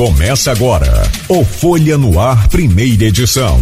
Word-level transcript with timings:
Começa 0.00 0.50
agora 0.50 1.02
o 1.28 1.44
Folha 1.44 1.98
no 1.98 2.18
Ar, 2.18 2.48
primeira 2.48 3.04
edição. 3.04 3.60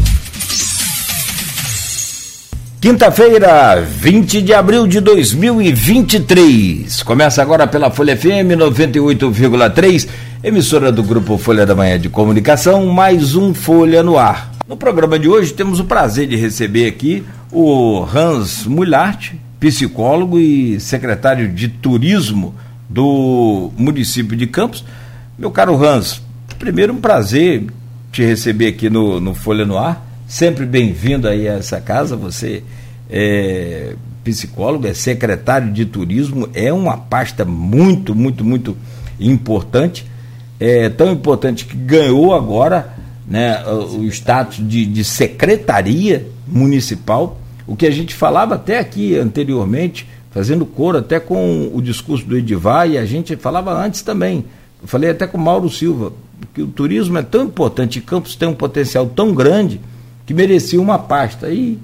Quinta-feira, 2.80 3.80
20 3.80 4.43
de 4.43 4.54
abril 4.54 4.87
de 4.87 5.01
2023. 5.01 7.03
Começa 7.03 7.43
agora 7.43 7.66
pela 7.66 7.90
Folha 7.90 8.16
FM 8.16 8.54
98,3, 8.56 10.08
emissora 10.44 10.92
do 10.92 11.03
grupo 11.03 11.37
Folha 11.38 11.66
da 11.66 11.74
Manhã 11.74 11.98
de 11.98 12.08
Comunicação, 12.08 12.86
mais 12.86 13.34
um 13.34 13.52
Folha 13.52 14.04
no 14.04 14.16
Ar. 14.16 14.52
No 14.68 14.76
programa 14.76 15.18
de 15.18 15.28
hoje 15.28 15.52
temos 15.52 15.80
o 15.80 15.86
prazer 15.86 16.28
de 16.28 16.36
receber 16.36 16.86
aqui 16.86 17.24
o 17.50 18.06
Hans 18.14 18.64
Mulhart, 18.64 19.32
psicólogo 19.59 20.38
e 20.38 20.78
secretário 20.78 21.48
de 21.48 21.66
Turismo 21.66 22.55
do 22.88 23.73
município 23.77 24.36
de 24.36 24.46
Campos. 24.46 24.84
Meu 25.37 25.51
caro 25.51 25.84
Hans, 25.84 26.27
primeiro 26.59 26.93
um 26.93 27.01
prazer 27.01 27.67
te 28.11 28.25
receber 28.25 28.66
aqui 28.66 28.91
no, 28.91 29.21
no 29.21 29.33
Folha 29.35 29.65
no 29.65 29.79
Ar. 29.79 30.05
Sempre 30.27 30.66
bem-vindo 30.66 31.29
aí 31.29 31.49
a 31.49 31.55
essa 31.55 31.80
casa. 31.80 32.16
Você 32.16 32.65
é 33.09 33.95
psicólogo, 34.25 34.87
é 34.87 34.93
secretário 34.93 35.73
de 35.73 35.87
turismo, 35.87 36.49
é 36.52 36.71
uma 36.73 36.97
pasta 36.99 37.45
muito, 37.45 38.15
muito, 38.15 38.45
muito 38.45 38.77
importante. 39.19 40.05
É 40.59 40.89
tão 40.89 41.13
importante 41.13 41.65
que 41.65 41.77
ganhou 41.77 42.35
agora 42.35 42.93
né, 43.27 43.65
o 43.65 44.05
status 44.07 44.57
de, 44.69 44.85
de 44.85 45.05
secretaria 45.05 46.27
municipal. 46.47 47.41
O 47.66 47.77
que 47.77 47.87
a 47.87 47.91
gente 47.91 48.15
falava 48.15 48.57
até 48.57 48.79
aqui 48.80 49.16
anteriormente, 49.16 50.09
fazendo 50.33 50.66
coro 50.66 50.99
até 50.99 51.21
com 51.21 51.71
o 51.73 51.80
discurso 51.80 52.27
do 52.27 52.37
Edivar, 52.37 52.88
e 52.91 52.99
a 52.99 53.07
gente 53.07 53.37
falava 53.37 53.73
antes 53.73 54.02
também. 54.02 54.45
Eu 54.83 54.88
falei 54.88 55.11
até 55.11 55.27
com 55.27 55.38
o 55.38 55.41
Mauro 55.41 55.71
Silva, 55.71 56.13
que 56.54 56.63
o 56.63 56.66
turismo 56.66 57.18
é 57.18 57.23
tão 57.23 57.45
importante, 57.45 57.99
e 57.99 58.02
Campos 58.02 58.37
tem 58.37 58.49
um 58.49 58.54
potencial 58.54 59.07
tão 59.07 59.35
grande 59.35 59.80
que 60.26 60.35
merecia 60.35 60.80
uma 60.80 60.99
pasta. 60.99 61.51
E 61.51 61.79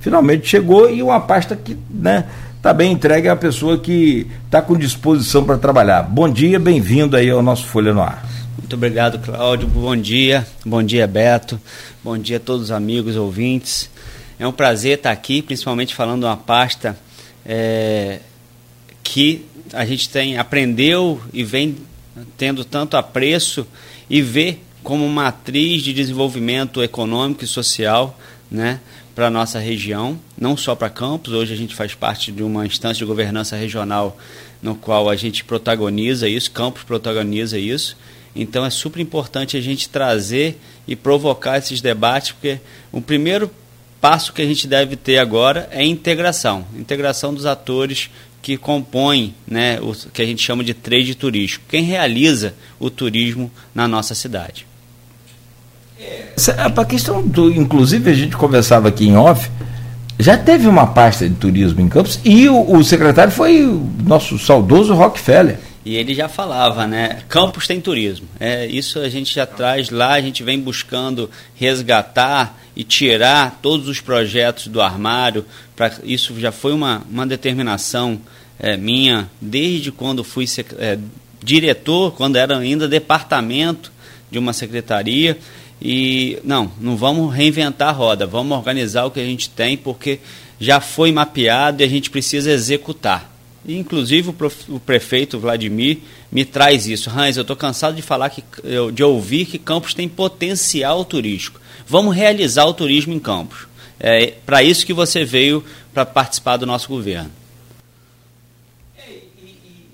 finalmente 0.00 0.48
chegou 0.48 0.90
e 0.90 1.02
uma 1.02 1.20
pasta 1.20 1.54
que 1.54 1.76
né, 1.90 2.26
está 2.56 2.72
bem 2.72 2.92
entregue 2.92 3.28
à 3.28 3.36
pessoa 3.36 3.78
que 3.78 4.26
está 4.46 4.62
com 4.62 4.76
disposição 4.76 5.44
para 5.44 5.58
trabalhar. 5.58 6.02
Bom 6.02 6.28
dia, 6.28 6.58
bem-vindo 6.58 7.16
aí 7.16 7.30
ao 7.30 7.42
nosso 7.42 7.66
Folha 7.66 7.92
no 7.92 8.02
Ar. 8.02 8.24
Muito 8.58 8.74
obrigado, 8.74 9.18
Cláudio. 9.18 9.66
Bom 9.66 9.96
dia. 9.96 10.46
Bom 10.64 10.82
dia, 10.82 11.06
Beto. 11.06 11.60
Bom 12.04 12.16
dia 12.16 12.36
a 12.36 12.40
todos 12.40 12.64
os 12.66 12.70
amigos 12.70 13.16
ouvintes. 13.16 13.90
É 14.38 14.46
um 14.46 14.52
prazer 14.52 14.98
estar 14.98 15.10
aqui, 15.10 15.42
principalmente 15.42 15.94
falando 15.94 16.24
uma 16.24 16.36
pasta 16.36 16.96
é, 17.44 18.20
que 19.02 19.44
a 19.72 19.84
gente 19.84 20.08
tem 20.08 20.38
aprendeu 20.38 21.20
e 21.32 21.42
vem 21.44 21.76
tendo 22.36 22.64
tanto 22.64 22.96
apreço 22.96 23.66
e 24.10 24.20
vê 24.20 24.58
como 24.82 25.06
uma 25.06 25.28
atriz 25.28 25.82
de 25.82 25.92
desenvolvimento 25.92 26.82
econômico 26.82 27.44
e 27.44 27.46
social, 27.46 28.18
né, 28.50 28.80
para 29.14 29.28
a 29.28 29.30
nossa 29.30 29.58
região, 29.58 30.18
não 30.36 30.56
só 30.56 30.74
para 30.74 30.90
Campos. 30.90 31.32
Hoje 31.32 31.52
a 31.52 31.56
gente 31.56 31.74
faz 31.74 31.94
parte 31.94 32.32
de 32.32 32.42
uma 32.42 32.66
instância 32.66 32.98
de 32.98 33.04
governança 33.04 33.56
regional 33.56 34.18
no 34.62 34.74
qual 34.74 35.08
a 35.08 35.16
gente 35.16 35.44
protagoniza 35.44 36.28
isso, 36.28 36.50
Campos 36.50 36.82
protagoniza 36.82 37.58
isso. 37.58 37.96
Então 38.34 38.64
é 38.64 38.70
super 38.70 39.00
importante 39.00 39.56
a 39.56 39.60
gente 39.60 39.88
trazer 39.88 40.58
e 40.86 40.96
provocar 40.96 41.58
esses 41.58 41.80
debates, 41.80 42.32
porque 42.32 42.60
o 42.90 43.00
primeiro 43.00 43.50
passo 44.00 44.32
que 44.32 44.40
a 44.40 44.46
gente 44.46 44.66
deve 44.66 44.96
ter 44.96 45.18
agora 45.18 45.68
é 45.70 45.84
integração 45.84 46.64
integração 46.74 47.34
dos 47.34 47.44
atores 47.44 48.08
que 48.42 48.56
compõem 48.56 49.34
né, 49.46 49.78
o 49.80 49.94
que 49.94 50.22
a 50.22 50.24
gente 50.24 50.42
chama 50.42 50.64
de 50.64 50.74
trade 50.74 51.14
turístico. 51.14 51.64
Quem 51.68 51.84
realiza 51.84 52.54
o 52.78 52.88
turismo 52.88 53.50
na 53.74 53.86
nossa 53.86 54.14
cidade. 54.14 54.66
Para 56.74 56.82
a 56.82 56.86
questão 56.86 57.26
do, 57.26 57.52
inclusive 57.52 58.10
a 58.10 58.14
gente 58.14 58.36
conversava 58.36 58.88
aqui 58.88 59.06
em 59.06 59.16
off, 59.16 59.50
já 60.18 60.36
teve 60.36 60.66
uma 60.66 60.86
pasta 60.86 61.28
de 61.28 61.34
turismo 61.34 61.80
em 61.80 61.88
Campos 61.88 62.20
e 62.24 62.48
o, 62.48 62.76
o 62.76 62.84
secretário 62.84 63.32
foi 63.32 63.64
o 63.64 63.90
nosso 64.04 64.38
saudoso 64.38 64.94
Rockefeller. 64.94 65.58
E 65.84 65.96
ele 65.96 66.14
já 66.14 66.28
falava, 66.28 66.86
né? 66.86 67.20
Campos 67.28 67.66
tem 67.66 67.80
turismo. 67.80 68.28
É, 68.38 68.66
isso 68.66 68.98
a 68.98 69.08
gente 69.08 69.34
já 69.34 69.46
traz 69.46 69.88
lá, 69.88 70.12
a 70.12 70.20
gente 70.20 70.42
vem 70.42 70.60
buscando 70.60 71.30
resgatar 71.54 72.58
e 72.76 72.84
tirar 72.84 73.58
todos 73.62 73.88
os 73.88 73.98
projetos 74.00 74.66
do 74.66 74.80
armário. 74.80 75.44
Pra, 75.74 75.90
isso 76.04 76.38
já 76.38 76.52
foi 76.52 76.74
uma, 76.74 77.02
uma 77.10 77.26
determinação 77.26 78.20
é, 78.60 78.76
minha 78.76 79.28
desde 79.40 79.90
quando 79.90 80.22
fui 80.22 80.44
é, 80.78 80.98
diretor, 81.42 82.12
quando 82.12 82.36
era 82.36 82.58
ainda 82.58 82.86
departamento 82.86 83.90
de 84.30 84.38
uma 84.38 84.52
secretaria. 84.52 85.38
E 85.82 86.38
não, 86.44 86.70
não 86.78 86.94
vamos 86.94 87.34
reinventar 87.34 87.88
a 87.88 87.92
roda, 87.92 88.26
vamos 88.26 88.56
organizar 88.56 89.06
o 89.06 89.10
que 89.10 89.18
a 89.18 89.24
gente 89.24 89.48
tem, 89.48 89.78
porque 89.78 90.20
já 90.60 90.78
foi 90.78 91.10
mapeado 91.10 91.82
e 91.82 91.84
a 91.84 91.88
gente 91.88 92.10
precisa 92.10 92.52
executar. 92.52 93.34
E, 93.64 93.78
inclusive 93.78 94.28
o, 94.28 94.34
o, 94.74 94.80
prefeito 94.80 95.38
Vladimir 95.38 95.98
me 96.30 96.44
traz 96.44 96.86
isso. 96.86 97.10
Hans, 97.10 97.36
eu 97.36 97.42
estou 97.42 97.56
cansado 97.56 97.96
de 97.96 98.02
falar 98.02 98.28
que 98.28 98.44
de 98.92 99.02
ouvir 99.02 99.46
que 99.46 99.58
Campos 99.58 99.94
tem 99.94 100.06
potencial 100.06 101.02
turístico. 101.04 101.60
Vamos 101.86 102.14
realizar 102.14 102.66
o 102.66 102.74
turismo 102.74 103.14
em 103.14 103.18
Campos. 103.18 103.66
É 103.98 104.34
para 104.44 104.62
isso 104.62 104.84
que 104.84 104.92
você 104.92 105.24
veio 105.24 105.64
para 105.92 106.06
participar 106.06 106.56
do 106.58 106.66
nosso 106.66 106.88
governo. 106.88 107.39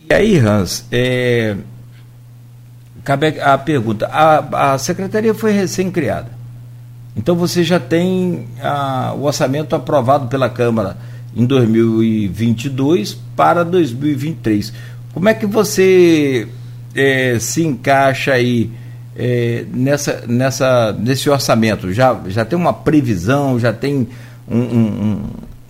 E 0.09 0.15
aí, 0.15 0.39
Hans, 0.39 0.87
é, 0.93 1.57
cabe 3.03 3.41
a 3.41 3.59
pergunta. 3.59 4.07
A, 4.07 4.73
a 4.75 4.79
secretaria 4.79 5.35
foi 5.35 5.51
recém-criada. 5.51 6.31
Então 7.17 7.35
você 7.35 7.65
já 7.65 7.81
tem 7.81 8.47
a, 8.63 9.15
o 9.17 9.25
orçamento 9.25 9.75
aprovado 9.75 10.29
pela 10.29 10.49
Câmara 10.49 10.97
em 11.35 11.45
2022 11.45 13.19
para 13.35 13.65
2023. 13.65 14.73
Como 15.13 15.29
é 15.29 15.35
que 15.35 15.47
você 15.47 16.47
é, 16.95 17.39
se 17.41 17.65
encaixa 17.65 18.33
aí 18.33 18.71
é, 19.17 19.65
nessa, 19.73 20.25
nessa, 20.29 20.93
nesse 20.93 21.29
orçamento? 21.29 21.93
Já, 21.93 22.21
já 22.29 22.45
tem 22.45 22.59
uma 22.59 22.73
previsão, 22.73 23.59
já 23.59 23.73
tem 23.73 24.07
um, 24.49 25.25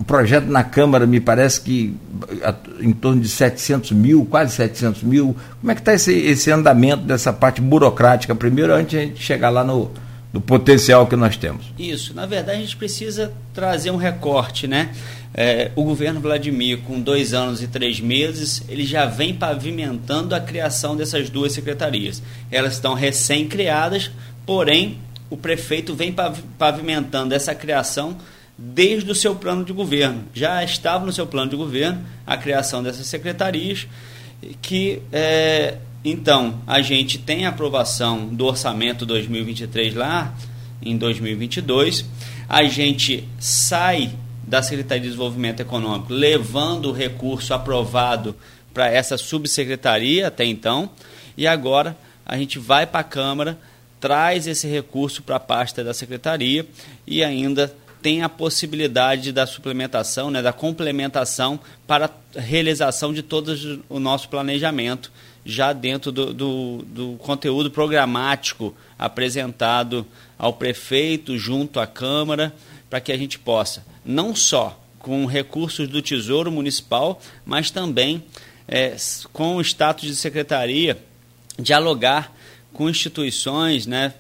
projeto 0.06 0.47
na 0.47 0.62
Câmara, 0.62 1.06
me 1.06 1.21
parece 1.21 1.61
que 1.61 1.94
em 2.81 2.93
torno 2.93 3.21
de 3.21 3.28
700 3.28 3.93
mil, 3.93 4.27
quase 4.27 4.55
700 4.55 5.03
mil. 5.03 5.37
Como 5.61 5.71
é 5.71 5.75
que 5.75 5.81
está 5.81 5.94
esse, 5.94 6.12
esse 6.12 6.50
andamento 6.50 7.03
dessa 7.03 7.33
parte 7.33 7.61
burocrática, 7.61 8.34
primeiro, 8.34 8.72
antes 8.72 9.15
de 9.15 9.21
chegar 9.21 9.50
lá 9.50 9.65
no, 9.65 9.91
do 10.33 10.41
potencial 10.41 11.06
que 11.06 11.17
nós 11.17 11.37
temos. 11.37 11.65
Isso, 11.78 12.12
na 12.15 12.27
verdade 12.27 12.59
a 12.59 12.61
gente 12.61 12.77
precisa 12.77 13.33
trazer 13.55 13.91
um 13.91 13.97
recorte, 13.97 14.67
né? 14.67 14.91
É, 15.33 15.71
o 15.75 15.83
governo 15.84 16.21
Vladimir, 16.21 16.78
com 16.78 17.00
dois 17.00 17.34
anos 17.34 17.62
e 17.62 17.67
três 17.67 18.00
meses, 18.00 18.62
ele 18.69 18.84
já 18.84 19.06
vem 19.06 19.34
pavimentando 19.34 20.34
a 20.34 20.41
criação 20.41 20.97
dessas 20.97 21.28
duas 21.28 21.53
secretarias. 21.53 22.23
Elas 22.50 22.75
estão 22.75 22.94
recém-criadas, 22.94 24.11
porém 24.44 24.99
o 25.28 25.37
prefeito 25.37 25.94
vem 25.94 26.15
pavimentando 26.59 27.34
essa 27.34 27.55
criação 27.55 28.17
desde 28.56 29.11
o 29.11 29.15
seu 29.15 29.34
plano 29.34 29.65
de 29.65 29.72
governo. 29.72 30.25
Já 30.33 30.62
estava 30.65 31.05
no 31.05 31.12
seu 31.12 31.27
plano 31.27 31.50
de 31.50 31.56
governo 31.56 32.05
a 32.27 32.37
criação 32.37 32.83
dessas 32.83 33.06
secretarias 33.06 33.87
que 34.61 35.03
é, 35.12 35.78
então, 36.09 36.61
a 36.69 36.81
gente 36.83 37.19
tem 37.19 37.47
a 37.47 37.49
aprovação 37.49 38.28
do 38.28 38.47
orçamento 38.47 39.05
2023 39.05 39.93
lá 39.94 40.33
em 40.81 40.97
2022. 40.97 42.05
A 42.49 42.62
gente 42.62 43.27
sai 43.41 44.12
da 44.47 44.62
Secretaria 44.62 45.03
de 45.03 45.09
Desenvolvimento 45.09 45.59
Econômico 45.59 46.12
levando 46.12 46.91
o 46.91 46.93
recurso 46.93 47.53
aprovado 47.53 48.37
para 48.73 48.88
essa 48.88 49.17
subsecretaria 49.17 50.28
até 50.28 50.44
então. 50.44 50.88
E 51.37 51.44
agora 51.44 51.97
a 52.25 52.37
gente 52.37 52.56
vai 52.58 52.87
para 52.87 53.00
a 53.00 53.05
Câmara, 53.05 53.58
traz 53.99 54.47
esse 54.47 54.69
recurso 54.69 55.25
para 55.25 55.37
a 55.37 55.41
pasta 55.41 55.82
da 55.82 55.93
secretaria 55.93 56.64
e 57.05 57.25
ainda 57.25 57.75
tem 58.06 58.23
a 58.23 58.29
possibilidade 58.29 59.32
da 59.32 59.49
suplementação, 59.49 60.31
né, 60.31 60.41
da 60.41 60.53
complementação 60.53 61.58
para 61.88 62.08
a 62.37 62.41
realização 62.41 63.12
de 63.12 63.20
todo 63.20 63.82
o 63.88 63.99
nosso 63.99 64.29
planejamento 64.29 65.11
já 65.44 65.73
dentro 65.73 66.12
do, 66.12 66.32
do, 66.32 66.85
do 66.87 67.17
conteúdo 67.17 67.69
programático 67.69 68.73
apresentado 68.97 70.06
ao 70.38 70.53
prefeito 70.53 71.37
junto 71.37 71.81
à 71.81 71.87
Câmara, 71.88 72.55
para 72.88 73.00
que 73.00 73.11
a 73.11 73.19
gente 73.19 73.41
possa, 73.41 73.85
não 74.05 74.37
só 74.37 74.81
com 75.00 75.26
recursos 75.26 75.88
do 75.88 76.00
Tesouro 76.00 76.53
Municipal, 76.53 77.20
mas 77.44 77.73
também 77.73 78.23
é, 78.69 78.94
com 79.32 79.56
o 79.56 79.61
status 79.61 80.06
de 80.06 80.14
secretaria, 80.14 80.97
dialogar 81.58 82.32
com 82.73 82.88
instituições 82.88 83.85
né, 83.85 84.14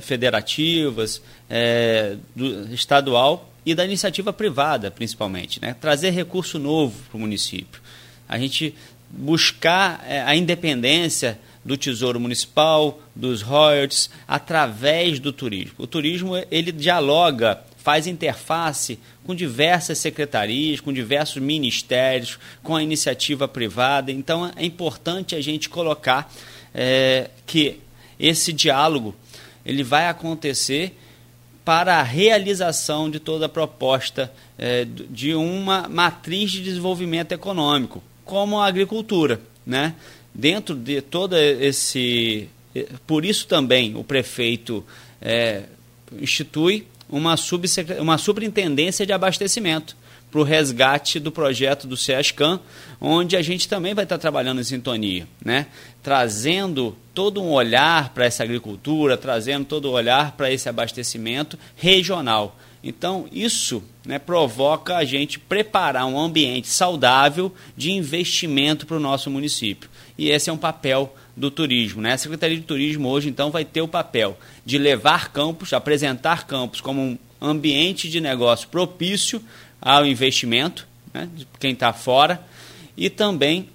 federativas, 0.00 1.22
é, 1.48 2.16
do, 2.34 2.72
estadual 2.72 3.50
e 3.64 3.74
da 3.74 3.84
iniciativa 3.84 4.32
privada, 4.32 4.90
principalmente. 4.90 5.60
Né? 5.60 5.74
Trazer 5.80 6.10
recurso 6.10 6.58
novo 6.58 6.98
para 7.08 7.16
o 7.16 7.20
município. 7.20 7.80
A 8.28 8.38
gente 8.38 8.74
buscar 9.10 10.04
é, 10.08 10.22
a 10.22 10.34
independência 10.34 11.38
do 11.64 11.76
Tesouro 11.76 12.18
Municipal, 12.18 13.00
dos 13.14 13.42
royalties, 13.42 14.10
através 14.26 15.20
do 15.20 15.32
turismo. 15.32 15.74
O 15.78 15.86
turismo 15.86 16.32
ele 16.50 16.72
dialoga, 16.72 17.62
faz 17.76 18.06
interface 18.06 18.98
com 19.24 19.34
diversas 19.34 19.98
secretarias, 19.98 20.80
com 20.80 20.92
diversos 20.92 21.40
ministérios, 21.40 22.38
com 22.62 22.74
a 22.74 22.82
iniciativa 22.82 23.46
privada. 23.46 24.10
Então 24.10 24.50
é 24.56 24.64
importante 24.64 25.36
a 25.36 25.40
gente 25.40 25.68
colocar 25.68 26.32
é, 26.74 27.30
que 27.46 27.80
esse 28.22 28.52
diálogo 28.52 29.14
ele 29.66 29.82
vai 29.82 30.08
acontecer 30.08 30.96
para 31.64 31.98
a 31.98 32.02
realização 32.02 33.10
de 33.10 33.20
toda 33.20 33.46
a 33.46 33.48
proposta 33.48 34.32
é, 34.56 34.84
de 34.84 35.34
uma 35.34 35.88
matriz 35.88 36.50
de 36.50 36.62
desenvolvimento 36.62 37.32
econômico, 37.32 38.02
como 38.24 38.58
a 38.58 38.66
agricultura, 38.66 39.40
né? 39.66 39.94
Dentro 40.34 40.74
de 40.74 41.00
todo 41.02 41.36
esse, 41.36 42.48
por 43.06 43.24
isso 43.24 43.46
também 43.46 43.94
o 43.96 44.02
prefeito 44.02 44.84
é, 45.20 45.64
institui 46.20 46.86
uma, 47.08 47.34
uma 48.00 48.18
superintendência 48.18 49.04
de 49.04 49.12
abastecimento 49.12 49.94
para 50.32 50.40
o 50.40 50.44
resgate 50.44 51.20
do 51.20 51.30
projeto 51.30 51.86
do 51.86 51.94
SESCAM, 51.94 52.58
onde 52.98 53.36
a 53.36 53.42
gente 53.42 53.68
também 53.68 53.92
vai 53.92 54.04
estar 54.04 54.16
trabalhando 54.16 54.62
em 54.62 54.64
sintonia, 54.64 55.28
né? 55.44 55.66
trazendo 56.02 56.96
todo 57.12 57.42
um 57.42 57.50
olhar 57.50 58.08
para 58.14 58.24
essa 58.24 58.42
agricultura, 58.42 59.18
trazendo 59.18 59.66
todo 59.66 59.84
o 59.84 59.90
um 59.90 59.92
olhar 59.92 60.32
para 60.32 60.50
esse 60.50 60.70
abastecimento 60.70 61.58
regional. 61.76 62.56
Então, 62.82 63.28
isso 63.30 63.82
né, 64.06 64.18
provoca 64.18 64.96
a 64.96 65.04
gente 65.04 65.38
preparar 65.38 66.06
um 66.06 66.18
ambiente 66.18 66.66
saudável 66.66 67.54
de 67.76 67.92
investimento 67.92 68.86
para 68.86 68.96
o 68.96 69.00
nosso 69.00 69.30
município. 69.30 69.88
E 70.16 70.30
esse 70.30 70.48
é 70.48 70.52
um 70.52 70.58
papel 70.58 71.14
do 71.36 71.50
turismo. 71.50 72.00
Né? 72.00 72.14
A 72.14 72.18
Secretaria 72.18 72.56
de 72.56 72.64
Turismo 72.64 73.08
hoje, 73.08 73.28
então, 73.28 73.50
vai 73.50 73.64
ter 73.64 73.82
o 73.82 73.86
papel 73.86 74.36
de 74.64 74.78
levar 74.78 75.30
campos, 75.30 75.72
apresentar 75.72 76.46
campos 76.46 76.80
como 76.80 77.02
um 77.02 77.18
ambiente 77.40 78.08
de 78.08 78.20
negócio 78.20 78.68
propício 78.68 79.42
ao 79.82 80.06
investimento, 80.06 80.86
né, 81.12 81.28
de 81.34 81.46
quem 81.58 81.72
está 81.72 81.92
fora, 81.92 82.40
e 82.96 83.10
também 83.10 83.68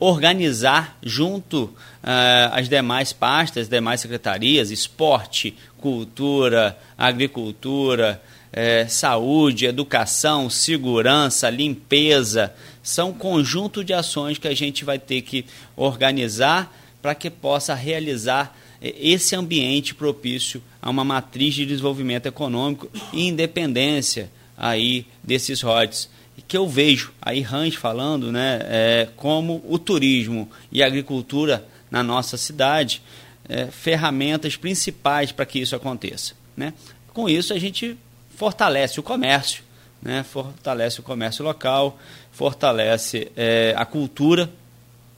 organizar 0.00 0.98
junto 1.00 1.64
uh, 1.66 2.50
as 2.50 2.68
demais 2.68 3.12
pastas, 3.12 3.68
demais 3.68 4.00
secretarias, 4.00 4.72
esporte, 4.72 5.54
cultura, 5.78 6.76
agricultura, 6.98 8.20
eh, 8.52 8.86
saúde, 8.86 9.64
educação, 9.64 10.50
segurança, 10.50 11.48
limpeza, 11.48 12.52
são 12.82 13.12
conjunto 13.12 13.82
de 13.82 13.94
ações 13.94 14.38
que 14.38 14.46
a 14.46 14.54
gente 14.54 14.84
vai 14.84 14.98
ter 14.98 15.22
que 15.22 15.46
organizar 15.74 16.72
para 17.00 17.14
que 17.14 17.30
possa 17.30 17.74
realizar 17.74 18.56
eh, 18.80 18.94
esse 19.00 19.34
ambiente 19.34 19.94
propício 19.94 20.62
a 20.82 20.90
uma 20.90 21.04
matriz 21.04 21.54
de 21.54 21.64
desenvolvimento 21.64 22.26
econômico 22.26 22.90
e 23.12 23.26
independência 23.26 24.30
aí 24.56 25.06
desses 25.22 25.60
royalties 25.62 26.08
que 26.52 26.56
eu 26.56 26.68
vejo 26.68 27.14
aí 27.20 27.42
Hans 27.42 27.74
falando, 27.74 28.30
né, 28.30 28.60
é, 28.64 29.08
como 29.16 29.64
o 29.66 29.78
turismo 29.78 30.50
e 30.70 30.82
a 30.82 30.86
agricultura 30.86 31.66
na 31.90 32.02
nossa 32.02 32.36
cidade 32.36 33.02
é, 33.48 33.66
ferramentas 33.68 34.54
principais 34.54 35.32
para 35.32 35.46
que 35.46 35.58
isso 35.58 35.74
aconteça. 35.74 36.34
Né? 36.54 36.74
Com 37.14 37.26
isso 37.26 37.54
a 37.54 37.58
gente 37.58 37.96
fortalece 38.36 39.00
o 39.00 39.02
comércio, 39.02 39.64
né, 40.02 40.22
fortalece 40.22 41.00
o 41.00 41.02
comércio 41.02 41.42
local, 41.42 41.98
fortalece 42.32 43.32
é, 43.34 43.74
a 43.74 43.86
cultura 43.86 44.50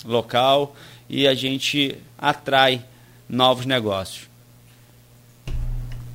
local 0.04 0.76
e 1.08 1.26
a 1.26 1.34
gente 1.34 1.96
atrai 2.16 2.84
novos 3.28 3.66
negócios. 3.66 4.28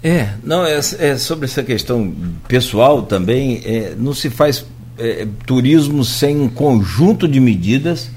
É, 0.02 0.30
não, 0.44 0.66
é, 0.66 0.78
é 0.78 1.18
sobre 1.18 1.46
essa 1.46 1.62
questão 1.62 2.14
pessoal 2.48 3.04
também, 3.04 3.62
é, 3.66 3.96
não 3.98 4.14
se 4.14 4.30
faz 4.30 4.66
é, 4.98 5.28
turismo 5.46 6.04
sem 6.06 6.40
um 6.40 6.48
conjunto 6.48 7.28
de 7.28 7.40
medidas, 7.40 8.10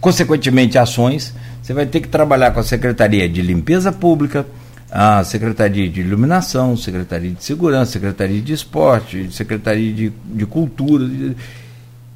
consequentemente 0.00 0.78
ações. 0.78 1.34
Você 1.62 1.72
vai 1.72 1.86
ter 1.86 2.00
que 2.00 2.08
trabalhar 2.08 2.52
com 2.52 2.60
a 2.60 2.62
Secretaria 2.62 3.28
de 3.28 3.42
Limpeza 3.42 3.90
Pública, 3.90 4.46
a 4.90 5.24
Secretaria 5.24 5.88
de 5.88 6.00
Iluminação, 6.00 6.76
Secretaria 6.76 7.32
de 7.32 7.42
Segurança, 7.42 7.92
Secretaria 7.92 8.40
de 8.40 8.52
Esporte, 8.52 9.28
Secretaria 9.32 9.92
de, 9.92 10.12
de 10.24 10.46
Cultura. 10.46 11.34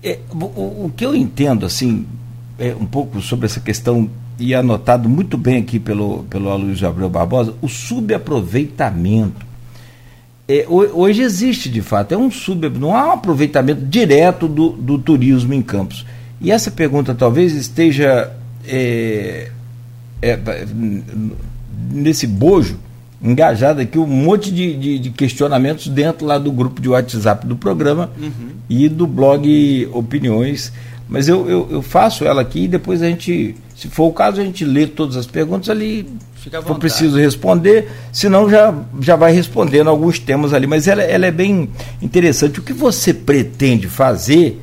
É, 0.02 0.18
o, 0.30 0.84
o, 0.86 0.92
que 0.96 1.04
eu 1.04 1.14
entendo, 1.14 1.66
assim, 1.66 2.06
é 2.58 2.74
um 2.74 2.86
pouco 2.86 3.20
sobre 3.20 3.46
essa 3.46 3.60
questão, 3.60 4.08
e 4.40 4.54
anotado 4.54 5.08
muito 5.08 5.36
bem 5.36 5.58
aqui 5.58 5.78
pelo, 5.78 6.24
pelo 6.24 6.50
Aloysio 6.50 6.88
Abreu 6.88 7.08
Barbosa, 7.08 7.54
o 7.60 7.68
subaproveitamento. 7.68 9.46
É, 10.48 10.66
hoje 10.68 11.22
existe, 11.22 11.68
de 11.68 11.80
fato, 11.80 12.12
é 12.12 12.18
um 12.18 12.30
sub, 12.30 12.68
não 12.70 12.96
há 12.96 13.08
um 13.08 13.12
aproveitamento 13.12 13.84
direto 13.84 14.48
do, 14.48 14.70
do 14.70 14.98
turismo 14.98 15.54
em 15.54 15.62
Campos. 15.62 16.04
E 16.40 16.50
essa 16.50 16.70
pergunta 16.70 17.14
talvez 17.14 17.54
esteja 17.54 18.32
é, 18.66 19.50
é, 20.20 20.38
nesse 21.92 22.26
bojo 22.26 22.78
engajado 23.22 23.80
aqui 23.80 23.98
um 23.98 24.06
monte 24.06 24.50
de, 24.50 24.74
de, 24.76 24.98
de, 24.98 25.10
questionamentos 25.10 25.88
dentro 25.88 26.26
lá 26.26 26.38
do 26.38 26.50
grupo 26.50 26.80
de 26.80 26.88
WhatsApp 26.88 27.46
do 27.46 27.54
programa 27.54 28.10
uhum. 28.18 28.50
e 28.68 28.88
do 28.88 29.06
blog 29.06 29.88
Opiniões. 29.92 30.72
Mas 31.08 31.28
eu, 31.28 31.48
eu, 31.48 31.68
eu, 31.70 31.82
faço 31.82 32.24
ela 32.24 32.40
aqui 32.40 32.64
e 32.64 32.68
depois 32.68 33.02
a 33.02 33.08
gente, 33.08 33.54
se 33.80 33.88
for 33.88 34.08
o 34.08 34.12
caso, 34.12 34.40
a 34.40 34.44
gente 34.44 34.64
lê 34.64 34.86
todas 34.86 35.16
as 35.16 35.26
perguntas 35.26 35.70
ali. 35.70 36.06
Fica 36.34 36.60
for 36.62 36.78
preciso 36.78 37.18
responder, 37.18 37.90
senão 38.12 38.48
já, 38.48 38.74
já 39.00 39.14
vai 39.14 39.32
respondendo 39.32 39.88
alguns 39.88 40.18
temas 40.18 40.52
ali. 40.52 40.66
Mas 40.66 40.88
ela, 40.88 41.02
ela 41.02 41.26
é 41.26 41.30
bem 41.30 41.68
interessante. 42.00 42.60
O 42.60 42.62
que 42.62 42.72
você 42.72 43.12
pretende 43.12 43.88
fazer 43.88 44.60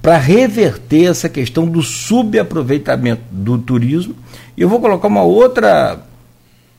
para 0.00 0.16
reverter 0.16 1.10
essa 1.10 1.28
questão 1.28 1.66
do 1.66 1.82
subaproveitamento 1.82 3.22
do 3.30 3.58
turismo? 3.58 4.14
E 4.56 4.62
eu 4.62 4.68
vou 4.68 4.80
colocar 4.80 5.08
uma 5.08 5.22
outra 5.22 6.00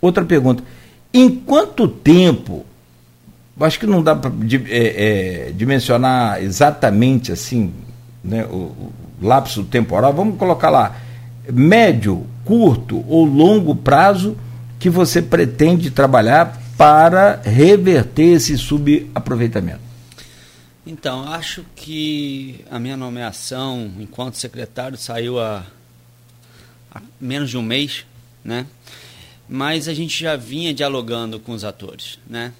Outra 0.01 0.23
pergunta: 0.23 0.63
em 1.13 1.29
quanto 1.29 1.87
tempo? 1.87 2.65
Acho 3.59 3.79
que 3.79 3.87
não 3.87 4.03
dá 4.03 4.15
para 4.15 4.31
é, 4.69 5.47
é, 5.47 5.51
dimensionar 5.51 6.43
exatamente 6.43 7.31
assim 7.31 7.73
né, 8.23 8.45
o, 8.45 8.55
o 8.55 8.93
lapso 9.19 9.63
temporal. 9.63 10.13
Vamos 10.13 10.37
colocar 10.37 10.69
lá 10.69 10.95
médio, 11.51 12.25
curto 12.43 13.03
ou 13.07 13.25
longo 13.25 13.75
prazo 13.75 14.37
que 14.79 14.89
você 14.89 15.21
pretende 15.21 15.91
trabalhar 15.91 16.61
para 16.77 17.41
reverter 17.43 18.33
esse 18.35 18.57
subaproveitamento? 18.57 19.81
Então, 20.85 21.27
acho 21.27 21.65
que 21.75 22.63
a 22.71 22.79
minha 22.79 22.95
nomeação 22.95 23.91
enquanto 23.99 24.35
secretário 24.35 24.97
saiu 24.97 25.39
há, 25.39 25.65
há 26.93 27.01
menos 27.19 27.49
de 27.49 27.57
um 27.57 27.61
mês, 27.61 28.05
né? 28.43 28.65
mas 29.47 29.87
a 29.87 29.93
gente 29.93 30.19
já 30.19 30.35
vinha 30.35 30.73
dialogando 30.73 31.39
com 31.39 31.53
os 31.53 31.63
atores, 31.63 32.19
né? 32.27 32.51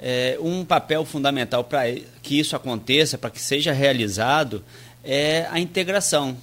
É, 0.00 0.36
um 0.40 0.64
papel 0.64 1.04
fundamental 1.04 1.64
para 1.64 1.82
que 2.22 2.38
isso 2.38 2.56
aconteça, 2.56 3.16
para 3.16 3.30
que 3.30 3.40
seja 3.40 3.72
realizado, 3.72 4.62
é 5.02 5.46
a 5.50 5.60
integração 5.60 6.36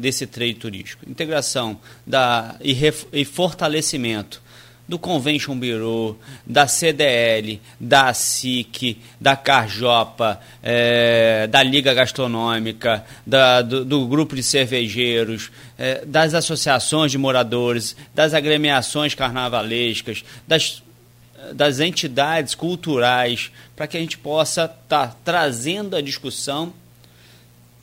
desse 0.00 0.26
trade 0.26 0.54
turístico, 0.54 1.08
integração 1.08 1.78
da, 2.06 2.56
e, 2.60 2.72
ref, 2.72 3.04
e 3.12 3.24
fortalecimento 3.24 4.42
do 4.90 4.98
Convention 4.98 5.56
Bureau, 5.56 6.18
da 6.44 6.66
CDL, 6.66 7.60
da 7.78 8.12
SIC, 8.12 8.98
da 9.20 9.36
Carjopa, 9.36 10.40
é, 10.60 11.46
da 11.46 11.62
Liga 11.62 11.94
Gastronômica, 11.94 13.04
da, 13.24 13.62
do, 13.62 13.84
do, 13.84 14.08
grupo 14.08 14.34
de 14.34 14.42
cervejeiros, 14.42 15.52
é, 15.78 16.04
das 16.04 16.34
associações 16.34 17.12
de 17.12 17.18
moradores, 17.18 17.94
das 18.12 18.34
agremiações 18.34 19.14
carnavalescas, 19.14 20.24
das, 20.44 20.82
das 21.52 21.78
entidades 21.78 22.56
culturais, 22.56 23.52
para 23.76 23.86
que 23.86 23.96
a 23.96 24.00
gente 24.00 24.18
possa 24.18 24.64
estar 24.64 25.06
tá 25.06 25.16
trazendo 25.24 25.94
a 25.94 26.00
discussão, 26.00 26.72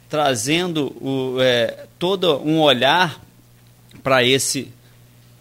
trazendo 0.09 0.95
o, 1.01 1.37
é, 1.41 1.85
todo 1.99 2.41
um 2.43 2.59
olhar 2.59 3.21
para 4.03 4.23
esse 4.23 4.71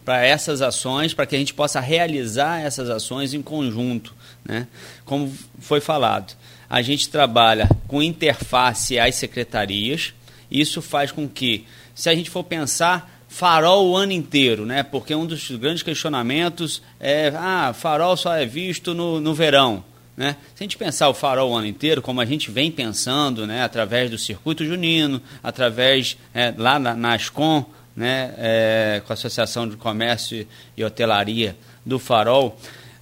para 0.04 0.24
essas 0.24 0.62
ações, 0.62 1.12
para 1.12 1.26
que 1.26 1.34
a 1.34 1.38
gente 1.38 1.52
possa 1.52 1.80
realizar 1.80 2.60
essas 2.60 2.88
ações 2.88 3.34
em 3.34 3.42
conjunto. 3.42 4.14
Né? 4.44 4.68
Como 5.04 5.36
foi 5.58 5.80
falado, 5.80 6.32
a 6.70 6.80
gente 6.80 7.08
trabalha 7.08 7.68
com 7.88 8.00
interface 8.00 9.00
às 9.00 9.16
secretarias, 9.16 10.14
isso 10.48 10.80
faz 10.80 11.10
com 11.10 11.28
que, 11.28 11.66
se 11.92 12.08
a 12.08 12.14
gente 12.14 12.30
for 12.30 12.44
pensar, 12.44 13.24
farol 13.28 13.88
o 13.88 13.96
ano 13.96 14.12
inteiro, 14.12 14.64
né? 14.64 14.84
porque 14.84 15.12
um 15.12 15.26
dos 15.26 15.50
grandes 15.50 15.82
questionamentos 15.82 16.80
é: 17.00 17.32
ah, 17.36 17.74
farol 17.74 18.16
só 18.16 18.32
é 18.32 18.46
visto 18.46 18.94
no, 18.94 19.20
no 19.20 19.34
verão. 19.34 19.82
Né? 20.16 20.36
Se 20.54 20.62
a 20.62 20.64
gente 20.64 20.78
pensar 20.78 21.08
o 21.08 21.14
farol 21.14 21.50
o 21.50 21.54
ano 21.54 21.66
inteiro, 21.66 22.00
como 22.00 22.20
a 22.20 22.24
gente 22.24 22.50
vem 22.50 22.70
pensando, 22.70 23.46
né, 23.46 23.62
através 23.62 24.10
do 24.10 24.16
circuito 24.16 24.64
junino, 24.64 25.20
através 25.42 26.16
é, 26.32 26.54
lá 26.56 26.78
na, 26.78 26.94
na 26.94 27.12
Ascom, 27.12 27.64
né, 27.94 28.34
é, 28.38 29.02
com 29.06 29.12
a 29.12 29.14
Associação 29.14 29.68
de 29.68 29.76
Comércio 29.76 30.46
e 30.76 30.82
Hotelaria 30.82 31.56
do 31.84 31.98
Farol, 31.98 32.58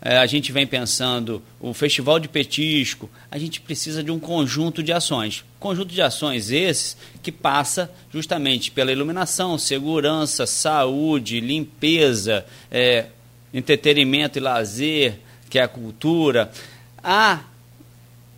é, 0.06 0.18
a 0.18 0.26
gente 0.26 0.52
vem 0.52 0.66
pensando 0.66 1.42
o 1.58 1.72
Festival 1.72 2.18
de 2.18 2.28
Petisco, 2.28 3.08
a 3.30 3.38
gente 3.38 3.60
precisa 3.60 4.04
de 4.04 4.10
um 4.10 4.18
conjunto 4.18 4.82
de 4.82 4.92
ações. 4.92 5.42
Conjunto 5.58 5.94
de 5.94 6.02
ações 6.02 6.50
esses 6.50 6.94
que 7.22 7.32
passa 7.32 7.90
justamente 8.12 8.70
pela 8.70 8.92
iluminação, 8.92 9.56
segurança, 9.56 10.44
saúde, 10.44 11.40
limpeza, 11.40 12.44
é, 12.70 13.06
entretenimento 13.52 14.38
e 14.38 14.42
lazer, 14.42 15.20
que 15.48 15.58
é 15.58 15.62
a 15.62 15.68
cultura. 15.68 16.50
A 17.04 17.40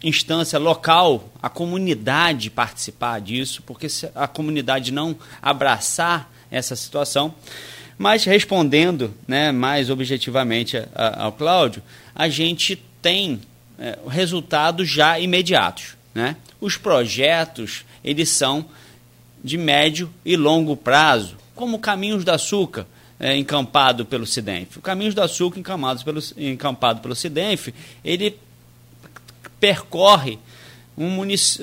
instância 0.02 0.58
local, 0.58 1.32
a 1.40 1.48
comunidade 1.48 2.50
participar 2.50 3.20
disso, 3.20 3.62
porque 3.64 3.88
se 3.88 4.10
a 4.14 4.26
comunidade 4.26 4.92
não 4.92 5.16
abraçar 5.40 6.30
essa 6.50 6.74
situação, 6.76 7.34
mas 7.96 8.24
respondendo 8.24 9.14
né, 9.26 9.52
mais 9.52 9.88
objetivamente 9.88 10.76
a, 10.76 10.88
a, 10.94 11.22
ao 11.24 11.32
Cláudio, 11.32 11.82
a 12.14 12.28
gente 12.28 12.76
tem 13.00 13.40
é, 13.78 13.98
resultados 14.08 14.88
já 14.88 15.18
imediatos. 15.18 15.96
Né? 16.14 16.36
Os 16.60 16.76
projetos 16.76 17.84
eles 18.04 18.28
são 18.28 18.66
de 19.42 19.56
médio 19.56 20.12
e 20.24 20.36
longo 20.36 20.76
prazo, 20.76 21.36
como 21.54 21.78
Caminhos 21.78 22.24
do 22.24 22.30
Açúcar, 22.30 22.86
é, 23.18 23.36
encampado 23.36 24.04
pelo 24.04 24.26
Cidenf. 24.26 24.76
O 24.76 24.82
Caminhos 24.82 25.14
do 25.14 25.22
Açúcar, 25.22 25.58
encampado 25.58 26.04
pelo, 26.04 26.20
encampado 26.36 27.00
pelo 27.00 27.14
Cidenf, 27.14 27.68
ele 28.04 28.38
percorre 29.60 30.38
um 30.96 31.10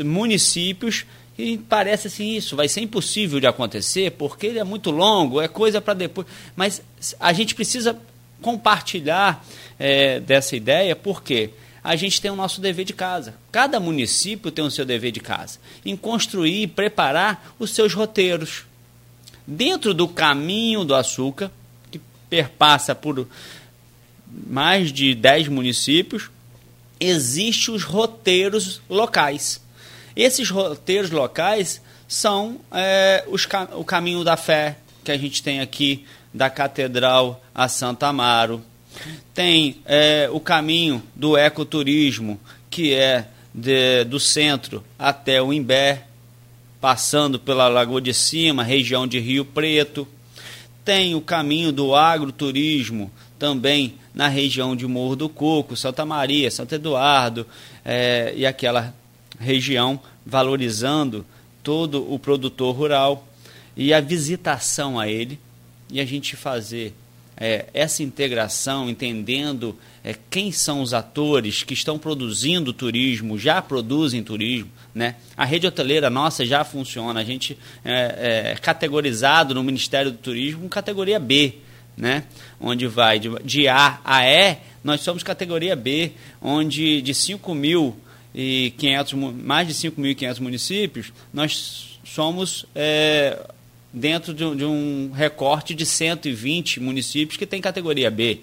municípios 0.03 1.05
e 1.37 1.57
parece 1.57 2.07
assim, 2.07 2.35
isso 2.35 2.55
vai 2.55 2.67
ser 2.67 2.81
impossível 2.81 3.39
de 3.39 3.47
acontecer, 3.47 4.11
porque 4.11 4.47
ele 4.47 4.59
é 4.59 4.63
muito 4.63 4.91
longo, 4.91 5.41
é 5.41 5.47
coisa 5.47 5.81
para 5.81 5.95
depois. 5.95 6.27
Mas 6.55 6.81
a 7.19 7.33
gente 7.33 7.55
precisa 7.55 7.97
compartilhar 8.41 9.43
é, 9.79 10.19
dessa 10.19 10.55
ideia, 10.55 10.95
porque 10.95 11.49
a 11.83 11.95
gente 11.95 12.21
tem 12.21 12.29
o 12.29 12.35
nosso 12.35 12.61
dever 12.61 12.85
de 12.85 12.93
casa. 12.93 13.33
Cada 13.51 13.79
município 13.79 14.51
tem 14.51 14.63
o 14.63 14.69
seu 14.69 14.85
dever 14.85 15.11
de 15.11 15.19
casa, 15.19 15.59
em 15.83 15.97
construir 15.97 16.63
e 16.63 16.67
preparar 16.67 17.53
os 17.57 17.71
seus 17.71 17.93
roteiros. 17.93 18.65
Dentro 19.45 19.93
do 19.93 20.07
caminho 20.07 20.85
do 20.85 20.93
açúcar, 20.93 21.51
que 21.91 21.99
perpassa 22.29 22.93
por 22.93 23.27
mais 24.47 24.93
de 24.93 25.15
10 25.15 25.47
municípios, 25.47 26.29
existem 27.05 27.73
os 27.73 27.83
roteiros 27.83 28.81
locais. 28.89 29.61
Esses 30.15 30.49
roteiros 30.49 31.09
locais 31.11 31.81
são 32.07 32.59
é, 32.71 33.23
os, 33.27 33.47
o 33.75 33.83
caminho 33.83 34.23
da 34.23 34.37
fé 34.37 34.77
que 35.03 35.11
a 35.11 35.17
gente 35.17 35.43
tem 35.43 35.59
aqui 35.59 36.05
da 36.33 36.49
Catedral 36.49 37.43
a 37.53 37.67
Santa 37.67 38.07
Amaro. 38.07 38.61
Tem 39.33 39.77
é, 39.85 40.29
o 40.31 40.39
caminho 40.39 41.01
do 41.15 41.35
ecoturismo, 41.35 42.39
que 42.69 42.93
é 42.93 43.27
de, 43.53 44.03
do 44.05 44.19
centro 44.19 44.83
até 44.97 45.41
o 45.41 45.51
Imbé, 45.51 46.05
passando 46.79 47.39
pela 47.39 47.67
Lagoa 47.67 48.01
de 48.01 48.13
Cima, 48.13 48.63
região 48.63 49.07
de 49.07 49.19
Rio 49.19 49.45
Preto. 49.45 50.07
Tem 50.85 51.15
o 51.15 51.21
caminho 51.21 51.71
do 51.71 51.95
agroturismo, 51.95 53.11
também 53.43 53.95
na 54.15 54.29
região 54.29 54.73
de 54.73 54.87
Morro 54.87 55.17
do 55.17 55.27
Coco, 55.27 55.75
Santa 55.75 56.05
Maria, 56.05 56.49
Santo 56.49 56.75
Eduardo 56.75 57.45
é, 57.83 58.33
e 58.37 58.45
aquela 58.45 58.95
região, 59.37 59.99
valorizando 60.25 61.25
todo 61.61 62.09
o 62.09 62.17
produtor 62.17 62.73
rural 62.73 63.27
e 63.75 63.93
a 63.93 63.99
visitação 63.99 64.97
a 64.97 65.09
ele 65.09 65.37
e 65.91 65.99
a 65.99 66.05
gente 66.05 66.37
fazer 66.37 66.95
é, 67.35 67.65
essa 67.73 68.01
integração, 68.01 68.89
entendendo 68.89 69.77
é, 70.05 70.15
quem 70.29 70.49
são 70.49 70.81
os 70.81 70.93
atores 70.93 71.63
que 71.63 71.73
estão 71.73 71.99
produzindo 71.99 72.71
turismo, 72.71 73.37
já 73.37 73.61
produzem 73.61 74.23
turismo. 74.23 74.71
Né? 74.95 75.15
A 75.35 75.43
rede 75.43 75.67
hoteleira 75.67 76.09
nossa 76.09 76.45
já 76.45 76.63
funciona, 76.63 77.19
a 77.19 77.25
gente 77.25 77.57
é, 77.83 78.51
é 78.53 78.55
categorizado 78.55 79.53
no 79.53 79.61
Ministério 79.61 80.11
do 80.11 80.17
Turismo 80.17 80.69
categoria 80.69 81.19
B, 81.19 81.57
né? 81.97 82.23
onde 82.59 82.87
vai 82.87 83.19
de, 83.19 83.29
de 83.43 83.67
A 83.67 83.99
a 84.03 84.27
E, 84.27 84.57
nós 84.83 85.01
somos 85.01 85.23
categoria 85.23 85.75
B, 85.75 86.11
onde 86.41 87.01
de 87.01 87.13
5 87.13 87.53
mil 87.55 87.95
e 88.33 88.73
500, 88.77 89.13
mais 89.13 89.67
de 89.67 89.73
5.500 89.73 90.39
municípios, 90.39 91.13
nós 91.31 91.99
somos 92.03 92.65
é, 92.75 93.47
dentro 93.91 94.33
de 94.33 94.55
de 94.55 94.65
um, 94.65 95.11
recorte 95.13 95.73
de 95.73 95.85
120 95.85 96.79
municípios 96.79 97.37
que 97.37 97.45
tem 97.45 97.61
categoria 97.61 98.09
B. 98.09 98.41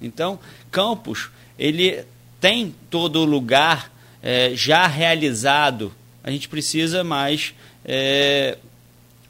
Então, 0.00 0.38
Campos, 0.70 1.30
ele 1.58 2.04
tem 2.40 2.74
todo 2.90 3.20
o 3.20 3.24
lugar 3.24 3.92
é, 4.22 4.52
já 4.54 4.86
realizado. 4.86 5.92
A 6.22 6.30
gente 6.30 6.48
precisa 6.48 7.04
mais 7.04 7.54
é, 7.84 8.58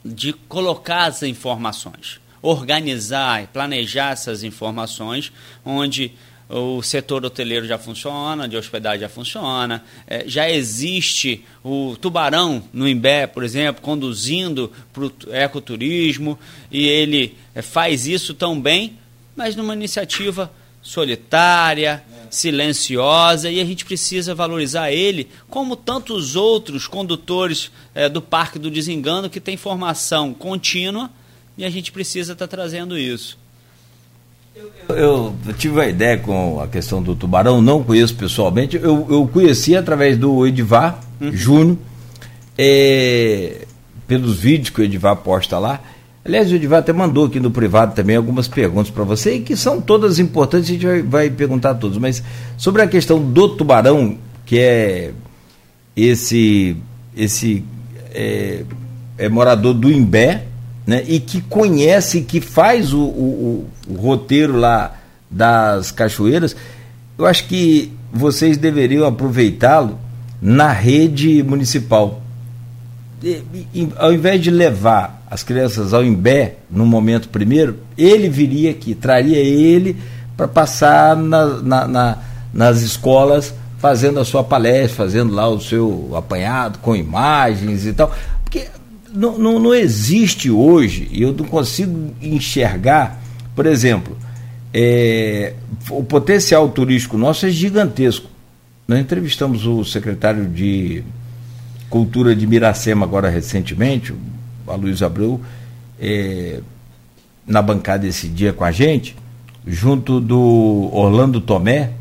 de 0.05 0.33
colocar 0.33 1.05
as 1.05 1.23
informações, 1.23 2.21
organizar 2.47 3.43
e 3.43 3.47
planejar 3.47 4.13
essas 4.13 4.43
informações, 4.43 5.33
onde 5.65 6.13
o 6.49 6.81
setor 6.81 7.25
hoteleiro 7.25 7.67
já 7.67 7.77
funciona, 7.77 8.49
de 8.49 8.57
hospedagem 8.57 9.01
já 9.01 9.09
funciona, 9.09 9.83
é, 10.07 10.25
já 10.29 10.49
existe 10.49 11.45
o 11.65 11.97
tubarão 12.01 12.63
no 12.73 12.89
Imbé, 12.89 13.27
por 13.27 13.43
exemplo, 13.43 13.83
conduzindo 13.83 14.71
para 14.93 15.05
o 15.05 15.13
ecoturismo, 15.33 16.39
e 16.71 16.87
ele 16.87 17.37
é, 17.53 17.63
faz 17.63 18.07
isso 18.07 18.33
tão 18.33 18.61
bem, 18.61 18.97
mas 19.35 19.57
numa 19.57 19.75
iniciativa 19.75 20.51
solitária, 20.81 22.05
silenciosa, 22.31 23.51
e 23.51 23.61
a 23.61 23.65
gente 23.65 23.85
precisa 23.85 24.33
valorizar 24.33 24.93
ele, 24.93 25.29
como 25.51 25.75
tantos 25.75 26.37
outros 26.37 26.87
condutores 26.87 27.73
é, 27.93 28.09
do 28.09 28.23
Parque 28.23 28.57
do 28.57 28.71
Desengano 28.71 29.29
que 29.29 29.41
tem 29.41 29.57
formação 29.57 30.33
contínua, 30.33 31.11
e 31.57 31.65
a 31.65 31.71
gente 31.71 31.91
precisa 31.91 32.33
estar 32.33 32.47
tá 32.47 32.57
trazendo 32.57 32.99
isso. 32.99 33.39
Eu, 34.89 34.97
eu, 34.97 35.37
tive 35.59 35.75
uma 35.75 35.87
ideia 35.87 36.17
com 36.17 36.61
a 36.61 36.67
questão 36.67 37.03
do 37.03 37.15
tubarão, 37.15 37.61
não 37.61 37.85
conheço 37.85 38.15
pessoalmente. 38.15 38.77
Eu, 38.77 39.07
eu 39.11 39.29
conheci 39.31 39.77
através 39.77 40.17
do 40.17 40.47
Edivar 40.47 41.01
uhum. 41.21 41.33
Júnior, 41.33 41.79
é, 42.57 43.67
pelos 44.07 44.39
vídeos 44.39 44.71
que 44.71 44.81
o 44.81 44.85
Edivar 44.85 45.17
posta 45.17 45.59
lá. 45.59 45.81
Aliás, 46.25 46.51
o 46.51 46.55
Edivar 46.55 46.81
até 46.81 46.93
mandou 46.93 47.27
aqui 47.27 47.39
no 47.39 47.51
privado 47.51 47.95
também 47.95 48.17
algumas 48.17 48.49
perguntas 48.49 48.91
para 48.91 49.05
você, 49.05 49.37
e 49.37 49.41
que 49.41 49.55
são 49.57 49.81
todas 49.81 50.19
importantes, 50.19 50.71
a 50.71 50.73
gente 50.73 50.87
vai, 50.87 51.03
vai 51.03 51.31
perguntar 51.31 51.75
todas. 51.75 51.99
Mas 51.99 52.23
sobre 52.57 52.81
a 52.81 52.87
questão 52.87 53.23
do 53.23 53.51
tubarão, 53.51 54.17
que 54.47 54.59
é 54.59 55.13
esse, 55.95 56.77
esse 57.15 57.63
é, 58.15 58.65
é 59.19 59.29
morador 59.29 59.75
do 59.75 59.91
Imbé, 59.93 60.47
né, 60.87 61.03
e 61.07 61.19
que 61.19 61.41
conhece, 61.41 62.21
que 62.21 62.41
faz 62.41 62.93
o, 62.93 63.01
o, 63.01 63.69
o, 63.89 63.95
roteiro 63.95 64.57
lá 64.57 64.95
das 65.29 65.91
cachoeiras, 65.91 66.55
eu 67.19 67.27
acho 67.27 67.47
que 67.49 67.93
vocês 68.13 68.57
deveriam 68.57 69.07
aproveitá-lo 69.07 69.99
na 70.41 70.71
rede 70.71 71.43
municipal. 71.43 72.23
E, 73.23 73.43
e, 73.75 73.89
ao 73.97 74.13
invés 74.13 74.41
de 74.41 74.51
levar 74.51 75.27
as 75.29 75.43
crianças 75.43 75.93
ao 75.93 76.05
Imbé 76.05 76.57
no 76.71 76.87
momento 76.87 77.29
primeiro, 77.29 77.79
ele 77.99 78.29
viria 78.29 78.71
aqui, 78.71 78.95
traria 78.95 79.39
ele 79.39 79.97
para 80.37 80.47
passar 80.47 81.17
na, 81.17 81.47
na, 81.63 81.89
na, 81.89 82.19
nas 82.53 82.83
escolas 82.83 83.53
fazendo 83.79 84.21
a 84.21 84.25
sua 84.25 84.45
palestra, 84.45 85.05
fazendo 85.05 85.35
lá 85.35 85.49
o 85.49 85.61
seu 85.61 86.13
apanhado 86.15 86.79
com 86.79 86.95
imagens 86.95 87.87
e 87.87 87.93
tal. 87.93 88.15
Porque 88.43 88.69
não, 89.17 89.39
não, 89.39 89.59
não 89.59 89.75
existe 89.75 90.51
hoje, 90.51 91.09
e 91.11 91.23
eu 91.23 91.33
não 91.33 91.47
consigo 91.47 92.15
enxergar, 92.21 93.21
por 93.55 93.67
exemplo, 93.67 94.17
é, 94.73 95.55
o 95.91 96.05
potencial 96.05 96.69
turístico 96.69 97.17
nosso 97.17 97.47
é 97.47 97.51
gigantesco. 97.51 98.29
Nós 98.87 99.01
entrevistamos 99.01 99.67
o 99.67 99.85
secretário 99.85 100.47
de 100.47 101.03
Cultura 101.89 102.37
de 102.37 102.47
Miracema 102.47 103.07
agora 103.07 103.31
recentemente, 103.31 104.13
o 104.13 104.71
Aloysio 104.71 105.07
Abreu, 105.07 105.41
é, 105.99 106.61
na 107.47 107.63
bancada 107.63 108.07
esse 108.07 108.29
dia 108.29 108.53
com 108.53 108.65
a 108.65 108.71
gente, 108.71 109.17
junto 109.67 110.21
do 110.21 110.91
Orlando 110.93 111.41
Tomé, 111.41 111.93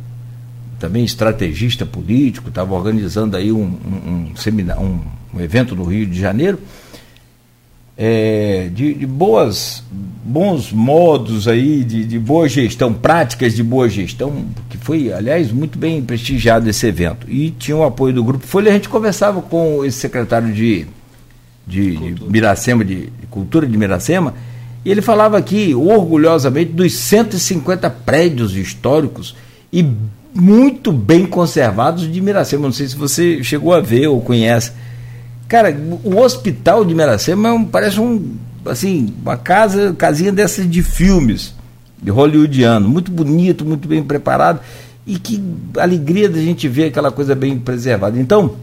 também 0.79 1.05
estrategista 1.05 1.85
político, 1.85 2.49
estava 2.49 2.73
organizando 2.73 3.37
aí 3.37 3.51
um, 3.51 3.63
um, 3.63 4.33
um, 4.35 4.83
um, 4.83 4.99
um 5.33 5.41
evento 5.41 5.75
no 5.75 5.85
Rio 5.85 6.05
de 6.05 6.19
Janeiro, 6.19 6.59
é, 7.97 8.69
de, 8.73 8.93
de, 8.93 9.05
boas, 9.05 9.83
bons 10.23 10.71
modos 10.71 11.47
aí, 11.47 11.83
de, 11.83 12.03
de 12.05 12.19
boa 12.19 12.47
gestão, 12.49 12.93
práticas 12.93 13.55
de 13.55 13.63
boa 13.63 13.87
gestão, 13.87 14.45
que 14.69 14.77
foi, 14.77 15.13
aliás, 15.13 15.51
muito 15.51 15.77
bem 15.77 16.01
prestigiado 16.01 16.69
esse 16.69 16.85
evento. 16.85 17.29
E 17.29 17.51
tinha 17.51 17.77
o 17.77 17.83
apoio 17.83 18.13
do 18.13 18.23
Grupo 18.23 18.45
Folha, 18.45 18.71
a 18.71 18.73
gente 18.73 18.89
conversava 18.89 19.41
com 19.41 19.85
esse 19.85 19.97
secretário 19.97 20.53
de, 20.53 20.85
de, 21.65 22.13
de 22.13 22.23
Miracema, 22.25 22.83
de, 22.83 23.07
de, 23.07 23.27
Cultura 23.29 23.65
de 23.65 23.77
Miracema, 23.77 24.33
E 24.83 24.91
ele 24.91 25.01
falava 25.01 25.37
aqui, 25.37 25.73
orgulhosamente, 25.73 26.73
dos 26.73 26.93
150 26.93 27.89
prédios 27.89 28.55
históricos 28.55 29.35
e 29.71 29.85
muito 30.33 30.91
bem 30.91 31.25
conservados 31.25 32.11
de 32.11 32.19
Miracema. 32.19 32.63
Não 32.63 32.73
sei 32.73 32.87
se 32.87 32.95
você 32.95 33.41
chegou 33.41 33.73
a 33.73 33.79
ver 33.79 34.07
ou 34.07 34.19
conhece. 34.19 34.73
Cara, 35.47 35.75
o 36.03 36.17
hospital 36.17 36.83
de 36.83 36.95
Miracema 36.95 37.49
é 37.49 37.51
um, 37.51 37.65
parece 37.65 37.99
um, 37.99 38.35
assim, 38.65 39.13
uma 39.21 39.37
casa, 39.37 39.93
casinha 39.93 40.31
dessas 40.31 40.69
de 40.69 40.81
filmes, 40.81 41.53
de 42.01 42.09
hollywoodiano, 42.09 42.89
muito 42.89 43.11
bonito, 43.11 43.63
muito 43.63 43.87
bem 43.87 44.03
preparado 44.03 44.59
e 45.05 45.19
que 45.19 45.41
alegria 45.77 46.27
da 46.27 46.39
gente 46.39 46.67
ver 46.67 46.85
aquela 46.85 47.11
coisa 47.11 47.35
bem 47.35 47.59
preservada. 47.59 48.19
Então, 48.19 48.55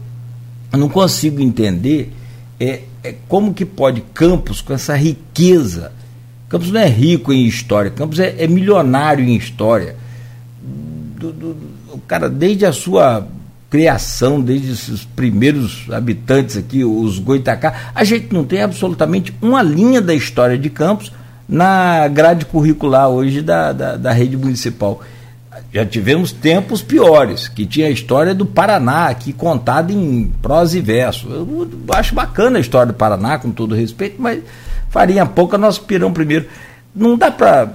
eu 0.71 0.77
não 0.77 0.89
consigo 0.89 1.41
entender 1.41 2.11
é, 2.59 2.81
é 3.03 3.15
como 3.27 3.53
que 3.53 3.65
pode 3.65 4.01
Campos, 4.13 4.61
com 4.61 4.73
essa 4.73 4.95
riqueza, 4.95 5.91
Campos 6.49 6.69
não 6.71 6.81
é 6.81 6.87
rico 6.87 7.31
em 7.31 7.45
história, 7.45 7.89
Campos 7.89 8.19
é, 8.19 8.35
é 8.37 8.47
milionário 8.47 9.23
em 9.23 9.35
história. 9.35 9.95
Do, 11.17 11.31
do, 11.31 11.57
o 11.93 11.99
cara, 11.99 12.29
desde 12.29 12.65
a 12.65 12.73
sua 12.73 13.25
criação, 13.73 14.39
desde 14.39 14.69
os 14.69 15.03
primeiros 15.03 15.87
habitantes 15.91 16.55
aqui, 16.55 16.83
os 16.83 17.17
Goitacá, 17.17 17.89
a 17.95 18.03
gente 18.03 18.31
não 18.31 18.43
tem 18.43 18.61
absolutamente 18.61 19.33
uma 19.41 19.63
linha 19.63 19.99
da 19.99 20.13
história 20.13 20.59
de 20.59 20.69
Campos 20.69 21.11
na 21.49 22.07
grade 22.07 22.45
curricular 22.45 23.09
hoje 23.09 23.41
da, 23.41 23.73
da, 23.73 23.97
da 23.97 24.11
rede 24.11 24.37
municipal. 24.37 25.01
Já 25.73 25.83
tivemos 25.83 26.31
tempos 26.31 26.83
piores, 26.83 27.47
que 27.47 27.65
tinha 27.65 27.87
a 27.87 27.89
história 27.89 28.35
do 28.35 28.45
Paraná 28.45 29.07
aqui 29.07 29.33
contada 29.33 29.91
em 29.91 30.31
prosa 30.39 30.77
e 30.77 30.81
verso. 30.81 31.27
Eu 31.27 31.67
acho 31.95 32.13
bacana 32.13 32.59
a 32.59 32.61
história 32.61 32.93
do 32.93 32.95
Paraná, 32.95 33.39
com 33.39 33.49
todo 33.49 33.73
respeito, 33.73 34.21
mas 34.21 34.43
farinha 34.91 35.25
pouca, 35.25 35.57
nosso 35.57 35.81
pirão 35.81 36.13
primeiro. 36.13 36.45
Não 36.95 37.17
dá 37.17 37.31
para. 37.31 37.73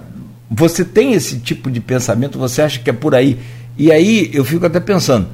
Você 0.49 0.85
tem 0.85 1.15
esse 1.15 1.41
tipo 1.41 1.69
de 1.69 1.81
pensamento, 1.81 2.39
você 2.39 2.63
acha 2.63 2.79
que 2.79 2.89
é 2.89 2.93
por 2.93 3.17
aí. 3.17 3.37
E 3.77 3.91
aí 3.91 4.31
eu 4.33 4.45
fico 4.45 4.65
até 4.65 4.79
pensando, 4.79 5.27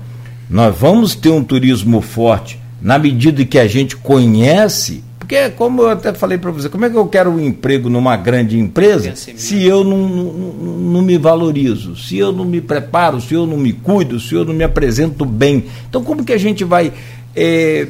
nós 0.49 0.77
vamos 0.77 1.15
ter 1.15 1.31
um 1.31 1.43
turismo 1.43 2.01
forte 2.01 2.59
na 2.81 2.99
medida 2.99 3.45
que 3.45 3.59
a 3.59 3.67
gente 3.67 3.97
conhece, 3.97 5.03
porque 5.19 5.49
como 5.51 5.83
eu 5.83 5.89
até 5.89 6.13
falei 6.13 6.37
para 6.37 6.51
você, 6.51 6.69
como 6.69 6.85
é 6.85 6.91
que 6.91 6.97
eu 6.97 7.07
quero 7.07 7.31
um 7.31 7.41
emprego 7.41 7.89
numa 7.89 8.15
grande 8.15 8.59
empresa 8.59 9.15
se 9.17 9.65
eu 9.65 9.83
não, 9.83 10.07
não, 10.07 10.25
não, 10.25 11.03
me 11.03 11.17
valorizo, 11.17 11.97
se 11.97 12.19
eu 12.19 12.31
não 12.31 12.45
me 12.45 12.61
preparo, 12.61 13.21
se 13.23 13.33
eu 13.33 13.47
não 13.47 13.57
me 13.57 13.73
cuido, 13.73 14.21
se 14.21 14.35
eu 14.35 14.45
não 14.45 14.53
me 14.53 14.65
apresento 14.65 15.25
bem? 15.25 15.65
Então 15.89 16.05
como 16.05 16.25
que 16.25 16.33
a 16.33 16.39
gente 16.39 16.63
vai 16.63 16.93
é, 17.35 17.89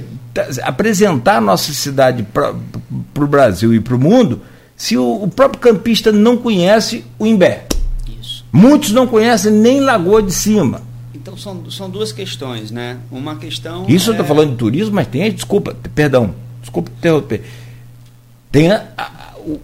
apresentar 0.63 1.39
a 1.39 1.41
nossa 1.41 1.73
cidade 1.73 2.25
para 2.33 2.55
o 3.25 3.27
Brasil 3.27 3.75
e 3.75 3.81
para 3.81 3.97
o 3.97 3.99
mundo 3.99 4.41
se 4.77 4.97
o, 4.97 5.23
o, 5.23 5.29
próprio 5.29 5.61
campista 5.61 6.11
não 6.11 6.37
conhece 6.37 7.05
o 7.19 7.27
Imbé. 7.27 7.67
Isso. 8.21 8.45
Muitos 8.53 8.91
não 8.91 9.07
conhecem 9.07 9.53
nem 9.53 9.81
Lagoa 9.81 10.23
de 10.23 10.33
Cima. 10.33 10.83
Então 11.25 11.39
são, 11.39 11.71
são 11.71 11.89
duas 11.89 12.13
questões, 12.13 12.71
né? 12.71 12.99
Uma 13.11 13.37
questão. 13.37 13.87
Isso 13.89 14.11
é... 14.11 14.13
eu 14.13 14.13
estou 14.13 14.27
falando 14.27 14.51
de 14.51 14.57
turismo, 14.57 14.95
mas 14.95 15.07
tem, 15.07 15.33
desculpa, 15.33 15.75
perdão, 15.95 16.35
desculpa 16.61 16.91
interromper. 16.91 17.43
Tem 18.53 18.71
a, 18.71 18.87
a, 18.95 19.39
o 19.39 19.59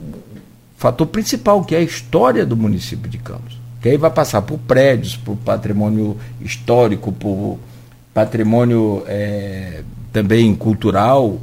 fator 0.79 1.07
principal, 1.07 1.63
que 1.63 1.75
é 1.75 1.79
a 1.79 1.83
história 1.83 2.47
do 2.47 2.57
município 2.57 3.11
de 3.11 3.19
Campos. 3.19 3.61
Que 3.83 3.91
aí 3.91 3.99
vai 3.99 4.11
passar 4.11 4.41
por 4.41 4.57
prédios, 4.61 5.19
por 5.19 5.37
patrimônio 5.37 6.17
histórico, 6.41 7.13
por 7.13 7.59
patrimônio 8.15 9.05
é, 9.07 9.83
também 10.15 10.55
cultural, 10.55 11.39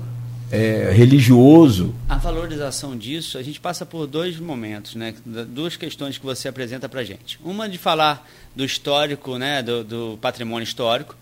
é, 0.51 0.91
religioso. 0.91 1.93
A 2.07 2.17
valorização 2.17 2.97
disso, 2.97 3.37
a 3.37 3.43
gente 3.43 3.59
passa 3.59 3.85
por 3.85 4.07
dois 4.07 4.39
momentos, 4.39 4.95
né? 4.95 5.13
duas 5.25 5.75
questões 5.75 6.17
que 6.17 6.25
você 6.25 6.47
apresenta 6.47 6.87
para 6.87 7.01
a 7.01 7.03
gente. 7.03 7.39
Uma 7.43 7.67
de 7.67 7.77
falar 7.77 8.27
do 8.55 8.63
histórico, 8.63 9.37
né? 9.37 9.61
do, 9.61 9.83
do 9.83 10.17
patrimônio 10.21 10.63
histórico, 10.63 11.15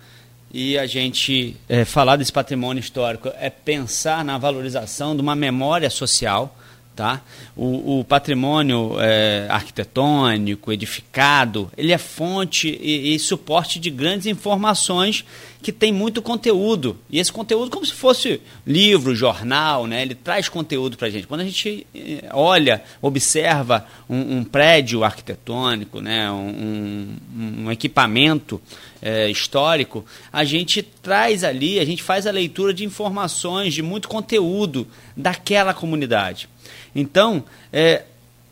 e 0.54 0.78
a 0.78 0.86
gente 0.86 1.58
é, 1.68 1.84
falar 1.84 2.16
desse 2.16 2.32
patrimônio 2.32 2.80
histórico 2.80 3.30
é 3.40 3.50
pensar 3.50 4.24
na 4.24 4.38
valorização 4.38 5.16
de 5.16 5.22
uma 5.22 5.36
memória 5.36 5.90
social, 5.90 6.58
Tá? 6.96 7.22
O, 7.58 8.00
o 8.00 8.04
patrimônio 8.06 8.96
é, 9.02 9.48
arquitetônico, 9.50 10.72
edificado, 10.72 11.70
ele 11.76 11.92
é 11.92 11.98
fonte 11.98 12.70
e, 12.70 13.14
e, 13.14 13.20
suporte 13.20 13.82
de 13.82 13.90
grandes 13.90 14.28
informações 14.28 15.26
que 15.62 15.74
tem 15.74 15.92
muito 15.92 16.22
conteúdo. 16.22 16.98
E 17.10 17.20
esse 17.20 17.34
conteúdo, 17.34 17.70
como 17.70 17.86
se 17.86 17.92
fosse 17.92 18.40
livro, 18.66 19.14
jornal, 19.14 19.88
né? 19.88 20.04
ele 20.04 20.16
traz 20.16 20.48
conteúdo 20.48 20.96
para 20.96 21.08
a 21.08 21.12
gente. 21.12 21.28
Quando 21.28 21.42
a 21.42 21.44
gente 21.44 21.86
é, 21.94 22.30
olha, 22.32 22.82
observa 23.02 23.86
um, 24.08 24.38
um 24.38 24.44
prédio 24.46 25.04
arquitetônico, 25.04 26.00
né? 26.00 26.32
um, 26.32 27.18
um, 27.36 27.64
um 27.66 27.72
equipamento 27.72 28.62
é, 29.02 29.30
histórico, 29.30 30.06
a 30.32 30.46
gente 30.46 30.82
traz 30.82 31.44
ali, 31.44 31.78
a 31.80 31.86
gente 31.86 32.02
faz 32.02 32.26
a 32.26 32.32
leitura 32.32 32.74
de 32.74 32.86
informações, 32.86 33.74
de 33.74 33.82
muito 33.82 34.08
conteúdo 34.08 34.88
daquela 35.18 35.74
comunidade. 35.74 36.48
Então, 36.96 37.44
é, 37.74 38.04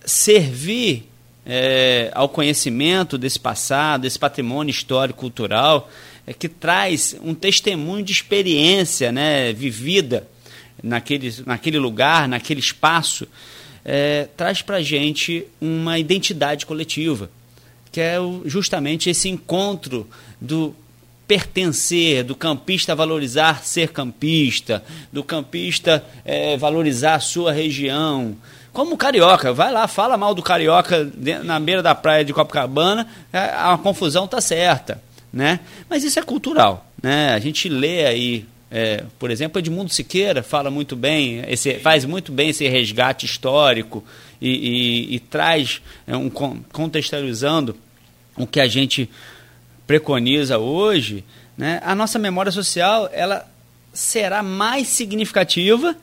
servir 0.05 1.09
é, 1.45 2.11
ao 2.13 2.27
conhecimento 2.27 3.17
desse 3.17 3.39
passado, 3.39 4.01
desse 4.01 4.19
patrimônio 4.19 4.71
histórico 4.71 5.19
cultural, 5.19 5.89
é, 6.27 6.33
que 6.33 6.49
traz 6.49 7.15
um 7.21 7.33
testemunho 7.33 8.03
de 8.03 8.11
experiência 8.11 9.11
né, 9.11 9.53
vivida 9.53 10.27
naquele, 10.81 11.33
naquele 11.45 11.79
lugar, 11.79 12.27
naquele 12.27 12.59
espaço, 12.59 13.27
é, 13.85 14.27
traz 14.37 14.61
para 14.61 14.77
a 14.77 14.81
gente 14.81 15.45
uma 15.59 15.99
identidade 15.99 16.65
coletiva, 16.65 17.29
que 17.91 17.99
é 17.99 18.15
justamente 18.45 19.09
esse 19.09 19.29
encontro 19.29 20.07
do 20.39 20.75
pertencer, 21.27 22.23
do 22.23 22.35
campista 22.35 22.95
valorizar 22.95 23.63
ser 23.63 23.89
campista, 23.89 24.83
do 25.11 25.23
campista 25.23 26.03
é, 26.25 26.57
valorizar 26.57 27.15
a 27.15 27.19
sua 27.19 27.51
região. 27.51 28.35
Como 28.71 28.97
carioca, 28.97 29.53
vai 29.53 29.71
lá, 29.71 29.87
fala 29.87 30.17
mal 30.17 30.33
do 30.33 30.41
carioca 30.41 31.09
na 31.43 31.59
beira 31.59 31.81
da 31.83 31.93
praia 31.93 32.25
de 32.25 32.33
Copacabana, 32.33 33.07
é, 33.31 33.37
a 33.37 33.77
confusão 33.81 34.27
tá 34.27 34.41
certa, 34.41 35.01
né? 35.31 35.59
Mas 35.89 36.03
isso 36.03 36.19
é 36.19 36.23
cultural, 36.23 36.85
né? 37.01 37.33
A 37.33 37.39
gente 37.39 37.69
lê 37.69 38.05
aí, 38.05 38.45
é, 38.71 39.03
por 39.19 39.29
exemplo, 39.29 39.59
Edmundo 39.59 39.93
Siqueira 39.93 40.41
fala 40.41 40.71
muito 40.71 40.95
bem, 40.95 41.43
esse, 41.47 41.75
faz 41.75 42.03
muito 42.03 42.31
bem 42.31 42.49
esse 42.49 42.67
resgate 42.67 43.27
histórico 43.27 44.03
e, 44.41 44.49
e, 44.49 45.15
e 45.15 45.19
traz 45.19 45.81
é, 46.07 46.17
um 46.17 46.29
contextualizando 46.29 47.75
o 48.35 48.47
que 48.47 48.59
a 48.59 48.67
gente 48.67 49.09
preconiza 49.93 50.57
hoje, 50.57 51.23
né, 51.55 51.79
a 51.85 51.93
nossa 51.93 52.17
memória 52.17 52.51
social 52.51 53.07
ela 53.13 53.47
será 53.93 54.41
mais 54.41 54.87
significativa 54.87 55.95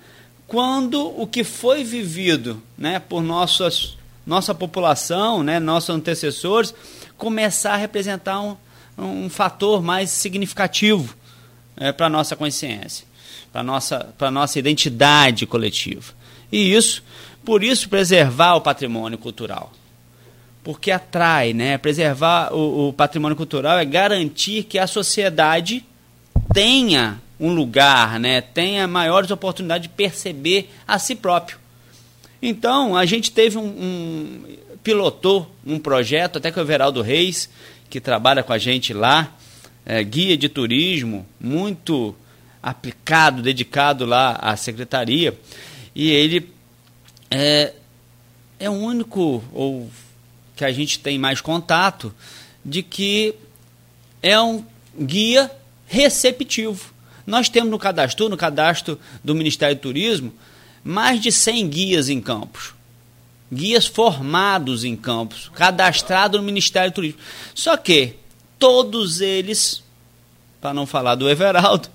quando 0.47 1.09
o 1.21 1.27
que 1.27 1.43
foi 1.43 1.83
vivido 1.83 2.63
né, 2.79 3.01
por 3.01 3.21
nossas, 3.21 3.97
nossa 4.25 4.55
população, 4.55 5.43
né, 5.43 5.59
nossos 5.59 5.91
antecessores, 5.91 6.73
começar 7.19 7.73
a 7.73 7.77
representar 7.77 8.41
um, 8.41 8.57
um 8.97 9.29
fator 9.29 9.83
mais 9.83 10.11
significativo 10.11 11.17
é, 11.77 11.91
para 11.91 12.07
a 12.07 12.11
nossa 12.11 12.37
consciência, 12.37 13.05
para 13.51 13.63
a 13.63 13.65
nossa, 13.65 14.15
nossa 14.33 14.57
identidade 14.57 15.47
coletiva. 15.47 16.13
E 16.53 16.77
isso, 16.77 17.03
por 17.45 17.65
isso, 17.65 17.89
preservar 17.89 18.55
o 18.55 18.61
patrimônio 18.61 19.19
cultural 19.19 19.73
porque 20.63 20.91
atrai, 20.91 21.53
né? 21.53 21.79
Preservar 21.79 22.53
o, 22.53 22.89
o, 22.89 22.93
patrimônio 22.93 23.37
cultural 23.37 23.79
é 23.79 23.85
garantir 23.85 24.65
que 24.65 24.79
a 24.79 24.87
sociedade 24.87 25.85
tenha 26.53 27.21
um 27.39 27.53
lugar, 27.55 28.21
né? 28.21 28.41
Tenha 28.41 28.87
maiores 28.87 29.31
oportunidades 29.31 29.89
de 29.89 29.95
perceber 29.95 30.71
a 30.87 30.99
si 30.99 31.15
próprio. 31.15 31.59
Então, 32.43 32.97
a 32.97 33.05
gente 33.07 33.31
teve 33.31 33.59
um, 33.59 33.65
um 33.65 34.57
pilotou 34.83 35.51
um 35.65 35.79
projeto, 35.79 36.39
até 36.39 36.51
com 36.51 36.61
o 36.61 36.63
Everaldo 36.63 37.03
Reis, 37.03 37.49
que 37.89 38.01
trabalha 38.01 38.43
com 38.43 38.53
a 38.53 38.59
gente 38.59 38.93
lá, 38.93 39.35
é, 39.85 40.03
guia 40.03 40.37
de 40.37 40.49
turismo, 40.49 41.27
muito 41.39 42.15
aplicado, 42.63 43.43
dedicado 43.43 44.05
lá 44.05 44.33
à 44.41 44.57
secretaria, 44.57 45.37
e 45.95 46.11
ele 46.11 46.49
é, 47.31 47.73
é 48.59 48.71
o 48.71 48.75
único, 48.75 49.43
ou 49.53 49.91
que 50.61 50.65
a 50.67 50.73
gente 50.73 50.99
tem 50.99 51.19
mais 51.19 51.41
contato, 51.41 52.15
de 52.63 52.83
que 52.83 53.35
é 54.23 54.39
um 54.39 54.63
guia 54.95 55.51
receptivo. 55.87 56.93
Nós 57.27 57.49
temos 57.49 57.71
no 57.71 57.79
cadastro, 57.79 58.29
no 58.29 58.37
cadastro 58.37 59.01
do 59.25 59.35
Ministério 59.35 59.75
do 59.75 59.81
Turismo, 59.81 60.35
mais 60.85 61.19
de 61.19 61.33
100 61.33 61.69
guias 61.71 62.09
em 62.11 62.21
campos. 62.21 62.75
Guias 63.51 63.87
formados 63.87 64.85
em 64.85 64.95
campos, 64.95 65.51
cadastrados 65.55 66.39
no 66.39 66.45
Ministério 66.45 66.91
do 66.91 66.95
Turismo. 66.95 67.21
Só 67.55 67.75
que 67.79 68.17
todos 68.59 69.23
eles, 69.23 69.83
para 70.61 70.75
não 70.75 70.85
falar 70.85 71.15
do 71.15 71.31
Everaldo, 71.31 71.89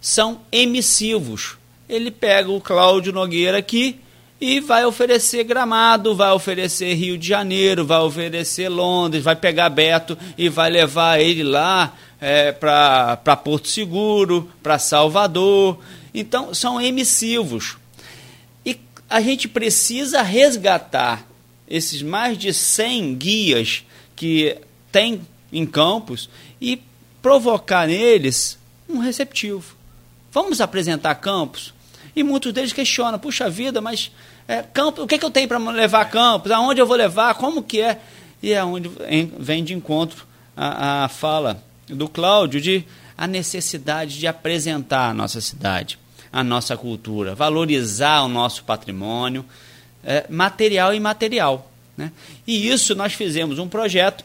são 0.00 0.42
emissivos. 0.52 1.56
Ele 1.88 2.12
pega 2.12 2.52
o 2.52 2.60
Cláudio 2.60 3.12
Nogueira 3.12 3.58
aqui 3.58 3.98
e 4.42 4.58
vai 4.58 4.84
oferecer 4.84 5.44
Gramado, 5.44 6.16
vai 6.16 6.32
oferecer 6.32 6.94
Rio 6.94 7.16
de 7.16 7.28
Janeiro, 7.28 7.86
vai 7.86 8.00
oferecer 8.00 8.68
Londres, 8.68 9.22
vai 9.22 9.36
pegar 9.36 9.70
Beto 9.70 10.18
e 10.36 10.48
vai 10.48 10.68
levar 10.68 11.20
ele 11.20 11.44
lá 11.44 11.96
é, 12.20 12.50
para 12.50 13.36
Porto 13.36 13.68
Seguro, 13.68 14.50
para 14.60 14.80
Salvador. 14.80 15.78
Então, 16.12 16.52
são 16.52 16.80
emissivos. 16.80 17.76
E 18.66 18.76
a 19.08 19.20
gente 19.20 19.46
precisa 19.46 20.22
resgatar 20.22 21.24
esses 21.68 22.02
mais 22.02 22.36
de 22.36 22.52
100 22.52 23.14
guias 23.14 23.84
que 24.16 24.58
tem 24.90 25.20
em 25.52 25.64
campos 25.64 26.28
e 26.60 26.82
provocar 27.22 27.86
neles 27.86 28.58
um 28.88 28.98
receptivo. 28.98 29.76
Vamos 30.32 30.60
apresentar 30.60 31.14
campos? 31.14 31.72
E 32.14 32.24
muitos 32.24 32.52
deles 32.52 32.72
questionam, 32.72 33.20
puxa 33.20 33.48
vida, 33.48 33.80
mas 33.80 34.10
é, 34.46 34.62
campo, 34.62 35.02
o 35.02 35.06
que, 35.06 35.14
é 35.14 35.18
que 35.18 35.24
eu 35.24 35.30
tenho 35.30 35.48
para 35.48 35.58
levar 35.58 36.04
campos? 36.06 36.50
Aonde 36.50 36.80
eu 36.80 36.86
vou 36.86 36.96
levar? 36.96 37.34
Como 37.34 37.62
que 37.62 37.80
é? 37.80 38.00
E 38.42 38.52
é 38.52 38.64
onde 38.64 38.90
vem 39.38 39.62
de 39.62 39.72
encontro 39.72 40.26
a, 40.56 41.04
a 41.04 41.08
fala 41.08 41.62
do 41.88 42.08
Cláudio 42.08 42.60
de 42.60 42.84
a 43.16 43.26
necessidade 43.26 44.18
de 44.18 44.26
apresentar 44.26 45.10
a 45.10 45.14
nossa 45.14 45.40
cidade, 45.40 45.98
a 46.32 46.42
nossa 46.42 46.76
cultura, 46.76 47.34
valorizar 47.34 48.22
o 48.22 48.28
nosso 48.28 48.64
patrimônio 48.64 49.44
é, 50.02 50.26
material 50.28 50.92
e 50.92 50.96
imaterial. 50.96 51.70
Né? 51.96 52.10
E 52.46 52.68
isso 52.68 52.94
nós 52.94 53.12
fizemos 53.12 53.58
um 53.58 53.68
projeto, 53.68 54.24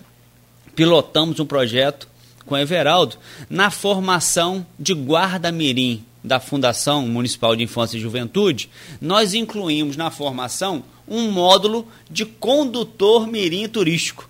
pilotamos 0.75 1.39
um 1.39 1.45
projeto 1.45 2.08
com 2.45 2.58
Everaldo 2.58 3.17
na 3.49 3.69
formação 3.69 4.65
de 4.80 4.93
guarda-mirim 4.93 6.03
da 6.28 6.40
Fundação 6.40 7.08
Municipal 7.08 7.56
de 7.56 7.63
Infância 7.63 7.98
e 7.98 8.02
Juventude, 8.02 8.70
nós 9.02 9.34
incluímos 9.34 9.96
na 9.96 10.12
formação 10.12 10.84
um 11.08 11.32
módulo 11.32 11.88
de 12.10 12.26
condutor 12.26 13.26
mirim 13.26 13.68
turístico. 13.68 14.30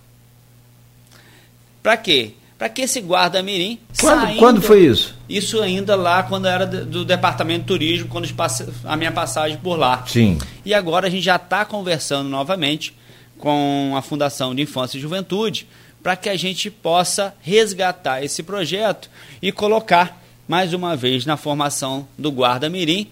Para 1.81 1.97
quê? 1.97 2.33
Para 2.57 2.69
que 2.69 2.81
esse 2.81 2.99
guarda-mirim. 2.99 3.79
Quando, 3.99 4.21
saindo, 4.21 4.39
quando 4.39 4.61
foi 4.61 4.85
isso? 4.85 5.15
Isso 5.29 5.61
ainda 5.61 5.95
lá, 5.95 6.23
quando 6.23 6.47
era 6.47 6.65
do 6.65 7.05
Departamento 7.05 7.61
de 7.61 7.67
Turismo, 7.67 8.07
quando 8.07 8.27
a 8.83 8.95
minha 8.95 9.11
passagem 9.11 9.57
por 9.57 9.77
lá. 9.77 10.03
Sim. 10.07 10.37
E 10.65 10.73
agora 10.73 11.07
a 11.07 11.09
gente 11.09 11.23
já 11.23 11.35
está 11.35 11.65
conversando 11.65 12.29
novamente 12.29 12.95
com 13.37 13.93
a 13.95 14.01
Fundação 14.01 14.55
de 14.55 14.61
Infância 14.63 14.97
e 14.97 15.01
Juventude 15.01 15.67
para 16.01 16.15
que 16.15 16.29
a 16.29 16.37
gente 16.37 16.71
possa 16.71 17.35
resgatar 17.41 18.23
esse 18.23 18.41
projeto 18.41 19.09
e 19.41 19.51
colocar 19.51 20.16
mais 20.47 20.73
uma 20.73 20.95
vez 20.95 21.25
na 21.25 21.35
formação 21.35 22.07
do 22.17 22.31
guarda 22.31 22.69
mirim, 22.69 23.07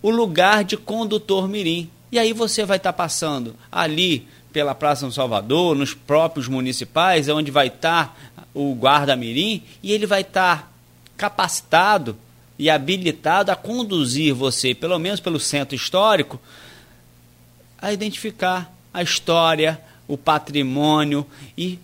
o 0.00 0.10
lugar 0.10 0.62
de 0.62 0.76
condutor 0.76 1.48
mirim. 1.48 1.90
E 2.12 2.18
aí 2.18 2.32
você 2.32 2.64
vai 2.64 2.76
estar 2.76 2.92
tá 2.92 2.96
passando 2.96 3.56
ali 3.70 4.28
pela 4.52 4.74
Praça 4.74 5.00
São 5.00 5.10
Salvador, 5.10 5.74
nos 5.74 5.92
próprios 5.92 6.46
municipais, 6.48 7.28
onde 7.28 7.50
vai 7.50 7.66
estar 7.66 8.16
tá 8.34 8.44
o 8.54 8.74
guarda 8.74 9.16
mirim, 9.16 9.62
e 9.82 9.92
ele 9.92 10.06
vai 10.06 10.20
estar 10.20 10.62
tá 10.62 10.68
capacitado 11.16 12.16
e 12.58 12.70
habilitado 12.70 13.50
a 13.50 13.56
conduzir 13.56 14.32
você, 14.32 14.74
pelo 14.74 14.98
menos 14.98 15.20
pelo 15.20 15.40
centro 15.40 15.74
histórico, 15.74 16.40
a 17.78 17.92
identificar 17.92 18.72
a 18.94 19.02
história, 19.02 19.78
o 20.08 20.16
patrimônio 20.16 21.26
e 21.58 21.78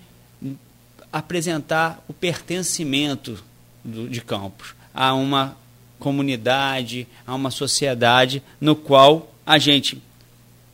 apresentar 1.13 2.03
o 2.09 2.15
pertencimento 2.15 3.43
do, 3.85 4.09
de 4.09 4.21
Campos 4.21 4.75
a 4.95 5.15
uma 5.15 5.57
comunidade, 5.99 7.07
a 7.27 7.35
uma 7.35 7.51
sociedade 7.51 8.43
no 8.61 8.75
qual 8.75 9.33
a 9.47 9.59
gente 9.59 10.03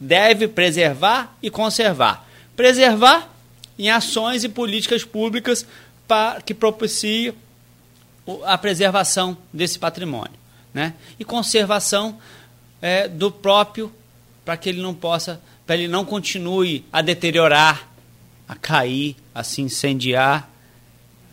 deve 0.00 0.48
preservar 0.48 1.36
e 1.42 1.50
conservar. 1.50 2.26
Preservar 2.56 3.28
em 3.78 3.90
ações 3.90 4.42
e 4.44 4.48
políticas 4.48 5.04
públicas 5.04 5.66
para 6.06 6.40
que 6.40 6.54
propiciem 6.54 7.34
a 8.44 8.58
preservação 8.58 9.36
desse 9.52 9.78
patrimônio, 9.78 10.34
né? 10.74 10.94
E 11.18 11.24
conservação 11.24 12.18
é, 12.82 13.08
do 13.08 13.30
próprio 13.30 13.92
para 14.44 14.56
que 14.56 14.68
ele 14.68 14.80
não 14.80 14.94
possa, 14.94 15.40
para 15.66 15.76
ele 15.76 15.88
não 15.88 16.04
continue 16.04 16.84
a 16.92 17.02
deteriorar, 17.02 17.88
a 18.48 18.54
cair, 18.54 19.14
a 19.34 19.44
se 19.44 19.60
incendiar 19.60 20.50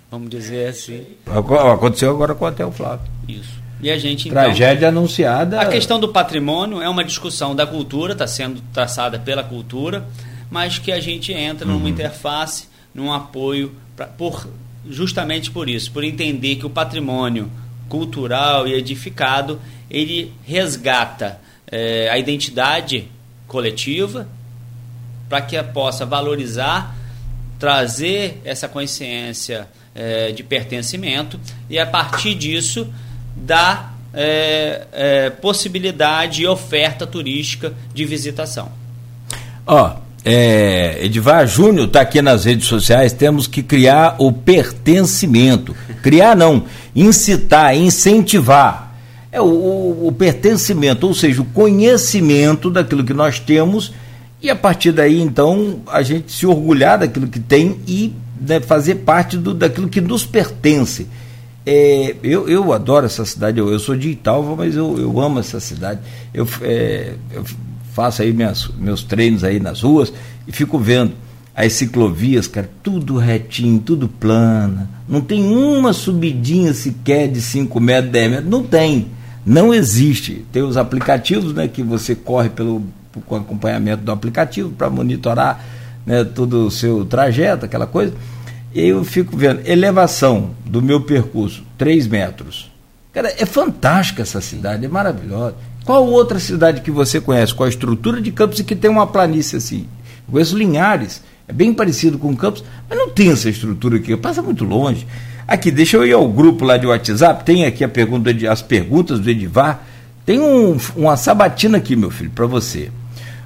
vamos 0.10 0.30
dizer 0.30 0.70
assim. 0.70 1.06
Aconteceu 1.26 2.12
agora 2.12 2.34
com 2.36 2.46
o 2.46 2.48
Hotel 2.48 2.72
Flávio. 2.72 3.06
Isso. 3.28 3.66
E 3.82 3.92
a 3.92 3.98
gente 3.98 4.30
então, 4.30 4.42
Tragédia 4.42 4.88
anunciada. 4.88 5.60
A 5.62 5.66
questão 5.66 6.00
do 6.00 6.10
patrimônio 6.10 6.82
é 6.82 6.90
uma 6.90 7.04
discussão 7.04 7.56
da 7.56 7.68
cultura, 7.68 8.14
está 8.14 8.26
sendo 8.26 8.62
traçada 8.74 9.20
pela 9.20 9.44
cultura, 9.44 10.06
mas 10.50 10.80
que 10.80 10.92
a 10.92 11.00
gente 11.00 11.34
entra 11.34 11.68
numa 11.68 11.82
uhum. 11.82 11.88
interface, 11.88 12.68
num 12.94 13.12
apoio, 13.12 13.74
pra, 13.96 14.08
por, 14.08 14.48
justamente 14.90 15.52
por 15.52 15.70
isso, 15.70 15.92
por 15.92 16.04
entender 16.04 16.56
que 16.56 16.66
o 16.66 16.70
patrimônio 16.70 17.52
cultural 17.90 18.68
e 18.68 18.74
edificado 18.74 19.60
ele 19.90 20.34
resgata 20.44 21.40
é, 21.72 22.10
a 22.10 22.18
identidade 22.18 23.08
coletiva 23.48 24.28
para 25.30 25.42
que 25.42 25.62
possa 25.64 26.06
valorizar, 26.06 26.96
trazer 27.60 28.42
essa 28.44 28.68
consciência 28.68 29.68
é, 29.96 30.32
de 30.32 30.44
pertencimento 30.44 31.40
e 31.70 31.80
a 31.80 31.86
partir 31.86 32.36
disso 32.36 32.88
dá 33.36 33.94
é, 34.14 34.88
é, 34.92 35.30
possibilidade 35.30 36.44
e 36.44 36.48
oferta 36.48 37.08
turística 37.08 37.74
de 37.94 38.06
visitação. 38.06 38.72
Ó, 39.66 39.96
é, 40.24 41.06
Edivar 41.06 41.46
Júnior 41.48 41.88
está 41.88 42.02
aqui 42.02 42.22
nas 42.22 42.46
redes 42.46 42.68
sociais, 42.68 43.14
temos 43.14 43.48
que 43.48 43.62
criar 43.64 44.16
o 44.20 44.32
pertencimento. 44.32 45.76
Criar 46.02 46.36
não, 46.36 46.66
incitar, 46.96 47.76
incentivar. 47.76 48.96
É 49.32 49.42
o, 49.42 49.46
o, 49.46 50.08
o 50.08 50.12
pertencimento, 50.12 51.08
ou 51.08 51.14
seja, 51.14 51.42
o 51.42 51.46
conhecimento 51.46 52.70
daquilo 52.70 53.04
que 53.04 53.14
nós 53.14 53.40
temos 53.40 53.92
e 54.42 54.50
a 54.50 54.56
partir 54.56 54.92
daí, 54.92 55.22
então, 55.22 55.82
a 55.88 56.02
gente 56.02 56.32
se 56.32 56.46
orgulhar 56.46 57.00
daquilo 57.00 57.28
que 57.28 57.40
tem 57.40 57.80
e 57.88 58.14
né, 58.40 58.60
fazer 58.60 58.96
parte 58.96 59.38
do, 59.38 59.54
daquilo 59.54 59.88
que 59.88 60.02
nos 60.02 60.26
pertence. 60.26 61.08
É, 61.66 62.16
eu, 62.22 62.48
eu 62.48 62.72
adoro 62.74 63.08
essa 63.08 63.26
cidade, 63.26 63.58
eu, 63.58 63.72
eu 63.72 63.80
sou 63.80 63.96
de 63.96 64.10
Italva, 64.10 64.56
mas 64.56 64.76
eu, 64.76 65.00
eu 65.00 65.20
amo 65.20 65.40
essa 65.40 65.60
cidade. 65.60 66.00
Eu, 66.34 66.48
é, 66.62 67.16
eu 67.32 67.44
faço 67.94 68.22
aí 68.22 68.32
minhas, 68.34 68.70
meus 68.78 69.04
treinos 69.04 69.44
aí 69.44 69.60
nas 69.60 69.82
ruas 69.82 70.14
e 70.48 70.52
fico 70.52 70.78
vendo 70.78 71.14
as 71.56 71.72
ciclovias, 71.74 72.48
cara, 72.48 72.70
tudo 72.84 73.18
retinho, 73.18 73.80
tudo 73.80 74.10
plana. 74.10 74.90
Não 75.08 75.22
tem 75.22 75.42
uma 75.44 75.94
subidinha 75.94 76.74
sequer 76.74 77.30
de 77.30 77.42
5 77.42 77.80
metros, 77.80 78.12
10 78.12 78.30
metros. 78.30 78.50
Não 78.50 78.62
tem. 78.62 79.08
Não 79.46 79.74
existe. 79.74 80.46
Tem 80.52 80.62
os 80.62 80.76
aplicativos 80.76 81.54
né, 81.54 81.68
que 81.68 81.82
você 81.82 82.14
corre 82.14 82.50
pelo, 82.50 82.84
com 83.22 83.36
acompanhamento 83.36 84.04
do 84.04 84.12
aplicativo 84.12 84.70
para 84.72 84.90
monitorar 84.90 85.64
né, 86.06 86.24
todo 86.24 86.68
o 86.68 86.72
seu 86.72 87.06
trajeto, 87.06 87.66
aquela 87.66 87.88
coisa. 87.88 88.14
E 88.74 88.88
eu 88.88 89.04
fico 89.06 89.36
vendo, 89.38 89.62
elevação 89.66 90.52
do 90.66 90.82
meu 90.82 91.02
percurso, 91.02 91.64
3 91.78 92.08
metros. 92.08 92.72
Cara, 93.14 93.34
é 93.38 93.46
fantástica 93.46 94.22
essa 94.22 94.42
cidade, 94.42 94.86
é 94.86 94.90
maravilhosa. 94.90 95.56
Qual 95.86 96.06
outra 96.06 96.40
cidade 96.40 96.82
que 96.82 96.92
você 96.92 97.22
conhece 97.22 97.54
com 97.54 97.64
a 97.64 97.70
estrutura 97.70 98.20
de 98.20 98.32
Campos 98.32 98.60
e 98.60 98.64
que 98.64 98.76
tem 98.76 98.92
uma 98.92 99.08
planície 99.08 99.58
assim? 99.58 99.88
Eu 100.28 100.34
conheço 100.34 100.58
Linhares, 100.58 101.24
é 101.48 101.54
bem 101.54 101.74
parecido 101.74 102.18
com 102.18 102.36
Campos, 102.36 102.64
mas 102.90 102.98
não 102.98 103.10
tem 103.10 103.32
essa 103.32 103.50
estrutura 103.50 103.98
aqui, 103.98 104.18
passa 104.18 104.42
muito 104.42 104.66
longe. 104.66 105.08
Aqui, 105.48 105.70
deixa 105.70 105.96
eu 105.96 106.06
ir 106.06 106.12
ao 106.12 106.28
grupo 106.28 106.66
lá 106.66 106.76
de 106.76 106.88
WhatsApp, 106.88 107.46
tem 107.46 107.66
aqui 107.66 107.84
a 107.84 107.90
pergunta 107.90 108.34
de, 108.34 108.48
as 108.48 108.64
perguntas 108.64 109.20
do 109.20 109.30
Edivar. 109.30 109.86
Tem 110.26 110.40
um, 110.40 110.76
uma 110.96 111.16
sabatina 111.16 111.78
aqui, 111.78 111.96
meu 111.96 112.10
filho, 112.10 112.32
para 112.32 112.48
você. 112.48 112.90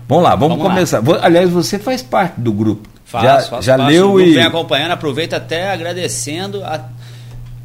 Vamos 0.09 0.23
lá, 0.23 0.35
vamos, 0.35 0.57
vamos 0.57 0.73
começar. 0.73 1.07
Lá. 1.07 1.19
Aliás, 1.21 1.51
você 1.51 1.77
faz 1.77 2.01
parte 2.01 2.41
do 2.41 2.51
grupo. 2.51 2.89
Faço, 3.05 3.25
já, 3.25 3.41
faço 3.41 3.61
já 3.61 3.75
leu 3.75 4.19
e 4.19 4.33
vem 4.33 4.43
acompanhando, 4.43 4.91
aproveita 4.91 5.37
até 5.37 5.71
agradecendo, 5.71 6.63
a, 6.63 6.83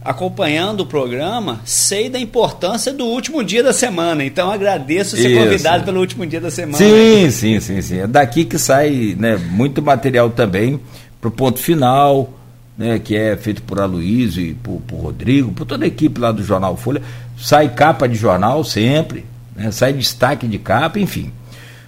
acompanhando 0.04 0.80
o 0.80 0.86
programa, 0.86 1.62
sei 1.64 2.10
da 2.10 2.18
importância 2.18 2.92
do 2.92 3.06
último 3.06 3.42
dia 3.42 3.62
da 3.62 3.72
semana. 3.72 4.22
Então 4.22 4.50
agradeço 4.50 5.16
ser 5.16 5.30
Isso. 5.30 5.42
convidado 5.42 5.84
pelo 5.84 5.98
último 6.00 6.26
dia 6.26 6.38
da 6.38 6.50
semana. 6.50 6.76
Sim, 6.76 7.30
sim, 7.30 7.60
sim, 7.60 7.80
sim. 7.80 8.00
É 8.00 8.06
daqui 8.06 8.44
que 8.44 8.58
sai, 8.58 9.16
né, 9.18 9.38
muito 9.38 9.80
material 9.80 10.28
também 10.28 10.78
para 11.22 11.28
o 11.28 11.30
ponto 11.30 11.58
final, 11.58 12.30
né, 12.76 12.98
que 12.98 13.16
é 13.16 13.38
feito 13.38 13.62
por 13.62 13.80
Aloysio 13.80 14.44
e 14.44 14.52
por, 14.52 14.82
por 14.86 14.96
Rodrigo, 14.96 15.50
por 15.52 15.64
toda 15.64 15.86
a 15.86 15.88
equipe 15.88 16.20
lá 16.20 16.30
do 16.30 16.44
Jornal 16.44 16.76
Folha. 16.76 17.00
Sai 17.38 17.70
capa 17.70 18.06
de 18.06 18.16
jornal 18.16 18.62
sempre, 18.64 19.24
né, 19.56 19.70
sai 19.70 19.94
destaque 19.94 20.46
de 20.46 20.58
capa, 20.58 20.98
enfim. 20.98 21.32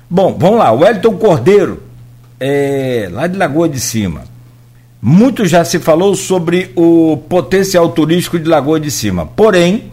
Bom, 0.09 0.37
vamos 0.39 0.59
lá. 0.59 0.71
Wellington 0.71 1.17
Cordeiro, 1.17 1.83
é, 2.39 3.09
lá 3.11 3.27
de 3.27 3.37
Lagoa 3.37 3.69
de 3.69 3.81
Cima. 3.81 4.23
Muito 5.03 5.45
já 5.47 5.65
se 5.65 5.79
falou 5.79 6.15
sobre 6.15 6.71
o 6.77 7.17
potencial 7.29 7.89
turístico 7.89 8.39
de 8.39 8.49
Lagoa 8.49 8.79
de 8.79 8.91
Cima. 8.91 9.27
Porém, 9.27 9.91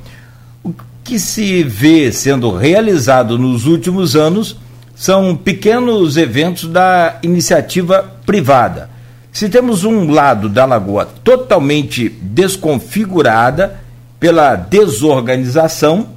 o 0.63 0.73
que 1.03 1.19
se 1.19 1.63
vê 1.63 2.11
sendo 2.11 2.55
realizado 2.55 3.37
nos 3.37 3.65
últimos 3.65 4.15
anos 4.15 4.57
são 4.95 5.35
pequenos 5.35 6.15
eventos 6.15 6.69
da 6.69 7.17
iniciativa 7.23 8.03
privada. 8.25 8.89
Se 9.31 9.49
temos 9.49 9.83
um 9.83 10.11
lado 10.11 10.47
da 10.47 10.63
lagoa 10.63 11.07
totalmente 11.23 12.07
desconfigurada 12.07 13.81
pela 14.19 14.55
desorganização, 14.55 16.07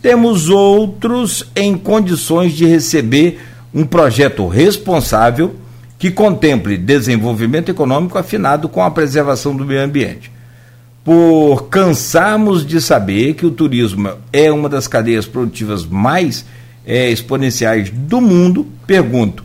temos 0.00 0.48
outros 0.48 1.50
em 1.54 1.76
condições 1.76 2.52
de 2.52 2.66
receber 2.66 3.40
um 3.72 3.84
projeto 3.84 4.46
responsável 4.46 5.56
que 5.98 6.10
contemple 6.10 6.76
desenvolvimento 6.76 7.70
econômico 7.70 8.18
afinado 8.18 8.68
com 8.68 8.82
a 8.82 8.90
preservação 8.90 9.56
do 9.56 9.64
meio 9.64 9.82
ambiente. 9.82 10.30
Por 11.02 11.68
cansarmos 11.68 12.66
de 12.66 12.80
saber 12.80 13.34
que 13.34 13.44
o 13.44 13.50
turismo 13.50 14.10
é 14.32 14.50
uma 14.50 14.68
das 14.68 14.86
cadeias 14.86 15.26
produtivas 15.26 15.84
mais 15.84 16.44
é, 16.86 17.10
exponenciais 17.10 17.90
do 17.90 18.20
mundo, 18.20 18.66
pergunto: 18.86 19.44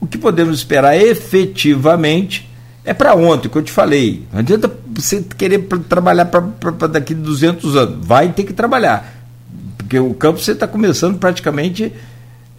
o 0.00 0.06
que 0.06 0.18
podemos 0.18 0.58
esperar 0.58 0.96
efetivamente 0.96 2.48
é 2.84 2.94
para 2.94 3.14
ontem, 3.14 3.48
que 3.48 3.56
eu 3.56 3.62
te 3.62 3.72
falei. 3.72 4.24
Não 4.32 4.40
adianta 4.40 4.70
você 4.92 5.22
querer 5.36 5.66
trabalhar 5.88 6.26
para 6.26 6.86
daqui 6.88 7.12
a 7.12 7.16
200 7.16 7.76
anos. 7.76 8.06
Vai 8.06 8.30
ter 8.32 8.44
que 8.44 8.52
trabalhar. 8.52 9.19
Porque 9.90 9.98
o 9.98 10.14
campo 10.14 10.38
você 10.38 10.52
está 10.52 10.68
começando 10.68 11.18
praticamente, 11.18 11.92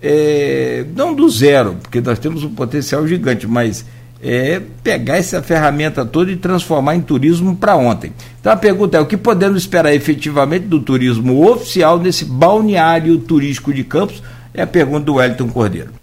é, 0.04 0.86
não 0.94 1.16
do 1.16 1.30
zero, 1.30 1.78
porque 1.82 2.02
nós 2.02 2.20
temos 2.20 2.44
um 2.44 2.54
potencial 2.54 3.08
gigante, 3.08 3.48
mas 3.48 3.86
é 4.22 4.62
pegar 4.84 5.16
essa 5.16 5.42
ferramenta 5.42 6.06
toda 6.06 6.30
e 6.30 6.36
transformar 6.36 6.98
em 6.98 7.02
turismo 7.02 7.56
para 7.56 7.78
ontem. 7.78 8.12
Então 8.42 8.52
a 8.52 8.58
pergunta 8.58 8.98
é: 8.98 9.00
o 9.00 9.06
que 9.06 9.16
podemos 9.16 9.62
esperar 9.62 9.96
efetivamente 9.96 10.66
do 10.66 10.82
turismo 10.82 11.50
oficial 11.50 11.98
nesse 11.98 12.26
balneário 12.26 13.18
turístico 13.20 13.74
de 13.74 13.86
Campos? 13.86 14.22
É 14.54 14.64
a 14.64 14.68
pergunta 14.68 15.06
do 15.06 15.14
Wellington 15.14 15.48
Cordeiro. 15.48 15.94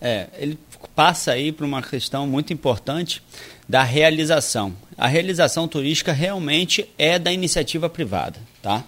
É, 0.00 0.26
ele 0.40 0.58
passa 0.92 1.30
aí 1.30 1.52
para 1.52 1.64
uma 1.64 1.82
questão 1.82 2.26
muito 2.26 2.52
importante 2.52 3.22
da 3.68 3.84
realização. 3.84 4.74
A 4.96 5.06
realização 5.06 5.68
turística 5.68 6.12
realmente 6.12 6.84
é 6.98 7.16
da 7.16 7.30
iniciativa 7.30 7.88
privada, 7.88 8.40
tá? 8.60 8.82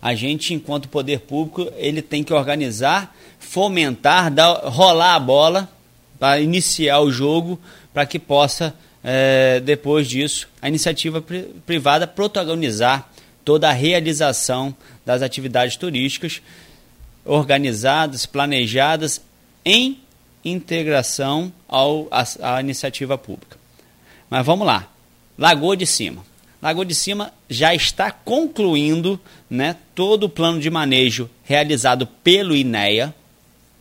A 0.00 0.14
gente, 0.14 0.54
enquanto 0.54 0.88
poder 0.88 1.20
público, 1.20 1.70
ele 1.76 2.02
tem 2.02 2.22
que 2.22 2.32
organizar, 2.32 3.14
fomentar, 3.38 4.30
dar, 4.30 4.52
rolar 4.64 5.14
a 5.14 5.20
bola 5.20 5.68
para 6.18 6.40
iniciar 6.40 7.00
o 7.00 7.10
jogo, 7.10 7.58
para 7.92 8.06
que 8.06 8.18
possa, 8.18 8.74
é, 9.02 9.60
depois 9.60 10.08
disso, 10.08 10.48
a 10.60 10.68
iniciativa 10.68 11.20
pri 11.20 11.42
privada 11.66 12.06
protagonizar 12.06 13.10
toda 13.44 13.68
a 13.68 13.72
realização 13.72 14.74
das 15.04 15.22
atividades 15.22 15.76
turísticas 15.76 16.42
organizadas, 17.24 18.26
planejadas 18.26 19.20
em 19.64 20.00
integração 20.44 21.52
ao, 21.68 22.06
à, 22.10 22.56
à 22.56 22.60
iniciativa 22.60 23.18
pública. 23.18 23.56
Mas 24.30 24.44
vamos 24.44 24.66
lá. 24.66 24.88
Lagoa 25.36 25.76
de 25.76 25.86
Cima. 25.86 26.24
Lagoa 26.60 26.84
de 26.84 26.94
Cima 26.94 27.32
já 27.48 27.74
está 27.74 28.10
concluindo 28.10 29.20
né, 29.48 29.76
todo 29.94 30.24
o 30.24 30.28
plano 30.28 30.58
de 30.58 30.70
manejo 30.70 31.28
realizado 31.44 32.06
pelo 32.06 32.56
INEA. 32.56 33.14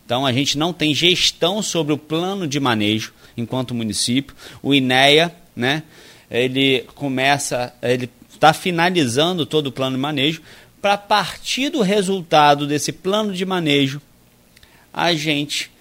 Então 0.05 0.25
a 0.25 0.31
gente 0.31 0.57
não 0.57 0.71
tem 0.71 0.93
gestão 0.93 1.61
sobre 1.61 1.93
o 1.93 1.97
plano 1.97 2.47
de 2.47 2.59
manejo 2.59 3.13
enquanto 3.35 3.73
município. 3.73 4.35
O 4.61 4.73
INEA, 4.73 5.35
né, 5.55 5.83
ele 6.29 6.85
começa, 6.95 7.73
ele 7.81 8.09
está 8.29 8.53
finalizando 8.53 9.45
todo 9.45 9.67
o 9.67 9.71
plano 9.71 9.95
de 9.95 10.01
manejo 10.01 10.41
para 10.81 10.97
partir 10.97 11.69
do 11.69 11.81
resultado 11.81 12.67
desse 12.67 12.91
plano 12.91 13.33
de 13.33 13.43
manejo, 13.43 13.99
a 14.93 15.13
gente 15.15 15.71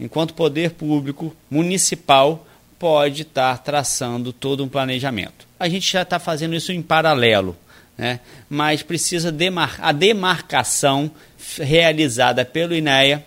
enquanto 0.00 0.32
poder 0.32 0.70
público 0.70 1.36
municipal, 1.50 2.46
pode 2.78 3.22
estar 3.22 3.58
traçando 3.58 4.32
todo 4.32 4.64
um 4.64 4.68
planejamento. 4.68 5.46
A 5.60 5.68
gente 5.68 5.92
já 5.92 6.00
está 6.00 6.18
fazendo 6.18 6.54
isso 6.54 6.72
em 6.72 6.80
paralelo, 6.80 7.54
né? 7.96 8.20
mas 8.48 8.82
precisa 8.82 9.30
demar 9.30 9.76
a 9.78 9.92
demarcação 9.92 11.10
realizada 11.58 12.46
pelo 12.46 12.74
INEA, 12.74 13.22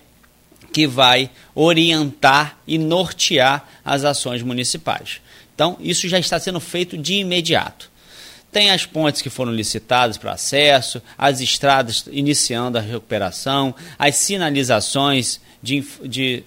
que 0.71 0.87
vai 0.87 1.29
orientar 1.53 2.57
e 2.65 2.79
nortear 2.79 3.69
as 3.85 4.03
ações 4.03 4.41
municipais. 4.41 5.21
Então, 5.53 5.77
isso 5.79 6.09
já 6.09 6.17
está 6.17 6.39
sendo 6.39 6.59
feito 6.59 6.97
de 6.97 7.13
imediato. 7.13 7.91
Tem 8.51 8.71
as 8.71 8.83
pontes 8.83 9.21
que 9.21 9.29
foram 9.29 9.51
licitadas 9.51 10.17
para 10.17 10.31
acesso, 10.31 11.03
as 11.15 11.39
estradas 11.39 12.05
iniciando 12.11 12.79
a 12.79 12.81
recuperação, 12.81 13.75
as 13.97 14.15
sinalizações 14.15 15.39
de, 15.61 15.85
de 16.03 16.43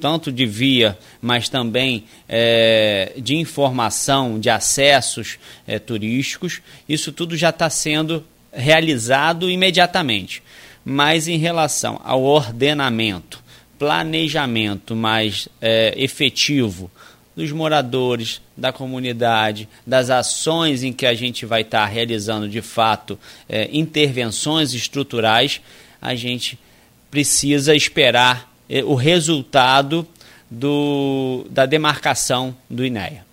tanto 0.00 0.32
de 0.32 0.46
via, 0.46 0.98
mas 1.20 1.48
também 1.48 2.04
é, 2.28 3.12
de 3.18 3.36
informação, 3.36 4.40
de 4.40 4.48
acessos 4.48 5.38
é, 5.66 5.78
turísticos, 5.78 6.60
isso 6.88 7.12
tudo 7.12 7.36
já 7.36 7.50
está 7.50 7.68
sendo 7.68 8.24
realizado 8.52 9.50
imediatamente. 9.50 10.42
Mas 10.84 11.28
em 11.28 11.36
relação 11.36 12.00
ao 12.02 12.22
ordenamento, 12.22 13.42
planejamento 13.78 14.96
mais 14.96 15.48
é, 15.60 15.94
efetivo 15.96 16.90
dos 17.36 17.52
moradores, 17.52 18.40
da 18.56 18.72
comunidade, 18.72 19.68
das 19.86 20.10
ações 20.10 20.82
em 20.82 20.92
que 20.92 21.06
a 21.06 21.14
gente 21.14 21.46
vai 21.46 21.62
estar 21.62 21.80
tá 21.80 21.86
realizando 21.86 22.48
de 22.48 22.60
fato 22.60 23.18
é, 23.48 23.68
intervenções 23.72 24.74
estruturais, 24.74 25.60
a 26.00 26.14
gente 26.14 26.58
precisa 27.10 27.74
esperar 27.74 28.49
o 28.86 28.94
resultado 28.94 30.06
do, 30.50 31.46
da 31.50 31.66
demarcação 31.66 32.54
do 32.68 32.84
INEA. 32.84 33.24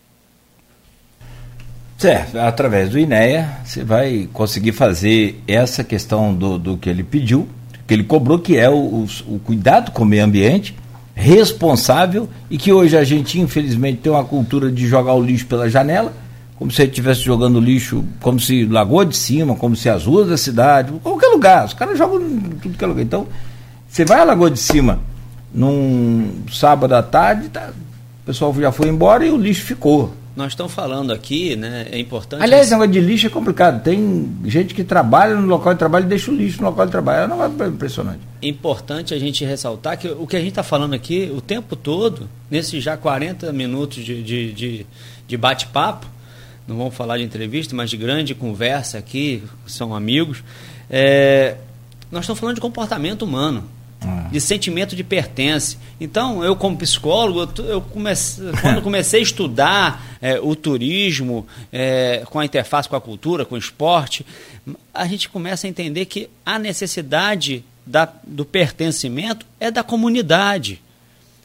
Certo, 1.98 2.38
através 2.38 2.90
do 2.90 3.00
INEA 3.00 3.60
você 3.66 3.84
vai 3.84 4.30
conseguir 4.32 4.72
fazer 4.72 5.42
essa 5.48 5.84
questão 5.84 6.34
do, 6.34 6.60
do 6.60 6.78
que 6.78 6.90
ele 6.90 7.04
pediu, 7.04 7.48
que 7.88 7.94
ele 7.94 8.04
cobrou, 8.04 8.38
que 8.38 8.56
é 8.56 8.70
o, 8.70 8.76
o, 8.76 9.08
o 9.28 9.40
cuidado 9.40 9.92
com 9.92 10.04
o 10.04 10.06
meio 10.06 10.24
ambiente, 10.24 10.76
responsável, 11.16 12.30
e 12.52 12.58
que 12.58 12.72
hoje 12.72 12.96
a 12.96 13.04
gente, 13.04 13.40
infelizmente, 13.40 14.02
tem 14.02 14.12
uma 14.12 14.24
cultura 14.24 14.72
de 14.72 14.86
jogar 14.86 15.16
o 15.16 15.24
lixo 15.24 15.48
pela 15.48 15.68
janela, 15.68 16.14
como 16.58 16.70
se 16.70 16.84
estivesse 16.84 17.22
jogando 17.22 17.60
lixo, 17.60 18.04
como 18.22 18.40
se 18.40 18.66
Lagoa 18.66 19.06
de 19.06 19.18
Cima, 19.18 19.56
como 19.56 19.76
se 19.76 19.90
as 19.90 20.06
ruas 20.06 20.30
da 20.30 20.38
cidade, 20.38 20.92
qualquer 21.02 21.28
lugar, 21.28 21.66
os 21.66 21.74
caras 21.74 21.98
jogam 21.98 22.20
tudo 22.62 22.78
que 22.78 22.84
é 22.84 22.88
lugar. 22.88 23.04
Então, 23.04 23.28
você 23.88 24.06
vai 24.06 24.20
a 24.20 24.24
Lagoa 24.24 24.52
de 24.52 24.60
Cima, 24.60 25.00
num 25.54 26.44
sábado 26.52 26.94
à 26.94 27.04
tarde, 27.04 27.50
tá, 27.50 27.72
o 28.24 28.26
pessoal 28.26 28.54
já 28.60 28.72
foi 28.72 28.90
embora 28.90 29.26
e 29.26 29.32
o 29.32 29.38
lixo 29.38 29.66
ficou. 29.66 30.14
Nós 30.38 30.52
estamos 30.52 30.72
falando 30.72 31.12
aqui, 31.12 31.56
né? 31.56 31.88
É 31.92 31.98
importante. 31.98 32.44
Aliás, 32.44 32.70
negócio 32.70 32.92
de 32.92 33.00
lixo 33.00 33.26
é 33.26 33.30
complicado. 33.30 33.82
Tem 33.82 34.38
gente 34.46 34.76
que 34.76 34.84
trabalha 34.84 35.34
no 35.34 35.48
local 35.48 35.74
de 35.74 35.80
trabalho 35.80 36.06
e 36.06 36.08
deixa 36.08 36.30
o 36.30 36.36
lixo 36.36 36.62
no 36.62 36.70
local 36.70 36.86
de 36.86 36.92
trabalho. 36.92 37.22
É 37.22 37.26
um 37.26 37.30
negócio 37.40 37.74
impressionante. 37.74 38.20
Importante 38.40 39.16
a 39.16 39.20
gente 39.20 39.44
ressaltar 39.44 39.98
que 39.98 40.08
o 40.08 40.28
que 40.28 40.36
a 40.36 40.40
gente 40.40 40.50
está 40.50 40.62
falando 40.62 40.94
aqui 40.94 41.34
o 41.36 41.42
tempo 41.42 41.76
todo, 41.76 42.30
nesses 42.52 42.84
já 42.84 42.96
40 42.96 43.52
minutos 43.52 44.06
de, 44.06 44.22
de, 44.22 44.54
de, 44.54 44.86
de 45.28 45.38
bate-papo, 45.38 46.06
não 46.68 46.78
vamos 46.78 46.94
falar 46.94 47.18
de 47.18 47.24
entrevista, 47.24 47.76
mas 47.76 47.90
de 47.90 47.98
grande 47.98 48.36
conversa 48.36 49.00
aqui, 49.00 49.42
são 49.66 49.96
amigos, 49.96 50.44
é, 50.88 51.56
nós 52.12 52.26
estamos 52.26 52.40
falando 52.40 52.56
de 52.56 52.62
comportamento 52.62 53.24
humano. 53.24 53.64
Ah. 54.02 54.30
de 54.32 54.40
sentimento 54.40 54.96
de 54.96 55.04
pertence. 55.04 55.78
Então, 56.00 56.44
eu 56.44 56.56
como 56.56 56.78
psicólogo, 56.78 57.62
eu 57.64 57.82
comecei, 57.82 58.46
quando 58.62 58.82
comecei 58.82 59.20
a 59.20 59.24
estudar 59.24 60.18
é, 60.22 60.40
o 60.40 60.56
turismo 60.56 61.48
é, 61.72 62.24
com 62.30 62.40
a 62.40 62.46
interface 62.46 62.88
com 62.88 62.96
a 62.96 63.02
cultura, 63.02 63.44
com 63.44 63.56
o 63.56 63.58
esporte, 63.58 64.26
a 64.94 65.08
gente 65.08 65.30
começa 65.30 65.66
a 65.66 65.70
entender 65.70 66.06
que 66.06 66.30
a 66.46 66.60
necessidade 66.60 67.64
da, 67.86 68.12
do 68.24 68.46
pertencimento 68.46 69.46
é 69.60 69.72
da 69.72 69.82
comunidade. 69.82 70.80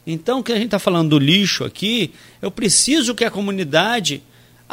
Então, 0.05 0.43
que 0.43 0.51
a 0.51 0.55
gente 0.55 0.65
está 0.65 0.79
falando 0.79 1.11
do 1.11 1.19
lixo 1.19 1.63
aqui, 1.63 2.13
eu 2.41 2.51
preciso 2.51 3.15
que 3.15 3.23
a 3.23 3.31
comunidade 3.31 4.21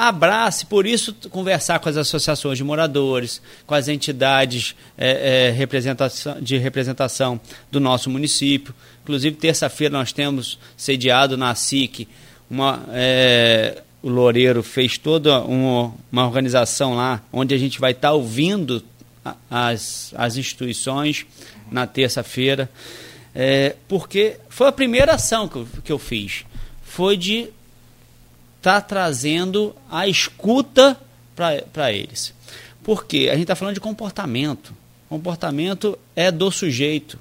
abrace, 0.08 0.64
por 0.64 0.86
isso, 0.86 1.14
conversar 1.30 1.78
com 1.78 1.88
as 1.88 1.96
associações 1.96 2.56
de 2.56 2.64
moradores, 2.64 3.42
com 3.66 3.74
as 3.74 3.88
entidades 3.88 4.74
é, 4.96 5.48
é, 5.48 5.50
representação, 5.50 6.40
de 6.40 6.56
representação 6.56 7.40
do 7.70 7.78
nosso 7.78 8.08
município. 8.08 8.74
Inclusive, 9.02 9.36
terça-feira 9.36 9.92
nós 9.96 10.12
temos 10.12 10.58
sediado 10.76 11.36
na 11.36 11.54
SIC 11.54 12.08
uma. 12.50 12.84
É, 12.90 13.82
o 14.02 14.08
Loureiro 14.08 14.62
fez 14.62 14.96
toda 14.96 15.40
uma, 15.42 15.92
uma, 16.10 16.24
organização 16.24 16.94
lá, 16.94 17.22
onde 17.30 17.54
a 17.54 17.58
gente 17.58 17.78
vai 17.78 17.92
estar 17.92 18.12
ouvindo 18.12 18.82
as, 19.50 20.14
as 20.16 20.38
instituições 20.38 21.26
na 21.70 21.86
terça-feira, 21.86 22.70
é, 23.34 23.76
porque 23.86 24.38
foi 24.48 24.68
a 24.68 24.72
primeira 24.72 25.12
ação 25.12 25.46
que 25.46 25.56
eu, 25.56 25.68
que 25.84 25.92
eu 25.92 25.98
fiz. 25.98 26.46
Foi 26.82 27.14
de 27.14 27.50
está 28.60 28.78
trazendo 28.78 29.74
a 29.90 30.06
escuta 30.06 30.96
para 31.34 31.92
eles. 31.92 32.34
Porque 32.84 33.28
a 33.30 33.32
gente 33.32 33.42
está 33.42 33.54
falando 33.54 33.74
de 33.74 33.80
comportamento. 33.80 34.74
Comportamento 35.08 35.98
é 36.14 36.30
do 36.30 36.50
sujeito. 36.50 37.18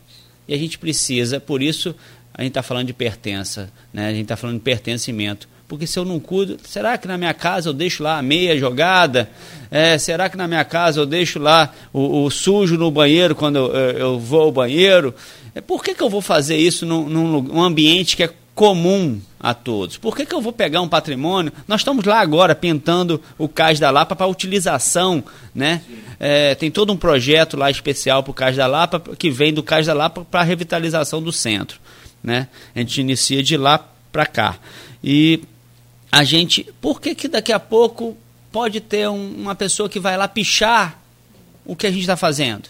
E 0.47 0.53
a 0.53 0.57
gente 0.57 0.77
precisa, 0.77 1.39
por 1.39 1.63
isso, 1.63 1.95
a 2.33 2.41
gente 2.41 2.51
está 2.51 2.61
falando 2.61 2.87
de 2.87 2.93
pertença, 2.93 3.71
né? 3.93 4.07
a 4.07 4.11
gente 4.11 4.23
está 4.23 4.35
falando 4.35 4.57
de 4.57 4.63
pertencimento. 4.63 5.47
Porque 5.67 5.87
se 5.87 5.97
eu 5.97 6.03
não 6.03 6.19
cuido, 6.19 6.57
será 6.63 6.97
que 6.97 7.07
na 7.07 7.17
minha 7.17 7.33
casa 7.33 7.69
eu 7.69 7.73
deixo 7.73 8.01
lá 8.03 8.17
a 8.17 8.21
meia 8.21 8.57
jogada? 8.57 9.29
É, 9.69 9.97
será 9.97 10.27
que 10.27 10.35
na 10.35 10.47
minha 10.47 10.65
casa 10.65 10.99
eu 10.99 11.05
deixo 11.05 11.37
lá 11.39 11.71
o, 11.93 12.23
o 12.23 12.29
sujo 12.31 12.75
no 12.75 12.89
banheiro 12.89 13.35
quando 13.35 13.57
eu, 13.59 13.71
eu, 13.91 14.19
vou 14.19 14.41
ao 14.41 14.51
banheiro? 14.51 15.13
É, 15.53 15.61
por 15.61 15.83
que, 15.83 15.93
que 15.93 16.01
eu 16.01 16.09
vou 16.09 16.21
fazer 16.21 16.57
isso 16.57 16.85
num, 16.87 17.07
num 17.07 17.61
ambiente 17.61 18.17
que 18.17 18.23
é 18.23 18.33
comum 18.59 19.21
a 19.39 19.53
todos. 19.53 19.95
Por 19.95 20.13
que, 20.13 20.25
que 20.25 20.35
eu 20.35 20.41
vou 20.41 20.51
pegar 20.51 20.81
um 20.81 20.89
patrimônio? 20.89 21.49
Nós 21.65 21.79
estamos 21.79 22.03
lá 22.03 22.19
agora 22.19 22.53
pintando 22.53 23.21
o 23.37 23.47
Cais 23.47 23.79
da 23.79 23.89
Lapa 23.89 24.17
para 24.17 24.27
utilização, 24.27 25.23
né? 25.55 25.81
É, 26.19 26.53
tem 26.55 26.69
todo 26.69 26.91
um 26.91 26.97
projeto 26.97 27.55
lá 27.55 27.71
especial 27.71 28.21
para 28.21 28.31
o 28.31 28.33
Cais 28.33 28.57
da 28.57 28.67
Lapa, 28.67 28.99
que 29.17 29.31
vem 29.31 29.53
do 29.53 29.63
Cais 29.63 29.85
da 29.85 29.93
Lapa 29.93 30.27
para 30.29 30.41
a 30.41 30.43
revitalização 30.43 31.23
do 31.23 31.31
centro, 31.31 31.79
né? 32.21 32.49
A 32.75 32.79
gente 32.79 32.99
inicia 32.99 33.41
de 33.41 33.55
lá 33.55 33.77
para 34.11 34.25
cá. 34.25 34.57
E 35.01 35.41
a 36.11 36.25
gente, 36.25 36.67
por 36.81 36.99
que 36.99 37.15
que 37.15 37.29
daqui 37.29 37.53
a 37.53 37.61
pouco 37.61 38.17
pode 38.51 38.81
ter 38.81 39.07
um, 39.07 39.35
uma 39.37 39.55
pessoa 39.55 39.87
que 39.87 40.01
vai 40.01 40.17
lá 40.17 40.27
pichar 40.27 40.99
o 41.63 41.77
que 41.77 41.87
a 41.87 41.91
gente 41.91 42.01
está 42.01 42.17
fazendo, 42.17 42.67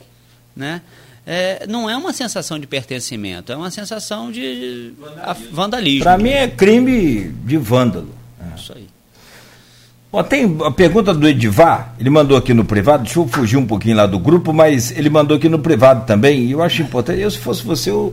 né? 0.55 0.83
É, 1.31 1.67
não 1.67 1.87
é 1.87 1.95
uma 1.95 2.11
sensação 2.11 2.57
de 2.57 2.65
pertencimento, 2.65 3.51
é 3.51 3.55
uma 3.55 3.69
sensação 3.69 4.31
de 4.31 4.93
vandalismo. 4.99 5.55
vandalismo. 5.55 6.03
Para 6.03 6.17
mim 6.17 6.31
é 6.31 6.47
crime 6.47 7.31
de 7.45 7.55
vândalo. 7.55 8.09
É. 8.41 8.59
Isso 8.59 8.73
aí. 8.75 8.87
Bom, 10.11 10.23
tem 10.23 10.57
a 10.65 10.71
pergunta 10.71 11.13
do 11.13 11.27
Edivar, 11.27 11.93
ele 11.99 12.09
mandou 12.09 12.35
aqui 12.35 12.51
no 12.51 12.65
privado, 12.65 13.03
deixa 13.03 13.19
eu 13.19 13.27
fugir 13.27 13.57
um 13.57 13.67
pouquinho 13.67 13.95
lá 13.95 14.07
do 14.07 14.17
grupo, 14.17 14.51
mas 14.51 14.89
ele 14.97 15.07
mandou 15.07 15.37
aqui 15.37 15.47
no 15.47 15.59
privado 15.59 16.07
também, 16.07 16.45
e 16.45 16.51
eu 16.53 16.63
acho 16.63 16.81
importante, 16.81 17.21
eu 17.21 17.29
se 17.29 17.37
fosse 17.37 17.63
você, 17.63 17.91
eu 17.91 18.11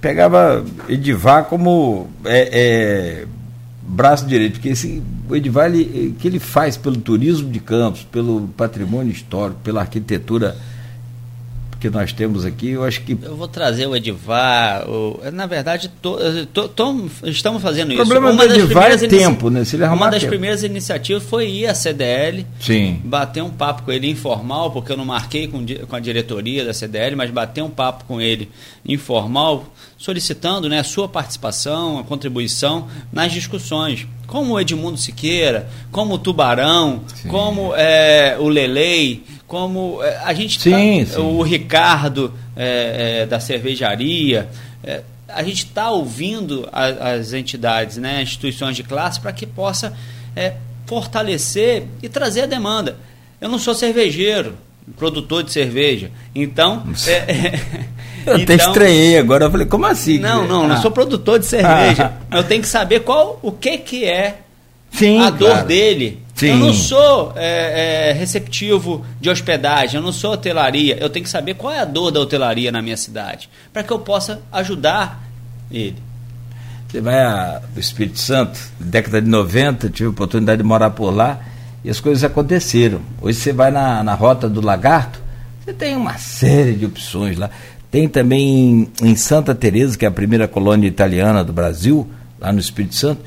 pegava 0.00 0.64
Edivar 0.88 1.44
como 1.44 2.08
é, 2.24 2.48
é, 3.22 3.26
braço 3.82 4.26
direito, 4.26 4.54
porque 4.54 4.70
esse, 4.70 5.00
o 5.28 5.36
Edivar, 5.36 5.72
ele, 5.72 6.16
que 6.18 6.26
ele 6.26 6.40
faz 6.40 6.76
pelo 6.76 6.96
turismo 6.96 7.48
de 7.48 7.60
campos, 7.60 8.02
pelo 8.02 8.48
patrimônio 8.56 9.12
histórico, 9.12 9.60
pela 9.62 9.82
arquitetura 9.82 10.56
que 11.80 11.88
nós 11.88 12.12
temos 12.12 12.44
aqui, 12.44 12.70
eu 12.70 12.84
acho 12.84 13.00
que. 13.00 13.16
Eu 13.22 13.34
vou 13.34 13.48
trazer 13.48 13.86
o 13.86 13.96
Edivar. 13.96 14.88
O, 14.88 15.18
na 15.32 15.46
verdade, 15.46 15.90
to, 16.02 16.18
to, 16.52 16.68
to, 16.68 17.10
estamos 17.24 17.62
fazendo 17.62 17.92
isso. 17.92 18.02
O 18.02 18.06
problema 18.06 18.30
uma 18.30 18.46
do 18.46 18.54
Edivar 18.54 18.90
é 18.90 18.96
tempo, 18.98 19.48
né? 19.48 19.64
Se 19.64 19.76
ele 19.76 19.86
uma 19.86 20.10
das 20.10 20.20
tempo. 20.20 20.30
primeiras 20.30 20.62
iniciativas 20.62 21.22
foi 21.22 21.48
ir 21.48 21.66
à 21.66 21.74
CDL, 21.74 22.46
Sim. 22.60 23.00
bater 23.02 23.42
um 23.42 23.50
papo 23.50 23.82
com 23.84 23.92
ele 23.92 24.08
informal, 24.10 24.70
porque 24.70 24.92
eu 24.92 24.96
não 24.96 25.06
marquei 25.06 25.48
com, 25.48 25.64
com 25.64 25.96
a 25.96 26.00
diretoria 26.00 26.64
da 26.64 26.74
CDL, 26.74 27.16
mas 27.16 27.30
bater 27.30 27.62
um 27.62 27.70
papo 27.70 28.04
com 28.04 28.20
ele 28.20 28.50
informal, 28.86 29.64
solicitando 29.96 30.68
né, 30.68 30.80
a 30.80 30.84
sua 30.84 31.08
participação, 31.08 31.98
a 31.98 32.04
contribuição 32.04 32.88
nas 33.10 33.32
discussões 33.32 34.06
como 34.30 34.54
o 34.54 34.60
Edmundo 34.60 34.96
Siqueira, 34.96 35.68
como 35.90 36.14
o 36.14 36.18
Tubarão, 36.18 37.00
sim. 37.16 37.28
como 37.28 37.74
é, 37.74 38.36
o 38.38 38.48
Lelei, 38.48 39.24
como 39.50 40.00
é, 40.00 40.16
a 40.22 40.32
gente 40.32 40.60
sim, 40.60 41.04
tá, 41.04 41.14
sim. 41.14 41.20
o 41.20 41.42
Ricardo 41.42 42.32
é, 42.56 43.22
é, 43.22 43.26
da 43.26 43.40
cervejaria. 43.40 44.48
É, 44.84 45.02
a 45.26 45.42
gente 45.42 45.64
está 45.64 45.90
ouvindo 45.90 46.68
a, 46.72 47.14
as 47.14 47.32
entidades, 47.32 47.96
né, 47.96 48.22
instituições 48.22 48.76
de 48.76 48.84
classe, 48.84 49.18
para 49.18 49.32
que 49.32 49.44
possa 49.46 49.92
é, 50.36 50.54
fortalecer 50.86 51.82
e 52.00 52.08
trazer 52.08 52.42
a 52.42 52.46
demanda. 52.46 52.96
Eu 53.40 53.48
não 53.48 53.58
sou 53.58 53.74
cervejeiro, 53.74 54.54
produtor 54.96 55.42
de 55.42 55.50
cerveja, 55.50 56.12
então. 56.32 56.84
Eu 58.26 58.36
então, 58.36 58.54
até 58.54 58.54
estranhei 58.54 59.18
agora, 59.18 59.46
eu 59.46 59.50
falei, 59.50 59.66
como 59.66 59.86
assim? 59.86 60.18
Não, 60.18 60.46
não, 60.46 60.68
não 60.68 60.74
ah. 60.74 60.82
sou 60.82 60.90
produtor 60.90 61.38
de 61.38 61.46
cerveja. 61.46 62.12
Ah. 62.30 62.36
Eu 62.36 62.44
tenho 62.44 62.60
que 62.60 62.68
saber 62.68 63.00
qual, 63.00 63.40
o 63.40 63.50
que 63.50 63.78
que 63.78 64.04
é 64.04 64.40
Sim, 64.92 65.18
a 65.20 65.30
dor 65.30 65.64
dele. 65.64 66.20
Sim. 66.40 66.52
Eu 66.52 66.56
não 66.56 66.72
sou 66.72 67.34
é, 67.36 68.08
é, 68.08 68.12
receptivo 68.12 69.04
de 69.20 69.28
hospedagem, 69.28 69.96
eu 69.96 70.02
não 70.02 70.10
sou 70.10 70.32
hotelaria. 70.32 70.96
Eu 70.98 71.10
tenho 71.10 71.22
que 71.22 71.30
saber 71.30 71.52
qual 71.52 71.70
é 71.70 71.80
a 71.80 71.84
dor 71.84 72.10
da 72.10 72.18
hotelaria 72.18 72.72
na 72.72 72.80
minha 72.80 72.96
cidade, 72.96 73.50
para 73.70 73.82
que 73.82 73.92
eu 73.92 73.98
possa 73.98 74.40
ajudar 74.50 75.22
ele. 75.70 75.96
Você 76.88 77.02
vai 77.02 77.22
ao 77.22 77.60
Espírito 77.76 78.18
Santo, 78.18 78.58
década 78.80 79.20
de 79.20 79.28
90, 79.28 79.90
tive 79.90 80.06
a 80.06 80.10
oportunidade 80.10 80.62
de 80.62 80.66
morar 80.66 80.88
por 80.88 81.14
lá 81.14 81.40
e 81.84 81.90
as 81.90 82.00
coisas 82.00 82.24
aconteceram. 82.24 83.02
Hoje 83.20 83.38
você 83.38 83.52
vai 83.52 83.70
na, 83.70 84.02
na 84.02 84.14
Rota 84.14 84.48
do 84.48 84.62
Lagarto, 84.62 85.20
você 85.62 85.74
tem 85.74 85.94
uma 85.94 86.16
série 86.16 86.72
de 86.72 86.86
opções 86.86 87.36
lá. 87.36 87.50
Tem 87.90 88.08
também 88.08 88.90
em 89.02 89.14
Santa 89.14 89.54
Teresa, 89.54 89.98
que 89.98 90.06
é 90.06 90.08
a 90.08 90.10
primeira 90.10 90.48
colônia 90.48 90.88
italiana 90.88 91.44
do 91.44 91.52
Brasil, 91.52 92.08
lá 92.40 92.50
no 92.50 92.60
Espírito 92.60 92.94
Santo. 92.94 93.20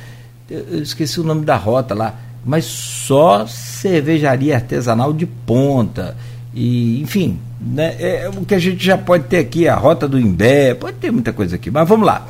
Eu 0.49 0.81
esqueci 0.81 1.19
o 1.19 1.23
nome 1.23 1.45
da 1.45 1.55
rota 1.55 1.93
lá, 1.93 2.15
mas 2.45 2.65
só 2.65 3.45
cervejaria 3.47 4.55
artesanal 4.55 5.13
de 5.13 5.25
ponta. 5.25 6.15
E, 6.53 7.01
enfim, 7.01 7.39
né, 7.59 7.95
é 7.99 8.29
o 8.29 8.45
que 8.45 8.53
a 8.53 8.59
gente 8.59 8.83
já 8.83 8.97
pode 8.97 9.25
ter 9.25 9.37
aqui, 9.37 9.67
a 9.67 9.75
rota 9.75 10.07
do 10.07 10.19
Imbé, 10.19 10.73
pode 10.73 10.97
ter 10.97 11.11
muita 11.11 11.33
coisa 11.33 11.55
aqui, 11.55 11.71
mas 11.71 11.87
vamos 11.87 12.05
lá. 12.05 12.27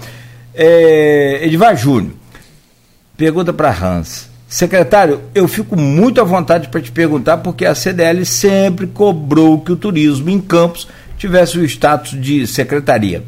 É, 0.54 1.45
Edvar 1.45 1.76
Júnior, 1.76 2.13
pergunta 3.17 3.52
para 3.52 3.71
Hans. 3.71 4.32
Secretário, 4.47 5.19
eu 5.34 5.47
fico 5.47 5.76
muito 5.76 6.21
à 6.21 6.23
vontade 6.23 6.67
para 6.67 6.80
te 6.80 6.91
perguntar, 6.91 7.38
porque 7.38 7.65
a 7.65 7.73
CDL 7.73 8.23
sempre 8.23 8.86
cobrou 8.86 9.60
que 9.60 9.71
o 9.71 9.76
turismo 9.76 10.30
em 10.30 10.39
Campos 10.39 10.88
tivesse 11.17 11.58
o 11.58 11.65
status 11.65 12.21
de 12.21 12.45
secretaria. 12.45 13.23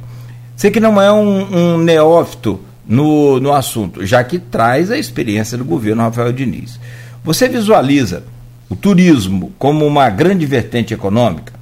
Sei 0.56 0.70
que 0.70 0.80
não 0.80 1.02
é 1.02 1.12
um, 1.12 1.74
um 1.74 1.78
neófito 1.80 2.60
no, 2.88 3.40
no 3.40 3.54
assunto, 3.54 4.06
já 4.06 4.24
que 4.24 4.40
traz 4.40 4.92
a 4.92 4.98
experiência 4.98 5.58
do 5.58 5.66
governo 5.66 6.02
Rafael 6.02 6.32
Diniz. 6.32 6.80
Você 7.24 7.48
visualiza 7.50 8.24
o 8.70 8.76
turismo 8.76 9.52
como 9.58 9.86
uma 9.86 10.10
grande 10.10 10.46
vertente 10.46 10.94
econômica? 10.94 11.54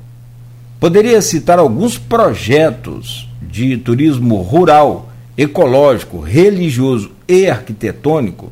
Poderia 0.80 1.22
citar 1.22 1.60
alguns 1.60 1.98
projetos 1.98 3.30
de 3.42 3.78
turismo 3.78 4.42
rural, 4.42 5.10
ecológico, 5.38 6.20
religioso 6.20 7.12
e 7.28 7.48
arquitetônico 7.48 8.52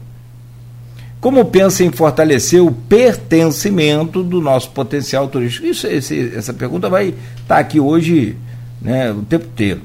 como 1.22 1.46
pensa 1.46 1.84
em 1.84 1.92
fortalecer 1.92 2.64
o 2.64 2.72
pertencimento 2.72 4.24
do 4.24 4.42
nosso 4.42 4.72
potencial 4.72 5.28
turístico? 5.28 5.68
Isso, 5.68 5.86
esse, 5.86 6.34
essa 6.36 6.52
pergunta 6.52 6.90
vai 6.90 7.10
estar 7.10 7.16
tá 7.48 7.58
aqui 7.60 7.80
hoje 7.80 8.36
né, 8.82 9.12
o 9.12 9.22
tempo 9.22 9.46
inteiro. 9.46 9.82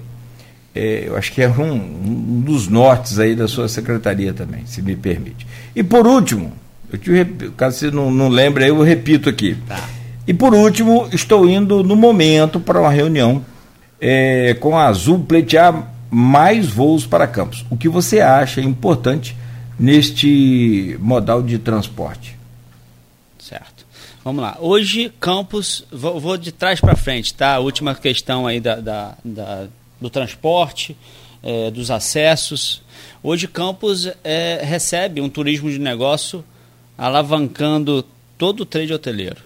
É, 0.77 1.05
eu 1.07 1.17
acho 1.17 1.33
que 1.33 1.43
é 1.43 1.49
um, 1.49 1.73
um, 1.73 2.41
dos 2.41 2.69
nortes 2.69 3.19
aí 3.19 3.35
da 3.35 3.49
sua 3.49 3.69
secretaria 3.69 4.33
também, 4.33 4.67
se 4.67 4.83
me 4.83 4.95
permite. 4.95 5.47
E 5.75 5.83
por 5.83 6.07
último, 6.07 6.53
eu 6.93 6.99
te, 6.99 7.51
caso 7.57 7.79
você 7.79 7.91
não, 7.91 8.11
não 8.11 8.29
lembre, 8.29 8.69
eu 8.69 8.81
repito 8.83 9.29
aqui. 9.29 9.57
Tá. 9.67 9.83
E 10.27 10.35
por 10.35 10.55
último, 10.55 11.09
estou 11.13 11.49
indo 11.49 11.83
no 11.83 11.97
momento 11.97 12.61
para 12.61 12.81
uma 12.81 12.91
reunião 12.91 13.45
é, 14.01 14.55
com 14.55 14.77
a 14.77 14.87
Azul 14.87 15.21
pleitear 15.21 15.93
mais 16.11 16.67
voos 16.67 17.07
para 17.07 17.27
Campos. 17.27 17.65
O 17.71 17.77
que 17.77 17.89
você 17.89 18.21
acha 18.21 18.61
importante? 18.61 19.37
neste 19.79 20.97
modal 21.01 21.43
de 21.43 21.59
transporte? 21.59 22.37
Certo. 23.39 23.87
Vamos 24.25 24.43
lá. 24.43 24.57
Hoje, 24.61 25.13
Campos, 25.21 25.85
vou, 25.93 26.19
vou 26.19 26.37
de 26.37 26.51
trás 26.51 26.81
para 26.81 26.97
frente, 26.97 27.33
tá? 27.33 27.55
A 27.55 27.59
última 27.59 27.95
questão 27.95 28.47
aí 28.47 28.59
da, 28.59 28.77
da, 28.77 29.15
da 29.25 29.69
do 30.01 30.11
transporte, 30.11 30.97
é, 31.43 31.71
dos 31.71 31.91
acessos. 31.91 32.83
Hoje, 33.23 33.47
Campos 33.47 34.09
é, 34.25 34.61
recebe 34.63 35.21
um 35.21 35.29
turismo 35.29 35.71
de 35.71 35.79
negócio 35.79 36.45
alavancando 36.97 38.05
todo 38.39 38.61
o 38.61 38.67
trade 38.67 38.93
hoteleiro, 38.93 39.43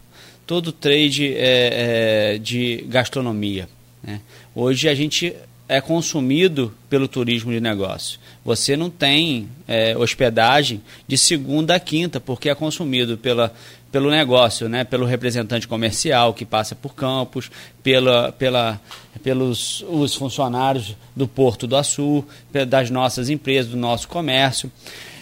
todo 0.46 0.68
o 0.68 0.72
trade 0.72 1.34
é, 1.34 2.34
é 2.34 2.38
de 2.38 2.84
gastronomia. 2.88 3.68
Né? 4.02 4.20
Hoje, 4.54 4.88
a 4.88 4.94
gente 4.94 5.34
é 5.70 5.80
consumido 5.80 6.74
pelo 6.88 7.06
turismo 7.06 7.52
de 7.52 7.60
negócio. 7.60 8.18
Você 8.44 8.76
não 8.76 8.90
tem 8.90 9.48
é, 9.68 9.96
hospedagem 9.96 10.82
de 11.06 11.16
segunda 11.16 11.76
a 11.76 11.80
quinta, 11.80 12.18
porque 12.18 12.50
é 12.50 12.54
consumido 12.56 13.16
pela, 13.16 13.54
pelo 13.90 14.10
negócio, 14.10 14.68
né? 14.68 14.84
pelo 14.84 15.04
representante 15.04 15.66
comercial 15.66 16.32
que 16.32 16.44
passa 16.44 16.74
por 16.74 16.94
campos, 16.94 17.50
pela, 17.82 18.32
pela, 18.32 18.80
pelos 19.22 19.84
os 19.88 20.14
funcionários 20.14 20.96
do 21.14 21.26
Porto 21.26 21.66
do 21.66 21.76
Açu, 21.76 22.24
das 22.68 22.90
nossas 22.90 23.28
empresas, 23.28 23.70
do 23.70 23.76
nosso 23.76 24.08
comércio, 24.08 24.70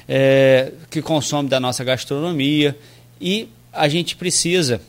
é, 0.09 0.73
que 0.91 1.01
consome 1.01 1.49
da 1.49 1.59
nossa 1.59 1.83
gastronomia. 1.83 2.77
E 3.21 3.49
a 3.73 3.89
gente 3.89 4.17
precisa 4.17 4.81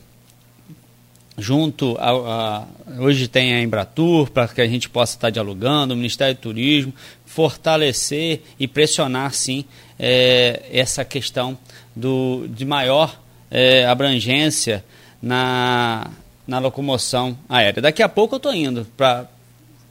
junto 1.38 1.96
a, 1.98 2.10
a, 2.10 2.66
hoje 2.98 3.26
tem 3.26 3.54
a 3.54 3.62
Embratur 3.62 4.30
para 4.30 4.46
que 4.46 4.60
a 4.60 4.66
gente 4.66 4.90
possa 4.90 5.16
estar 5.16 5.30
dialogando, 5.30 5.94
o 5.94 5.96
Ministério 5.96 6.34
do 6.34 6.40
Turismo, 6.40 6.92
fortalecer 7.24 8.42
e 8.58 8.68
pressionar 8.68 9.32
sim 9.32 9.64
é, 9.98 10.68
essa 10.70 11.04
questão 11.04 11.56
do, 11.96 12.46
de 12.48 12.64
maior 12.66 13.18
é, 13.50 13.84
abrangência 13.86 14.84
na, 15.22 16.10
na 16.46 16.58
locomoção 16.58 17.36
aérea. 17.48 17.82
Daqui 17.82 18.02
a 18.02 18.08
pouco 18.08 18.34
eu 18.34 18.38
estou 18.38 18.54
indo 18.54 18.86
para 18.96 19.26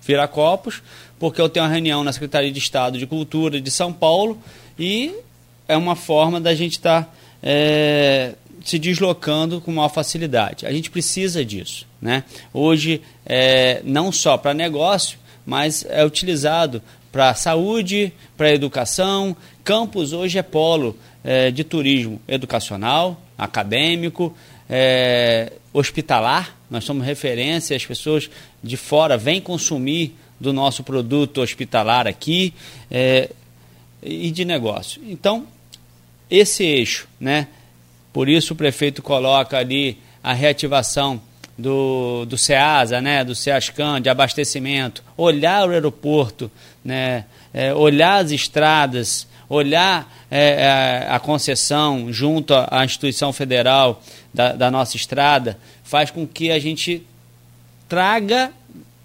Viracopos 0.01 0.82
porque 1.20 1.41
eu 1.41 1.49
tenho 1.49 1.66
uma 1.66 1.72
reunião 1.72 2.03
na 2.03 2.14
Secretaria 2.14 2.51
de 2.51 2.60
Estado 2.60 2.97
de 2.97 3.05
Cultura 3.05 3.60
de 3.60 3.70
São 3.70 3.91
Paulo 3.91 4.41
e 4.78 5.14
é 5.68 5.76
uma 5.76 5.95
forma 5.95 6.39
da 6.39 6.55
gente 6.55 6.74
estar 6.74 7.03
tá, 7.03 7.10
é, 7.43 8.34
se 8.64 8.80
deslocando 8.80 9.62
com 9.62 9.72
maior 9.72 9.89
facilidade. 9.89 10.66
A 10.66 10.72
gente 10.72 10.89
precisa 10.89 11.43
disso. 11.43 11.86
Né? 12.01 12.24
Hoje, 12.53 13.01
é, 13.26 13.82
não 13.84 14.12
só 14.12 14.38
para 14.38 14.53
negócio, 14.53 15.20
mas 15.45 15.86
é 15.89 16.05
utilizado 16.05 16.82
para 17.12 17.34
saúde, 17.34 18.14
para 18.38 18.53
educação. 18.53 19.36
Campos 19.64 20.14
hoje 20.14 20.38
é 20.38 20.43
polo 20.43 20.97
é, 21.24 21.51
de 21.51 21.64
turismo 21.64 22.22
educacional, 22.28 23.20
acadêmico, 23.40 24.36
é, 24.70 25.54
hospitalar. 25.74 26.56
Nós 26.70 26.84
somos 26.84 27.06
referência, 27.06 27.76
as 27.76 27.86
pessoas 27.86 28.30
de 28.64 28.78
fora 28.78 29.18
vêm 29.18 29.42
consumir 29.42 30.16
do 30.40 30.54
nosso 30.54 30.84
produto 30.84 31.42
hospitalar 31.42 32.06
aqui 32.08 32.54
é, 32.92 33.30
e 34.04 34.30
de 34.30 34.46
negócio. 34.46 35.02
Então, 35.08 35.48
esse 36.30 36.64
eixo, 36.64 37.08
né? 37.20 37.48
Por 38.14 38.30
isso 38.30 38.54
o 38.54 38.56
prefeito 38.56 39.02
coloca 39.02 39.58
ali 39.58 39.98
a 40.24 40.34
reativação 40.34 41.22
do, 41.60 42.26
do 42.26 42.38
SEASA, 42.38 43.02
né, 43.02 43.24
do 43.24 43.36
SEASCAN, 43.36 44.02
de 44.02 44.10
abastecimento, 44.10 45.04
olhar 45.18 45.68
o 45.68 45.72
aeroporto, 45.72 46.50
né, 46.84 47.26
é, 47.54 47.74
olhar 47.74 48.24
as 48.24 48.32
estradas, 48.32 49.28
olhar 49.50 50.10
é, 50.30 51.08
é 51.08 51.08
a, 51.10 51.20
concessão 51.20 52.14
junto 52.14 52.54
à 52.54 52.86
instituição 52.86 53.34
federal 53.34 54.02
da, 54.34 54.54
da 54.54 54.72
nossa 54.72 54.95
estrada, 54.95 55.58
faz 55.84 56.12
com 56.12 56.28
que 56.28 56.52
a 56.52 56.60
gente 56.60 57.04
traga 57.88 58.54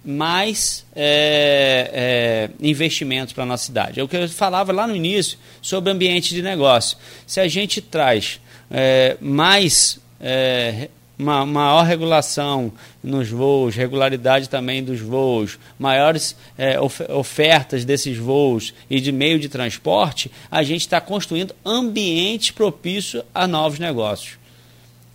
mais 0.05 0.85
é, 0.95 2.51
é, 2.61 2.67
investimentos 2.67 3.33
para 3.33 3.45
a 3.45 3.47
nossa 3.47 3.65
cidade. 3.65 3.99
É 3.99 4.03
o 4.03 4.09
que 4.09 4.17
eu 4.17 4.29
falava 4.29 4.71
lá 4.71 4.87
no 4.87 4.95
início 4.95 5.39
sobre 5.63 5.91
ambiente 5.91 6.35
de 6.35 6.43
negócio. 6.43 6.99
Se 7.27 7.41
a 7.41 7.49
gente 7.49 7.81
traz 7.81 8.39
é, 8.71 9.17
mais 9.21 9.99
é, 10.21 10.91
uma 11.25 11.47
maior 11.47 11.85
regulação 11.85 12.71
nos 13.03 13.31
voos, 13.31 13.75
regularidade 13.75 14.49
também 14.49 14.85
dos 14.85 15.01
voos, 15.01 15.59
maiores 15.79 16.37
é, 16.59 16.79
ofertas 16.81 17.85
desses 17.85 18.19
voos 18.19 18.75
e 18.91 19.01
de 19.01 19.11
meio 19.11 19.39
de 19.39 19.49
transporte, 19.49 20.31
a 20.51 20.63
gente 20.63 20.83
está 20.83 21.01
construindo 21.01 21.55
ambiente 21.65 22.53
propício 22.53 23.25
a 23.35 23.47
novos 23.47 23.79
negócios. 23.79 24.39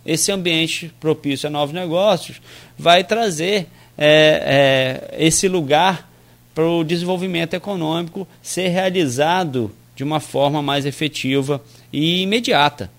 Esse 0.04 0.32
ambiente 0.32 0.92
propício 0.98 1.46
a 1.46 1.50
novos 1.50 1.74
negócios 1.74 2.40
vai 2.76 3.04
trazer 3.04 3.68
é, 3.96 5.10
é, 5.16 5.26
esse 5.26 5.46
lugar 5.46 6.10
para 6.54 6.66
o 6.66 6.82
desenvolvimento 6.82 7.54
econômico 7.54 8.26
ser 8.42 8.68
realizado 8.68 9.70
de 9.94 10.02
uma 10.02 10.18
forma 10.18 10.60
mais 10.60 10.86
efetiva 10.86 11.62
e 11.92 12.22
imediata. 12.22 12.90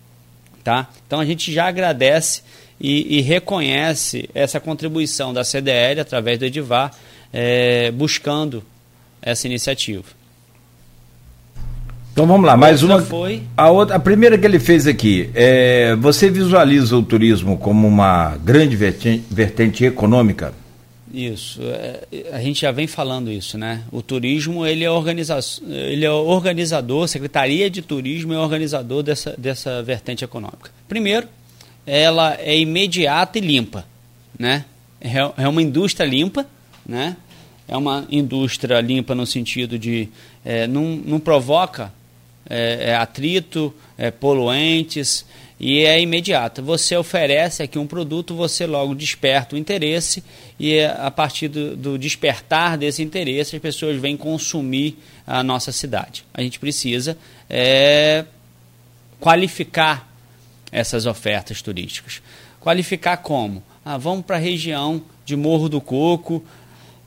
Tá? 0.64 0.88
Então 1.06 1.20
a 1.20 1.26
gente 1.26 1.52
já 1.52 1.68
agradece 1.68 2.44
e, 2.82 3.20
e 3.20 3.22
reconhece 3.22 4.28
essa 4.34 4.60
contribuição 4.60 5.32
da 5.32 5.44
CDL 5.44 6.02
através 6.02 6.40
do 6.40 6.46
Edivar, 6.46 6.92
é, 7.32 7.92
buscando 7.92 8.64
essa 9.22 9.46
iniciativa. 9.46 10.04
Então 12.12 12.26
vamos 12.26 12.46
lá, 12.46 12.58
mais 12.58 12.84
uma. 12.84 13.02
Foi... 13.02 13.44
A, 13.56 13.70
outra, 13.70 13.96
a 13.96 14.00
primeira 14.00 14.38
que 14.38 14.46
ele 14.46 14.60
fez 14.60 14.86
aqui, 14.86 15.30
é, 15.34 15.96
você 15.96 16.30
visualiza 16.30 16.98
o 16.98 17.04
turismo 17.04 17.58
como 17.58 17.88
uma 17.88 18.36
grande 18.44 18.76
vertente, 18.76 19.24
vertente 19.30 19.86
econômica? 19.86 20.54
Isso, 21.14 21.62
é, 21.64 22.06
a 22.32 22.40
gente 22.40 22.62
já 22.62 22.72
vem 22.72 22.88
falando 22.88 23.32
isso, 23.32 23.58
né? 23.58 23.84
O 23.92 24.02
turismo 24.02 24.66
ele 24.66 24.84
é, 24.84 24.90
organiza 24.90 25.40
ele 25.68 26.06
é 26.06 26.12
organizador, 26.12 27.08
Secretaria 27.08 27.70
de 27.70 27.82
Turismo 27.82 28.34
é 28.34 28.40
organizador 28.40 29.04
dessa, 29.04 29.36
dessa 29.38 29.84
vertente 29.84 30.24
econômica. 30.24 30.72
Primeiro, 30.88 31.28
ela 31.86 32.36
é 32.40 32.58
imediata 32.58 33.38
e 33.38 33.42
limpa, 33.42 33.86
né? 34.38 34.66
É, 35.00 35.44
é 35.44 35.48
uma 35.48 35.62
indústria 35.62 36.06
limpa, 36.06 36.46
né? 36.86 37.18
É 37.68 37.76
uma 37.76 38.06
indústria 38.10 38.80
limpa 38.82 39.16
no 39.16 39.26
sentido 39.26 39.80
de 39.80 40.10
é, 40.44 40.68
não, 40.68 40.96
não 40.96 41.20
provoca 41.20 41.92
é, 42.50 42.90
é 42.90 42.96
atrito, 42.96 43.74
é, 43.98 44.12
poluentes 44.12 45.26
e 45.60 45.80
é 45.86 46.02
imediata. 46.02 46.62
Você 46.62 46.98
oferece 46.98 47.64
aqui 47.64 47.80
um 47.80 47.88
produto, 47.88 48.36
você 48.36 48.66
logo 48.66 48.94
desperta 48.94 49.56
o 49.56 49.58
interesse 49.58 50.24
e 50.60 50.74
é, 50.74 50.88
a 50.88 51.10
partir 51.10 51.48
do, 51.48 51.76
do 51.78 51.98
despertar 51.98 52.78
desse 52.78 53.02
interesse 53.02 53.56
as 53.56 53.62
pessoas 53.62 54.00
vêm 54.02 54.18
consumir 54.18 54.98
a 55.26 55.42
nossa 55.42 55.72
cidade. 55.72 56.26
A 56.34 56.42
gente 56.42 56.60
precisa 56.60 57.18
qualificar 59.20 60.11
essas 60.72 61.06
ofertas 61.06 61.62
turísticas. 61.62 62.22
Qualificar 62.60 63.18
como? 63.18 63.64
Ah, 63.84 63.98
vamos 63.98 64.26
para 64.26 64.38
a 64.38 64.40
região 64.40 65.02
de 65.26 65.36
Morro 65.36 65.68
do 65.68 65.82
Coco, 65.82 66.44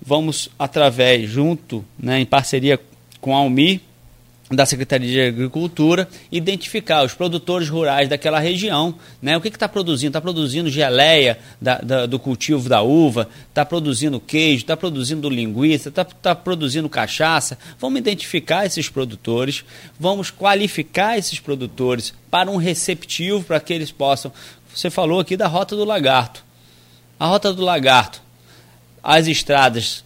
vamos 0.00 0.50
através, 0.58 1.28
junto, 1.28 1.84
né, 1.98 2.20
em 2.20 2.26
parceria 2.26 2.78
com 3.20 3.34
a 3.34 3.38
Almi, 3.38 3.80
da 4.50 4.66
Secretaria 4.66 5.08
de 5.08 5.20
Agricultura, 5.20 6.06
identificar 6.30 7.02
os 7.02 7.14
produtores 7.14 7.68
rurais 7.68 8.08
daquela 8.10 8.38
região, 8.38 8.94
né? 9.20 9.36
O 9.36 9.40
que 9.40 9.48
está 9.48 9.66
produzindo? 9.66 10.10
Está 10.10 10.20
produzindo 10.20 10.68
geleia 10.70 11.38
da, 11.60 11.78
da, 11.78 12.06
do 12.06 12.18
cultivo 12.18 12.68
da 12.68 12.82
uva, 12.82 13.28
está 13.48 13.64
produzindo 13.64 14.20
queijo, 14.20 14.62
está 14.62 14.76
produzindo 14.76 15.30
linguiça, 15.30 15.88
está 15.88 16.04
tá 16.04 16.34
produzindo 16.34 16.88
cachaça. 16.90 17.58
Vamos 17.78 17.98
identificar 17.98 18.66
esses 18.66 18.88
produtores, 18.88 19.64
vamos 19.98 20.30
qualificar 20.30 21.16
esses 21.16 21.40
produtores 21.40 22.12
para 22.30 22.50
um 22.50 22.56
receptivo 22.56 23.42
para 23.42 23.60
que 23.60 23.72
eles 23.72 23.90
possam. 23.90 24.30
Você 24.74 24.90
falou 24.90 25.20
aqui 25.20 25.38
da 25.38 25.46
Rota 25.46 25.74
do 25.74 25.84
Lagarto. 25.84 26.44
A 27.18 27.26
Rota 27.26 27.52
do 27.52 27.62
Lagarto, 27.62 28.20
as 29.02 29.26
estradas 29.26 30.04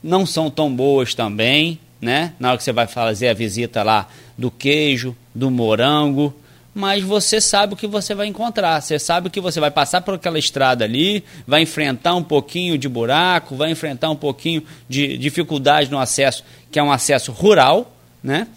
não 0.00 0.24
são 0.24 0.50
tão 0.50 0.72
boas 0.74 1.14
também, 1.14 1.80
né? 2.04 2.34
Na 2.38 2.50
hora 2.50 2.58
que 2.58 2.62
você 2.62 2.72
vai 2.72 2.86
fazer 2.86 3.28
a 3.28 3.34
visita 3.34 3.82
lá 3.82 4.06
do 4.36 4.50
queijo, 4.50 5.16
do 5.34 5.50
morango, 5.50 6.34
mas 6.74 7.02
você 7.02 7.40
sabe 7.40 7.72
o 7.72 7.76
que 7.76 7.86
você 7.86 8.14
vai 8.14 8.26
encontrar. 8.26 8.82
Você 8.82 8.98
sabe 8.98 9.30
que 9.30 9.40
você 9.40 9.58
vai 9.58 9.70
passar 9.70 10.02
por 10.02 10.14
aquela 10.14 10.38
estrada 10.38 10.84
ali, 10.84 11.24
vai 11.46 11.62
enfrentar 11.62 12.14
um 12.14 12.22
pouquinho 12.22 12.76
de 12.76 12.88
buraco, 12.88 13.56
vai 13.56 13.70
enfrentar 13.70 14.10
um 14.10 14.16
pouquinho 14.16 14.62
de 14.86 15.16
dificuldade 15.16 15.90
no 15.90 15.98
acesso, 15.98 16.44
que 16.70 16.78
é 16.78 16.82
um 16.82 16.92
acesso 16.92 17.32
rural, 17.32 17.96
né? 18.22 18.48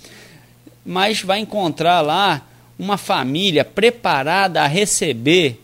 Mas 0.85 1.21
vai 1.21 1.39
encontrar 1.39 2.01
lá 2.01 2.41
uma 2.77 2.97
família 2.97 3.63
preparada 3.63 4.61
a 4.61 4.67
receber 4.67 5.61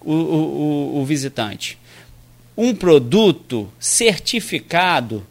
o, 0.00 0.12
o, 0.12 1.00
o 1.00 1.04
visitante. 1.04 1.78
Um 2.56 2.74
produto 2.74 3.70
certificado 3.78 5.26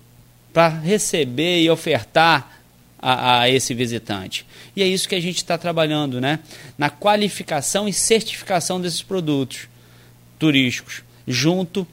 para 0.54 0.70
receber 0.70 1.62
e 1.62 1.70
ofertar 1.70 2.62
a, 3.00 3.42
a, 3.42 3.50
esse 3.50 3.74
visitante. 3.74 4.46
E 4.76 4.82
é 4.82 4.88
isso 4.88 5.10
que 5.10 5.16
a 5.16 5.20
gente 5.20 5.38
está 5.38 5.58
trabalhando, 5.58 6.22
né? 6.22 6.40
Na 6.78 6.90
qualificação 6.90 7.88
e 7.88 7.92
certificação 7.92 8.80
desses 8.80 9.02
produtos 9.02 9.68
turísticos, 10.40 11.04
junto 11.28 11.86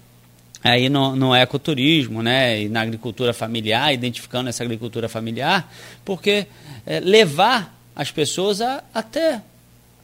aí 0.63 0.89
no, 0.89 1.17
no 1.17 1.35
ecoturismo, 1.35 2.23
né? 2.23 2.63
E 2.63 2.69
na 2.69 2.83
agricultura 2.83 3.33
familiar, 3.33 3.93
identificando 3.93 4.49
essa 4.49 4.63
agricultura 4.63 5.09
familiar, 5.09 5.73
porque 6.05 6.47
é, 6.87 7.01
levar 7.01 7.77
as 7.97 8.11
pessoas 8.11 8.61
a, 8.61 8.85
até 8.95 9.43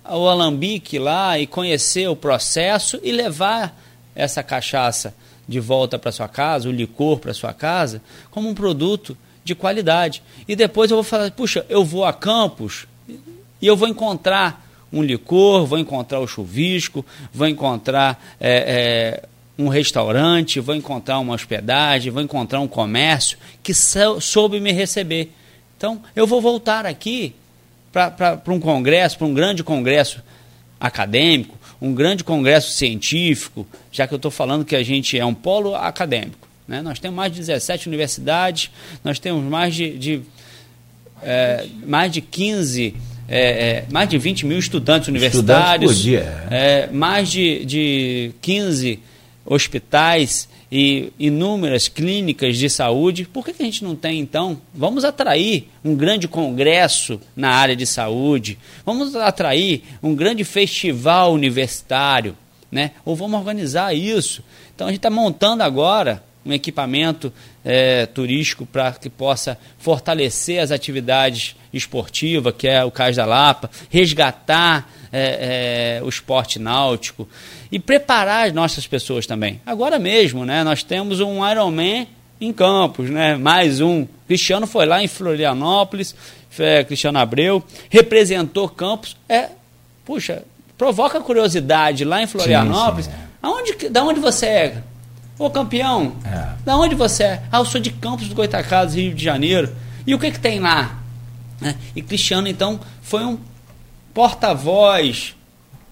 o 0.05 0.29
alambique 0.29 0.99
lá 0.99 1.39
e 1.39 1.47
conhecer 1.47 2.09
o 2.09 2.17
processo 2.17 2.99
e 3.03 3.13
levar 3.13 3.81
essa 4.15 4.43
cachaça 4.43 5.15
de 5.49 5.61
volta 5.61 5.99
para 5.99 6.13
sua 6.13 6.29
casa, 6.29 6.69
o 6.69 6.73
licor 6.73 7.19
para 7.19 7.33
sua 7.33 7.53
casa, 7.53 8.03
como 8.31 8.49
um 8.49 8.55
produto 8.55 9.17
de 9.45 9.55
qualidade. 9.55 10.23
E 10.47 10.57
depois 10.57 10.91
eu 10.91 10.97
vou 10.97 11.05
falar, 11.05 11.31
puxa, 11.31 11.65
eu 11.69 11.85
vou 11.85 12.05
a 12.05 12.13
Campos 12.13 12.87
e 13.09 13.67
eu 13.67 13.77
vou 13.77 13.89
encontrar 13.89 14.67
um 14.93 15.03
licor, 15.03 15.67
vou 15.67 15.79
encontrar 15.79 16.21
o 16.21 16.27
chuvisco, 16.27 17.05
vou 17.33 17.47
encontrar 17.47 18.37
é, 18.41 19.23
é, 19.23 19.29
um 19.59 19.69
restaurante, 19.69 20.61
vou 20.61 20.75
encontrar 20.75 21.19
uma 21.19 21.35
hospedagem, 21.35 22.13
vou 22.13 22.23
encontrar 22.23 22.61
um 22.61 22.69
comércio 22.69 23.39
que 23.63 23.73
soube 23.75 24.61
me 24.61 24.73
receber. 24.73 25.33
Então, 25.77 26.03
eu 26.15 26.27
vou 26.27 26.41
voltar 26.41 26.87
aqui 26.87 27.35
para 27.93 28.43
um 28.49 28.61
congresso, 28.61 29.19
para 29.19 29.27
um 29.27 29.35
grande 29.35 29.63
congresso 29.63 30.23
acadêmico, 30.79 31.56
um 31.81 31.95
grande 31.95 32.25
congresso 32.25 32.71
científico, 32.71 33.67
já 33.93 34.07
que 34.07 34.15
eu 34.15 34.17
estou 34.17 34.31
falando 34.31 34.65
que 34.65 34.77
a 34.77 34.83
gente 34.83 35.19
é 35.19 35.25
um 35.25 35.35
polo 35.35 35.75
acadêmico. 35.75 36.49
Né? 36.67 36.83
Nós 36.83 36.99
temos 36.99 37.17
mais 37.17 37.33
de 37.33 37.39
17 37.41 37.87
universidades, 37.89 38.71
nós 39.05 39.19
temos 39.19 39.45
mais 39.45 39.75
de, 39.75 39.97
de 39.99 40.23
é, 41.23 41.67
mais 41.87 42.11
de 42.13 42.21
15, 42.21 42.95
é, 43.29 43.41
é, 43.41 43.85
mais 43.91 44.09
de 44.09 44.19
20 44.19 44.47
mil 44.47 44.59
estudantes 44.59 45.09
universitários, 45.09 45.93
estudantes 45.93 46.03
dia. 46.03 46.47
É, 46.51 46.89
mais 46.93 47.31
de, 47.31 47.65
de 47.65 48.31
15 48.41 48.99
hospitais 49.45 50.49
e 50.71 51.13
inúmeras 51.19 51.89
clínicas 51.89 52.57
de 52.57 52.69
saúde, 52.69 53.25
por 53.25 53.45
que, 53.45 53.53
que 53.53 53.63
a 53.63 53.67
gente 53.67 53.85
não 53.85 53.95
tem, 53.95 54.19
então? 54.19 54.61
Vamos 54.75 55.05
atrair 55.05 55.69
um 55.85 55.95
grande 55.95 56.27
congresso 56.27 57.21
na 57.37 57.51
área 57.51 57.77
de 57.77 57.87
saúde, 57.87 58.59
vamos 58.85 59.15
atrair 59.15 59.85
um 60.03 60.15
grande 60.15 60.45
festival 60.45 61.33
universitário, 61.33 62.37
né? 62.71 62.93
ou 63.05 63.15
vamos 63.15 63.39
organizar 63.39 63.95
isso. 63.95 64.43
Então 64.75 64.89
a 64.89 64.91
gente 64.91 64.99
está 64.99 65.11
montando 65.11 65.63
agora 65.63 66.23
um 66.45 66.53
equipamento 66.53 67.33
é, 67.65 68.07
turístico 68.07 68.65
para 68.65 68.93
que 68.93 69.11
possa 69.11 69.59
fortalecer 69.79 70.61
as 70.61 70.71
atividades 70.71 71.57
esportivas, 71.73 72.55
que 72.57 72.69
é 72.69 72.85
o 72.85 72.91
Cais 72.91 73.17
da 73.17 73.25
Lapa, 73.25 73.69
resgatar 73.91 74.89
é, 75.13 75.99
é, 75.99 76.05
o 76.05 76.09
esporte 76.09 76.59
náutico 76.59 77.29
e 77.71 77.79
preparar 77.79 78.47
as 78.47 78.53
nossas 78.53 78.87
pessoas 78.87 79.27
também. 79.27 79.61
Agora 79.65 79.99
mesmo, 79.99 80.45
né, 80.45 80.63
nós 80.65 80.83
temos 80.83 81.21
um 81.21 81.49
Ironman 81.49 82.07
em 82.41 82.53
Campos, 82.53 83.11
né, 83.11 83.37
mais 83.37 83.81
um. 83.81 84.07
Cristiano 84.27 84.67
foi 84.67 84.87
lá 84.87 85.03
em 85.03 85.09
Florianópolis, 85.09 86.15
é, 86.59 86.85
Cristiano 86.85 87.19
Abreu, 87.19 87.63
representou 87.91 88.69
Campos. 88.69 89.17
É, 89.29 89.51
puxa, 90.05 90.43
provoca 90.77 91.21
curiosidade 91.21 92.05
lá 92.05 92.23
em 92.23 92.27
Florianópolis. 92.27 93.07
Sim, 93.07 93.13
sim, 93.13 93.19
é. 93.19 93.27
Aonde, 93.43 93.89
da 93.89 94.03
onde 94.03 94.21
você 94.21 94.47
é? 94.47 94.83
Ô 95.39 95.51
campeão, 95.51 96.17
é. 96.25 96.65
da 96.65 96.77
onde 96.77 96.95
você 96.95 97.23
é? 97.23 97.43
Ah, 97.53 97.59
eu 97.59 97.65
sou 97.65 97.81
de 97.81 97.91
Campos 97.91 98.29
do 98.29 98.35
Goitacazes, 98.35 98.97
Rio 98.97 99.15
de 99.15 99.23
Janeiro. 99.23 99.71
E 100.07 100.15
o 100.15 100.19
que, 100.19 100.31
que 100.31 100.41
tem 100.41 100.61
lá? 100.61 100.99
É, 101.63 101.75
e 101.95 102.03
Cristiano, 102.03 102.49
então, 102.49 102.81
foi 103.03 103.25
um 103.25 103.39
porta-voz 104.17 105.37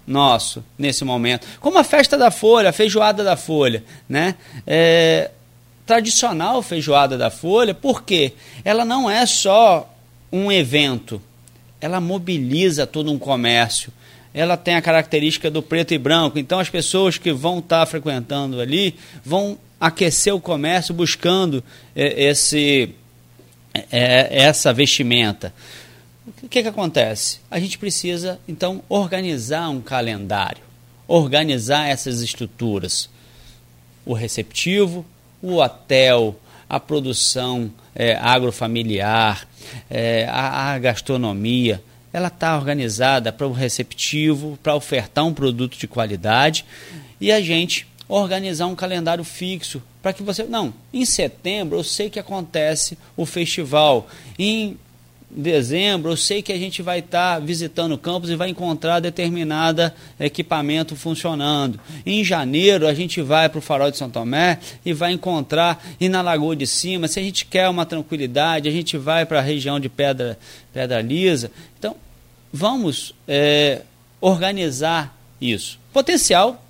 nosso 0.06 0.64
nesse 0.78 1.04
momento. 1.04 1.46
Como 1.60 1.76
a 1.76 1.84
festa 1.84 2.16
da 2.16 2.30
Folha, 2.30 2.70
a 2.70 2.72
feijoada 2.72 3.22
da 3.22 3.36
Folha, 3.36 3.84
né? 4.08 4.36
É, 4.66 5.30
tradicional 5.84 6.62
feijoada 6.62 7.18
da 7.18 7.30
Folha, 7.30 7.74
porque 7.74 8.32
ela 8.64 8.82
não 8.82 9.10
é 9.10 9.26
só 9.26 9.94
um 10.32 10.50
evento, 10.50 11.20
ela 11.78 12.00
mobiliza 12.00 12.86
todo 12.86 13.12
um 13.12 13.18
comércio. 13.18 13.92
Ela 14.32 14.56
tem 14.56 14.74
a 14.74 14.80
característica 14.80 15.50
do 15.50 15.62
preto 15.62 15.92
e 15.92 15.98
branco, 15.98 16.38
então 16.38 16.58
as 16.58 16.70
pessoas 16.70 17.18
que 17.18 17.30
vão 17.30 17.58
estar 17.58 17.80
tá 17.80 17.86
frequentando 17.86 18.58
ali 18.58 18.94
vão 19.22 19.58
aquecer 19.78 20.34
o 20.34 20.40
comércio 20.40 20.94
buscando 20.94 21.62
é, 21.94 22.30
esse, 22.30 22.88
é, 23.92 24.44
essa 24.44 24.72
vestimenta. 24.72 25.52
O 26.26 26.48
que, 26.48 26.62
que 26.62 26.68
acontece? 26.68 27.40
A 27.50 27.60
gente 27.60 27.76
precisa, 27.76 28.40
então, 28.48 28.82
organizar 28.88 29.68
um 29.68 29.80
calendário, 29.80 30.62
organizar 31.06 31.86
essas 31.88 32.22
estruturas. 32.22 33.10
O 34.06 34.14
receptivo, 34.14 35.04
o 35.42 35.56
hotel, 35.56 36.38
a 36.68 36.80
produção 36.80 37.70
é, 37.94 38.16
agrofamiliar, 38.16 39.46
é, 39.90 40.26
a, 40.30 40.72
a 40.72 40.78
gastronomia, 40.78 41.82
ela 42.12 42.28
está 42.28 42.56
organizada 42.56 43.32
para 43.32 43.46
o 43.46 43.52
receptivo, 43.52 44.58
para 44.62 44.74
ofertar 44.74 45.26
um 45.26 45.34
produto 45.34 45.76
de 45.76 45.86
qualidade 45.86 46.64
e 47.20 47.30
a 47.32 47.40
gente 47.40 47.86
organizar 48.08 48.66
um 48.66 48.74
calendário 48.74 49.24
fixo 49.24 49.82
para 50.00 50.12
que 50.12 50.22
você. 50.22 50.44
Não, 50.44 50.72
em 50.92 51.04
setembro 51.04 51.78
eu 51.78 51.84
sei 51.84 52.08
que 52.08 52.18
acontece 52.18 52.96
o 53.16 53.26
festival. 53.26 54.08
Em 54.38 54.78
dezembro, 55.34 56.12
eu 56.12 56.16
sei 56.16 56.40
que 56.40 56.52
a 56.52 56.58
gente 56.58 56.80
vai 56.80 57.00
estar 57.00 57.34
tá 57.34 57.38
visitando 57.40 57.92
o 57.92 57.98
campus 57.98 58.30
e 58.30 58.36
vai 58.36 58.48
encontrar 58.48 59.00
determinado 59.00 59.90
equipamento 60.18 60.94
funcionando. 60.94 61.80
Em 62.06 62.22
janeiro, 62.22 62.86
a 62.86 62.94
gente 62.94 63.20
vai 63.20 63.48
para 63.48 63.58
o 63.58 63.62
Farol 63.62 63.90
de 63.90 63.96
São 63.96 64.08
Tomé 64.08 64.58
e 64.84 64.92
vai 64.92 65.12
encontrar, 65.12 65.84
e 66.00 66.08
na 66.08 66.22
Lagoa 66.22 66.54
de 66.54 66.66
Cima, 66.66 67.08
se 67.08 67.18
a 67.18 67.22
gente 67.22 67.46
quer 67.46 67.68
uma 67.68 67.84
tranquilidade, 67.84 68.68
a 68.68 68.72
gente 68.72 68.96
vai 68.96 69.26
para 69.26 69.40
a 69.40 69.42
região 69.42 69.80
de 69.80 69.88
Pedra, 69.88 70.38
Pedra 70.72 71.00
Lisa. 71.00 71.50
Então, 71.78 71.96
vamos 72.52 73.14
é, 73.26 73.82
organizar 74.20 75.18
isso. 75.40 75.78
Potencial, 75.92 76.64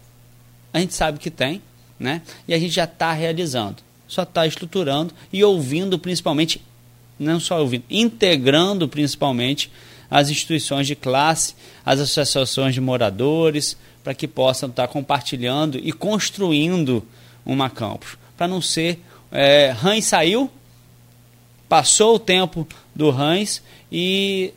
a 0.72 0.80
gente 0.80 0.94
sabe 0.94 1.18
que 1.18 1.30
tem, 1.30 1.60
né? 1.98 2.22
e 2.48 2.54
a 2.54 2.58
gente 2.58 2.72
já 2.72 2.84
está 2.84 3.12
realizando. 3.12 3.76
Só 4.08 4.22
está 4.22 4.46
estruturando 4.46 5.12
e 5.32 5.42
ouvindo 5.42 5.98
principalmente 5.98 6.60
não 7.18 7.38
só 7.38 7.60
ouvindo, 7.60 7.84
integrando 7.90 8.88
principalmente 8.88 9.70
as 10.10 10.30
instituições 10.30 10.86
de 10.86 10.94
classe, 10.94 11.54
as 11.84 12.00
associações 12.00 12.74
de 12.74 12.80
moradores, 12.80 13.76
para 14.02 14.14
que 14.14 14.28
possam 14.28 14.68
estar 14.68 14.86
compartilhando 14.88 15.78
e 15.78 15.92
construindo 15.92 17.02
uma 17.44 17.70
campus. 17.70 18.16
Para 18.36 18.46
não 18.46 18.60
ser. 18.60 19.00
É, 19.32 19.74
saiu, 20.00 20.50
passou 21.68 22.14
o 22.14 22.18
tempo 22.18 22.68
do 22.94 23.10
Rães 23.10 23.62
e 23.90 24.52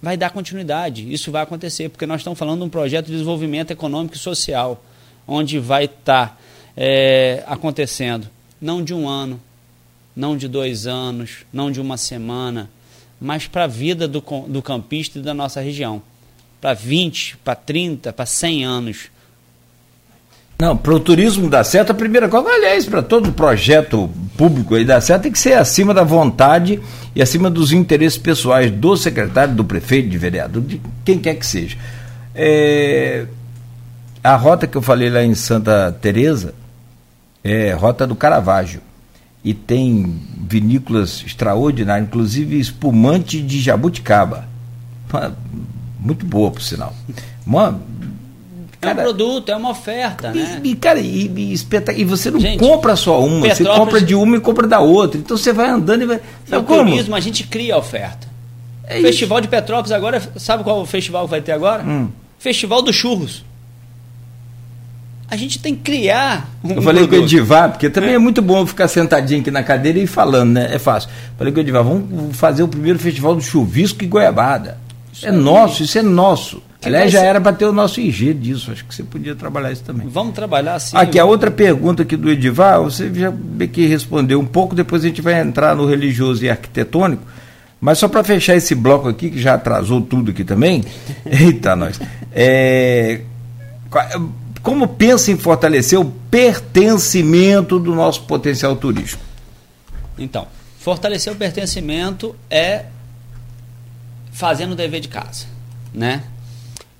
vai 0.00 0.16
dar 0.16 0.30
continuidade. 0.30 1.12
Isso 1.12 1.32
vai 1.32 1.42
acontecer, 1.42 1.88
porque 1.88 2.06
nós 2.06 2.20
estamos 2.20 2.38
falando 2.38 2.60
de 2.60 2.66
um 2.66 2.68
projeto 2.68 3.06
de 3.06 3.12
desenvolvimento 3.12 3.72
econômico 3.72 4.14
e 4.14 4.18
social, 4.18 4.84
onde 5.26 5.58
vai 5.58 5.86
estar 5.86 6.40
é, 6.76 7.42
acontecendo, 7.46 8.28
não 8.60 8.84
de 8.84 8.94
um 8.94 9.08
ano, 9.08 9.40
não 10.16 10.34
de 10.34 10.48
dois 10.48 10.86
anos, 10.86 11.44
não 11.52 11.70
de 11.70 11.78
uma 11.78 11.98
semana, 11.98 12.70
mas 13.20 13.46
para 13.46 13.64
a 13.64 13.68
vida 13.68 14.08
do, 14.08 14.24
do 14.48 14.62
campista 14.62 15.18
e 15.18 15.22
da 15.22 15.34
nossa 15.34 15.60
região. 15.60 16.00
Para 16.58 16.72
20, 16.72 17.36
para 17.44 17.54
30, 17.54 18.12
para 18.14 18.24
100 18.24 18.64
anos. 18.64 19.10
Não, 20.58 20.74
para 20.74 20.94
o 20.94 20.98
turismo 20.98 21.50
dar 21.50 21.64
certo, 21.64 21.90
a 21.90 21.94
primeira 21.94 22.30
coisa, 22.30 22.48
aliás, 22.48 22.86
para 22.86 23.02
todo 23.02 23.30
projeto 23.30 24.08
público 24.38 24.74
aí 24.74 24.86
dar 24.86 25.02
certo, 25.02 25.24
tem 25.24 25.32
que 25.32 25.38
ser 25.38 25.52
acima 25.52 25.92
da 25.92 26.02
vontade 26.02 26.80
e 27.14 27.20
acima 27.20 27.50
dos 27.50 27.72
interesses 27.72 28.16
pessoais 28.16 28.70
do 28.70 28.96
secretário, 28.96 29.54
do 29.54 29.64
prefeito, 29.64 30.08
de 30.08 30.16
vereador, 30.16 30.62
de 30.62 30.80
quem 31.04 31.18
quer 31.18 31.34
que 31.34 31.44
seja. 31.44 31.76
É, 32.34 33.26
a 34.24 34.34
rota 34.34 34.66
que 34.66 34.76
eu 34.78 34.82
falei 34.82 35.10
lá 35.10 35.22
em 35.22 35.34
Santa 35.34 35.92
Teresa 36.00 36.54
é 37.44 37.72
rota 37.72 38.06
do 38.06 38.16
Caravaggio 38.16 38.80
e 39.46 39.54
tem 39.54 40.20
vinícolas 40.48 41.22
extraordinárias, 41.24 42.08
inclusive 42.08 42.58
espumante 42.58 43.40
de 43.40 43.60
jabuticaba. 43.60 44.48
Muito 46.00 46.26
boa, 46.26 46.50
por 46.50 46.60
sinal. 46.60 46.92
Uma, 47.46 47.80
cara, 48.80 49.02
é 49.02 49.02
um 49.02 49.04
produto, 49.04 49.52
é 49.52 49.56
uma 49.56 49.70
oferta, 49.70 50.32
e, 50.34 50.38
né? 50.38 50.60
E, 50.64 50.74
cara, 50.74 50.98
e, 50.98 51.28
e, 51.28 51.54
e 51.96 52.04
você 52.04 52.28
não 52.28 52.40
Gente, 52.40 52.58
compra 52.58 52.96
só 52.96 53.24
uma, 53.24 53.42
Petrópolis... 53.42 53.58
você 53.58 53.64
compra 53.64 54.00
de 54.00 54.16
uma 54.16 54.36
e 54.36 54.40
compra 54.40 54.66
da 54.66 54.80
outra. 54.80 55.20
Então 55.20 55.36
você 55.36 55.52
vai 55.52 55.70
andando 55.70 56.02
e 56.02 56.06
vai. 56.06 56.20
Sabe 56.44 56.64
o 56.64 56.66
como? 56.66 56.90
turismo, 56.90 57.14
a 57.14 57.20
gente 57.20 57.44
cria 57.44 57.76
a 57.76 57.78
oferta. 57.78 58.26
É 58.82 59.00
festival 59.00 59.40
de 59.40 59.46
Petrópolis 59.46 59.92
agora, 59.92 60.20
sabe 60.34 60.64
qual 60.64 60.80
o 60.80 60.86
festival 60.86 61.26
que 61.26 61.30
vai 61.30 61.40
ter 61.40 61.52
agora? 61.52 61.84
Hum. 61.84 62.08
Festival 62.36 62.82
dos 62.82 62.96
Churros 62.96 63.44
a 65.28 65.36
gente 65.36 65.58
tem 65.58 65.74
que 65.74 65.82
criar 65.82 66.48
um 66.62 66.72
Eu 66.72 66.82
falei 66.82 67.02
produto. 67.02 67.10
com 67.10 67.16
o 67.16 67.26
Edivar, 67.26 67.70
porque 67.70 67.90
também 67.90 68.10
é. 68.10 68.14
é. 68.14 68.18
muito 68.18 68.40
bom 68.40 68.64
ficar 68.64 68.86
sentadinho 68.86 69.40
aqui 69.40 69.50
na 69.50 69.62
cadeira 69.62 69.98
e 69.98 70.06
falando, 70.06 70.52
né? 70.52 70.68
É 70.72 70.78
fácil. 70.78 71.10
Falei 71.36 71.52
com 71.52 71.58
o 71.58 71.62
Edivar, 71.62 71.82
vamos 71.82 72.36
fazer 72.36 72.62
o 72.62 72.68
primeiro 72.68 72.98
festival 72.98 73.34
do 73.34 73.42
chuvisco 73.42 74.04
e 74.04 74.06
goiabada. 74.06 74.78
Isso 75.12 75.26
é, 75.26 75.30
é 75.30 75.32
nosso, 75.32 75.82
isso 75.82 75.98
é 75.98 76.02
nosso. 76.02 76.62
Que 76.80 76.88
Aliás, 76.88 77.10
já 77.10 77.20
ser... 77.20 77.26
era 77.26 77.40
para 77.40 77.52
ter 77.52 77.64
o 77.64 77.72
nosso 77.72 78.00
IG 78.00 78.34
disso, 78.34 78.70
acho 78.70 78.84
que 78.84 78.94
você 78.94 79.02
podia 79.02 79.34
trabalhar 79.34 79.72
isso 79.72 79.82
também. 79.82 80.06
Vamos 80.06 80.34
trabalhar 80.34 80.78
sim. 80.78 80.96
Aqui, 80.96 81.18
a 81.18 81.24
outra 81.24 81.50
pergunta 81.50 82.02
aqui 82.02 82.16
do 82.16 82.30
Edivar, 82.30 82.80
você 82.82 83.10
já 83.12 83.32
que 83.72 83.86
respondeu 83.86 84.38
um 84.38 84.46
pouco, 84.46 84.74
depois 84.74 85.02
a 85.04 85.08
gente 85.08 85.22
vai 85.22 85.40
entrar 85.40 85.74
no 85.74 85.86
religioso 85.86 86.44
e 86.44 86.50
arquitetônico, 86.50 87.22
mas 87.80 87.98
só 87.98 88.06
para 88.06 88.22
fechar 88.22 88.54
esse 88.54 88.74
bloco 88.74 89.08
aqui, 89.08 89.30
que 89.30 89.40
já 89.40 89.54
atrasou 89.54 90.00
tudo 90.00 90.30
aqui 90.30 90.44
também, 90.44 90.84
eita 91.26 91.74
nós, 91.74 91.98
é, 92.32 93.22
como 94.66 94.88
pensa 94.88 95.30
em 95.30 95.38
fortalecer 95.38 95.96
o 95.96 96.04
pertencimento 96.28 97.78
do 97.78 97.94
nosso 97.94 98.22
potencial 98.22 98.74
turístico? 98.74 99.22
Então, 100.18 100.48
fortalecer 100.80 101.32
o 101.32 101.36
pertencimento 101.36 102.34
é 102.50 102.86
fazendo 104.32 104.72
o 104.72 104.74
dever 104.74 104.98
de 104.98 105.06
casa, 105.06 105.46
né? 105.94 106.24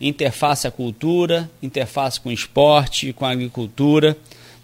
Interface 0.01 0.69
à 0.69 0.71
cultura, 0.71 1.51
interface 1.61 2.21
com 2.21 2.29
o 2.29 2.33
esporte, 2.33 3.13
com 3.13 3.27
a 3.27 3.33
agricultura, 3.33 4.17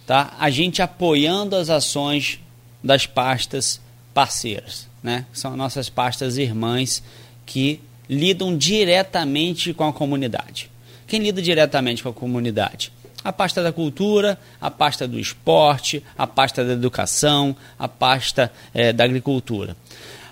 tá? 0.07 0.37
A 0.39 0.49
gente 0.49 0.81
apoiando 0.81 1.57
as 1.57 1.71
ações 1.71 2.39
das 2.85 3.05
pastas 3.05 3.81
parceiras, 4.15 4.87
né? 5.03 5.27
São 5.33 5.51
as 5.51 5.57
nossas 5.57 5.89
pastas 5.89 6.37
irmãs 6.37 7.03
que 7.45 7.81
lidam 8.09 8.57
diretamente 8.57 9.75
com 9.75 9.89
a 9.89 9.93
comunidade. 9.93 10.71
Quem 11.09 11.21
lida 11.21 11.43
diretamente 11.43 12.03
com 12.03 12.11
a 12.11 12.13
comunidade? 12.13 12.92
A 13.25 13.33
pasta 13.33 13.63
da 13.63 13.73
cultura, 13.73 14.39
a 14.61 14.71
pasta 14.71 15.07
do 15.07 15.19
esporte, 15.19 16.03
a 16.17 16.27
pasta 16.27 16.65
da 16.65 16.73
educação, 16.73 17.57
a 17.79 17.87
pasta 17.87 18.53
é, 18.75 18.93
da 18.93 19.05
agricultura. 19.05 19.77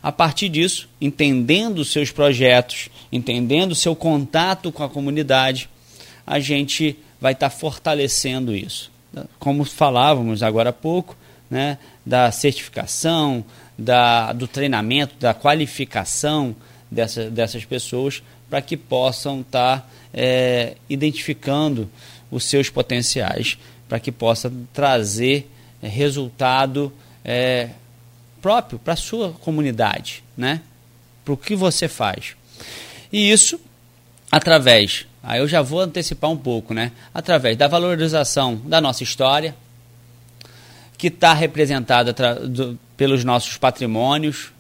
A 0.02 0.10
partir 0.10 0.48
disso, 0.48 0.88
entendendo 1.00 1.84
seus 1.84 2.10
projetos, 2.10 2.88
entendendo 3.12 3.74
seu 3.74 3.94
contato 3.94 4.72
com 4.72 4.82
a 4.82 4.88
comunidade, 4.88 5.68
a 6.26 6.40
gente 6.40 6.96
vai 7.20 7.32
estar 7.32 7.50
tá 7.50 7.56
fortalecendo 7.56 8.54
isso. 8.54 8.90
como 9.38 9.64
falávamos 9.64 10.42
agora 10.42 10.70
há 10.70 10.72
pouco, 10.72 11.16
né, 11.50 11.78
da 12.06 12.30
certificação, 12.30 13.44
da, 13.76 14.32
do 14.32 14.46
treinamento, 14.46 15.16
da 15.18 15.34
qualificação 15.34 16.54
dessa, 16.90 17.28
dessas 17.28 17.64
pessoas 17.64 18.22
para 18.48 18.60
que 18.60 18.76
possam 18.76 19.40
estar 19.40 19.80
tá, 19.80 19.88
é, 20.12 20.76
identificando 20.88 21.90
os 22.30 22.44
seus 22.44 22.70
potenciais, 22.70 23.58
para 23.88 23.98
que 23.98 24.12
possa 24.12 24.52
trazer 24.72 25.50
é, 25.82 25.88
resultado 25.88 26.92
é, 27.24 27.70
próprio 28.40 28.78
para 28.78 28.94
a 28.94 28.96
sua 28.96 29.32
comunidade, 29.32 30.22
né? 30.36 30.60
para 31.24 31.34
o 31.34 31.36
que 31.36 31.54
você 31.54 31.88
faz. 31.88 32.36
E 33.12 33.30
isso 33.30 33.60
através, 34.30 35.06
aí 35.22 35.40
eu 35.40 35.48
já 35.48 35.60
vou 35.60 35.80
antecipar 35.80 36.30
um 36.30 36.36
pouco, 36.36 36.72
né? 36.72 36.92
através 37.12 37.56
da 37.56 37.66
valorização 37.66 38.56
da 38.64 38.80
nossa 38.80 39.02
história, 39.02 39.54
que 40.96 41.08
está 41.08 41.32
representada 41.32 42.12
do, 42.12 42.78
pelos 42.96 43.24
nossos 43.24 43.56
patrimônios 43.56 44.52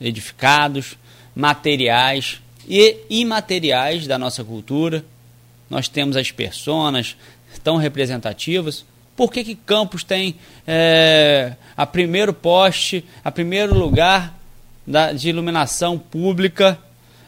edificados, 0.00 0.96
materiais 1.34 2.40
e 2.66 2.98
imateriais 3.10 4.06
da 4.06 4.18
nossa 4.18 4.42
cultura. 4.42 5.04
Nós 5.68 5.88
temos 5.88 6.16
as 6.16 6.30
personas 6.30 7.16
tão 7.62 7.76
representativas. 7.76 8.84
Por 9.16 9.32
que, 9.32 9.42
que 9.42 9.54
Campos 9.54 10.04
tem 10.04 10.36
é, 10.66 11.54
a 11.76 11.86
primeiro 11.86 12.32
poste, 12.32 13.04
a 13.24 13.32
primeiro 13.32 13.74
lugar 13.74 14.38
da, 14.86 15.12
de 15.12 15.28
iluminação 15.28 15.98
pública 15.98 16.78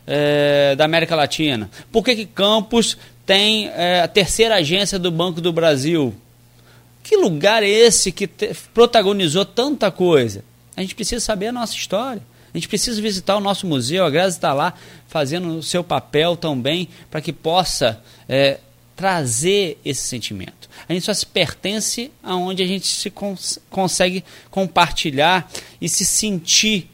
é, 0.07 0.76
da 0.76 0.84
América 0.84 1.16
Latina? 1.16 1.70
Por 1.91 2.05
que, 2.05 2.14
que 2.14 2.26
Campos 2.26 2.97
tem 3.24 3.68
é, 3.68 4.03
a 4.03 4.09
terceira 4.09 4.57
agência 4.57 4.99
do 4.99 5.11
Banco 5.11 5.41
do 5.41 5.53
Brasil? 5.53 6.14
Que 7.03 7.16
lugar 7.16 7.62
é 7.62 7.68
esse 7.68 8.12
que 8.12 8.26
te, 8.26 8.53
protagonizou 8.74 9.45
tanta 9.45 9.91
coisa? 9.91 10.45
A 10.76 10.82
gente 10.82 10.95
precisa 10.95 11.24
saber 11.24 11.49
a 11.49 11.53
nossa 11.53 11.74
história. 11.74 12.22
A 12.59 12.61
gente 12.61 12.69
precisa 12.69 13.01
visitar 13.01 13.37
o 13.37 13.41
nosso 13.41 13.69
museu. 13.69 14.05
A 14.05 14.11
Grazi 14.11 14.37
está 14.37 14.53
lá 14.53 14.75
fazendo 15.07 15.59
o 15.59 15.63
seu 15.63 15.85
papel 15.85 16.37
também 16.37 16.89
para 17.09 17.21
que 17.21 17.33
possa 17.33 18.03
é, 18.29 18.59
trazer 18.97 19.79
esse 19.85 20.03
sentimento. 20.03 20.69
A 20.89 20.93
gente 20.93 21.07
só 21.07 21.15
se 21.15 21.25
pertence 21.25 22.11
aonde 22.21 22.61
a 22.61 22.67
gente 22.67 22.89
se 22.89 23.11
cons 23.11 23.61
consegue 23.71 24.25
compartilhar 24.51 25.49
e 25.81 25.89
se 25.89 26.05
sentir 26.05 26.91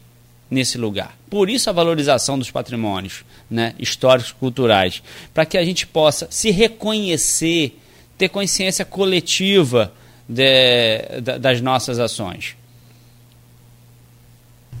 nesse 0.51 0.77
lugar. 0.77 1.17
Por 1.31 1.49
isso 1.49 1.67
a 1.67 1.73
valorização 1.73 2.37
dos 2.37 2.51
patrimônios 2.51 3.25
né, 3.49 3.73
históricos 3.79 4.33
culturais, 4.33 5.01
para 5.33 5.47
que 5.47 5.57
a 5.57 5.65
gente 5.65 5.87
possa 5.87 6.27
se 6.29 6.51
reconhecer, 6.51 7.79
ter 8.19 8.29
consciência 8.29 8.85
coletiva 8.85 9.91
de, 10.29 11.21
de, 11.21 11.39
das 11.39 11.59
nossas 11.59 11.97
ações. 11.97 12.55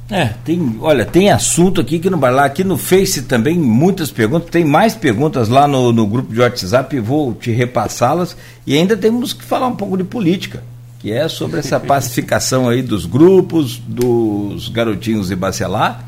É, 0.09 0.25
tem, 0.43 0.77
olha, 0.81 1.03
tem 1.03 1.31
assunto 1.31 1.81
aqui 1.81 1.97
que 1.97 2.11
não 2.11 2.19
vai 2.19 2.31
lá, 2.31 2.45
aqui 2.45 2.63
no 2.63 2.77
Face 2.77 3.23
também 3.23 3.57
muitas 3.57 4.11
perguntas, 4.11 4.51
tem 4.51 4.63
mais 4.63 4.93
perguntas 4.93 5.49
lá 5.49 5.67
no, 5.67 5.91
no 5.91 6.05
grupo 6.05 6.31
de 6.31 6.39
WhatsApp, 6.39 6.99
vou 6.99 7.33
te 7.33 7.49
repassá-las. 7.49 8.37
E 8.67 8.77
ainda 8.77 8.95
temos 8.95 9.33
que 9.33 9.43
falar 9.43 9.67
um 9.67 9.75
pouco 9.75 9.97
de 9.97 10.03
política, 10.03 10.63
que 10.99 11.11
é 11.11 11.27
sobre 11.27 11.59
essa 11.59 11.79
pacificação 11.81 12.69
aí 12.69 12.83
dos 12.83 13.05
grupos, 13.05 13.77
dos 13.79 14.69
garotinhos 14.69 15.29
de 15.29 15.35
Bacelar 15.35 16.05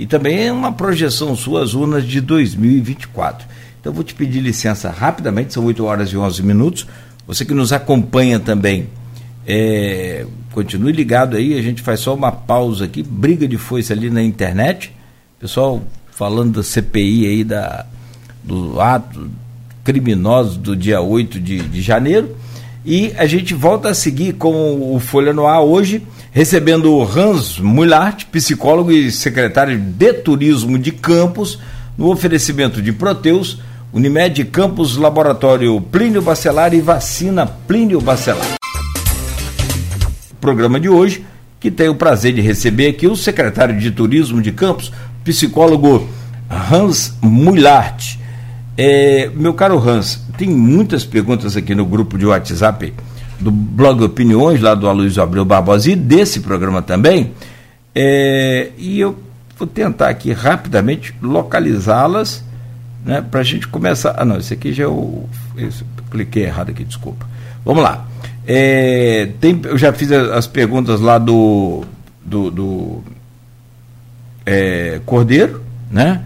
e 0.00 0.06
também 0.06 0.50
uma 0.50 0.72
projeção 0.72 1.36
suas 1.36 1.74
urnas 1.74 2.06
de 2.06 2.22
2024. 2.22 3.46
Então 3.78 3.92
vou 3.92 4.02
te 4.02 4.14
pedir 4.14 4.40
licença 4.40 4.90
rapidamente, 4.90 5.52
são 5.52 5.64
8 5.66 5.84
horas 5.84 6.08
e 6.08 6.16
11 6.16 6.42
minutos, 6.42 6.86
você 7.26 7.44
que 7.44 7.52
nos 7.52 7.70
acompanha 7.70 8.40
também, 8.40 8.88
é, 9.50 10.26
continue 10.52 10.92
ligado 10.92 11.36
aí, 11.36 11.58
a 11.58 11.62
gente 11.62 11.82
faz 11.82 12.00
só 12.00 12.14
uma 12.14 12.30
pausa 12.30 12.84
aqui, 12.84 13.02
briga 13.02 13.48
de 13.48 13.58
foice 13.58 13.92
ali 13.92 14.10
na 14.10 14.22
internet, 14.22 14.92
pessoal 15.40 15.82
falando 16.12 16.56
da 16.56 16.62
CPI 16.62 17.26
aí, 17.26 17.44
da, 17.44 17.86
do 18.44 18.80
ato 18.80 19.30
criminoso 19.82 20.58
do 20.58 20.76
dia 20.76 21.00
8 21.00 21.40
de, 21.40 21.60
de 21.62 21.82
janeiro, 21.82 22.36
e 22.84 23.12
a 23.16 23.26
gente 23.26 23.54
volta 23.54 23.88
a 23.90 23.94
seguir 23.94 24.34
com 24.34 24.94
o 24.94 25.00
Folha 25.00 25.32
no 25.32 25.46
Ar 25.46 25.62
hoje, 25.62 26.06
recebendo 26.30 26.94
o 26.94 27.02
Hans 27.02 27.58
Mullart, 27.58 28.26
psicólogo 28.26 28.92
e 28.92 29.10
secretário 29.10 29.78
de 29.78 30.12
Turismo 30.12 30.78
de 30.78 30.92
Campos, 30.92 31.58
no 31.98 32.10
oferecimento 32.10 32.80
de 32.80 32.92
Proteus, 32.92 33.58
Unimed 33.92 34.44
Campos 34.44 34.96
Laboratório 34.96 35.80
Plínio 35.80 36.22
Bacelar 36.22 36.72
e 36.72 36.80
Vacina 36.80 37.46
Plínio 37.46 38.00
Bacelar. 38.00 38.59
Programa 40.40 40.80
de 40.80 40.88
hoje, 40.88 41.24
que 41.58 41.70
tem 41.70 41.88
o 41.88 41.94
prazer 41.94 42.32
de 42.32 42.40
receber 42.40 42.88
aqui 42.88 43.06
o 43.06 43.14
secretário 43.14 43.78
de 43.78 43.90
Turismo 43.90 44.40
de 44.40 44.52
Campos, 44.52 44.92
psicólogo 45.22 46.08
Hans 46.50 47.14
Mullart. 47.20 48.16
É, 48.76 49.30
meu 49.34 49.52
caro 49.52 49.78
Hans, 49.78 50.24
tem 50.38 50.48
muitas 50.48 51.04
perguntas 51.04 51.56
aqui 51.56 51.74
no 51.74 51.84
grupo 51.84 52.16
de 52.16 52.24
WhatsApp 52.24 52.94
do 53.38 53.50
blog 53.50 54.02
Opiniões, 54.02 54.60
lá 54.60 54.74
do 54.74 54.88
Aloysio 54.88 55.22
Abreu 55.22 55.44
Barbosa, 55.44 55.90
e 55.90 55.96
desse 55.96 56.40
programa 56.40 56.80
também. 56.80 57.32
É, 57.94 58.70
e 58.78 58.98
eu 59.00 59.18
vou 59.58 59.66
tentar 59.66 60.08
aqui 60.08 60.32
rapidamente 60.32 61.14
localizá-las 61.20 62.42
né, 63.04 63.24
para 63.28 63.40
a 63.40 63.44
gente 63.44 63.68
começar. 63.68 64.14
Ah, 64.16 64.24
não, 64.24 64.38
esse 64.38 64.54
aqui 64.54 64.72
já 64.72 64.84
é. 64.84 65.66
Esse, 65.66 65.84
cliquei 66.10 66.44
errado 66.44 66.70
aqui, 66.70 66.84
desculpa. 66.84 67.26
Vamos 67.64 67.82
lá. 67.82 68.06
É, 68.52 69.28
tem, 69.40 69.60
eu 69.62 69.78
já 69.78 69.92
fiz 69.92 70.10
as 70.10 70.48
perguntas 70.48 71.00
lá 71.00 71.18
do, 71.18 71.84
do, 72.20 72.50
do 72.50 73.04
é, 74.44 75.00
Cordeiro, 75.06 75.62
né? 75.88 76.20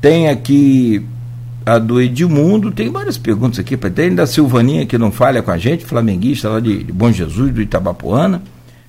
Tem 0.00 0.28
aqui 0.28 1.06
a 1.64 1.78
do 1.78 2.00
Edmundo, 2.00 2.72
tem 2.72 2.90
várias 2.90 3.16
perguntas 3.16 3.60
aqui, 3.60 3.76
tem 3.76 4.12
da 4.12 4.26
Silvaninha 4.26 4.86
que 4.86 4.98
não 4.98 5.12
falha 5.12 5.40
com 5.40 5.52
a 5.52 5.56
gente, 5.56 5.84
flamenguista 5.84 6.48
lá 6.48 6.58
de, 6.58 6.82
de 6.82 6.92
Bom 6.92 7.12
Jesus, 7.12 7.54
do 7.54 7.62
Itabapuana, 7.62 8.42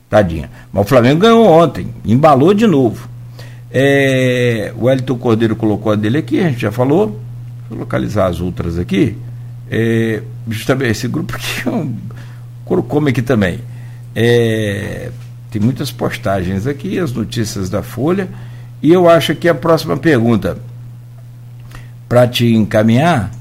tadinha. 0.10 0.50
Mas 0.74 0.84
o 0.84 0.90
Flamengo 0.90 1.20
ganhou 1.20 1.46
ontem, 1.46 1.94
embalou 2.04 2.56
de 2.56 2.66
novo. 2.66 3.08
É, 3.72 4.74
o 4.76 4.90
Elton 4.90 5.16
Cordeiro 5.16 5.56
colocou 5.56 5.92
a 5.92 5.96
dele 5.96 6.18
aqui, 6.18 6.40
a 6.40 6.50
gente 6.50 6.62
já 6.62 6.72
falou. 6.72 7.20
Vou 7.70 7.78
localizar 7.78 8.26
as 8.26 8.42
outras 8.42 8.80
aqui. 8.80 9.16
É, 9.70 10.24
justamente 10.48 10.90
esse 10.90 11.08
grupo 11.08 11.36
aqui 11.36 11.68
é 11.68 11.70
um. 11.72 11.96
Come 12.84 13.12
aqui 13.12 13.22
também. 13.22 13.60
É, 14.16 15.10
tem 15.52 15.62
muitas 15.62 15.92
postagens 15.92 16.68
aqui, 16.68 17.00
as 17.00 17.12
notícias 17.12 17.70
da 17.70 17.82
Folha. 17.82 18.30
E 18.82 18.92
eu 18.92 19.10
acho 19.10 19.36
que 19.36 19.50
a 19.50 19.56
próxima 19.56 19.98
pergunta, 19.98 20.58
para 22.08 22.28
te 22.28 22.54
encaminhar, 22.54 23.32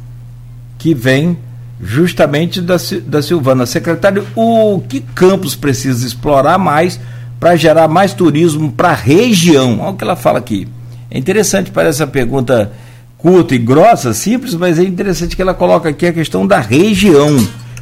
que 0.79 0.95
vem 0.95 1.39
justamente 1.81 2.61
da, 2.61 2.77
da 3.07 3.23
Silvana. 3.23 3.67
Secretário, 3.67 4.27
o 4.35 4.81
que 4.89 5.01
Campos 5.01 5.55
precisa 5.55 6.07
explorar 6.07 6.59
mais 6.59 6.99
para 7.39 7.55
gerar 7.57 7.87
mais 7.87 8.13
turismo 8.13 8.73
para 8.73 8.91
a 8.91 8.95
região? 8.95 9.79
Olha 9.81 9.91
o 9.91 9.95
que 9.95 10.05
ela 10.05 10.17
fala 10.17 10.39
aqui. 10.39 10.67
É 11.11 11.19
interessante, 11.19 11.71
parece 11.71 12.03
a 12.03 12.07
pergunta 12.07 12.73
curta 13.17 13.55
e 13.55 13.59
grossa, 13.59 14.13
simples, 14.13 14.55
mas 14.55 14.79
é 14.79 14.85
interessante 14.85 15.35
que 15.35 15.43
ela 15.43 15.55
coloca 15.55 15.89
aqui 15.89 16.07
a 16.07 16.13
questão 16.13 16.47
da 16.47 16.61
região, 16.61 17.37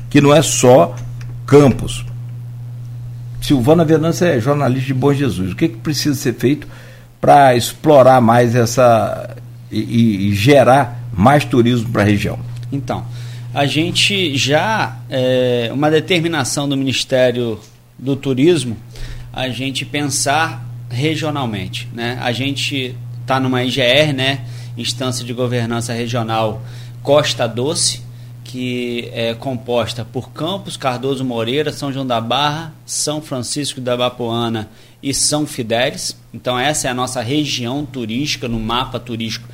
que 0.08 0.20
não 0.20 0.34
é 0.34 0.42
só 0.42 0.94
Campos. 1.46 2.04
Silvana 3.40 3.84
Venâncio 3.84 4.26
é 4.26 4.40
jornalista 4.40 4.86
de 4.86 4.94
Bom 4.94 5.14
Jesus. 5.14 5.52
O 5.52 5.56
que, 5.56 5.68
que 5.68 5.76
precisa 5.76 6.14
ser 6.16 6.34
feito 6.34 6.66
para 7.20 7.54
explorar 7.54 8.20
mais 8.20 8.54
essa 8.54 9.36
e, 9.70 10.30
e 10.30 10.34
gerar 10.34 11.00
mais 11.12 11.44
turismo 11.44 11.90
para 11.90 12.02
a 12.02 12.04
região? 12.04 12.38
Então, 12.72 13.04
a 13.54 13.64
gente 13.64 14.36
já, 14.36 14.98
é, 15.08 15.70
uma 15.72 15.90
determinação 15.90 16.68
do 16.68 16.76
Ministério 16.76 17.60
do 17.98 18.16
Turismo, 18.16 18.76
a 19.32 19.48
gente 19.48 19.84
pensar 19.84 20.66
regionalmente. 20.90 21.88
Né? 21.92 22.18
A 22.20 22.32
gente 22.32 22.94
está 23.22 23.38
numa 23.38 23.62
IGR, 23.62 24.12
né? 24.14 24.40
instância 24.76 25.24
de 25.24 25.32
governança 25.32 25.92
regional 25.92 26.62
Costa 27.02 27.46
Doce, 27.46 28.02
que 28.46 29.10
é 29.12 29.34
composta 29.34 30.04
por 30.04 30.30
Campos, 30.30 30.76
Cardoso 30.76 31.24
Moreira, 31.24 31.72
São 31.72 31.92
João 31.92 32.06
da 32.06 32.20
Barra, 32.20 32.72
São 32.86 33.20
Francisco 33.20 33.80
da 33.80 33.96
Bapoana 33.96 34.70
e 35.02 35.12
São 35.12 35.46
Fidélis. 35.46 36.16
Então 36.32 36.56
essa 36.56 36.86
é 36.86 36.90
a 36.90 36.94
nossa 36.94 37.20
região 37.20 37.84
turística 37.84 38.46
no 38.46 38.60
mapa 38.60 39.00
turístico 39.00 39.48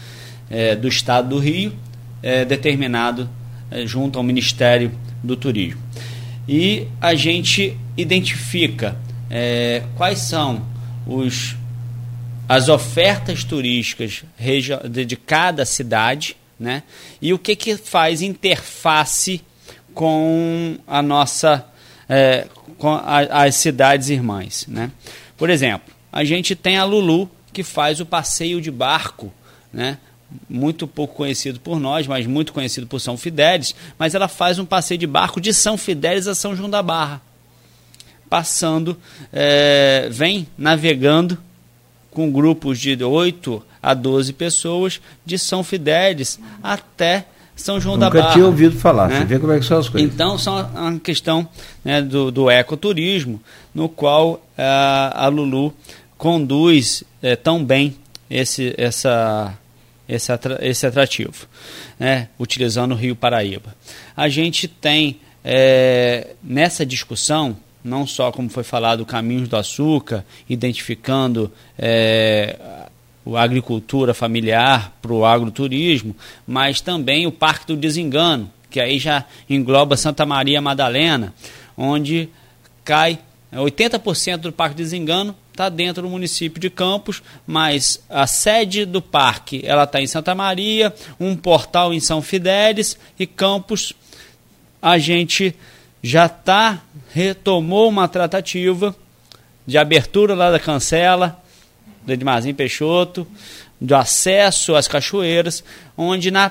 é, 0.50 0.76
do 0.76 0.86
Estado 0.88 1.30
do 1.30 1.38
Rio, 1.38 1.72
é, 2.22 2.44
determinado 2.44 3.28
é, 3.70 3.86
junto 3.86 4.18
ao 4.18 4.22
Ministério 4.22 4.92
do 5.24 5.36
Turismo. 5.36 5.80
E 6.46 6.86
a 7.00 7.14
gente 7.14 7.76
identifica 7.96 8.96
é, 9.30 9.84
quais 9.96 10.18
são 10.18 10.62
os 11.06 11.56
as 12.48 12.68
ofertas 12.68 13.44
turísticas 13.44 14.24
de 15.06 15.16
cada 15.16 15.64
cidade, 15.64 16.36
né? 16.62 16.84
E 17.20 17.34
o 17.34 17.38
que, 17.38 17.56
que 17.56 17.76
faz 17.76 18.22
interface 18.22 19.42
com 19.92 20.78
a 20.86 21.02
nossa 21.02 21.66
é, 22.08 22.46
com 22.78 22.88
a, 22.88 23.44
as 23.44 23.56
cidades 23.56 24.08
irmãs. 24.08 24.66
Né? 24.68 24.90
Por 25.36 25.50
exemplo, 25.50 25.92
a 26.12 26.24
gente 26.24 26.54
tem 26.54 26.78
a 26.78 26.84
Lulu, 26.84 27.30
que 27.52 27.62
faz 27.62 28.00
o 28.00 28.06
passeio 28.06 28.60
de 28.60 28.70
barco, 28.70 29.32
né? 29.72 29.98
muito 30.48 30.86
pouco 30.86 31.14
conhecido 31.14 31.60
por 31.60 31.78
nós, 31.78 32.06
mas 32.06 32.26
muito 32.26 32.52
conhecido 32.52 32.86
por 32.86 33.00
São 33.00 33.16
Fidélis, 33.16 33.74
mas 33.98 34.14
ela 34.14 34.28
faz 34.28 34.58
um 34.58 34.64
passeio 34.64 34.98
de 34.98 35.06
barco 35.06 35.40
de 35.40 35.52
São 35.52 35.76
Fidélis 35.76 36.26
a 36.26 36.34
São 36.34 36.56
João 36.56 36.70
da 36.70 36.82
Barra, 36.82 37.20
passando, 38.30 38.96
é, 39.32 40.08
vem 40.10 40.46
navegando 40.56 41.38
com 42.12 42.30
grupos 42.30 42.78
de 42.78 43.02
8 43.02 43.62
a 43.82 43.94
12 43.94 44.32
pessoas 44.34 45.00
de 45.24 45.38
São 45.38 45.64
Fidélis 45.64 46.38
até 46.62 47.26
são 47.54 47.80
João 47.80 47.96
Nunca 47.96 48.06
da 48.06 48.10
Barra. 48.10 48.22
Nunca 48.22 48.34
tinha 48.34 48.46
ouvido 48.46 48.78
falar, 48.78 49.08
né? 49.08 49.18
você 49.18 49.24
vê 49.24 49.38
como 49.38 49.52
é 49.52 49.58
que 49.58 49.64
são 49.64 49.78
as 49.78 49.88
coisas. 49.88 50.12
Então, 50.12 50.38
são 50.38 50.66
uma 50.74 50.98
questão 50.98 51.46
né, 51.84 52.00
do, 52.00 52.30
do 52.30 52.50
ecoturismo, 52.50 53.40
no 53.74 53.88
qual 53.88 54.32
uh, 54.32 54.40
a 55.12 55.28
Lulu 55.28 55.74
conduz 56.16 57.02
uh, 57.22 57.36
tão 57.42 57.64
bem 57.64 57.96
esse, 58.30 58.74
essa, 58.78 59.52
esse, 60.08 60.32
esse 60.60 60.86
atrativo, 60.86 61.46
né, 61.98 62.28
utilizando 62.38 62.92
o 62.92 62.96
Rio 62.96 63.14
Paraíba. 63.14 63.74
A 64.16 64.28
gente 64.28 64.66
tem 64.66 65.20
é, 65.44 66.34
nessa 66.42 66.86
discussão, 66.86 67.56
não 67.84 68.06
só 68.06 68.30
como 68.30 68.48
foi 68.48 68.64
falado, 68.64 69.04
caminhos 69.04 69.48
do 69.48 69.56
açúcar, 69.56 70.24
identificando 70.48 71.50
é, 71.78 72.56
a 73.26 73.42
agricultura 73.42 74.14
familiar 74.14 74.96
para 75.00 75.12
o 75.12 75.24
agroturismo, 75.24 76.14
mas 76.46 76.80
também 76.80 77.26
o 77.26 77.32
Parque 77.32 77.66
do 77.66 77.76
Desengano, 77.76 78.50
que 78.70 78.80
aí 78.80 78.98
já 78.98 79.24
engloba 79.48 79.96
Santa 79.96 80.24
Maria 80.24 80.60
Madalena, 80.60 81.34
onde 81.76 82.28
cai 82.84 83.18
80% 83.52 84.38
do 84.38 84.52
Parque 84.52 84.76
do 84.76 84.78
Desengano 84.78 85.36
está 85.50 85.68
dentro 85.68 86.02
do 86.02 86.08
município 86.08 86.58
de 86.58 86.70
Campos, 86.70 87.22
mas 87.46 88.02
a 88.08 88.26
sede 88.26 88.86
do 88.86 89.02
parque 89.02 89.60
ela 89.64 89.84
está 89.84 90.00
em 90.00 90.06
Santa 90.06 90.34
Maria, 90.34 90.94
um 91.20 91.36
portal 91.36 91.92
em 91.92 92.00
São 92.00 92.22
Fidélis 92.22 92.98
e 93.18 93.26
Campos 93.26 93.92
a 94.82 94.98
gente 94.98 95.54
já 96.02 96.26
está 96.26 96.82
retomou 97.12 97.88
uma 97.88 98.08
tratativa 98.08 98.94
de 99.66 99.78
abertura 99.78 100.34
lá 100.34 100.50
da 100.50 100.58
cancela 100.58 101.40
do 102.04 102.12
Edmarzinho 102.12 102.54
Peixoto, 102.54 103.26
do 103.80 103.94
acesso 103.94 104.74
às 104.74 104.88
cachoeiras, 104.88 105.62
onde 105.96 106.30
na, 106.30 106.50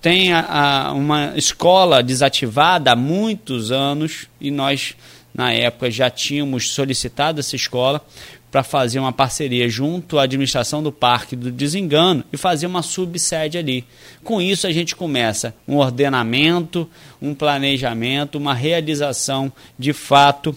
tem 0.00 0.32
a, 0.32 0.40
a, 0.88 0.92
uma 0.92 1.32
escola 1.36 2.02
desativada 2.02 2.92
há 2.92 2.96
muitos 2.96 3.72
anos 3.72 4.28
e 4.40 4.50
nós 4.50 4.94
na 5.34 5.52
época 5.52 5.90
já 5.90 6.10
tínhamos 6.10 6.70
solicitado 6.70 7.40
essa 7.40 7.56
escola 7.56 8.04
para 8.50 8.62
fazer 8.62 8.98
uma 8.98 9.12
parceria 9.12 9.68
junto 9.68 10.18
à 10.18 10.24
administração 10.24 10.82
do 10.82 10.90
Parque 10.90 11.36
do 11.36 11.52
Desengano 11.52 12.24
e 12.32 12.36
fazer 12.36 12.66
uma 12.66 12.82
subsede 12.82 13.56
ali. 13.56 13.84
Com 14.24 14.40
isso, 14.40 14.66
a 14.66 14.72
gente 14.72 14.96
começa 14.96 15.54
um 15.68 15.76
ordenamento, 15.76 16.88
um 17.22 17.34
planejamento, 17.34 18.38
uma 18.38 18.54
realização 18.54 19.52
de 19.78 19.92
fato 19.92 20.56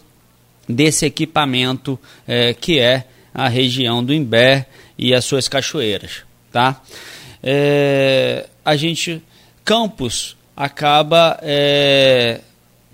desse 0.68 1.06
equipamento 1.06 2.00
é, 2.28 2.54
que 2.54 2.80
é 2.80 3.06
a 3.34 3.48
região 3.48 4.04
do 4.04 4.14
Imbé 4.14 4.66
e 4.98 5.14
as 5.14 5.26
suas 5.26 5.48
cachoeiras. 5.48 6.24
Tá? 6.52 6.82
É, 7.42 8.48
a 8.64 8.76
gente, 8.76 9.22
Campos, 9.64 10.36
acaba 10.56 11.38
é, 11.42 12.42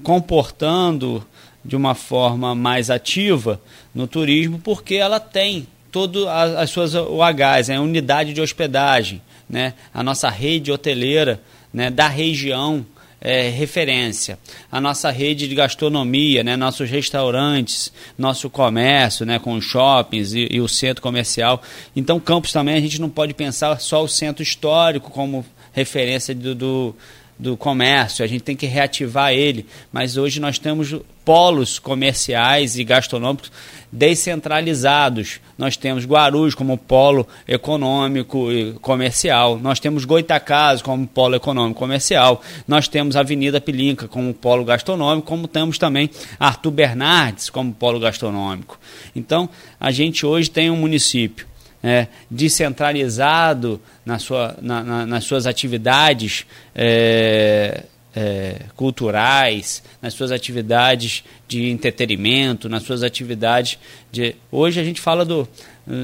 comportando 0.04 1.26
de 1.64 1.76
uma 1.76 1.96
forma 1.96 2.56
mais 2.56 2.90
ativa 2.90 3.62
no 3.94 4.08
turismo, 4.08 4.60
porque 4.60 4.96
ela 4.96 5.20
tem 5.20 5.68
todas 5.92 6.26
as 6.28 6.70
suas 6.70 6.94
UHs, 6.94 7.70
é 7.70 7.76
a 7.76 7.82
unidade 7.82 8.34
de 8.34 8.42
hospedagem, 8.42 9.22
né? 9.50 9.74
a 9.94 10.04
nossa 10.04 10.30
rede 10.30 10.72
hoteleira 10.72 11.42
né, 11.74 11.90
da 11.90 12.08
região 12.08 12.86
é, 13.22 13.50
referência. 13.50 14.40
A 14.72 14.80
nossa 14.80 15.12
rede 15.12 15.48
de 15.48 15.56
gastronomia, 15.56 16.44
né, 16.44 16.56
nossos 16.56 16.90
restaurantes, 16.90 17.92
nosso 18.18 18.50
comércio, 18.50 19.26
né, 19.26 19.40
com 19.40 19.60
shoppings 19.60 20.34
e, 20.34 20.48
e, 20.52 20.62
o 20.62 20.68
centro 20.68 21.02
comercial. 21.02 21.62
Então, 21.96 22.20
Campos 22.20 22.52
também 22.52 22.76
a 22.76 22.82
gente 22.82 23.00
não 23.02 23.10
pode 23.10 23.34
pensar 23.34 23.80
só 23.80 24.04
o 24.04 24.08
centro 24.08 24.42
histórico 24.42 25.12
como 25.12 25.46
referência 25.74 26.34
do, 26.34 26.56
do 26.56 26.96
do 27.40 27.56
comércio, 27.56 28.24
a 28.24 28.28
gente 28.28 28.44
tem 28.44 28.56
que 28.56 28.66
reativar 28.66 29.32
ele, 29.32 29.66
mas 29.94 30.18
hoje 30.18 30.42
nós 30.42 30.60
temos 30.60 30.94
polos 31.24 31.80
comerciais 31.80 32.78
e 32.78 32.84
gastronômicos 32.84 33.50
descentralizados. 33.92 35.40
Nós 35.58 35.78
temos 35.78 36.06
Guarulhos 36.06 36.54
como 36.54 36.78
polo 36.78 37.26
econômico 37.48 38.52
e 38.52 38.74
comercial, 38.82 39.58
nós 39.58 39.80
temos 39.80 40.06
Goitacazes 40.06 40.82
como 40.82 41.08
polo 41.08 41.36
econômico 41.36 41.80
comercial, 41.80 42.42
nós 42.68 42.88
temos 42.88 43.16
Avenida 43.16 43.62
Pilinca 43.62 44.08
como 44.08 44.34
polo 44.34 44.66
gastronômico, 44.66 45.28
como 45.28 45.48
temos 45.48 45.78
também 45.78 46.10
Arthur 46.40 46.72
Bernardes 46.72 47.50
como 47.50 47.74
polo 47.74 48.00
gastronômico. 48.00 48.78
Então, 49.16 49.50
a 49.80 49.92
gente 49.92 50.26
hoje 50.26 50.50
tem 50.50 50.70
um 50.70 50.76
município 50.76 51.49
é, 51.84 52.08
descentralizado 52.30 53.82
na 54.06 54.20
sua, 54.20 54.56
na, 54.62 54.84
na, 54.84 55.06
nas 55.06 55.24
suas 55.24 55.48
atividades 55.48 56.46
é, 56.76 57.84
é, 58.16 58.62
culturais, 58.76 59.84
nas 60.02 60.14
suas 60.14 60.32
atividades 60.32 61.24
de 61.48 61.70
entretenimento, 61.70 62.68
nas 62.68 62.84
suas 62.84 63.04
atividades 63.04 63.78
de. 64.12 64.36
Hoje 64.52 64.80
a 64.80 64.84
gente 64.84 65.00
fala 65.00 65.24
do, 65.24 65.48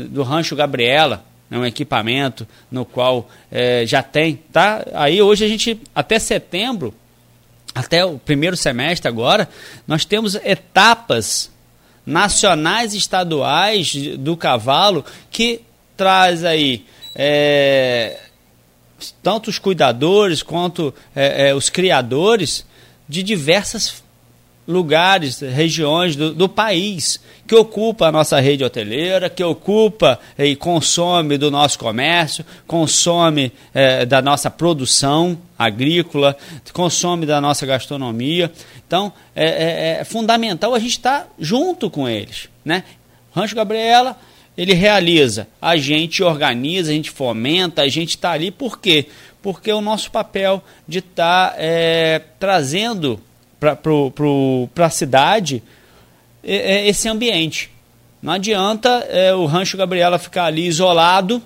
do 0.10 0.24
Rancho 0.24 0.56
Gabriela, 0.56 1.26
é 1.50 1.58
um 1.58 1.66
equipamento 1.66 2.48
no 2.72 2.86
qual 2.86 3.30
é, 3.52 3.86
já 3.86 4.02
tem. 4.02 4.36
Tá? 4.52 4.86
Aí 4.94 5.22
hoje 5.22 5.46
a 5.46 5.48
gente, 5.48 5.80
até 5.94 6.20
setembro, 6.20 6.94
até 7.74 8.06
o 8.06 8.18
primeiro 8.18 8.56
semestre 8.56 9.08
agora, 9.08 9.50
nós 9.88 10.06
temos 10.06 10.36
etapas 10.36 11.52
nacionais 12.06 12.94
estaduais 12.94 13.94
do 14.18 14.38
cavalo 14.38 15.04
que 15.32 15.62
traz 15.98 16.44
aí 16.44 16.86
é, 17.16 18.20
tanto 19.24 19.50
os 19.50 19.58
cuidadores 19.58 20.44
quanto 20.44 20.94
é, 21.16 21.50
é, 21.50 21.56
os 21.56 21.70
criadores 21.70 22.66
de 23.08 23.24
diversas 23.24 24.04
lugares, 24.68 25.40
regiões 25.40 26.16
do, 26.16 26.34
do, 26.34 26.50
país 26.50 27.20
que 27.46 27.56
ocupa 27.56 28.08
a 28.08 28.12
nossa 28.12 28.40
rede 28.40 28.64
hoteleira, 28.64 29.30
que 29.30 29.44
ocupa 29.44 30.20
e 30.38 30.56
consome 30.56 31.38
do 31.38 31.52
nosso 31.52 31.78
comércio, 31.78 32.44
consome 32.66 33.52
é, 33.74 34.06
da 34.06 34.22
nossa 34.22 34.50
produção 34.50 35.38
agrícola, 35.58 36.36
consome 36.74 37.26
da 37.26 37.40
nossa 37.40 37.66
gastronomia. 37.66 38.52
Então 38.88 39.12
é, 39.36 39.46
é, 39.46 40.02
é 40.02 40.04
fundamental 40.04 40.74
a 40.74 40.80
gente 40.80 40.92
estar 40.92 41.28
junto 41.40 41.90
com 41.90 42.08
eles, 42.08 42.50
né? 42.64 42.84
Rancho 43.34 43.56
Gabriela 43.56 44.18
ele 44.58 44.74
realiza, 44.74 45.48
a 45.62 45.76
gente 45.76 46.24
organiza, 46.24 46.90
a 46.92 46.94
gente 46.94 47.12
fomenta, 47.12 47.82
a 47.82 47.90
gente 47.90 48.12
está 48.12 48.32
ali, 48.32 48.52
por 48.52 48.80
quê? 48.80 49.08
Porque 49.42 49.70
é 49.70 49.76
o 49.76 49.82
nosso 49.82 50.10
papel 50.10 50.64
de 50.88 51.00
estar 51.00 51.52
tá, 51.52 51.56
é, 51.58 52.22
trazendo 52.40 53.20
para 53.60 54.86
a 54.86 54.90
cidade 54.90 55.62
é, 56.44 56.56
é, 56.56 56.88
esse 56.88 57.10
ambiente. 57.10 57.70
Não 58.22 58.34
adianta 58.34 58.90
é, 59.10 59.34
o 59.36 59.46
Rancho 59.46 59.78
Gabriela 59.78 60.18
ficar 60.18 60.46
ali 60.46 60.66
isolado 60.66 61.42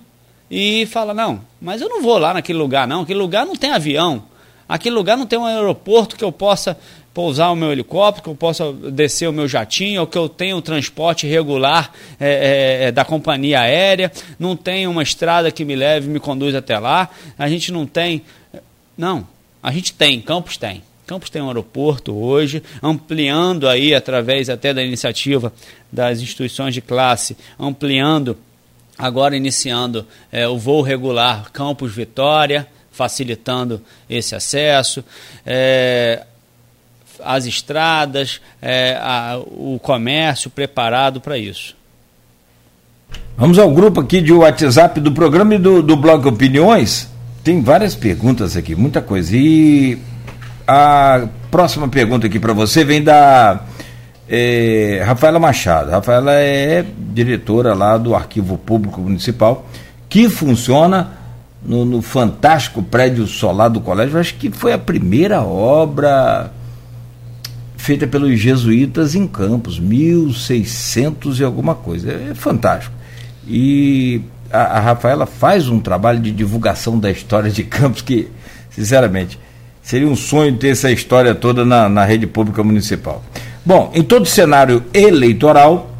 e 0.50 0.86
falar, 0.88 1.14
não, 1.14 1.42
mas 1.62 1.82
eu 1.82 1.90
não 1.90 2.02
vou 2.02 2.18
lá 2.18 2.34
naquele 2.34 2.58
lugar, 2.58 2.88
não, 2.88 3.02
aquele 3.02 3.20
lugar 3.20 3.46
não 3.46 3.56
tem 3.56 3.72
avião, 3.72 4.24
aquele 4.68 4.96
lugar 4.96 5.18
não 5.18 5.26
tem 5.26 5.38
um 5.38 5.46
aeroporto 5.46 6.16
que 6.16 6.24
eu 6.24 6.32
possa 6.32 6.78
pousar 7.14 7.52
o 7.52 7.56
meu 7.56 7.72
helicóptero, 7.72 8.24
que 8.24 8.30
eu 8.30 8.36
possa 8.36 8.72
descer 8.72 9.28
o 9.28 9.34
meu 9.34 9.48
jatinho, 9.48 10.02
ou 10.02 10.08
que 10.08 10.18
eu 10.18 10.30
tenha 10.30 10.56
o 10.56 10.60
um 10.60 10.62
transporte 10.62 11.28
regular 11.28 11.92
é, 12.20 12.86
é, 12.86 12.92
da 12.92 13.04
companhia 13.04 13.62
aérea, 13.62 14.12
não 14.40 14.56
tem 14.56 14.88
uma 14.88 15.04
estrada 15.04 15.52
que 15.52 15.66
me 15.66 15.76
leve 15.76 16.08
e 16.08 16.10
me 16.10 16.20
conduz 16.20 16.56
até 16.56 16.78
lá, 16.78 17.10
a 17.38 17.50
gente 17.50 17.72
não 17.72 17.86
tem. 17.86 18.22
Não, 18.98 19.28
a 19.62 19.72
gente 19.72 19.94
tem, 19.94 20.22
Campos 20.22 20.58
tem. 20.58 20.84
Campos 21.06 21.32
tem 21.32 21.42
um 21.42 21.48
aeroporto 21.48 22.14
hoje, 22.14 22.62
ampliando 22.84 23.68
aí, 23.68 23.96
através 23.96 24.48
até 24.48 24.74
da 24.74 24.84
iniciativa 24.84 25.52
das 25.92 26.22
instituições 26.22 26.74
de 26.74 26.82
classe, 26.82 27.36
ampliando, 27.60 28.38
agora 29.00 29.38
iniciando 29.38 30.06
é, 30.30 30.46
o 30.46 30.58
voo 30.58 30.82
regular 30.82 31.50
Campos 31.54 31.96
Vitória, 31.96 32.68
facilitando 32.92 33.82
esse 34.10 34.36
acesso. 34.36 35.02
É, 35.46 36.26
as 37.24 37.46
estradas, 37.46 38.42
é, 38.62 38.98
a, 39.02 39.40
o 39.46 39.80
comércio 39.82 40.50
preparado 40.50 41.22
para 41.22 41.38
isso. 41.38 41.76
Vamos 43.38 43.58
ao 43.58 43.72
grupo 43.72 44.02
aqui 44.02 44.22
de 44.22 44.34
WhatsApp 44.34 45.00
do 45.00 45.14
programa 45.14 45.56
e 45.56 45.58
do, 45.58 45.82
do 45.82 45.96
blog 45.96 46.28
Opiniões. 46.28 47.10
Tem 47.42 47.62
várias 47.62 47.96
perguntas 47.96 48.58
aqui, 48.58 48.76
muita 48.76 49.02
coisa. 49.02 49.36
E 49.36 49.98
a 50.68 51.26
próxima 51.50 51.88
pergunta 51.88 52.28
aqui 52.28 52.38
para 52.38 52.54
você 52.54 52.84
vem 52.84 53.02
da 53.02 53.64
é, 54.30 55.02
Rafaela 55.06 55.40
Machado. 55.40 55.90
Rafaela 55.90 56.34
é 56.34 56.86
diretora 57.12 57.74
lá 57.74 57.98
do 57.98 58.14
Arquivo 58.14 58.58
Público 58.58 59.02
Municipal, 59.02 59.68
que 60.08 60.30
funciona 60.30 61.12
no, 61.66 61.84
no 61.84 62.02
fantástico 62.02 62.84
prédio 62.84 63.26
solar 63.26 63.70
do 63.70 63.82
colégio. 63.82 64.20
acho 64.20 64.36
que 64.36 64.52
foi 64.52 64.72
a 64.72 64.78
primeira 64.78 65.42
obra 65.42 66.52
feita 67.76 68.06
pelos 68.06 68.40
jesuítas 68.40 69.16
em 69.16 69.26
Campos, 69.26 69.80
1600 69.80 71.40
e 71.40 71.44
alguma 71.44 71.74
coisa. 71.74 72.12
É, 72.12 72.36
fantástico. 72.36 72.94
E 73.48 74.22
a, 74.52 74.78
a, 74.78 74.80
Rafaela 74.80 75.26
faz 75.26 75.68
um 75.70 75.80
trabalho 75.80 76.20
de 76.20 76.32
divulgação 76.32 77.00
da 77.00 77.10
história 77.10 77.50
de 77.50 77.64
Campos 77.64 78.04
que, 78.04 78.28
sinceramente, 78.70 79.40
seria 79.82 80.08
um 80.08 80.16
sonho 80.16 80.56
ter 80.58 80.68
essa 80.68 80.92
história 80.92 81.34
toda 81.34 81.66
na, 81.66 81.90
na 81.90 82.06
rede 82.06 82.28
pública 82.28 82.64
municipal. 82.64 83.24
Bom, 83.66 83.92
em 83.94 84.02
todo 84.02 84.26
cenário 84.26 84.84
eleitoral, 84.94 85.92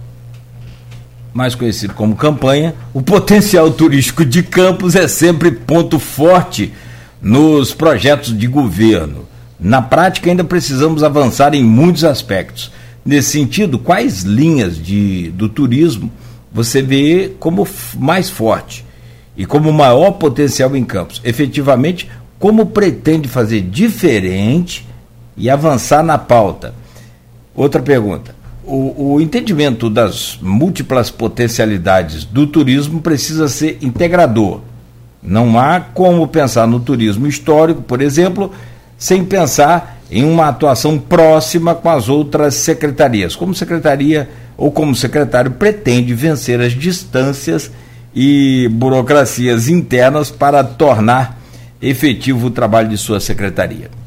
mais 1.34 1.56
conhecido 1.56 1.94
como 1.94 2.16
campanha, 2.16 2.74
o 2.94 3.02
potencial 3.02 3.70
turístico 3.72 4.26
de 4.26 4.42
Campos 4.42 4.96
é 4.96 5.08
sempre 5.08 5.52
ponto 5.52 6.00
forte 6.00 6.74
nos 7.22 7.74
projetos 7.74 8.38
de 8.38 8.48
governo. 8.48 9.28
Na 9.60 9.82
prática, 9.82 10.30
ainda 10.30 10.44
precisamos 10.44 11.04
avançar 11.04 11.54
em 11.54 11.64
muitos 11.64 12.04
aspectos. 12.04 12.72
Nesse 13.06 13.32
sentido, 13.32 13.78
quais 13.78 14.24
linhas 14.24 14.82
de, 14.82 15.32
do 15.32 15.50
turismo 15.50 16.12
você 16.52 16.82
vê 16.82 17.34
como 17.40 17.68
mais 17.98 18.30
forte 18.30 18.86
e 19.36 19.46
como 19.46 19.72
maior 19.72 20.12
potencial 20.12 20.76
em 20.76 20.84
Campos? 20.84 21.22
Efetivamente, 21.24 22.10
como 22.40 22.68
pretende 22.68 23.28
fazer 23.28 23.62
diferente 23.62 24.88
e 25.36 25.50
avançar 25.50 26.04
na 26.04 26.18
pauta? 26.18 26.74
Outra 27.60 27.82
pergunta. 27.82 28.34
O, 28.64 29.16
o, 29.16 29.22
entendimento 29.22 29.90
das 29.90 30.40
múltiplas 30.42 31.12
potencialidades 31.12 32.24
do 32.24 32.48
turismo 32.48 33.02
precisa 33.02 33.50
ser 33.50 33.78
integrador. 33.82 34.62
Não 35.22 35.60
há 35.60 35.82
como 35.82 36.26
pensar 36.26 36.66
no 36.66 36.80
turismo 36.80 37.28
histórico, 37.28 37.82
por 37.82 38.02
exemplo, 38.02 38.54
sem 38.98 39.26
pensar 39.26 40.00
em 40.10 40.24
uma 40.24 40.48
atuação 40.48 40.98
próxima 40.98 41.76
com 41.76 41.90
as 41.90 42.08
outras 42.08 42.56
secretarias. 42.56 43.36
Como 43.36 43.54
secretaria 43.54 44.30
ou 44.56 44.72
como 44.72 44.96
secretário 44.96 45.52
pretende 45.52 46.14
vencer 46.14 46.62
as 46.62 46.72
distâncias 46.72 47.70
e 48.16 48.70
burocracias 48.72 49.68
internas 49.68 50.32
para 50.32 50.64
tornar 50.64 51.38
efetivo 51.82 52.48
o 52.48 52.52
trabalho 52.52 52.88
de 52.88 52.98
sua 52.98 53.20
secretaria? 53.20 53.99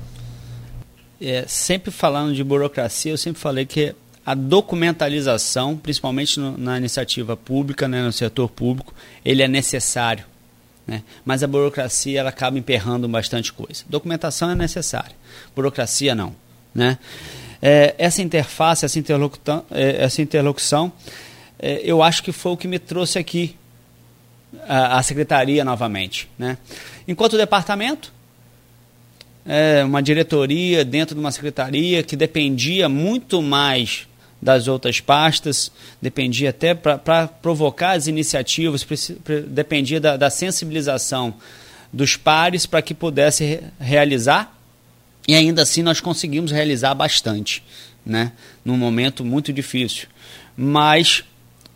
É, 1.23 1.45
sempre 1.47 1.91
falando 1.91 2.35
de 2.35 2.43
burocracia, 2.43 3.13
eu 3.13 3.19
sempre 3.19 3.41
falei 3.41 3.65
que 3.65 3.95
a 4.25 4.35
documentalização, 4.35 5.77
principalmente 5.77 6.39
no, 6.39 6.57
na 6.57 6.79
iniciativa 6.79 7.37
pública, 7.37 7.89
né, 7.89 8.03
no 8.03 8.13
setor 8.13 8.49
público, 8.49 8.95
ele 9.25 9.43
é 9.43 9.49
necessário. 9.49 10.25
Né? 10.87 11.03
Mas 11.25 11.43
a 11.43 11.47
burocracia 11.47 12.21
ela 12.21 12.31
acaba 12.31 12.59
emperrando 12.59 13.09
bastante 13.09 13.53
coisa. 13.53 13.85
Documentação 13.89 14.51
é 14.51 14.55
necessária, 14.55 15.15
burocracia 15.55 16.15
não. 16.15 16.35
Né? 16.75 16.99
É, 17.61 17.95
essa 17.99 18.23
interface, 18.23 18.85
essa, 18.85 18.99
é, 19.71 20.05
essa 20.05 20.21
interlocução 20.21 20.93
é, 21.63 21.81
eu 21.85 22.03
acho 22.03 22.25
que 22.25 22.33
foi 22.33 22.51
o 22.51 22.57
que 22.57 22.67
me 22.67 22.81
trouxe 22.81 23.21
aqui 23.21 23.57
a, 24.67 24.99
a 24.99 25.03
secretaria 25.03 25.65
novamente. 25.65 26.29
Né? 26.37 26.59
Enquanto 27.07 27.37
departamento, 27.37 28.13
é, 29.47 29.85
uma 29.85 30.03
diretoria 30.03 30.85
dentro 30.85 31.15
de 31.15 31.21
uma 31.21 31.33
secretaria 31.33 32.03
que 32.03 32.17
dependia 32.17 32.89
muito 32.89 33.43
mais 33.43 34.07
das 34.41 34.67
outras 34.67 35.01
pastas, 35.01 35.71
dependia 36.01 36.51
até 36.51 36.75
para 36.75 37.29
provocar 37.29 37.93
as 37.93 38.09
iniciativas, 38.09 38.85
dependia 39.49 40.01
da, 40.01 40.17
da 40.17 40.31
sensibilização 40.31 41.35
dos 41.93 42.17
pares 42.17 42.67
para 42.67 42.83
que 42.83 42.93
pudesse 42.93 43.45
re 43.45 43.61
realizar, 43.79 44.59
e 45.29 45.37
ainda 45.37 45.63
assim 45.63 45.83
nós 45.83 46.01
conseguimos 46.01 46.51
realizar 46.51 46.93
bastante, 46.95 47.63
né? 48.05 48.33
num 48.65 48.77
momento 48.77 49.25
muito 49.25 49.53
difícil. 49.53 50.09
Mas 50.57 51.23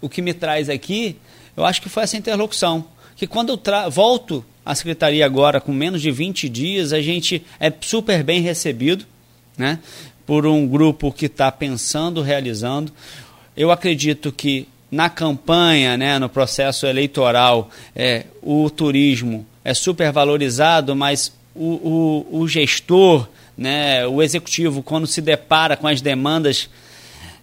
o 0.00 0.08
que 0.08 0.20
me 0.20 0.34
traz 0.34 0.68
aqui, 0.68 1.16
eu 1.56 1.64
acho 1.64 1.80
que 1.80 1.88
foi 1.88 2.02
essa 2.02 2.16
interlocução, 2.16 2.84
que 3.14 3.28
quando 3.28 3.50
eu 3.50 3.90
volto 3.90 4.44
a 4.66 4.74
secretaria 4.74 5.24
agora, 5.24 5.60
com 5.60 5.72
menos 5.72 6.02
de 6.02 6.10
20 6.10 6.48
dias, 6.48 6.92
a 6.92 7.00
gente 7.00 7.40
é 7.60 7.72
super 7.80 8.24
bem 8.24 8.40
recebido, 8.40 9.06
né? 9.56 9.78
Por 10.26 10.44
um 10.44 10.66
grupo 10.66 11.12
que 11.12 11.26
está 11.26 11.52
pensando, 11.52 12.20
realizando. 12.20 12.92
Eu 13.56 13.70
acredito 13.70 14.32
que 14.32 14.66
na 14.90 15.08
campanha, 15.08 15.96
né, 15.96 16.18
no 16.18 16.28
processo 16.28 16.84
eleitoral, 16.84 17.70
é, 17.94 18.26
o 18.42 18.68
turismo 18.68 19.46
é 19.64 19.72
super 19.72 20.10
valorizado, 20.10 20.96
mas 20.96 21.32
o, 21.54 22.24
o, 22.32 22.40
o 22.40 22.48
gestor, 22.48 23.28
né, 23.56 24.04
o 24.04 24.20
executivo, 24.20 24.82
quando 24.82 25.06
se 25.06 25.20
depara 25.20 25.76
com 25.76 25.86
as 25.86 26.00
demandas 26.00 26.68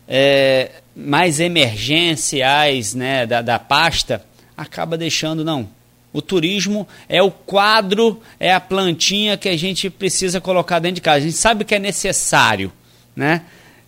é, 0.10 0.72
mais 0.94 1.40
emergenciais 1.40 2.94
né, 2.94 3.26
da, 3.26 3.42
da 3.42 3.58
pasta, 3.58 4.26
acaba 4.58 4.98
deixando, 4.98 5.46
não, 5.46 5.70
o 6.14 6.22
turismo 6.22 6.88
é 7.10 7.22
o 7.24 7.32
quadro, 7.32 8.22
é 8.40 8.54
a 8.54 8.60
plantinha 8.60 9.36
que 9.36 9.50
a 9.50 9.58
gente 9.58 9.90
precisa 9.90 10.40
colocar 10.40 10.78
dentro 10.78 10.96
de 10.96 11.02
casa. 11.02 11.18
A 11.18 11.22
gente 11.22 11.36
sabe 11.36 11.66
que 11.66 11.74
é 11.74 11.80
necessário, 11.80 12.72
né? 13.16 13.42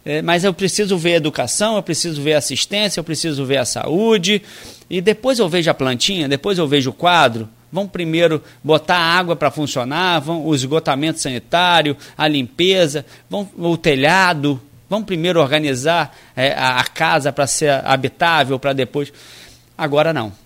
É, 0.04 0.22
mas 0.22 0.44
eu 0.44 0.54
preciso 0.54 0.98
ver 0.98 1.14
a 1.14 1.18
educação, 1.18 1.76
eu 1.76 1.84
preciso 1.84 2.22
ver 2.22 2.34
assistência, 2.34 3.00
eu 3.00 3.04
preciso 3.04 3.46
ver 3.46 3.58
a 3.58 3.66
saúde, 3.66 4.42
e 4.88 5.02
depois 5.02 5.40
eu 5.40 5.50
vejo 5.50 5.70
a 5.70 5.74
plantinha, 5.74 6.28
depois 6.28 6.58
eu 6.58 6.68
vejo 6.68 6.90
o 6.90 6.94
quadro. 6.94 7.48
Vão 7.72 7.88
primeiro 7.88 8.42
botar 8.64 8.98
a 8.98 9.18
água 9.18 9.36
para 9.36 9.52
funcionar, 9.52 10.20
vão 10.20 10.46
o 10.46 10.54
esgotamento 10.54 11.20
sanitário, 11.20 11.98
a 12.18 12.28
limpeza, 12.28 13.06
vão 13.30 13.50
o 13.58 13.76
telhado, 13.76 14.62
vão 14.88 15.04
primeiro 15.04 15.42
organizar 15.42 16.16
é, 16.36 16.54
a, 16.54 16.80
a 16.80 16.84
casa 16.86 17.34
para 17.34 17.48
ser 17.48 17.72
habitável, 17.84 18.60
para 18.60 18.74
depois. 18.74 19.12
Agora 19.78 20.14
não 20.14 20.45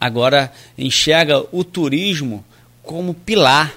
agora 0.00 0.52
enxerga 0.78 1.44
o 1.52 1.62
turismo 1.62 2.44
como 2.82 3.12
pilar. 3.12 3.74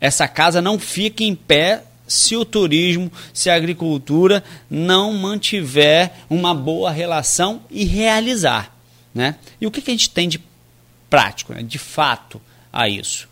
Essa 0.00 0.28
casa 0.28 0.62
não 0.62 0.78
fica 0.78 1.24
em 1.24 1.34
pé 1.34 1.82
se 2.06 2.36
o 2.36 2.44
turismo, 2.44 3.10
se 3.32 3.50
a 3.50 3.54
agricultura 3.54 4.44
não 4.70 5.12
mantiver 5.12 6.12
uma 6.30 6.54
boa 6.54 6.90
relação 6.90 7.62
e 7.70 7.84
realizar. 7.84 8.74
Né? 9.14 9.36
E 9.60 9.66
o 9.66 9.70
que, 9.70 9.82
que 9.82 9.90
a 9.90 9.94
gente 9.94 10.10
tem 10.10 10.28
de 10.28 10.40
prático, 11.10 11.52
né? 11.52 11.62
de 11.62 11.78
fato, 11.78 12.40
a 12.72 12.88
isso? 12.88 13.28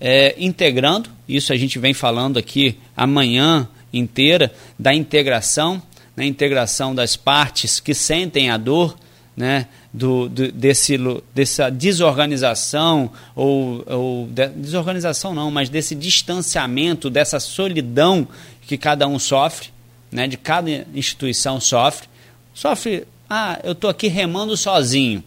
É, 0.00 0.34
integrando, 0.38 1.10
isso 1.28 1.52
a 1.52 1.56
gente 1.56 1.78
vem 1.78 1.92
falando 1.92 2.38
aqui 2.38 2.78
amanhã 2.96 3.68
inteira, 3.92 4.52
da 4.78 4.94
integração, 4.94 5.82
né? 6.14 6.24
integração 6.24 6.94
das 6.94 7.16
partes 7.16 7.80
que 7.80 7.94
sentem 7.94 8.50
a 8.50 8.56
dor, 8.56 8.96
né? 9.36 9.66
do, 9.92 10.28
do, 10.28 10.50
desse, 10.50 10.98
dessa 11.34 11.70
desorganização, 11.70 13.10
ou, 13.34 13.84
ou 13.86 14.26
de, 14.26 14.48
desorganização 14.48 15.34
não, 15.34 15.50
mas 15.50 15.68
desse 15.68 15.94
distanciamento, 15.94 17.10
dessa 17.10 17.38
solidão 17.38 18.26
que 18.62 18.78
cada 18.78 19.06
um 19.06 19.18
sofre, 19.18 19.68
né, 20.10 20.26
de 20.26 20.36
cada 20.36 20.70
instituição 20.94 21.60
sofre. 21.60 22.08
Sofre, 22.54 23.06
ah, 23.28 23.58
eu 23.62 23.72
estou 23.72 23.90
aqui 23.90 24.08
remando 24.08 24.56
sozinho. 24.56 25.22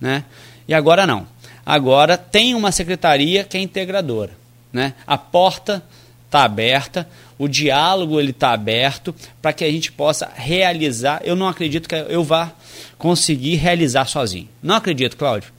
Né? 0.00 0.24
E 0.66 0.74
agora 0.74 1.06
não. 1.06 1.26
Agora 1.64 2.16
tem 2.16 2.54
uma 2.54 2.72
secretaria 2.72 3.44
que 3.44 3.56
é 3.56 3.60
integradora. 3.60 4.32
Né? 4.72 4.94
A 5.06 5.18
porta 5.18 5.82
está 6.26 6.44
aberta, 6.44 7.08
o 7.38 7.48
diálogo 7.48 8.20
ele 8.20 8.30
está 8.30 8.52
aberto 8.52 9.14
para 9.40 9.52
que 9.52 9.64
a 9.64 9.70
gente 9.70 9.90
possa 9.90 10.30
realizar. 10.34 11.20
Eu 11.24 11.34
não 11.34 11.48
acredito 11.48 11.88
que 11.88 11.94
eu 11.94 12.22
vá 12.22 12.52
conseguir 12.96 13.56
realizar 13.56 14.06
sozinho. 14.06 14.48
Não 14.62 14.76
acredito, 14.76 15.16
Cláudio. 15.16 15.52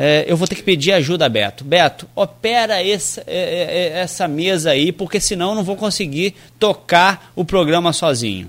É, 0.00 0.24
eu 0.28 0.36
vou 0.36 0.46
ter 0.46 0.54
que 0.54 0.62
pedir 0.62 0.92
ajuda 0.92 1.26
a 1.26 1.28
Beto. 1.28 1.64
Beto, 1.64 2.08
opera 2.14 2.80
essa, 2.86 3.20
é, 3.26 3.36
é, 3.36 3.78
é, 3.78 3.98
essa 3.98 4.28
mesa 4.28 4.70
aí, 4.70 4.92
porque 4.92 5.18
senão 5.18 5.50
eu 5.50 5.54
não 5.56 5.64
vou 5.64 5.74
conseguir 5.74 6.36
tocar 6.58 7.32
o 7.34 7.44
programa 7.44 7.92
sozinho. 7.92 8.48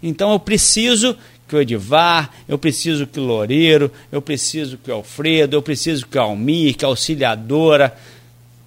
Então 0.00 0.30
eu 0.30 0.38
preciso 0.38 1.16
que 1.48 1.56
o 1.56 1.60
Edivar, 1.60 2.30
eu 2.48 2.58
preciso 2.58 3.06
que 3.06 3.18
o 3.18 3.24
Loureiro, 3.24 3.90
eu 4.12 4.20
preciso 4.22 4.78
que 4.78 4.90
o 4.90 4.94
Alfredo, 4.94 5.56
eu 5.56 5.62
preciso 5.62 6.06
que 6.06 6.18
o 6.18 6.22
Almir, 6.22 6.76
que 6.76 6.84
a 6.84 6.88
auxiliadora, 6.88 7.96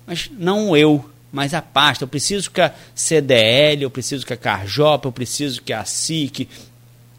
mas 0.06 0.30
não 0.38 0.76
eu, 0.76 1.10
mas 1.32 1.54
a 1.54 1.62
pasta. 1.62 2.04
Eu 2.04 2.08
preciso 2.08 2.50
que 2.52 2.62
a 2.62 2.74
CDL, 2.96 3.84
eu 3.84 3.90
preciso 3.90 4.26
que 4.26 4.34
a 4.34 4.38
Carjopa, 4.38 5.08
eu 5.08 5.12
preciso 5.12 5.62
que 5.62 5.72
a 5.72 5.86
SIC, 5.86 6.48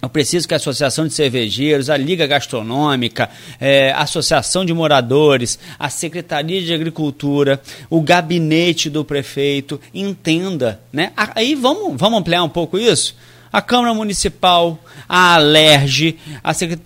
Eu 0.03 0.09
preciso 0.09 0.49
que 0.49 0.55
a 0.55 0.57
Associação 0.57 1.07
de 1.07 1.13
Cervejeiros, 1.13 1.91
a 1.91 1.97
Liga 1.97 2.27
Gastronômica, 2.27 3.29
é, 3.61 3.93
a 3.93 4.01
Associação 4.01 4.65
de 4.65 4.73
Moradores, 4.73 5.59
a 5.79 5.91
Secretaria 5.91 6.63
de 6.63 6.73
Agricultura, 6.73 7.61
o 7.91 8.01
gabinete 8.01 8.89
do 8.89 9.05
prefeito 9.05 9.79
entenda. 9.93 10.81
Né? 10.91 11.13
Aí 11.17 11.55
vamos, 11.55 12.01
vamos 12.01 12.19
ampliar 12.19 12.43
um 12.43 12.49
pouco 12.49 12.79
isso? 12.79 13.15
A 13.53 13.61
Câmara 13.61 13.93
Municipal, 13.93 14.79
a 15.09 15.35
Alerj, 15.35 16.17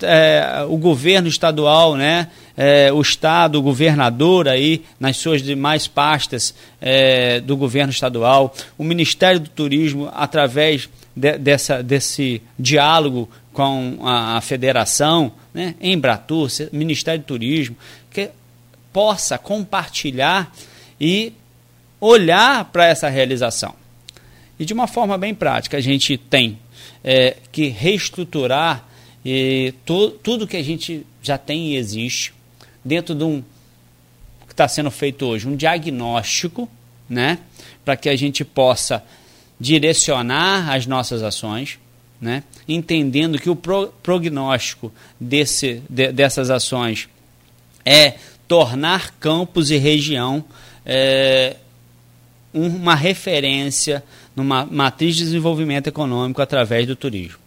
é, 0.02 0.64
o 0.66 0.78
governo 0.78 1.28
estadual, 1.28 1.94
né? 1.94 2.28
É, 2.56 2.90
o 2.92 3.02
Estado, 3.02 3.58
o 3.58 3.62
governador 3.62 4.48
aí, 4.48 4.82
nas 4.98 5.18
suas 5.18 5.42
demais 5.42 5.86
pastas 5.86 6.54
é, 6.80 7.40
do 7.40 7.56
governo 7.56 7.92
estadual, 7.92 8.54
o 8.78 8.84
Ministério 8.84 9.40
do 9.40 9.50
Turismo, 9.50 10.08
através 10.14 10.88
de, 11.14 11.38
dessa, 11.38 11.82
desse 11.82 12.42
diálogo 12.58 13.28
com 13.52 13.98
a, 14.02 14.36
a 14.36 14.40
federação, 14.40 15.32
né, 15.52 15.74
Embratur, 15.80 16.48
Ministério 16.72 17.20
do 17.20 17.26
Turismo, 17.26 17.76
que 18.10 18.30
possa 18.92 19.38
compartilhar 19.38 20.52
e 21.00 21.32
olhar 22.00 22.64
para 22.66 22.86
essa 22.86 23.08
realização. 23.08 23.74
E 24.58 24.64
de 24.64 24.72
uma 24.72 24.86
forma 24.86 25.16
bem 25.18 25.34
prática, 25.34 25.76
a 25.76 25.80
gente 25.80 26.16
tem 26.16 26.58
é, 27.02 27.36
que 27.50 27.68
reestruturar 27.68 28.86
e 29.24 29.72
to, 29.86 30.10
tudo 30.10 30.46
que 30.46 30.56
a 30.56 30.62
gente 30.62 31.06
já 31.22 31.38
tem 31.38 31.72
e 31.72 31.76
existe 31.76 32.34
dentro 32.84 33.14
de 33.14 33.24
um 33.24 33.42
que 34.46 34.52
está 34.52 34.68
sendo 34.68 34.90
feito 34.90 35.24
hoje, 35.24 35.48
um 35.48 35.56
diagnóstico, 35.56 36.68
né, 37.08 37.38
para 37.84 37.96
que 37.96 38.08
a 38.08 38.16
gente 38.16 38.44
possa 38.44 39.02
direcionar 39.64 40.70
as 40.70 40.86
nossas 40.86 41.22
ações, 41.22 41.78
né? 42.20 42.42
entendendo 42.68 43.38
que 43.38 43.48
o 43.48 43.56
pro, 43.56 43.88
prognóstico 44.02 44.92
desse, 45.18 45.82
de, 45.88 46.12
dessas 46.12 46.50
ações 46.50 47.08
é 47.82 48.14
tornar 48.46 49.12
campos 49.18 49.70
e 49.70 49.78
região 49.78 50.44
é, 50.84 51.56
uma 52.52 52.94
referência 52.94 54.04
numa 54.36 54.66
matriz 54.66 55.16
de 55.16 55.24
desenvolvimento 55.24 55.86
econômico 55.86 56.42
através 56.42 56.86
do 56.86 56.94
turismo. 56.94 57.38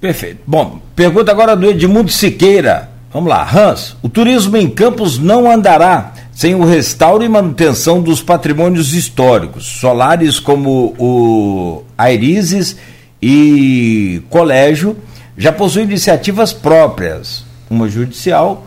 Perfeito. 0.00 0.40
Bom, 0.46 0.80
pergunta 0.94 1.32
agora 1.32 1.56
do 1.56 1.68
Edmundo 1.68 2.12
Siqueira. 2.12 2.90
Vamos 3.12 3.28
lá, 3.28 3.48
Hans, 3.48 3.96
o 4.02 4.08
turismo 4.08 4.56
em 4.56 4.70
Campos 4.70 5.18
não 5.18 5.50
andará 5.50 6.14
sem 6.34 6.54
o 6.54 6.64
restauro 6.64 7.22
e 7.22 7.28
manutenção 7.28 8.02
dos 8.02 8.20
patrimônios 8.20 8.92
históricos. 8.92 9.66
Solares 9.66 10.40
como 10.40 10.94
o 10.98 11.84
Airises 11.96 12.76
e 13.22 14.20
Colégio 14.28 14.96
já 15.38 15.52
possuem 15.52 15.84
iniciativas 15.84 16.52
próprias. 16.52 17.44
Uma 17.70 17.88
judicial, 17.88 18.66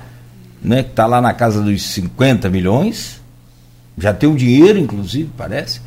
né, 0.62 0.82
que 0.82 0.90
está 0.90 1.06
lá 1.06 1.22
na 1.22 1.34
casa 1.34 1.62
dos 1.62 1.84
50 1.84 2.50
milhões, 2.50 3.22
já 3.98 4.14
tem 4.14 4.30
o 4.30 4.36
dinheiro, 4.36 4.80
inclusive, 4.80 5.30
parece. 5.38 5.82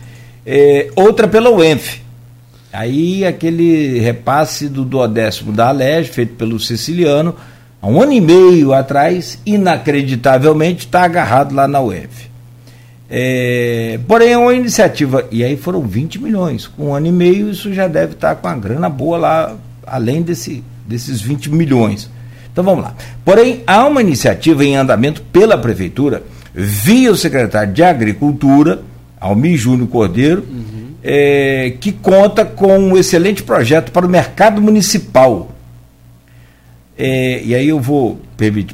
É, 0.44 0.90
outra 0.94 1.26
pela 1.26 1.50
UENF. 1.50 2.02
Aí 2.72 3.24
aquele 3.24 3.98
repasse 3.98 4.68
do 4.68 4.84
duodécimo 4.84 5.50
da 5.50 5.68
Alerj, 5.68 6.10
feito 6.10 6.34
pelo 6.34 6.60
siciliano, 6.60 7.34
há 7.80 7.86
um 7.86 8.02
ano 8.02 8.12
e 8.12 8.20
meio 8.20 8.72
atrás, 8.72 9.38
inacreditavelmente, 9.44 10.86
está 10.86 11.04
agarrado 11.04 11.54
lá 11.54 11.66
na 11.66 11.80
UEF. 11.80 12.30
É, 13.12 13.98
porém, 14.06 14.30
é 14.30 14.38
uma 14.38 14.54
iniciativa, 14.54 15.26
e 15.32 15.42
aí 15.42 15.56
foram 15.56 15.82
20 15.82 16.22
milhões. 16.22 16.68
Com 16.68 16.86
um 16.86 16.94
ano 16.94 17.08
e 17.08 17.12
meio, 17.12 17.50
isso 17.50 17.72
já 17.72 17.88
deve 17.88 18.12
estar 18.12 18.34
tá 18.34 18.34
com 18.36 18.46
uma 18.46 18.56
grana 18.56 18.88
boa 18.88 19.18
lá, 19.18 19.56
além 19.84 20.22
desse, 20.22 20.62
desses 20.86 21.20
20 21.20 21.50
milhões. 21.50 22.08
Então 22.52 22.62
vamos 22.62 22.84
lá. 22.84 22.94
Porém, 23.24 23.62
há 23.66 23.84
uma 23.86 24.00
iniciativa 24.00 24.64
em 24.64 24.76
andamento 24.76 25.22
pela 25.22 25.58
Prefeitura, 25.58 26.22
via 26.54 27.10
o 27.10 27.16
secretário 27.16 27.72
de 27.72 27.82
Agricultura, 27.82 28.82
Almir 29.20 29.56
Júnior 29.56 29.88
Cordeiro, 29.88 30.44
uhum. 30.48 30.90
é, 31.02 31.74
que 31.80 31.92
conta 31.92 32.44
com 32.44 32.78
um 32.78 32.96
excelente 32.96 33.42
projeto 33.42 33.90
para 33.92 34.06
o 34.06 34.08
mercado 34.08 34.60
municipal 34.60 35.48
é, 37.02 37.42
e 37.42 37.54
aí 37.54 37.66
eu 37.66 37.80
vou 37.80 38.20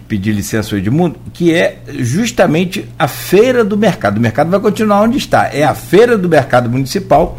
pedir 0.09 0.33
licença 0.33 0.75
ao 0.75 0.81
Edmundo, 0.81 1.17
que 1.33 1.55
é 1.55 1.79
justamente 2.01 2.89
a 2.99 3.07
feira 3.07 3.65
do 3.65 3.77
mercado. 3.77 4.19
O 4.19 4.21
mercado 4.21 4.51
vai 4.51 4.59
continuar 4.59 5.03
onde 5.03 5.17
está. 5.17 5.49
É 5.55 5.63
a 5.63 5.77
feira 5.77 6.19
do 6.19 6.29
mercado 6.29 6.69
municipal, 6.69 7.39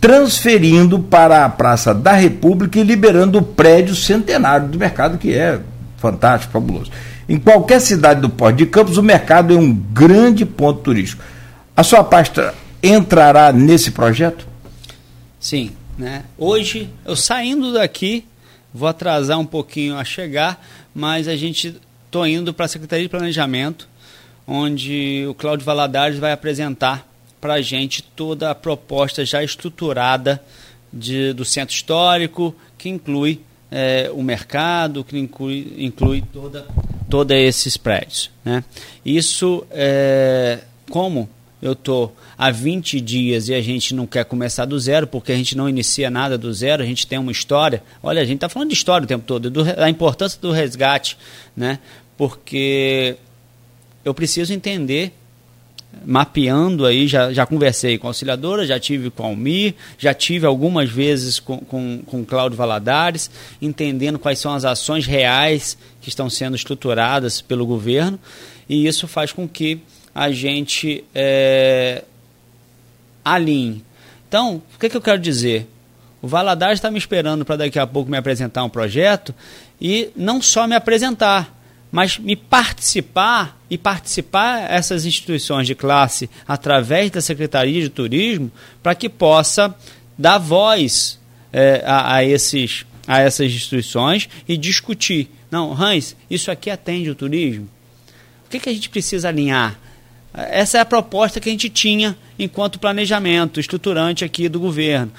transferindo 0.00 1.00
para 1.00 1.44
a 1.44 1.48
Praça 1.48 1.92
da 1.92 2.12
República 2.12 2.78
e 2.78 2.84
liberando 2.84 3.40
o 3.40 3.42
prédio 3.42 3.96
centenário 3.96 4.68
do 4.68 4.78
mercado, 4.78 5.18
que 5.18 5.34
é 5.34 5.58
fantástico, 5.96 6.52
fabuloso. 6.52 6.92
Em 7.28 7.36
qualquer 7.36 7.80
cidade 7.80 8.20
do 8.20 8.30
Porto 8.30 8.54
de 8.54 8.66
Campos, 8.66 8.98
o 8.98 9.02
mercado 9.02 9.52
é 9.52 9.56
um 9.56 9.72
grande 9.72 10.46
ponto 10.46 10.80
turístico. 10.80 11.24
A 11.76 11.82
sua 11.82 12.04
pasta 12.04 12.54
entrará 12.80 13.52
nesse 13.52 13.90
projeto? 13.90 14.46
Sim. 15.40 15.72
Né? 15.98 16.22
Hoje, 16.38 16.88
eu 17.04 17.16
saindo 17.16 17.72
daqui, 17.72 18.24
Vou 18.72 18.88
atrasar 18.88 19.38
um 19.38 19.46
pouquinho 19.46 19.96
a 19.96 20.04
chegar, 20.04 20.64
mas 20.94 21.26
a 21.28 21.36
gente 21.36 21.76
estou 22.06 22.26
indo 22.26 22.54
para 22.54 22.66
a 22.66 22.68
Secretaria 22.68 23.04
de 23.04 23.08
Planejamento, 23.08 23.88
onde 24.46 25.24
o 25.28 25.34
Cláudio 25.34 25.64
Valadares 25.64 26.18
vai 26.18 26.32
apresentar 26.32 27.06
para 27.40 27.54
a 27.54 27.62
gente 27.62 28.02
toda 28.02 28.50
a 28.50 28.54
proposta 28.54 29.24
já 29.24 29.42
estruturada 29.42 30.42
de, 30.92 31.32
do 31.32 31.44
centro 31.44 31.74
histórico, 31.74 32.54
que 32.76 32.88
inclui 32.88 33.40
é, 33.70 34.10
o 34.12 34.22
mercado, 34.22 35.04
que 35.04 35.18
inclui, 35.18 35.74
inclui 35.78 36.22
toda, 36.32 36.66
toda 37.08 37.36
esses 37.36 37.76
prédios. 37.76 38.30
Né? 38.44 38.64
Isso, 39.04 39.64
é, 39.70 40.60
como 40.90 41.28
eu 41.60 41.72
estou 41.72 42.16
há 42.38 42.50
20 42.50 43.00
dias 43.00 43.48
e 43.48 43.54
a 43.54 43.60
gente 43.60 43.94
não 43.94 44.06
quer 44.06 44.24
começar 44.24 44.64
do 44.64 44.78
zero, 44.78 45.06
porque 45.06 45.32
a 45.32 45.36
gente 45.36 45.56
não 45.56 45.68
inicia 45.68 46.10
nada 46.10 46.38
do 46.38 46.52
zero, 46.52 46.82
a 46.82 46.86
gente 46.86 47.06
tem 47.06 47.18
uma 47.18 47.32
história. 47.32 47.82
Olha, 48.02 48.22
a 48.22 48.24
gente 48.24 48.36
está 48.36 48.48
falando 48.48 48.68
de 48.68 48.74
história 48.74 49.04
o 49.04 49.08
tempo 49.08 49.24
todo, 49.26 49.50
do, 49.50 49.64
da 49.64 49.88
importância 49.90 50.40
do 50.40 50.50
resgate, 50.52 51.16
né? 51.56 51.78
porque 52.20 53.16
eu 54.04 54.12
preciso 54.12 54.52
entender, 54.52 55.10
mapeando 56.04 56.84
aí, 56.84 57.08
já, 57.08 57.32
já 57.32 57.46
conversei 57.46 57.96
com 57.96 58.06
a 58.06 58.10
auxiliadora, 58.10 58.66
já 58.66 58.78
tive 58.78 59.08
com 59.08 59.22
a 59.22 59.26
Almir, 59.28 59.74
já 59.96 60.12
tive 60.12 60.44
algumas 60.44 60.90
vezes 60.90 61.40
com, 61.40 61.56
com, 61.60 62.02
com 62.04 62.22
Cláudio 62.22 62.58
Valadares, 62.58 63.30
entendendo 63.62 64.18
quais 64.18 64.38
são 64.38 64.52
as 64.52 64.66
ações 64.66 65.06
reais 65.06 65.78
que 66.02 66.10
estão 66.10 66.28
sendo 66.28 66.54
estruturadas 66.54 67.40
pelo 67.40 67.64
governo, 67.64 68.20
e 68.68 68.86
isso 68.86 69.08
faz 69.08 69.32
com 69.32 69.48
que 69.48 69.80
a 70.14 70.30
gente 70.30 71.04
é, 71.14 72.04
alinhe. 73.24 73.84
Então, 74.28 74.62
o 74.74 74.78
que, 74.78 74.88
que 74.88 74.96
eu 74.96 75.00
quero 75.00 75.18
dizer? 75.18 75.68
O 76.22 76.28
Valadares 76.28 76.78
está 76.78 76.90
me 76.90 76.98
esperando 76.98 77.44
para 77.44 77.56
daqui 77.56 77.78
a 77.78 77.86
pouco 77.86 78.10
me 78.10 78.16
apresentar 78.16 78.62
um 78.64 78.68
projeto 78.68 79.34
e 79.80 80.10
não 80.14 80.42
só 80.42 80.66
me 80.66 80.74
apresentar, 80.74 81.56
mas 81.90 82.18
me 82.18 82.36
participar 82.36 83.58
e 83.68 83.78
participar 83.78 84.70
essas 84.70 85.06
instituições 85.06 85.66
de 85.66 85.74
classe 85.74 86.28
através 86.46 87.10
da 87.10 87.20
Secretaria 87.20 87.80
de 87.80 87.88
Turismo 87.88 88.50
para 88.82 88.94
que 88.94 89.08
possa 89.08 89.74
dar 90.18 90.38
voz 90.38 91.18
é, 91.52 91.82
a, 91.84 92.16
a, 92.16 92.24
esses, 92.24 92.84
a 93.06 93.20
essas 93.20 93.46
instituições 93.46 94.28
e 94.46 94.56
discutir. 94.56 95.30
Não, 95.50 95.72
Hans, 95.72 96.14
isso 96.30 96.50
aqui 96.50 96.70
atende 96.70 97.10
o 97.10 97.14
turismo? 97.14 97.68
O 98.46 98.50
que, 98.50 98.60
que 98.60 98.68
a 98.68 98.72
gente 98.72 98.88
precisa 98.88 99.28
alinhar? 99.28 99.78
Essa 100.32 100.78
é 100.78 100.80
a 100.80 100.84
proposta 100.84 101.40
que 101.40 101.48
a 101.48 101.52
gente 101.52 101.68
tinha 101.68 102.16
enquanto 102.38 102.78
planejamento 102.78 103.58
estruturante 103.58 104.24
aqui 104.24 104.48
do 104.48 104.60
governo. 104.60 105.10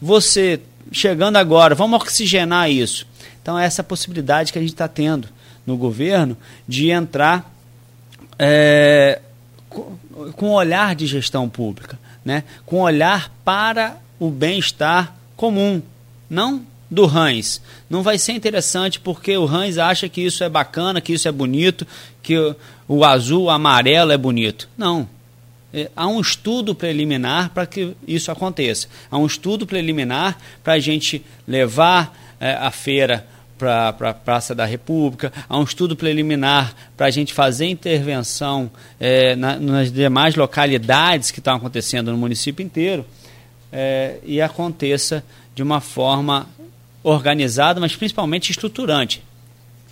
Você 0.00 0.60
chegando 0.90 1.36
agora, 1.36 1.74
vamos 1.74 2.00
oxigenar 2.00 2.70
isso. 2.70 3.06
Então, 3.42 3.58
essa 3.58 3.80
é 3.80 3.82
a 3.82 3.84
possibilidade 3.84 4.52
que 4.52 4.58
a 4.58 4.62
gente 4.62 4.72
está 4.72 4.88
tendo 4.88 5.28
no 5.66 5.76
governo 5.76 6.36
de 6.66 6.90
entrar 6.90 7.52
é, 8.38 9.20
com 10.36 10.50
olhar 10.50 10.94
de 10.94 11.06
gestão 11.06 11.48
pública, 11.48 11.98
né? 12.24 12.44
com 12.64 12.80
olhar 12.80 13.32
para 13.44 13.96
o 14.18 14.30
bem-estar 14.30 15.14
comum, 15.36 15.82
não 16.28 16.62
do 16.90 17.04
Hans. 17.04 17.60
Não 17.88 18.02
vai 18.02 18.18
ser 18.18 18.32
interessante 18.32 18.98
porque 18.98 19.36
o 19.36 19.46
Hans 19.46 19.76
acha 19.76 20.08
que 20.08 20.22
isso 20.22 20.42
é 20.42 20.48
bacana, 20.48 21.00
que 21.00 21.12
isso 21.12 21.28
é 21.28 21.32
bonito, 21.32 21.86
que 22.28 22.36
o, 22.36 22.54
o 22.86 23.04
azul, 23.06 23.44
o 23.44 23.50
amarelo 23.50 24.12
é 24.12 24.18
bonito. 24.18 24.68
Não. 24.76 25.08
É, 25.72 25.90
há 25.96 26.06
um 26.06 26.20
estudo 26.20 26.74
preliminar 26.74 27.48
para 27.54 27.64
que 27.64 27.96
isso 28.06 28.30
aconteça. 28.30 28.86
Há 29.10 29.16
um 29.16 29.24
estudo 29.24 29.66
preliminar 29.66 30.38
para 30.62 30.74
a 30.74 30.78
gente 30.78 31.24
levar 31.46 32.36
é, 32.38 32.52
a 32.52 32.70
feira 32.70 33.26
para 33.56 33.88
a 33.88 33.92
pra 33.94 34.12
Praça 34.12 34.54
da 34.54 34.66
República, 34.66 35.32
há 35.48 35.58
um 35.58 35.64
estudo 35.64 35.96
preliminar 35.96 36.74
para 36.96 37.06
a 37.06 37.10
gente 37.10 37.32
fazer 37.32 37.64
intervenção 37.66 38.70
é, 39.00 39.34
na, 39.34 39.58
nas 39.58 39.90
demais 39.90 40.36
localidades 40.36 41.30
que 41.30 41.40
estão 41.40 41.56
acontecendo 41.56 42.12
no 42.12 42.18
município 42.18 42.62
inteiro 42.62 43.06
é, 43.72 44.18
e 44.22 44.40
aconteça 44.40 45.24
de 45.54 45.62
uma 45.62 45.80
forma 45.80 46.46
organizado, 47.02 47.80
mas 47.80 47.96
principalmente 47.96 48.50
estruturante, 48.50 49.24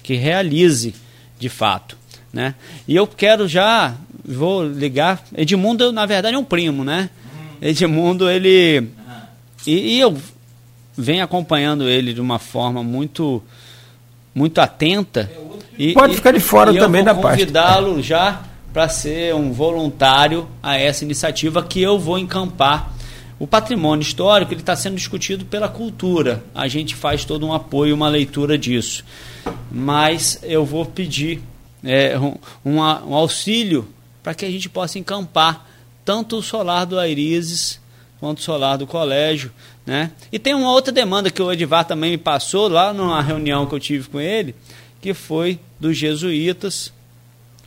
que 0.02 0.14
realize 0.14 0.94
de 1.38 1.48
fato. 1.48 1.96
Né? 2.32 2.54
E 2.86 2.94
eu 2.94 3.06
quero 3.06 3.48
já, 3.48 3.94
vou 4.24 4.64
ligar. 4.66 5.22
Edmundo, 5.36 5.92
na 5.92 6.04
verdade, 6.06 6.36
é 6.36 6.38
um 6.38 6.44
primo, 6.44 6.84
né? 6.84 7.10
Edmundo, 7.60 8.28
ele. 8.28 8.88
E, 9.66 9.96
e 9.96 10.00
eu 10.00 10.16
venho 10.96 11.24
acompanhando 11.24 11.88
ele 11.88 12.12
de 12.12 12.20
uma 12.20 12.38
forma 12.38 12.82
muito 12.82 13.42
muito 14.34 14.60
atenta. 14.60 15.30
E, 15.78 15.94
Pode 15.94 16.14
ficar 16.14 16.32
de 16.32 16.40
fora 16.40 16.72
também 16.74 17.02
da 17.02 17.14
parte. 17.14 17.40
convidá-lo 17.40 18.02
já 18.02 18.42
para 18.72 18.88
ser 18.88 19.34
um 19.34 19.52
voluntário 19.52 20.46
a 20.62 20.76
essa 20.76 21.04
iniciativa 21.04 21.62
que 21.62 21.80
eu 21.80 21.98
vou 21.98 22.18
encampar. 22.18 22.92
O 23.38 23.46
patrimônio 23.46 24.02
histórico 24.02 24.52
ele 24.52 24.60
está 24.60 24.76
sendo 24.76 24.96
discutido 24.96 25.46
pela 25.46 25.68
cultura. 25.68 26.42
A 26.54 26.68
gente 26.68 26.94
faz 26.94 27.24
todo 27.24 27.46
um 27.46 27.52
apoio, 27.54 27.94
uma 27.94 28.08
leitura 28.08 28.58
disso. 28.58 29.04
Mas 29.70 30.38
eu 30.42 30.64
vou 30.64 30.84
pedir 30.84 31.40
é, 31.86 32.18
um, 32.18 32.34
um, 32.64 33.14
auxílio 33.14 33.88
para 34.22 34.34
que 34.34 34.44
a 34.44 34.50
gente 34.50 34.68
possa 34.68 34.98
encampar 34.98 35.66
tanto 36.04 36.36
o 36.36 36.42
solar 36.42 36.84
do 36.84 36.98
Airizes 36.98 37.80
quanto 38.18 38.38
o 38.38 38.42
solar 38.42 38.76
do 38.76 38.86
colégio. 38.86 39.52
Né? 39.84 40.10
E 40.32 40.38
tem 40.38 40.54
uma 40.54 40.70
outra 40.70 40.92
demanda 40.92 41.30
que 41.30 41.40
o 41.40 41.52
Edivar 41.52 41.84
também 41.84 42.12
me 42.12 42.18
passou 42.18 42.68
lá 42.68 42.92
numa 42.92 43.22
reunião 43.22 43.66
que 43.66 43.74
eu 43.74 43.80
tive 43.80 44.08
com 44.08 44.20
ele, 44.20 44.54
que 45.00 45.14
foi 45.14 45.60
dos 45.78 45.96
jesuítas, 45.96 46.92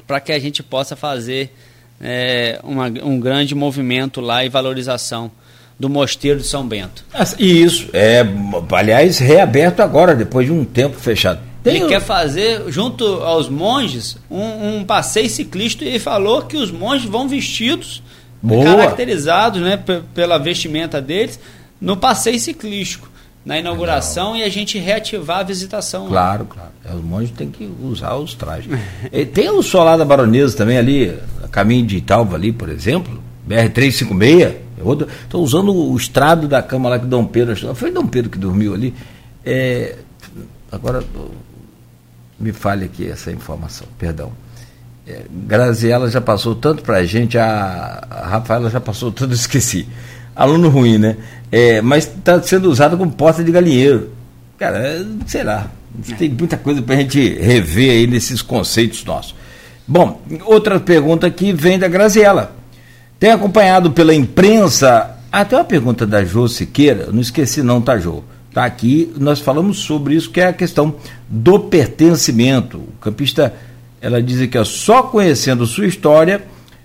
para 0.05 0.19
que 0.19 0.31
a 0.31 0.39
gente 0.39 0.61
possa 0.61 0.95
fazer 0.95 1.53
é, 2.01 2.59
uma, 2.63 2.87
um 2.87 3.19
grande 3.19 3.55
movimento 3.55 4.19
lá 4.19 4.43
e 4.43 4.49
valorização 4.49 5.31
do 5.79 5.87
Mosteiro 5.87 6.39
de 6.39 6.47
São 6.47 6.67
Bento. 6.67 7.05
Isso, 7.37 7.89
é, 7.93 8.25
aliás, 8.71 9.17
reaberto 9.17 9.81
agora, 9.81 10.13
depois 10.13 10.45
de 10.45 10.51
um 10.51 10.65
tempo 10.65 10.97
fechado. 10.97 11.48
Tem 11.63 11.77
ele 11.77 11.87
quer 11.87 12.01
fazer, 12.01 12.63
junto 12.69 13.05
aos 13.05 13.49
monges, 13.49 14.17
um, 14.31 14.77
um, 14.77 14.85
passeio 14.85 15.29
ciclista 15.29 15.83
e 15.83 15.99
falou 15.99 16.43
que 16.43 16.55
os 16.55 16.71
monges 16.71 17.09
vão 17.09 17.27
vestidos, 17.27 18.01
Boa. 18.41 18.63
caracterizados 18.63 19.61
né, 19.61 19.77
pela 20.13 20.37
vestimenta 20.37 21.01
deles, 21.01 21.39
no 21.79 21.97
passeio 21.97 22.39
ciclístico, 22.39 23.09
na 23.45 23.59
inauguração 23.59 24.33
Legal. 24.33 24.47
e 24.47 24.49
a 24.49 24.51
gente 24.51 24.79
reativar 24.79 25.39
a 25.39 25.43
visitação. 25.43 26.07
Claro, 26.07 26.45
claro. 26.45 26.69
É, 26.85 26.93
os 26.93 27.03
monges 27.03 27.31
têm 27.31 27.49
que 27.49 27.69
usar 27.83 28.15
os 28.15 28.33
trajes. 28.33 28.71
tem 29.33 29.49
o 29.49 29.61
solar 29.61 29.97
da 29.97 30.05
Baronesa 30.05 30.55
também 30.55 30.77
ali, 30.77 31.17
caminho 31.51 31.85
de 31.85 31.97
Italva 31.97 32.37
ali, 32.37 32.53
por 32.53 32.69
exemplo, 32.69 33.21
BR-356. 33.47 34.55
Estou 35.23 35.43
usando 35.43 35.75
o 35.75 35.95
estrado 35.97 36.47
da 36.47 36.61
cama 36.61 36.87
lá 36.87 36.97
que 36.97 37.05
Dom 37.05 37.25
Pedro. 37.25 37.75
Foi 37.75 37.91
Dom 37.91 38.07
Pedro 38.07 38.29
que 38.29 38.37
dormiu 38.37 38.73
ali. 38.73 38.93
É, 39.45 39.97
agora 40.71 41.03
me 42.39 42.51
fale 42.53 42.85
aqui 42.85 43.09
essa 43.09 43.31
informação, 43.31 43.87
perdão. 43.97 44.31
É, 45.05 45.23
Graziela 45.29 46.09
já 46.09 46.21
passou 46.21 46.55
tanto 46.55 46.83
para 46.83 46.97
a 46.97 47.05
gente, 47.05 47.37
a, 47.37 48.07
Rafaela 48.29 48.69
já 48.69 48.79
passou 48.79 49.11
tudo, 49.11 49.33
esqueci. 49.35 49.87
Aluno 50.35 50.69
ruim, 50.69 50.97
né? 50.97 51.17
É, 51.51 51.81
mas 51.81 52.05
está 52.05 52.41
sendo 52.41 52.69
usado 52.69 52.97
como 52.97 53.11
porta 53.11 53.43
de 53.43 53.51
galinheiro. 53.51 54.11
Cara, 54.57 54.77
é, 54.77 55.05
sei 55.25 55.43
lá, 55.43 55.69
tem 56.17 56.29
muita 56.29 56.57
coisa 56.57 56.81
para 56.81 56.95
a 56.95 56.97
gente 56.97 57.19
rever 57.35 57.91
aí 57.91 58.07
nesses 58.07 58.41
conceitos 58.41 59.03
nossos. 59.03 59.35
Bom, 59.87 60.21
outra 60.45 60.79
pergunta 60.79 61.25
aqui 61.25 61.51
vem 61.51 61.79
da 61.79 61.87
Graziela. 61.87 62.55
Tem 63.19 63.31
acompanhado 63.31 63.91
pela 63.91 64.13
imprensa, 64.13 65.17
até 65.31 65.57
uma 65.57 65.65
pergunta 65.65 66.05
da 66.05 66.23
Jô 66.23 66.47
Siqueira, 66.47 67.07
não 67.11 67.19
esqueci 67.19 67.61
não, 67.61 67.81
tá, 67.81 67.97
Jô? 67.97 68.23
Tá 68.53 68.65
aqui, 68.65 69.11
nós 69.17 69.39
falamos 69.39 69.79
sobre 69.79 70.15
isso, 70.15 70.31
que 70.31 70.41
é 70.41 70.47
a 70.47 70.53
questão 70.53 70.95
do 71.29 71.59
pertencimento. 71.59 72.77
O 72.77 72.93
campista, 72.99 73.53
ela 74.01 74.21
diz 74.21 74.47
que 74.49 74.65
só 74.65 75.03
conhecendo 75.03 75.67
sua 75.67 75.85
história 75.85 76.43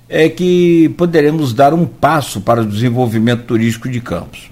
é 0.08 0.28
que 0.28 0.90
poderemos 0.98 1.54
dar 1.54 1.72
um 1.72 1.86
passo 1.86 2.40
para 2.40 2.60
o 2.60 2.66
desenvolvimento 2.66 3.44
turístico 3.44 3.88
de 3.88 4.00
Campos. 4.00 4.50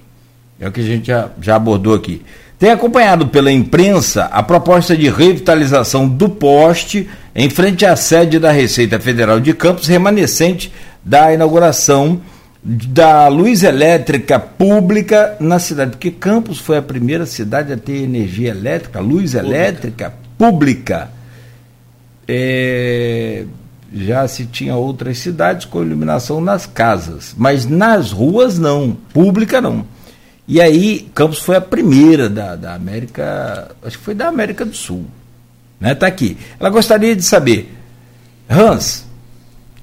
É 0.59 0.67
o 0.67 0.71
que 0.71 0.81
a 0.81 0.83
gente 0.83 1.07
já, 1.07 1.29
já 1.39 1.55
abordou 1.55 1.93
aqui. 1.93 2.21
Tem 2.57 2.71
acompanhado 2.71 3.27
pela 3.27 3.51
imprensa 3.51 4.25
a 4.25 4.41
proposta 4.41 4.95
de 4.95 5.09
revitalização 5.09 6.07
do 6.07 6.29
poste 6.29 7.09
em 7.35 7.49
frente 7.49 7.85
à 7.85 7.95
sede 7.95 8.39
da 8.39 8.51
Receita 8.51 8.99
Federal 8.99 9.39
de 9.39 9.53
Campos, 9.53 9.87
remanescente 9.87 10.71
da 11.03 11.33
inauguração 11.33 12.21
da 12.63 13.27
luz 13.27 13.61
elétrica 13.61 14.39
pública 14.39 15.35
na 15.39 15.59
cidade, 15.59 15.91
porque 15.91 16.11
Campos 16.11 16.59
foi 16.59 16.77
a 16.77 16.81
primeira 16.81 17.25
cidade 17.25 17.73
a 17.73 17.77
ter 17.77 18.03
energia 18.03 18.51
elétrica, 18.51 19.01
luz 19.01 19.33
pública. 19.33 19.55
elétrica 19.55 20.13
pública. 20.37 21.11
É, 22.25 23.45
já 23.93 24.25
se 24.27 24.45
tinha 24.45 24.75
outras 24.75 25.17
cidades 25.17 25.65
com 25.65 25.83
iluminação 25.83 26.39
nas 26.39 26.65
casas, 26.65 27.35
mas 27.37 27.65
nas 27.65 28.11
ruas 28.11 28.57
não, 28.57 28.97
pública 29.13 29.59
não. 29.59 29.85
E 30.47 30.61
aí 30.61 31.09
Campos 31.13 31.39
foi 31.39 31.57
a 31.57 31.61
primeira 31.61 32.29
da, 32.29 32.55
da 32.55 32.73
América, 32.73 33.75
acho 33.83 33.97
que 33.97 34.03
foi 34.05 34.15
da 34.15 34.27
América 34.27 34.65
do 34.65 34.75
Sul. 34.75 35.05
Né? 35.79 35.93
Tá 35.93 36.07
aqui. 36.07 36.37
Ela 36.57 36.69
gostaria 36.69 37.13
de 37.13 37.23
saber, 37.23 37.73
Hans, 38.49 39.05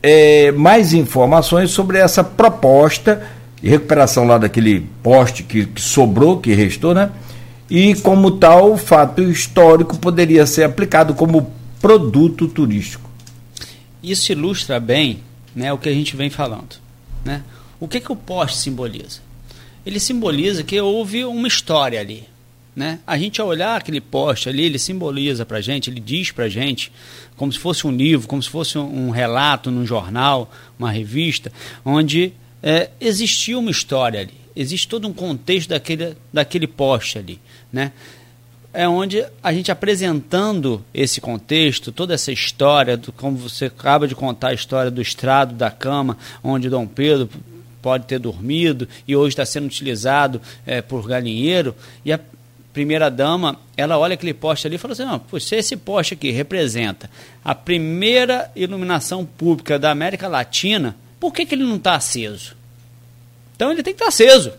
é, 0.02 0.50
mais 0.52 0.92
informações 0.92 1.70
sobre 1.70 1.98
essa 1.98 2.24
proposta 2.24 3.26
de 3.62 3.68
recuperação 3.68 4.24
lá 4.24 4.38
daquele 4.38 4.86
poste 5.02 5.42
que, 5.42 5.66
que 5.66 5.80
sobrou, 5.80 6.40
que 6.40 6.54
restou, 6.54 6.94
né? 6.94 7.10
E 7.68 7.94
como 7.96 8.32
tal, 8.32 8.72
o 8.72 8.76
fato 8.76 9.22
histórico 9.22 9.96
poderia 9.96 10.44
ser 10.46 10.64
aplicado 10.64 11.14
como 11.14 11.52
produto 11.80 12.48
turístico. 12.48 13.08
Isso 14.02 14.32
ilustra 14.32 14.80
bem 14.80 15.20
né, 15.54 15.72
o 15.72 15.78
que 15.78 15.88
a 15.88 15.92
gente 15.92 16.16
vem 16.16 16.30
falando. 16.30 16.76
Né? 17.24 17.42
O 17.78 17.86
que, 17.86 18.00
que 18.00 18.10
o 18.10 18.16
poste 18.16 18.58
simboliza? 18.58 19.20
Ele 19.84 20.00
simboliza 20.00 20.62
que 20.62 20.80
houve 20.80 21.24
uma 21.24 21.46
história 21.46 22.00
ali. 22.00 22.24
Né? 22.74 23.00
A 23.06 23.18
gente, 23.18 23.40
ao 23.40 23.48
olhar 23.48 23.76
aquele 23.76 24.00
poste 24.00 24.48
ali, 24.48 24.62
ele 24.62 24.78
simboliza 24.78 25.44
para 25.44 25.60
gente, 25.60 25.90
ele 25.90 26.00
diz 26.00 26.30
para 26.30 26.48
gente, 26.48 26.92
como 27.36 27.52
se 27.52 27.58
fosse 27.58 27.86
um 27.86 27.90
livro, 27.90 28.28
como 28.28 28.42
se 28.42 28.48
fosse 28.48 28.78
um 28.78 29.10
relato 29.10 29.70
num 29.70 29.84
jornal, 29.84 30.50
uma 30.78 30.90
revista, 30.90 31.52
onde 31.84 32.32
é, 32.62 32.90
existiu 33.00 33.58
uma 33.58 33.70
história 33.70 34.20
ali, 34.20 34.34
existe 34.54 34.86
todo 34.86 35.08
um 35.08 35.12
contexto 35.12 35.70
daquele, 35.70 36.16
daquele 36.32 36.66
poste 36.66 37.18
ali. 37.18 37.40
Né? 37.72 37.92
É 38.72 38.88
onde 38.88 39.24
a 39.42 39.52
gente 39.52 39.72
apresentando 39.72 40.84
esse 40.94 41.20
contexto, 41.20 41.90
toda 41.90 42.14
essa 42.14 42.30
história, 42.30 42.96
do, 42.96 43.10
como 43.10 43.36
você 43.36 43.64
acaba 43.64 44.06
de 44.06 44.14
contar 44.14 44.48
a 44.48 44.54
história 44.54 44.90
do 44.92 45.02
estrado 45.02 45.54
da 45.54 45.72
cama, 45.72 46.16
onde 46.42 46.70
Dom 46.70 46.86
Pedro 46.86 47.28
pode 47.82 48.04
ter 48.04 48.18
dormido 48.18 48.86
e 49.08 49.16
hoje 49.16 49.32
está 49.32 49.44
sendo 49.44 49.66
utilizado 49.66 50.40
é, 50.66 50.80
por 50.80 51.06
galinheiro, 51.08 51.74
e 52.04 52.12
a 52.12 52.20
primeira 52.72 53.10
dama, 53.10 53.58
ela 53.76 53.98
olha 53.98 54.14
aquele 54.14 54.34
poste 54.34 54.66
ali 54.66 54.76
e 54.76 54.78
fala 54.78 54.92
assim, 54.92 55.04
não, 55.04 55.20
se 55.40 55.56
esse 55.56 55.76
poste 55.76 56.14
aqui 56.14 56.30
representa 56.30 57.10
a 57.44 57.54
primeira 57.54 58.50
iluminação 58.54 59.24
pública 59.24 59.78
da 59.78 59.90
América 59.90 60.28
Latina, 60.28 60.96
por 61.18 61.32
que, 61.32 61.44
que 61.44 61.54
ele 61.54 61.64
não 61.64 61.76
está 61.76 61.94
aceso? 61.94 62.56
Então 63.56 63.70
ele 63.70 63.82
tem 63.82 63.92
que 63.92 64.02
estar 64.02 64.06
tá 64.06 64.08
aceso. 64.08 64.52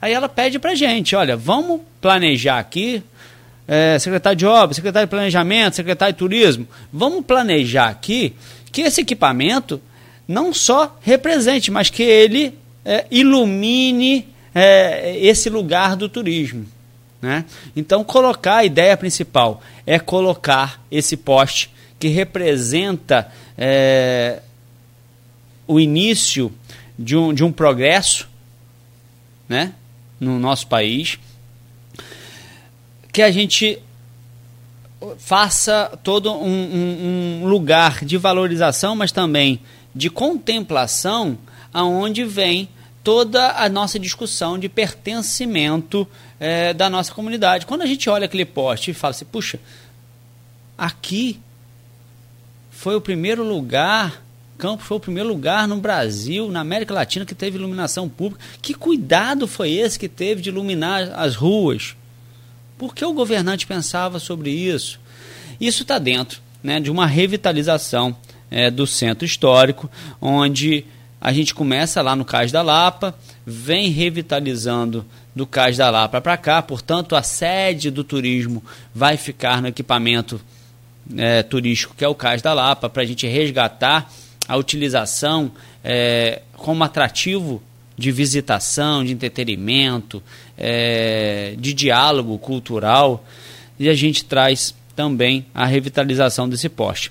Aí 0.00 0.12
ela 0.12 0.28
pede 0.28 0.58
para 0.58 0.74
gente, 0.74 1.16
olha, 1.16 1.36
vamos 1.36 1.80
planejar 2.00 2.58
aqui, 2.58 3.02
é, 3.66 3.98
secretário 3.98 4.36
de 4.36 4.46
obras, 4.46 4.76
secretário 4.76 5.06
de 5.06 5.10
planejamento, 5.10 5.76
secretário 5.76 6.12
de 6.12 6.18
turismo, 6.18 6.66
vamos 6.92 7.24
planejar 7.24 7.88
aqui 7.88 8.34
que 8.70 8.82
esse 8.82 9.00
equipamento 9.00 9.80
não 10.26 10.52
só 10.52 10.98
represente, 11.00 11.70
mas 11.70 11.88
que 11.88 12.02
ele 12.02 12.54
é, 12.84 13.06
ilumine 13.10 14.28
é, 14.54 15.18
esse 15.18 15.48
lugar 15.48 15.96
do 15.96 16.08
turismo. 16.08 16.66
Né? 17.20 17.44
Então, 17.74 18.04
colocar 18.04 18.56
a 18.56 18.64
ideia 18.64 18.96
principal 18.96 19.60
é 19.86 19.98
colocar 19.98 20.80
esse 20.90 21.16
poste 21.16 21.70
que 21.98 22.08
representa 22.08 23.30
é, 23.56 24.40
o 25.66 25.80
início 25.80 26.52
de 26.98 27.16
um, 27.16 27.34
de 27.34 27.42
um 27.42 27.50
progresso 27.50 28.28
né? 29.48 29.72
no 30.20 30.38
nosso 30.38 30.66
país, 30.66 31.18
que 33.12 33.22
a 33.22 33.30
gente 33.30 33.80
faça 35.18 35.98
todo 36.02 36.32
um, 36.32 36.46
um, 36.46 37.40
um 37.42 37.48
lugar 37.48 38.04
de 38.04 38.16
valorização, 38.16 38.94
mas 38.94 39.12
também 39.12 39.60
de 39.94 40.10
contemplação, 40.10 41.38
aonde 41.72 42.24
vem 42.24 42.68
toda 43.08 43.52
a 43.52 43.70
nossa 43.70 43.98
discussão 43.98 44.58
de 44.58 44.68
pertencimento 44.68 46.06
é, 46.38 46.74
da 46.74 46.90
nossa 46.90 47.10
comunidade. 47.10 47.64
Quando 47.64 47.80
a 47.80 47.86
gente 47.86 48.10
olha 48.10 48.26
aquele 48.26 48.44
poste 48.44 48.90
e 48.90 48.94
fala 48.94 49.12
assim, 49.12 49.24
puxa, 49.24 49.58
aqui 50.76 51.40
foi 52.70 52.96
o 52.96 53.00
primeiro 53.00 53.42
lugar, 53.42 54.22
Campos 54.58 54.86
foi 54.86 54.98
o 54.98 55.00
primeiro 55.00 55.26
lugar 55.26 55.66
no 55.66 55.78
Brasil, 55.78 56.50
na 56.50 56.60
América 56.60 56.92
Latina, 56.92 57.24
que 57.24 57.34
teve 57.34 57.56
iluminação 57.56 58.10
pública. 58.10 58.44
Que 58.60 58.74
cuidado 58.74 59.48
foi 59.48 59.70
esse 59.70 59.98
que 59.98 60.06
teve 60.06 60.42
de 60.42 60.50
iluminar 60.50 61.10
as 61.14 61.34
ruas? 61.34 61.96
Por 62.76 62.94
que 62.94 63.02
o 63.02 63.14
governante 63.14 63.66
pensava 63.66 64.18
sobre 64.18 64.50
isso? 64.50 65.00
Isso 65.58 65.80
está 65.80 65.98
dentro 65.98 66.42
né, 66.62 66.78
de 66.78 66.90
uma 66.90 67.06
revitalização 67.06 68.14
é, 68.50 68.70
do 68.70 68.86
centro 68.86 69.24
histórico, 69.24 69.90
onde 70.20 70.84
a 71.20 71.32
gente 71.32 71.54
começa 71.54 72.00
lá 72.00 72.14
no 72.14 72.24
Cais 72.24 72.52
da 72.52 72.62
Lapa, 72.62 73.14
vem 73.44 73.90
revitalizando 73.90 75.04
do 75.34 75.46
Cais 75.46 75.76
da 75.76 75.90
Lapa 75.90 76.20
para 76.20 76.36
cá, 76.36 76.62
portanto, 76.62 77.16
a 77.16 77.22
sede 77.22 77.90
do 77.90 78.04
turismo 78.04 78.62
vai 78.94 79.16
ficar 79.16 79.60
no 79.60 79.68
equipamento 79.68 80.40
é, 81.16 81.42
turístico 81.42 81.94
que 81.96 82.04
é 82.04 82.08
o 82.08 82.14
Cais 82.14 82.42
da 82.42 82.52
Lapa, 82.52 82.88
para 82.88 83.02
a 83.02 83.06
gente 83.06 83.26
resgatar 83.26 84.10
a 84.46 84.56
utilização 84.56 85.50
é, 85.84 86.42
como 86.56 86.84
atrativo 86.84 87.62
de 87.96 88.12
visitação, 88.12 89.04
de 89.04 89.12
entretenimento, 89.12 90.22
é, 90.56 91.54
de 91.58 91.74
diálogo 91.74 92.38
cultural, 92.38 93.24
e 93.78 93.88
a 93.88 93.94
gente 93.94 94.24
traz 94.24 94.74
também 94.94 95.46
a 95.54 95.66
revitalização 95.66 96.48
desse 96.48 96.68
poste. 96.68 97.10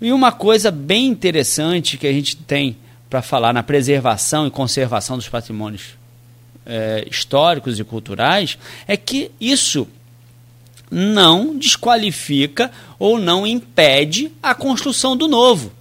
E 0.00 0.12
uma 0.12 0.30
coisa 0.30 0.70
bem 0.70 1.06
interessante 1.06 1.96
que 1.96 2.06
a 2.06 2.12
gente 2.12 2.36
tem 2.36 2.76
para 3.08 3.22
falar 3.22 3.52
na 3.52 3.62
preservação 3.62 4.46
e 4.46 4.50
conservação 4.50 5.16
dos 5.16 5.28
patrimônios 5.28 5.96
é, 6.66 7.06
históricos 7.10 7.80
e 7.80 7.84
culturais 7.84 8.58
é 8.86 8.96
que 8.96 9.30
isso 9.40 9.88
não 10.90 11.56
desqualifica 11.56 12.70
ou 12.98 13.18
não 13.18 13.46
impede 13.46 14.30
a 14.42 14.54
construção 14.54 15.16
do 15.16 15.26
novo. 15.26 15.72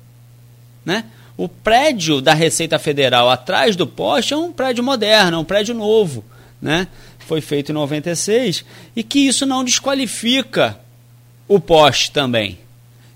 Né? 0.85 1.05
O 1.35 1.47
prédio 1.47 2.21
da 2.21 2.33
Receita 2.33 2.79
Federal 2.79 3.29
atrás 3.29 3.75
do 3.75 3.85
poste 3.85 4.33
é 4.33 4.37
um 4.37 4.51
prédio 4.51 4.83
moderno, 4.83 5.37
é 5.37 5.39
um 5.39 5.45
prédio 5.45 5.75
novo. 5.75 6.23
Né? 6.61 6.87
Foi 7.19 7.41
feito 7.41 7.71
em 7.71 7.75
96 7.75 8.63
e 8.95 9.03
que 9.03 9.19
isso 9.19 9.45
não 9.45 9.63
desqualifica 9.63 10.79
o 11.47 11.59
poste 11.59 12.11
também. 12.11 12.57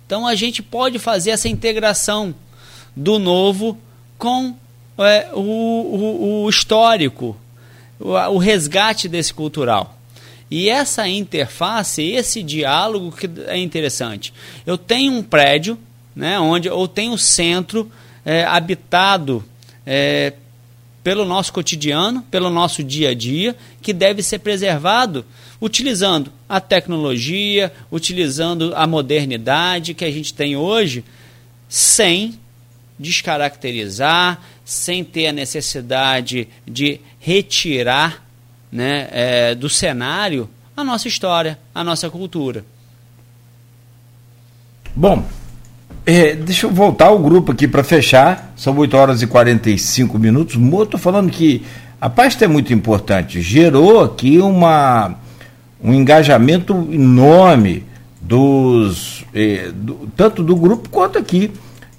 Então 0.05 0.27
a 0.27 0.35
gente 0.35 0.61
pode 0.61 0.99
fazer 0.99 1.31
essa 1.31 1.47
integração 1.47 2.35
do 2.95 3.17
novo 3.17 3.77
com 4.21 4.55
é, 4.99 5.29
o, 5.33 5.39
o, 5.39 6.43
o, 6.43 6.49
histórico, 6.49 7.35
o, 7.99 8.11
o 8.11 8.37
resgate 8.37 9.09
desse 9.09 9.33
cultural. 9.33 9.97
E 10.49 10.69
essa 10.69 11.07
interface, 11.07 12.03
esse 12.03 12.43
diálogo 12.43 13.11
que 13.11 13.27
é 13.47 13.57
interessante. 13.57 14.31
Eu 14.63 14.77
tenho 14.77 15.11
um 15.13 15.23
prédio, 15.23 15.75
né, 16.15 16.39
onde 16.39 16.67
eu 16.67 16.87
tenho 16.87 17.13
um 17.13 17.17
centro 17.17 17.91
é, 18.23 18.43
habitado 18.43 19.43
é, 19.87 20.33
pelo 21.03 21.25
nosso 21.25 21.51
cotidiano, 21.51 22.21
pelo 22.29 22.51
nosso 22.51 22.83
dia 22.83 23.09
a 23.09 23.15
dia, 23.15 23.55
que 23.81 23.91
deve 23.91 24.21
ser 24.21 24.37
preservado 24.37 25.25
utilizando 25.59 26.31
a 26.47 26.59
tecnologia, 26.59 27.73
utilizando 27.91 28.71
a 28.75 28.85
modernidade 28.85 29.95
que 29.95 30.05
a 30.05 30.11
gente 30.11 30.31
tem 30.31 30.55
hoje, 30.55 31.03
sem 31.67 32.39
descaracterizar, 33.01 34.39
sem 34.63 35.03
ter 35.03 35.27
a 35.27 35.33
necessidade 35.33 36.47
de 36.65 37.01
retirar 37.19 38.23
né, 38.71 39.07
é, 39.11 39.55
do 39.55 39.67
cenário 39.67 40.49
a 40.75 40.83
nossa 40.83 41.07
história, 41.07 41.59
a 41.75 41.83
nossa 41.83 42.09
cultura. 42.09 42.63
Bom, 44.95 45.25
é, 46.05 46.35
deixa 46.35 46.65
eu 46.65 46.71
voltar 46.71 47.07
ao 47.07 47.19
grupo 47.19 47.51
aqui 47.51 47.67
para 47.67 47.83
fechar. 47.83 48.53
São 48.55 48.75
8 48.77 48.97
horas 48.97 49.21
e 49.21 49.27
45 49.27 50.17
minutos. 50.17 50.55
Moto 50.55 50.97
falando 50.97 51.29
que 51.29 51.63
a 51.99 52.09
pasta 52.09 52.45
é 52.45 52.47
muito 52.47 52.73
importante. 52.73 53.41
Gerou 53.41 54.01
aqui 54.03 54.39
uma, 54.39 55.15
um 55.83 55.93
engajamento 55.93 56.87
enorme 56.91 57.83
dos 58.19 59.25
eh, 59.33 59.71
do, 59.73 60.07
tanto 60.15 60.43
do 60.43 60.55
grupo 60.55 60.89
quanto 60.89 61.17
aqui 61.17 61.51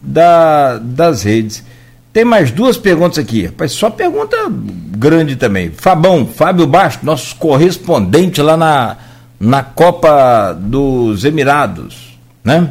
da, 0.02 0.78
das 0.78 1.22
redes. 1.22 1.64
Tem 2.12 2.24
mais 2.24 2.50
duas 2.50 2.76
perguntas 2.76 3.18
aqui. 3.18 3.46
Rapaz, 3.46 3.72
só 3.72 3.88
pergunta 3.88 4.36
grande 4.50 5.36
também. 5.36 5.70
Fabão, 5.70 6.26
Fábio 6.26 6.66
Basto, 6.66 7.06
nosso 7.06 7.36
correspondente 7.36 8.42
lá 8.42 8.56
na, 8.56 8.96
na 9.40 9.62
Copa 9.62 10.52
dos 10.52 11.24
Emirados, 11.24 12.18
né? 12.44 12.70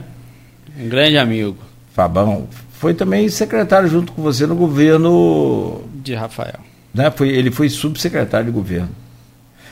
Um 0.80 0.88
grande 0.88 1.18
amigo. 1.18 1.58
Fabão. 1.94 2.48
Foi 2.74 2.94
também 2.94 3.30
secretário 3.30 3.88
junto 3.88 4.12
com 4.12 4.22
você 4.22 4.46
no 4.46 4.56
governo. 4.56 5.82
De 5.96 6.14
Rafael. 6.14 6.60
Né? 6.94 7.12
Foi, 7.12 7.30
ele 7.30 7.52
foi 7.52 7.70
subsecretário 7.70 8.48
de 8.48 8.52
governo. 8.52 8.90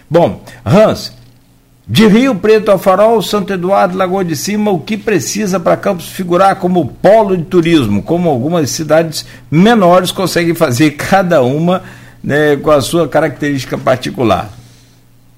Bom, 0.10 0.44
Hans, 0.66 1.14
de 1.92 2.06
Rio 2.06 2.36
Preto 2.36 2.70
ao 2.70 2.78
Farol, 2.78 3.20
Santo 3.20 3.52
Eduardo, 3.52 3.98
Lagoa 3.98 4.24
de 4.24 4.36
Cima, 4.36 4.70
o 4.70 4.80
que 4.80 4.96
precisa 4.96 5.60
para 5.60 5.76
Campos 5.76 6.08
figurar 6.08 6.56
como 6.58 6.88
polo 6.88 7.36
de 7.36 7.46
turismo, 7.46 8.04
como 8.04 8.30
algumas 8.30 8.70
cidades 8.70 9.26
menores 9.50 10.12
conseguem 10.12 10.54
fazer 10.54 10.92
cada 10.92 11.42
uma 11.42 11.82
né, 12.24 12.56
com 12.58 12.70
a 12.70 12.80
sua 12.80 13.08
característica 13.08 13.76
particular. 13.76 14.54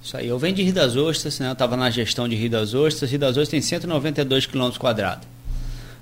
Isso 0.04 0.18
aí, 0.18 0.28
eu 0.28 0.38
venho 0.38 0.54
de 0.54 0.64
Rio 0.64 0.74
das 0.74 0.98
Ostras, 0.98 1.40
né, 1.40 1.48
eu 1.48 1.54
estava 1.54 1.78
na 1.78 1.90
gestão 1.90 2.28
de 2.28 2.36
Rio 2.36 2.50
das 2.50 2.74
Ostras, 2.74 3.10
Rio 3.10 3.20
das 3.20 3.30
Ostras 3.30 3.48
tem 3.48 3.62
192 3.62 4.46
km 4.46 4.72
quadrados. 4.78 5.26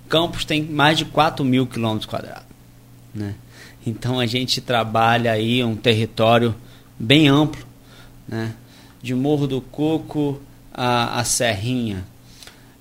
Campos 0.09 0.45
tem 0.45 0.63
mais 0.63 0.97
de 0.97 1.05
4 1.05 1.45
mil 1.45 1.67
quilômetros 1.67 2.07
quadrados. 2.07 2.47
Né? 3.13 3.35
Então 3.85 4.19
a 4.19 4.25
gente 4.25 4.61
trabalha 4.61 5.31
aí 5.31 5.63
um 5.63 5.75
território 5.75 6.55
bem 6.97 7.27
amplo, 7.27 7.63
né? 8.27 8.51
De 9.01 9.15
Morro 9.15 9.47
do 9.47 9.61
Coco 9.61 10.41
a, 10.73 11.19
a 11.19 11.23
Serrinha, 11.23 12.05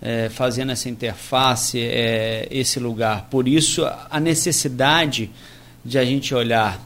é, 0.00 0.28
fazendo 0.28 0.72
essa 0.72 0.88
interface, 0.88 1.80
é, 1.80 2.46
esse 2.50 2.78
lugar. 2.78 3.28
Por 3.30 3.48
isso, 3.48 3.84
a 4.10 4.20
necessidade 4.20 5.30
de 5.84 5.98
a 5.98 6.04
gente 6.04 6.34
olhar 6.34 6.80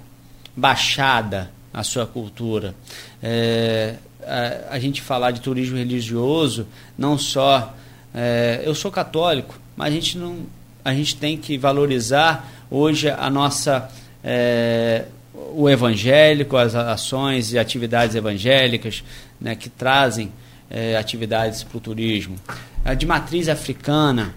Baixada, 0.54 1.50
a 1.72 1.82
sua 1.82 2.06
cultura, 2.06 2.74
é, 3.22 3.96
a, 4.22 4.74
a, 4.74 4.78
gente 4.78 5.00
falar 5.00 5.30
de 5.30 5.40
turismo 5.40 5.78
religioso, 5.78 6.66
não 6.96 7.16
só. 7.16 7.74
É, 8.14 8.62
eu 8.64 8.74
sou 8.74 8.90
católico, 8.90 9.58
mas 9.74 9.88
a 9.88 9.90
gente, 9.90 10.18
não, 10.18 10.40
a 10.84 10.92
gente 10.92 11.16
tem 11.16 11.38
que 11.38 11.56
valorizar 11.56 12.66
hoje 12.70 13.08
a 13.08 13.30
nossa. 13.30 13.90
O 15.54 15.68
evangélico, 15.68 16.56
as 16.56 16.74
ações 16.74 17.52
e 17.52 17.58
atividades 17.58 18.14
evangélicas 18.16 19.04
né, 19.40 19.54
que 19.54 19.68
trazem 19.68 20.32
é, 20.70 20.96
atividades 20.96 21.62
para 21.62 21.76
o 21.76 21.80
turismo. 21.80 22.36
A 22.84 22.94
de 22.94 23.06
matriz 23.06 23.48
africana, 23.48 24.34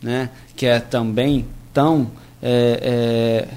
né, 0.00 0.30
que 0.56 0.66
é 0.66 0.78
também 0.78 1.46
tão 1.72 2.10
é, 2.42 3.48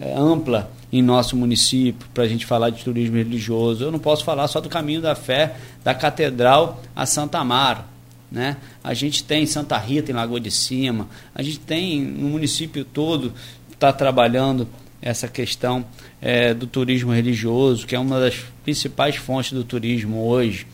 é, 0.00 0.06
é 0.06 0.14
ampla 0.16 0.70
em 0.92 1.02
nosso 1.02 1.36
município 1.36 2.06
para 2.14 2.24
a 2.24 2.28
gente 2.28 2.46
falar 2.46 2.70
de 2.70 2.84
turismo 2.84 3.16
religioso. 3.16 3.84
Eu 3.84 3.92
não 3.92 3.98
posso 3.98 4.24
falar 4.24 4.46
só 4.48 4.60
do 4.60 4.68
caminho 4.68 5.00
da 5.00 5.14
fé 5.14 5.56
da 5.82 5.94
Catedral 5.94 6.82
a 6.94 7.04
Santa 7.06 7.38
Amaro. 7.38 7.84
Né? 8.30 8.56
A 8.82 8.92
gente 8.92 9.22
tem 9.22 9.46
Santa 9.46 9.78
Rita 9.78 10.10
em 10.10 10.14
Lagoa 10.14 10.40
de 10.40 10.50
Cima, 10.50 11.08
a 11.34 11.42
gente 11.42 11.60
tem 11.60 12.00
no 12.00 12.28
município 12.28 12.84
todo 12.84 13.32
está 13.72 13.92
trabalhando 13.92 14.66
essa 15.06 15.28
questão 15.28 15.86
é, 16.20 16.52
do 16.52 16.66
turismo 16.66 17.12
religioso, 17.12 17.86
que 17.86 17.94
é 17.94 17.98
uma 17.98 18.18
das 18.18 18.34
principais 18.64 19.14
fontes 19.14 19.52
do 19.52 19.62
turismo 19.62 20.26
hoje. 20.26 20.66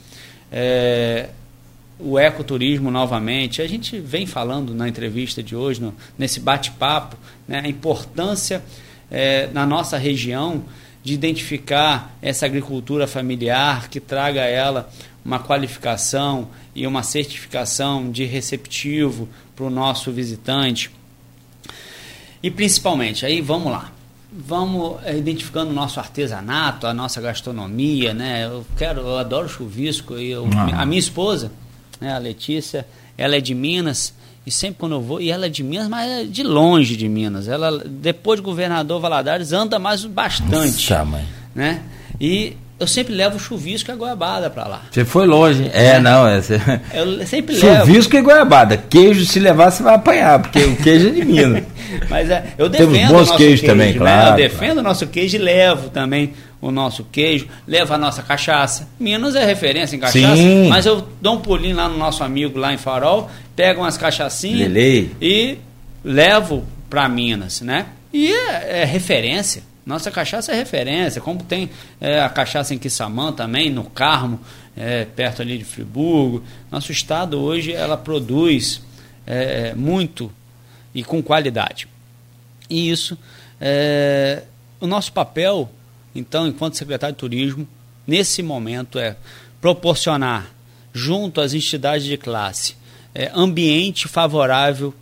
É, 0.51 1.29
o 1.99 2.19
ecoturismo 2.19 2.91
novamente, 2.91 3.61
a 3.61 3.67
gente 3.69 4.01
vem 4.01 4.25
falando 4.25 4.75
na 4.75 4.89
entrevista 4.89 5.43
de 5.43 5.55
hoje, 5.55 5.83
no, 5.83 5.95
nesse 6.17 6.41
bate-papo, 6.41 7.15
né, 7.47 7.61
a 7.63 7.69
importância 7.69 8.65
é, 9.11 9.49
na 9.53 9.67
nossa 9.67 9.99
região 9.99 10.65
de 11.05 11.13
identificar 11.13 12.17
essa 12.23 12.47
agricultura 12.47 13.07
familiar 13.07 13.91
que 13.91 14.01
traga 14.01 14.41
a 14.41 14.47
ela 14.47 14.91
uma 15.23 15.41
qualificação 15.41 16.49
e 16.75 16.87
uma 16.87 17.03
certificação 17.03 18.11
de 18.11 18.25
receptivo 18.25 19.29
para 19.55 19.67
o 19.67 19.71
nosso 19.71 20.11
visitante. 20.11 20.91
E 22.43 22.51
principalmente, 22.51 23.27
aí 23.27 23.43
vamos 23.43 23.71
lá, 23.71 23.93
vamos 24.33 24.97
é, 25.05 25.17
identificando 25.17 25.71
o 25.71 25.75
nosso 25.75 26.01
artesanato, 26.01 26.87
a 26.87 26.95
nossa 26.95 27.21
gastronomia, 27.21 28.15
né? 28.15 28.47
Eu 28.47 28.65
quero, 28.77 29.01
eu 29.03 29.19
adoro 29.19 29.49
chuvisco 29.49 30.19
e 30.19 30.31
eu, 30.31 30.49
ah. 30.57 30.83
a 30.83 30.87
minha 30.87 30.99
esposa, 30.99 31.53
né, 32.01 32.15
a 32.15 32.19
Letícia, 32.19 32.87
ela 33.17 33.37
é 33.37 33.41
de 33.41 33.55
Minas 33.55 34.15
e 34.47 34.51
sempre 34.51 34.81
quando 34.81 34.97
eu 34.97 35.01
vou, 35.01 35.21
e 35.21 35.31
ela 35.31 35.47
é 35.47 35.49
de 35.49 35.63
Minas, 35.63 35.89
mas 35.89 36.11
é 36.11 36.25
de 36.25 36.43
longe 36.43 36.97
de 36.97 37.09
Minas. 37.09 37.47
Ela 37.47 37.79
depois 37.87 38.41
de 38.41 38.45
governador 38.45 39.01
Valadares 39.01 39.53
anda 39.53 39.79
mais 39.79 40.05
bastante, 40.05 40.51
Nossa, 40.91 41.05
mãe. 41.05 41.25
né? 41.55 41.83
E 42.21 42.57
eu 42.83 42.87
sempre 42.87 43.15
levo 43.15 43.39
chuvisco 43.39 43.91
e 43.91 43.93
a 43.93 43.97
goiabada 43.97 44.51
para 44.51 44.67
lá. 44.67 44.83
Você 44.91 45.05
foi 45.05 45.25
longe. 45.27 45.71
É, 45.73 45.87
é. 45.87 46.01
não. 46.01 46.27
É, 46.27 46.41
você... 46.41 46.61
Eu 46.93 47.27
sempre 47.27 47.55
chuvisco 47.55 47.67
levo. 47.67 47.87
Chuvisco 47.87 48.17
e 48.17 48.23
goiabada. 48.23 48.77
Queijo, 48.77 49.25
se 49.25 49.39
levar, 49.39 49.71
você 49.71 49.83
vai 49.83 49.95
apanhar, 49.95 50.41
porque 50.41 50.59
o 50.59 50.77
queijo 50.77 51.09
é 51.09 51.11
de 51.11 51.25
Minas. 51.25 51.63
Mas 52.09 52.31
é, 52.31 52.55
eu 52.57 52.69
defendo 52.69 52.93
Temos 52.93 53.11
bons 53.11 53.37
queijos 53.37 53.61
queijo, 53.61 53.67
também, 53.67 53.93
né? 53.93 53.99
claro. 53.99 54.31
Eu 54.31 54.49
defendo 54.49 54.79
o 54.79 54.83
nosso 54.83 55.07
queijo 55.07 55.37
e 55.37 55.39
levo 55.39 55.91
também 55.91 56.33
o 56.61 56.71
nosso 56.71 57.05
queijo, 57.05 57.49
leva 57.67 57.95
a 57.95 57.99
nossa 57.99 58.23
cachaça. 58.23 58.89
Minas 58.99 59.35
é 59.35 59.45
referência 59.45 59.95
em 59.95 59.99
cachaça, 59.99 60.37
Sim. 60.37 60.69
mas 60.69 60.87
eu 60.87 61.07
dou 61.21 61.35
um 61.35 61.41
pulinho 61.41 61.77
lá 61.77 61.89
no 61.89 61.99
nosso 61.99 62.25
amigo 62.25 62.59
lá 62.59 62.73
em 62.73 62.79
Farol, 62.79 63.31
pego 63.55 63.83
umas 63.83 63.99
cachaçinhas 63.99 64.61
Lelei. 64.61 65.11
e 65.21 65.59
levo 66.05 66.65
para 66.89 67.09
Minas, 67.09 67.61
né? 67.61 67.87
E 68.13 68.33
é, 68.33 68.83
é 68.83 68.85
referência. 68.85 69.63
Nossa 69.85 70.11
cachaça 70.11 70.53
é 70.53 70.55
referência, 70.55 71.21
como 71.21 71.43
tem 71.43 71.69
é, 72.01 72.21
a 72.21 72.29
cachaça 72.29 72.73
em 72.73 72.79
Quissamã 72.79 73.33
também, 73.33 73.71
no 73.71 73.85
Carmo, 73.85 74.41
é, 74.77 75.05
perto 75.05 75.43
ali 75.43 75.59
de 75.59 75.65
Friburgo. 75.65 76.43
Nosso 76.71 76.93
estado 76.93 77.41
hoje 77.41 77.73
ela 77.73 77.97
produz 77.97 78.81
é, 79.27 79.75
muito 79.75 80.33
e 80.95 81.03
com 81.03 81.23
qualidade. 81.23 81.89
E 82.71 82.91
isso, 82.91 83.19
é, 83.61 84.45
o 84.81 84.87
nosso 84.87 85.13
papel, 85.13 85.71
então, 86.15 86.47
enquanto 86.47 86.77
secretário 86.77 87.15
de 87.15 87.19
turismo, 87.19 87.67
nesse 88.07 88.43
momento 88.43 88.99
é 88.99 89.17
proporcionar, 89.61 90.51
junto 90.93 91.41
às 91.41 91.55
entidades 91.55 92.07
de 92.07 92.17
classe, 92.17 92.77
é, 93.15 93.31
ambiente 93.35 94.09
favorável 94.09 94.95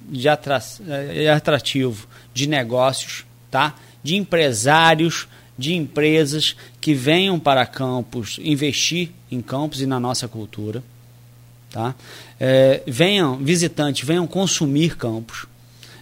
de 0.00 0.28
é, 0.28 1.30
atrativo 1.30 2.06
de 2.32 2.46
negócios, 2.46 3.24
tá? 3.50 3.74
De 4.04 4.16
empresários, 4.16 5.26
de 5.58 5.74
empresas 5.74 6.54
que 6.80 6.94
venham 6.94 7.40
para 7.40 7.64
Campos 7.64 8.38
investir 8.40 9.10
em 9.30 9.40
Campos 9.40 9.80
e 9.80 9.86
na 9.86 9.98
nossa 9.98 10.28
cultura. 10.28 10.84
Tá? 11.70 11.94
É, 12.38 12.82
venham, 12.86 13.38
visitantes, 13.38 14.06
venham 14.06 14.26
consumir 14.26 14.96
Campos, 14.96 15.46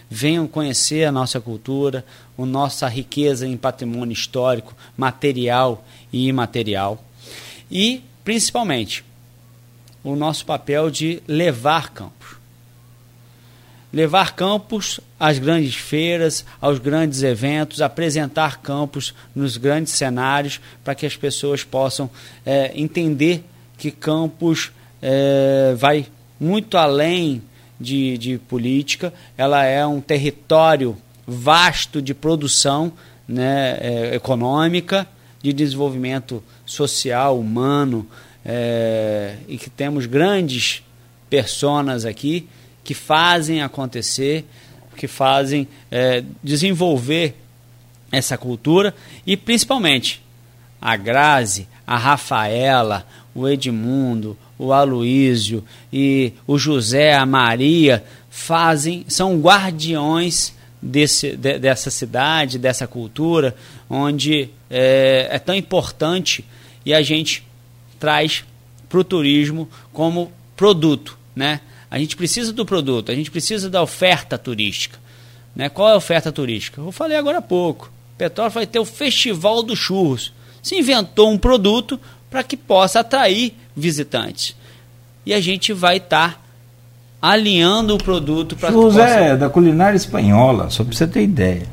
venham 0.09 0.45
conhecer 0.45 1.05
a 1.05 1.11
nossa 1.11 1.39
cultura, 1.39 2.05
a 2.37 2.45
nossa 2.45 2.87
riqueza 2.87 3.47
em 3.47 3.57
patrimônio 3.57 4.13
histórico, 4.13 4.75
material 4.97 5.83
e 6.11 6.27
imaterial. 6.27 7.03
E, 7.71 8.03
principalmente, 8.23 9.03
o 10.03 10.15
nosso 10.15 10.45
papel 10.45 10.91
de 10.91 11.23
levar 11.27 11.91
Campos 11.91 12.22
levar 13.93 14.35
campos 14.35 14.99
às 15.19 15.37
grandes 15.37 15.75
feiras, 15.75 16.43
aos 16.59 16.79
grandes 16.79 17.21
eventos, 17.21 17.79
apresentar 17.79 18.59
campos 18.59 19.13
nos 19.35 19.55
grandes 19.55 19.93
cenários 19.93 20.59
para 20.83 20.95
que 20.95 21.05
as 21.05 21.15
pessoas 21.15 21.63
possam 21.63 22.09
é, 22.43 22.71
entender 22.75 23.43
que 23.77 23.91
campos 23.91 24.71
é, 24.99 25.75
vai 25.77 26.07
muito 26.39 26.75
além 26.75 27.43
de, 27.79 28.17
de 28.17 28.37
política, 28.39 29.13
ela 29.37 29.63
é 29.63 29.85
um 29.85 30.01
território 30.01 30.97
vasto 31.27 32.01
de 32.01 32.13
produção 32.13 32.91
né, 33.27 33.77
é, 33.79 34.15
econômica, 34.15 35.07
de 35.41 35.53
desenvolvimento 35.53 36.43
social, 36.65 37.37
humano, 37.37 38.07
é, 38.45 39.35
e 39.47 39.57
que 39.57 39.69
temos 39.69 40.05
grandes 40.05 40.81
personas 41.29 42.05
aqui 42.05 42.47
que 42.83 42.93
fazem 42.93 43.61
acontecer, 43.61 44.45
que 44.95 45.07
fazem 45.07 45.67
é, 45.89 46.23
desenvolver 46.43 47.35
essa 48.11 48.37
cultura 48.37 48.93
e 49.25 49.35
principalmente 49.35 50.21
a 50.81 50.95
Grazi, 50.95 51.67
a 51.87 51.97
Rafaela, 51.97 53.07
o 53.33 53.47
Edmundo, 53.47 54.37
o 54.57 54.71
Aloísio 54.71 55.63
e 55.91 56.33
o 56.45 56.57
José, 56.57 57.13
a 57.13 57.25
Maria 57.25 58.03
fazem, 58.29 59.05
são 59.07 59.39
guardiões 59.39 60.53
desse, 60.81 61.35
de, 61.35 61.57
dessa 61.57 61.89
cidade, 61.89 62.59
dessa 62.59 62.85
cultura, 62.85 63.55
onde 63.89 64.49
é, 64.69 65.27
é 65.31 65.39
tão 65.39 65.55
importante 65.55 66.45
e 66.85 66.93
a 66.93 67.01
gente 67.01 67.45
traz 67.99 68.43
para 68.89 68.99
o 68.99 69.03
turismo 69.03 69.67
como 69.91 70.31
produto, 70.55 71.17
né? 71.35 71.61
A 71.93 71.99
gente 71.99 72.15
precisa 72.15 72.51
do 72.51 72.65
produto, 72.65 73.11
a 73.11 73.15
gente 73.15 73.29
precisa 73.29 73.69
da 73.69 73.79
oferta 73.79 74.35
turística. 74.35 74.97
Né? 75.55 75.69
Qual 75.69 75.87
é 75.87 75.93
a 75.93 75.95
oferta 75.95 76.31
turística? 76.31 76.81
Eu 76.81 76.91
falei 76.91 77.15
agora 77.15 77.37
há 77.37 77.41
pouco. 77.41 77.91
Petróleo 78.17 78.49
vai 78.49 78.65
ter 78.65 78.79
o 78.79 78.85
Festival 78.85 79.61
dos 79.61 79.77
Churros. 79.77 80.33
Se 80.59 80.75
inventou 80.75 81.29
um 81.29 81.37
produto 81.37 81.99
para 82.31 82.41
que 82.41 82.57
possa 82.57 83.01
atrair 83.01 83.53
visitantes. 83.75 84.55
E 85.23 85.35
a 85.35 85.39
gente 85.39 85.71
vai 85.71 85.97
estar 85.97 86.31
tá 86.31 86.39
alinhando 87.21 87.93
o 87.93 87.99
produto 87.99 88.55
para 88.55 88.69
que 88.69 88.73
possa... 88.73 89.03
é 89.03 89.37
da 89.37 89.47
culinária 89.47 89.95
espanhola, 89.95 90.71
só 90.71 90.83
para 90.83 90.95
você 90.95 91.05
ter 91.05 91.21
ideia. 91.21 91.67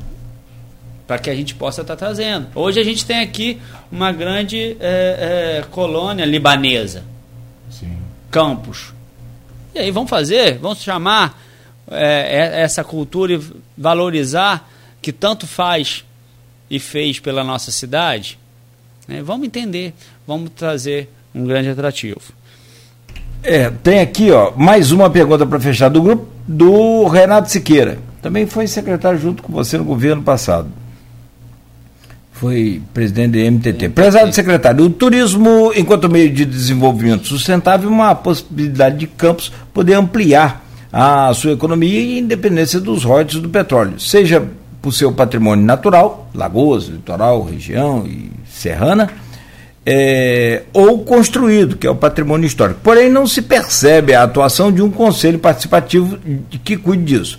Para 1.07 1.19
que 1.19 1.31
a 1.31 1.35
gente 1.35 1.55
possa 1.55 1.81
estar 1.81 1.97
tá 1.97 2.05
trazendo. 2.05 2.49
Hoje 2.55 2.79
a 2.79 2.85
gente 2.85 3.07
tem 3.07 3.21
aqui 3.21 3.59
uma 3.91 4.13
grande 4.13 4.77
é, 4.81 5.61
é, 5.61 5.65
colônia 5.71 6.27
libanesa. 6.27 7.05
Sim. 7.71 7.97
Campos 8.31 8.93
e 9.75 9.79
aí 9.79 9.91
vamos 9.91 10.11
fazer, 10.11 10.59
vamos 10.59 10.81
chamar 10.83 11.41
é, 11.91 12.63
essa 12.63 12.83
cultura 12.85 13.35
e 13.35 13.41
valorizar 13.77 14.69
que 15.01 15.13
tanto 15.13 15.47
faz 15.47 16.05
e 16.71 16.79
fez 16.79 17.19
pela 17.19 17.43
nossa 17.43 17.71
cidade. 17.71 18.39
Né? 19.07 19.23
Vamos 19.23 19.47
entender, 19.47 19.95
vamos 20.27 20.51
trazer 20.55 21.09
um 21.35 21.45
grande 21.45 21.69
atrativo. 21.69 22.21
É, 23.43 23.71
tem 23.71 24.01
aqui 24.01 24.31
ó, 24.31 24.53
mais 24.57 24.93
uma 24.93 25.09
pergunta 25.09 25.47
para 25.47 25.59
fechar 25.59 25.89
do 25.89 26.03
grupo 26.03 26.29
do 26.47 27.07
Renato 27.07 27.51
Siqueira. 27.51 27.99
Também 28.21 28.47
foi 28.47 28.67
secretário 28.67 29.19
junto 29.19 29.43
com 29.43 29.53
você 29.53 29.79
no 29.79 29.85
governo 29.85 30.23
passado 30.23 30.80
foi 32.41 32.81
presidente 32.95 33.33
do 33.33 33.53
MTT. 33.53 33.91
Prezado 33.91 34.33
secretário, 34.33 34.87
o 34.87 34.89
turismo, 34.89 35.73
enquanto 35.77 36.09
meio 36.09 36.33
de 36.33 36.47
desenvolvimento 36.47 37.29
sustentável, 37.29 37.91
uma 37.91 38.15
possibilidade 38.15 38.97
de 38.97 39.07
Campos 39.07 39.53
poder 39.75 39.93
ampliar 39.93 40.65
a 40.91 41.31
sua 41.35 41.53
economia 41.53 42.01
e 42.01 42.19
independência 42.19 42.81
dos 42.81 43.05
royalties 43.05 43.43
do 43.43 43.51
petróleo, 43.51 44.01
seja 44.01 44.43
por 44.81 44.95
seu 44.95 45.12
patrimônio 45.12 45.62
natural, 45.62 46.31
lagoas, 46.35 46.85
litoral, 46.85 47.45
região 47.45 48.07
e 48.07 48.31
serrana, 48.51 49.11
é, 49.85 50.62
ou 50.73 51.01
construído, 51.05 51.77
que 51.77 51.87
é 51.87 51.91
o 51.91 51.95
patrimônio 51.95 52.47
histórico. 52.47 52.81
Porém, 52.83 53.11
não 53.11 53.27
se 53.27 53.43
percebe 53.43 54.15
a 54.15 54.23
atuação 54.23 54.73
de 54.73 54.81
um 54.81 54.91
conselho 54.91 55.39
participativo 55.39 56.19
que 56.65 56.79
cuide 56.79 57.05
disso. 57.05 57.39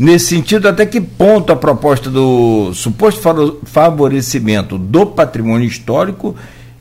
Nesse 0.00 0.28
sentido, 0.28 0.66
até 0.66 0.86
que 0.86 0.98
ponto 0.98 1.52
a 1.52 1.56
proposta 1.56 2.08
do 2.08 2.72
suposto 2.72 3.60
favorecimento 3.64 4.78
do 4.78 5.04
patrimônio 5.04 5.68
histórico 5.68 6.34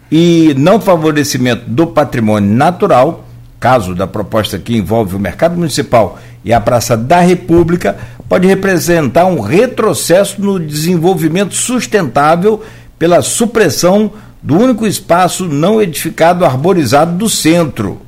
e 0.09 0.55
não 0.57 0.79
favorecimento 0.79 1.69
do 1.69 1.85
patrimônio 1.85 2.49
natural, 2.49 3.27
caso 3.59 3.93
da 3.93 4.07
proposta 4.07 4.57
que 4.57 4.77
envolve 4.77 5.17
o 5.17 5.19
mercado 5.19 5.57
municipal 5.57 6.17
e 6.45 6.53
a 6.53 6.61
Praça 6.61 6.95
da 6.95 7.19
República, 7.19 7.97
pode 8.29 8.47
representar 8.47 9.25
um 9.25 9.41
retrocesso 9.41 10.41
no 10.41 10.57
desenvolvimento 10.57 11.53
sustentável 11.53 12.63
pela 12.97 13.21
supressão 13.21 14.13
do 14.41 14.57
único 14.57 14.87
espaço 14.87 15.45
não 15.45 15.81
edificado 15.81 16.45
arborizado 16.45 17.17
do 17.17 17.29
centro, 17.29 17.99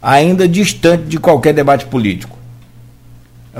ainda 0.00 0.48
distante 0.48 1.02
de 1.02 1.18
qualquer 1.18 1.52
debate 1.52 1.84
político. 1.84 2.35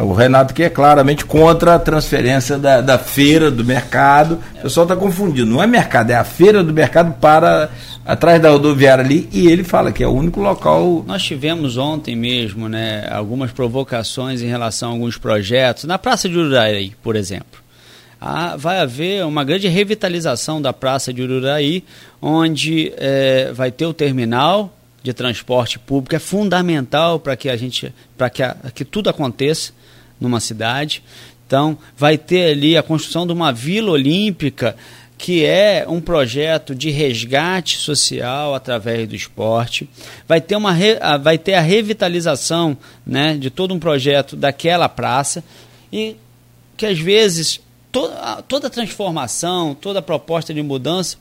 O 0.03 0.13
Renato 0.13 0.53
que 0.53 0.63
é 0.63 0.69
claramente 0.69 1.25
contra 1.25 1.75
a 1.75 1.79
transferência 1.79 2.59
da, 2.59 2.83
da 2.83 2.99
feira 2.99 3.51
do 3.51 3.65
mercado. 3.65 4.39
O 4.59 4.63
pessoal 4.63 4.85
está 4.85 4.95
confundindo. 4.95 5.47
Não 5.47 5.63
é 5.63 5.67
mercado, 5.67 6.11
é 6.11 6.15
a 6.15 6.25
feira 6.25 6.63
do 6.63 6.71
mercado 6.71 7.15
para 7.15 7.71
atrás 8.05 8.41
da 8.41 8.51
rodoviária 8.51 9.03
ali. 9.03 9.27
E 9.33 9.47
ele 9.47 9.65
fala 9.65 9.91
que 9.91 10.05
é 10.05 10.07
o 10.07 10.13
único 10.13 10.39
local. 10.39 11.03
Nós 11.07 11.23
tivemos 11.23 11.79
ontem 11.79 12.15
mesmo 12.15 12.69
né, 12.69 13.09
algumas 13.11 13.53
provocações 13.53 14.43
em 14.43 14.47
relação 14.47 14.91
a 14.91 14.93
alguns 14.93 15.17
projetos. 15.17 15.85
Na 15.85 15.99
Praça 15.99 16.29
de 16.29 16.37
Ururaí, 16.37 16.93
por 17.03 17.17
exemplo. 17.17 17.65
Ah, 18.21 18.55
vai 18.57 18.81
haver 18.81 19.25
uma 19.25 19.45
grande 19.45 19.67
revitalização 19.67 20.61
da 20.61 20.75
Praça 20.75 21.11
de 21.11 21.23
Ururaí, 21.23 21.83
onde 22.21 22.93
é, 22.99 23.51
vai 23.55 23.71
ter 23.71 23.87
o 23.87 23.95
terminal 23.95 24.75
de 25.03 25.15
transporte 25.15 25.79
público. 25.79 26.15
É 26.17 26.19
fundamental 26.19 27.19
para 27.19 27.35
que 27.35 27.49
a 27.49 27.57
gente, 27.57 27.95
para 28.17 28.29
que, 28.29 28.43
que 28.75 28.85
tudo 28.85 29.09
aconteça 29.09 29.73
numa 30.21 30.41
cidade. 30.41 31.03
Então, 31.47 31.79
vai 31.97 32.19
ter 32.19 32.51
ali 32.51 32.77
a 32.77 32.83
construção 32.83 33.27
de 33.27 33.33
uma 33.33 33.53
vila 33.53 33.93
olímpica, 33.93 34.77
que 35.19 35.45
é 35.45 35.87
um 35.89 36.01
projeto 36.01 36.75
de 36.75 36.91
resgate 36.91 37.79
social 37.79 38.55
através 38.55 39.09
do 39.09 39.15
esporte. 39.15 39.89
Vai 40.29 40.41
ter, 40.41 40.57
uma 40.57 40.77
vai 41.23 41.39
ter 41.39 41.55
a 41.55 41.61
revitalização 41.61 42.77
né, 43.07 43.37
de 43.37 43.49
todo 43.49 43.73
um 43.73 43.79
projeto 43.79 44.37
daquela 44.37 44.89
praça 44.89 45.43
e 45.93 46.17
que 46.77 46.85
às 46.85 46.99
vezes 46.99 47.61
toda, 47.91 48.43
toda 48.43 48.69
transformação, 48.69 49.75
toda 49.75 50.03
proposta 50.03 50.53
de 50.53 50.63
mudança 50.63 51.17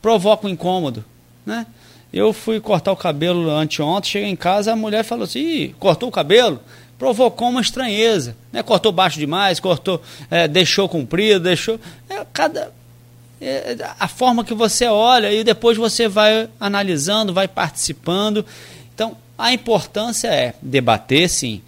provoca 0.00 0.46
um 0.46 0.50
incômodo. 0.50 1.04
Né? 1.44 1.66
Eu 2.12 2.32
fui 2.32 2.60
cortar 2.60 2.92
o 2.92 2.96
cabelo 2.96 3.50
anteontem, 3.50 4.10
cheguei 4.12 4.28
em 4.28 4.36
casa, 4.36 4.72
a 4.72 4.76
mulher 4.76 5.02
falou 5.02 5.24
assim, 5.24 5.74
cortou 5.78 6.08
o 6.08 6.12
cabelo? 6.12 6.60
Provocou 7.02 7.48
uma 7.48 7.60
estranheza. 7.60 8.36
Né? 8.52 8.62
Cortou 8.62 8.92
baixo 8.92 9.18
demais, 9.18 9.58
cortou, 9.58 10.00
é, 10.30 10.46
deixou 10.46 10.88
comprido, 10.88 11.40
deixou. 11.40 11.80
É, 12.08 12.24
cada, 12.32 12.72
é, 13.40 13.76
a 13.98 14.06
forma 14.06 14.44
que 14.44 14.54
você 14.54 14.86
olha 14.86 15.32
e 15.32 15.42
depois 15.42 15.76
você 15.76 16.06
vai 16.06 16.48
analisando, 16.60 17.34
vai 17.34 17.48
participando. 17.48 18.46
Então, 18.94 19.16
a 19.36 19.52
importância 19.52 20.28
é 20.28 20.54
debater, 20.62 21.28
sim. 21.28 21.60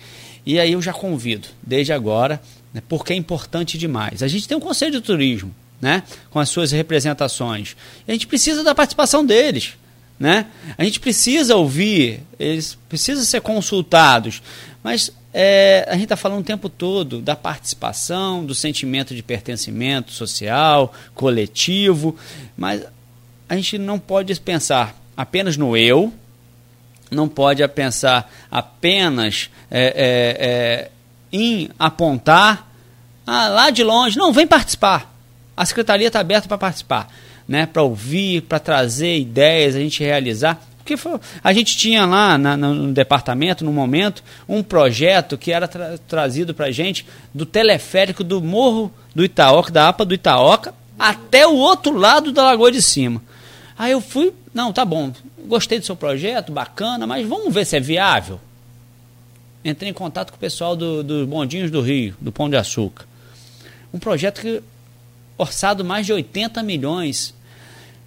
E 0.47 0.61
aí 0.61 0.71
eu 0.71 0.81
já 0.81 0.93
convido, 0.93 1.49
desde 1.61 1.93
agora, 1.93 2.41
né, 2.73 2.81
porque 2.89 3.13
é 3.13 3.17
importante 3.17 3.77
demais. 3.77 4.23
A 4.23 4.29
gente 4.29 4.47
tem 4.47 4.57
um 4.57 4.61
Conselho 4.61 4.93
de 4.93 5.01
Turismo, 5.01 5.53
né, 5.81 6.05
com 6.31 6.39
as 6.39 6.49
suas 6.49 6.71
representações. 6.71 7.75
A 8.07 8.13
gente 8.13 8.29
precisa 8.29 8.63
da 8.63 8.73
participação 8.73 9.27
deles. 9.27 9.73
Né? 10.17 10.47
A 10.79 10.85
gente 10.85 11.01
precisa 11.01 11.57
ouvir, 11.57 12.21
eles 12.39 12.79
precisam 12.89 13.25
ser 13.25 13.41
consultados, 13.41 14.41
mas 14.81 15.11
é, 15.37 15.85
a 15.89 15.95
gente 15.95 16.05
está 16.05 16.17
falando 16.17 16.43
o 16.43 16.45
tempo 16.45 16.69
todo 16.69 17.21
da 17.21 17.35
participação, 17.35 18.45
do 18.45 18.55
sentimento 18.55 19.17
de 19.17 19.23
pertencimento 19.23 20.13
social, 20.13 20.95
coletivo, 21.13 22.17
mas 22.57 22.87
a 23.49 23.57
gente 23.57 23.77
não 23.77 23.99
pode 23.99 24.39
pensar 24.41 24.97
apenas 25.17 25.57
no 25.57 25.77
eu, 25.77 26.15
não 27.11 27.29
pode 27.29 27.67
pensar 27.69 28.33
apenas 28.49 29.51
é, 29.69 29.83
é, 29.83 30.47
é, 30.47 30.91
em 31.33 31.69
apontar 31.81 32.71
ah, 33.27 33.49
lá 33.49 33.71
de 33.71 33.83
longe, 33.83 34.17
não, 34.17 34.33
vem 34.33 34.47
participar. 34.47 35.13
A 35.57 35.67
secretaria 35.67 36.07
está 36.07 36.21
aberta 36.21 36.47
para 36.47 36.59
participar, 36.59 37.09
né, 37.49 37.67
para 37.67 37.83
ouvir, 37.83 38.43
para 38.43 38.61
trazer 38.61 39.19
ideias, 39.19 39.75
a 39.75 39.81
gente 39.81 40.03
realizar. 40.05 40.61
Porque 40.85 40.99
foi, 40.99 41.19
a 41.43 41.51
gente 41.55 41.79
tinha 41.79 42.05
lá 42.05 42.37
na, 42.37 42.59
no 42.59 42.93
departamento, 42.93 43.65
no 43.65 43.73
momento, 43.73 44.23
um 44.47 44.63
projeto 44.63 45.39
que 45.39 45.51
era 45.51 45.67
tra 45.67 45.97
trazido 46.07 46.53
para 46.53 46.67
a 46.67 46.71
gente 46.71 47.07
do 47.33 47.47
teleférico 47.47 48.23
do 48.23 48.43
Morro 48.43 48.93
do 49.15 49.25
Itaoca, 49.25 49.73
da 49.73 49.89
APA 49.89 50.05
do 50.05 50.13
Itaoca, 50.13 50.75
até 50.99 51.47
o 51.47 51.55
outro 51.55 51.97
lado 51.97 52.33
da 52.33 52.43
Lagoa 52.43 52.71
de 52.71 52.83
Cima. 52.83 53.23
Aí 53.79 53.93
eu 53.93 54.01
fui, 54.03 54.35
não, 54.53 54.75
tá 54.75 54.85
bom, 54.85 55.11
gostei 55.47 55.79
do 55.79 55.87
seu 55.87 55.97
projeto, 55.97 56.53
bacana, 56.53 57.07
mas 57.07 57.27
vamos 57.27 57.53
ver 57.53 57.65
se 57.65 57.79
é 57.79 57.81
viável. 57.81 58.39
Entrei 59.65 59.91
em 59.91 59.95
contato 59.95 60.33
com 60.33 60.37
o 60.37 60.41
pessoal 60.41 60.77
dos 60.77 61.03
do 61.03 61.27
Bondinhos 61.27 61.71
do 61.71 61.81
Rio, 61.81 62.15
do 62.21 62.31
Pão 62.31 62.51
de 62.51 62.57
Açúcar. 62.57 63.07
Um 63.91 63.99
projeto 63.99 64.43
que 64.43 64.63
orçado 65.39 65.83
mais 65.83 66.05
de 66.05 66.13
80 66.13 66.63
milhões. 66.63 67.35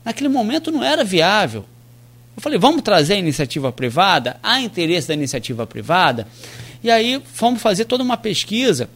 Naquele 0.06 0.30
momento 0.30 0.72
não 0.72 0.84
era 0.84 1.04
viável. 1.04 1.66
Eu 2.38 2.42
falei, 2.42 2.60
vamos 2.60 2.84
trazer 2.84 3.16
a 3.16 3.18
iniciativa 3.18 3.72
privada, 3.72 4.38
há 4.44 4.62
interesse 4.62 5.08
da 5.08 5.16
iniciativa 5.16 5.66
privada. 5.66 6.28
E 6.84 6.92
aí 6.92 7.20
fomos 7.34 7.62
fazer 7.62 7.86
toda 7.86 8.04
uma 8.04 8.16
pesquisa 8.16 8.88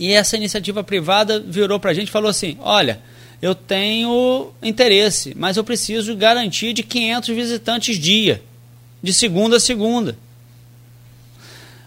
e 0.00 0.12
essa 0.14 0.34
iniciativa 0.34 0.82
privada 0.82 1.38
virou 1.38 1.78
para 1.78 1.90
a 1.90 1.94
gente 1.94 2.08
e 2.08 2.10
falou 2.10 2.30
assim: 2.30 2.56
olha, 2.60 3.02
eu 3.42 3.54
tenho 3.54 4.50
interesse, 4.62 5.34
mas 5.36 5.58
eu 5.58 5.64
preciso 5.64 6.16
garantir 6.16 6.72
de 6.72 6.82
500 6.82 7.28
visitantes 7.28 7.98
dia, 7.98 8.42
de 9.02 9.12
segunda 9.12 9.58
a 9.58 9.60
segunda. 9.60 10.16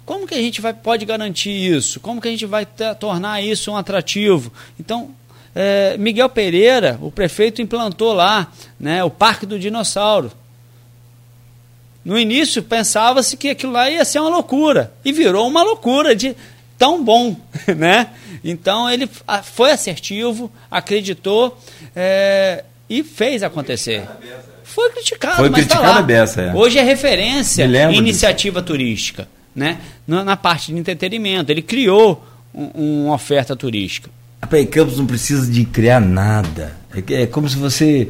Como 0.05 0.27
que 0.27 0.35
a 0.35 0.41
gente 0.41 0.61
vai, 0.61 0.73
pode 0.73 1.05
garantir 1.05 1.49
isso? 1.49 1.99
Como 2.01 2.21
que 2.21 2.27
a 2.27 2.31
gente 2.31 2.45
vai 2.45 2.67
tornar 2.99 3.41
isso 3.41 3.71
um 3.71 3.77
atrativo? 3.77 4.51
Então, 4.77 5.15
é, 5.55 5.97
Miguel 5.97 6.29
Pereira, 6.29 6.99
o 7.01 7.09
prefeito, 7.09 7.61
implantou 7.61 8.13
lá 8.13 8.51
né, 8.79 9.03
o 9.03 9.09
Parque 9.09 9.45
do 9.45 9.57
Dinossauro. 9.57 10.29
No 12.03 12.19
início 12.19 12.61
pensava-se 12.61 13.37
que 13.37 13.49
aquilo 13.49 13.71
lá 13.71 13.89
ia 13.89 14.03
ser 14.03 14.19
uma 14.19 14.29
loucura 14.29 14.91
e 15.05 15.11
virou 15.11 15.47
uma 15.47 15.63
loucura 15.63 16.15
de 16.15 16.35
tão 16.77 17.03
bom, 17.03 17.35
né? 17.77 18.09
Então 18.43 18.89
ele 18.89 19.09
foi 19.43 19.71
assertivo, 19.71 20.51
acreditou 20.69 21.57
é, 21.95 22.65
e 22.89 23.03
fez 23.03 23.41
acontecer. 23.41 24.03
Foi 24.63 24.89
criticado, 24.89 25.37
foi 25.37 25.49
mas 25.49 25.61
criticado 25.61 25.83
tá 25.83 25.95
lá. 25.95 26.01
Beça, 26.01 26.41
é. 26.41 26.53
Hoje 26.53 26.77
é 26.77 26.83
referência 26.83 27.63
em 27.63 27.95
iniciativa 27.95 28.59
disso. 28.59 28.73
turística, 28.73 29.27
né? 29.55 29.79
Na, 30.05 30.35
parte 30.35 30.73
de 30.73 30.77
entretenimento, 30.77 31.51
ele 31.51 31.61
criou 31.61 32.25
um, 32.53 33.05
uma 33.05 33.13
oferta 33.13 33.55
turística. 33.55 34.09
A 34.41 34.47
Campos 34.65 34.97
não 34.97 35.05
precisa 35.05 35.49
de 35.49 35.63
criar 35.63 36.01
nada. 36.01 36.75
É, 36.93 37.23
é 37.23 37.25
como 37.27 37.47
se 37.47 37.55
você 37.55 38.09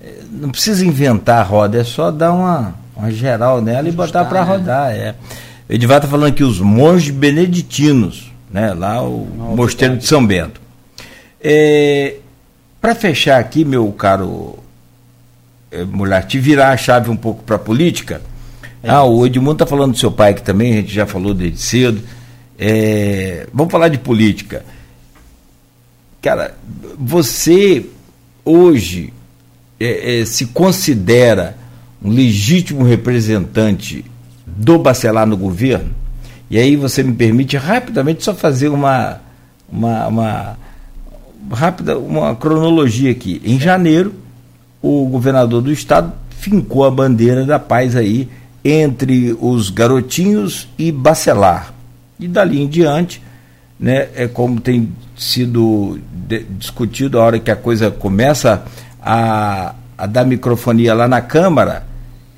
é, 0.00 0.22
não 0.30 0.48
precisa 0.50 0.86
inventar 0.86 1.40
a 1.40 1.42
roda, 1.42 1.80
é 1.80 1.84
só 1.84 2.10
dar 2.10 2.32
uma 2.32 2.85
uma 2.96 3.10
geral 3.10 3.60
nela 3.60 3.88
e 3.88 3.92
botar 3.92 4.24
para 4.24 4.44
né? 4.44 4.52
rodar. 4.52 4.90
É. 4.92 5.14
O 5.68 5.72
Edivar 5.72 5.98
está 5.98 6.08
falando 6.08 6.30
aqui 6.30 6.42
os 6.42 6.60
monges 6.60 7.14
beneditinos, 7.14 8.32
né? 8.50 8.72
lá 8.72 9.02
o 9.02 9.26
Mosteiro 9.56 9.96
de 9.96 10.06
São 10.06 10.24
Bento. 10.24 10.60
É, 11.40 12.16
para 12.80 12.94
fechar 12.94 13.38
aqui, 13.38 13.64
meu 13.64 13.90
caro 13.92 14.58
é, 15.70 15.84
mulher, 15.84 16.24
te 16.24 16.38
virar 16.38 16.70
a 16.70 16.76
chave 16.76 17.10
um 17.10 17.16
pouco 17.16 17.42
para 17.42 17.56
a 17.56 17.58
política. 17.58 18.22
É 18.82 18.90
ah, 18.90 19.02
o 19.02 19.26
Edmundo 19.26 19.52
está 19.52 19.66
falando 19.66 19.92
do 19.92 19.98
seu 19.98 20.10
pai 20.10 20.34
que 20.34 20.42
também, 20.42 20.72
a 20.72 20.76
gente 20.76 20.92
já 20.92 21.06
falou 21.06 21.34
desde 21.34 21.60
cedo. 21.60 22.02
É, 22.58 23.46
vamos 23.52 23.70
falar 23.70 23.88
de 23.88 23.98
política. 23.98 24.64
Cara, 26.22 26.56
você 26.98 27.84
hoje 28.44 29.12
é, 29.78 30.20
é, 30.20 30.24
se 30.24 30.46
considera 30.46 31.56
um 32.02 32.10
legítimo 32.10 32.84
representante 32.84 34.04
do 34.46 34.78
Bacelar 34.78 35.26
no 35.26 35.36
governo, 35.36 35.90
e 36.48 36.58
aí 36.58 36.76
você 36.76 37.02
me 37.02 37.12
permite 37.12 37.56
rapidamente 37.56 38.22
só 38.22 38.32
fazer 38.32 38.68
uma, 38.68 39.20
uma, 39.68 40.06
uma 40.06 40.58
rápida 41.50 41.98
uma 41.98 42.34
cronologia 42.36 43.10
aqui. 43.10 43.40
Em 43.44 43.58
janeiro, 43.58 44.14
o 44.80 45.06
governador 45.06 45.60
do 45.62 45.72
estado 45.72 46.12
fincou 46.30 46.84
a 46.84 46.90
bandeira 46.90 47.44
da 47.44 47.58
paz 47.58 47.96
aí 47.96 48.28
entre 48.64 49.36
os 49.40 49.70
garotinhos 49.70 50.68
e 50.78 50.92
Bacelar. 50.92 51.72
E 52.18 52.28
dali 52.28 52.60
em 52.60 52.68
diante, 52.68 53.22
né, 53.78 54.08
é 54.14 54.26
como 54.26 54.60
tem 54.60 54.92
sido 55.16 55.98
discutido 56.58 57.18
a 57.18 57.24
hora 57.24 57.38
que 57.38 57.50
a 57.50 57.56
coisa 57.56 57.90
começa 57.90 58.64
a, 59.00 59.74
a 59.96 60.06
dar 60.06 60.24
microfonia 60.24 60.94
lá 60.94 61.08
na 61.08 61.20
Câmara, 61.20 61.86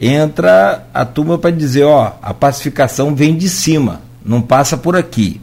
entra 0.00 0.86
a 0.94 1.04
turma 1.04 1.38
para 1.38 1.50
dizer, 1.50 1.84
ó, 1.84 2.12
a 2.22 2.32
pacificação 2.32 3.14
vem 3.14 3.36
de 3.36 3.48
cima, 3.48 4.00
não 4.24 4.40
passa 4.40 4.76
por 4.76 4.96
aqui. 4.96 5.40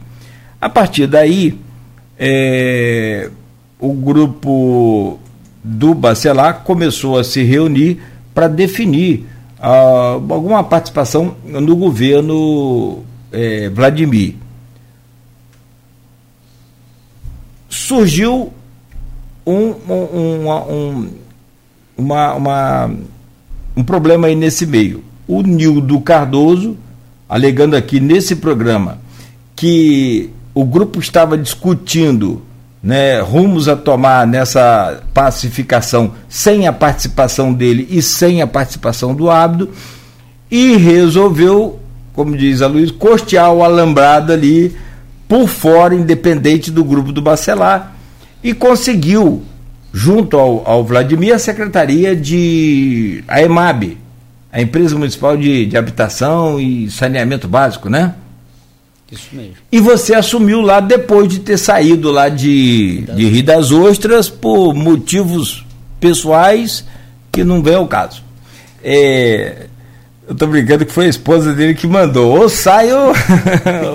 A 0.60 0.68
partir 0.68 1.06
daí, 1.06 1.58
é, 2.18 3.30
o 3.78 3.92
grupo 3.92 5.18
do 5.62 5.94
Bacelar 5.94 6.62
começou 6.62 7.18
a 7.18 7.24
se 7.24 7.42
reunir 7.42 8.00
para 8.34 8.48
definir 8.48 9.26
ah, 9.58 10.12
alguma 10.30 10.62
participação 10.62 11.36
no 11.44 11.76
governo 11.76 13.04
é, 13.32 13.68
Vladimir. 13.68 14.36
Surgiu 17.68 18.52
um, 19.46 19.74
um, 19.88 20.48
um, 20.48 21.08
uma, 21.96 22.34
uma 22.34 22.90
um 23.76 23.82
problema 23.84 24.28
aí 24.28 24.34
nesse 24.34 24.66
meio. 24.66 25.04
O 25.26 25.42
Nildo 25.42 26.00
Cardoso, 26.00 26.76
alegando 27.28 27.76
aqui 27.76 28.00
nesse 28.00 28.36
programa 28.36 28.98
que 29.54 30.30
o 30.54 30.64
grupo 30.64 30.98
estava 30.98 31.36
discutindo 31.36 32.42
né, 32.82 33.20
rumos 33.20 33.68
a 33.68 33.74
tomar 33.74 34.26
nessa 34.26 35.02
pacificação 35.12 36.12
sem 36.28 36.68
a 36.68 36.72
participação 36.72 37.52
dele 37.52 37.86
e 37.90 38.00
sem 38.00 38.40
a 38.40 38.46
participação 38.46 39.14
do 39.14 39.30
Ábido, 39.30 39.70
e 40.50 40.76
resolveu, 40.76 41.80
como 42.12 42.36
diz 42.36 42.62
a 42.62 42.68
Luiz, 42.68 42.92
costear 42.92 43.52
o 43.52 43.64
alambrado 43.64 44.32
ali 44.32 44.76
por 45.26 45.48
fora, 45.48 45.94
independente 45.94 46.70
do 46.70 46.84
grupo 46.84 47.10
do 47.10 47.20
Bacelar, 47.20 47.92
e 48.42 48.54
conseguiu 48.54 49.42
junto 49.92 50.38
ao, 50.38 50.62
ao 50.68 50.84
Vladimir, 50.84 51.34
a 51.34 51.38
Secretaria 51.38 52.14
de. 52.14 53.22
a 53.26 53.42
EMAB, 53.42 53.96
a 54.52 54.60
Empresa 54.60 54.96
Municipal 54.96 55.36
de, 55.36 55.66
de 55.66 55.76
Habitação 55.76 56.60
e 56.60 56.90
Saneamento 56.90 57.48
Básico, 57.48 57.88
né? 57.88 58.14
Isso 59.10 59.28
mesmo. 59.32 59.54
E 59.70 59.78
você 59.78 60.14
assumiu 60.14 60.60
lá 60.60 60.80
depois 60.80 61.28
de 61.28 61.38
ter 61.40 61.56
saído 61.56 62.10
lá 62.10 62.28
de, 62.28 63.02
de 63.02 63.28
Rio 63.28 63.44
das 63.44 63.70
Ostras 63.70 64.28
por 64.28 64.74
motivos 64.74 65.64
pessoais 66.00 66.84
que 67.30 67.44
não 67.44 67.62
vem 67.62 67.74
ao 67.74 67.86
caso. 67.86 68.22
É, 68.82 69.66
eu 70.28 70.34
tô 70.34 70.46
brincando 70.46 70.84
que 70.84 70.92
foi 70.92 71.06
a 71.06 71.10
esposa 71.10 71.54
dele 71.54 71.74
que 71.74 71.86
mandou, 71.86 72.36
ou 72.36 72.48
sai 72.48 72.92
ou, 72.92 73.12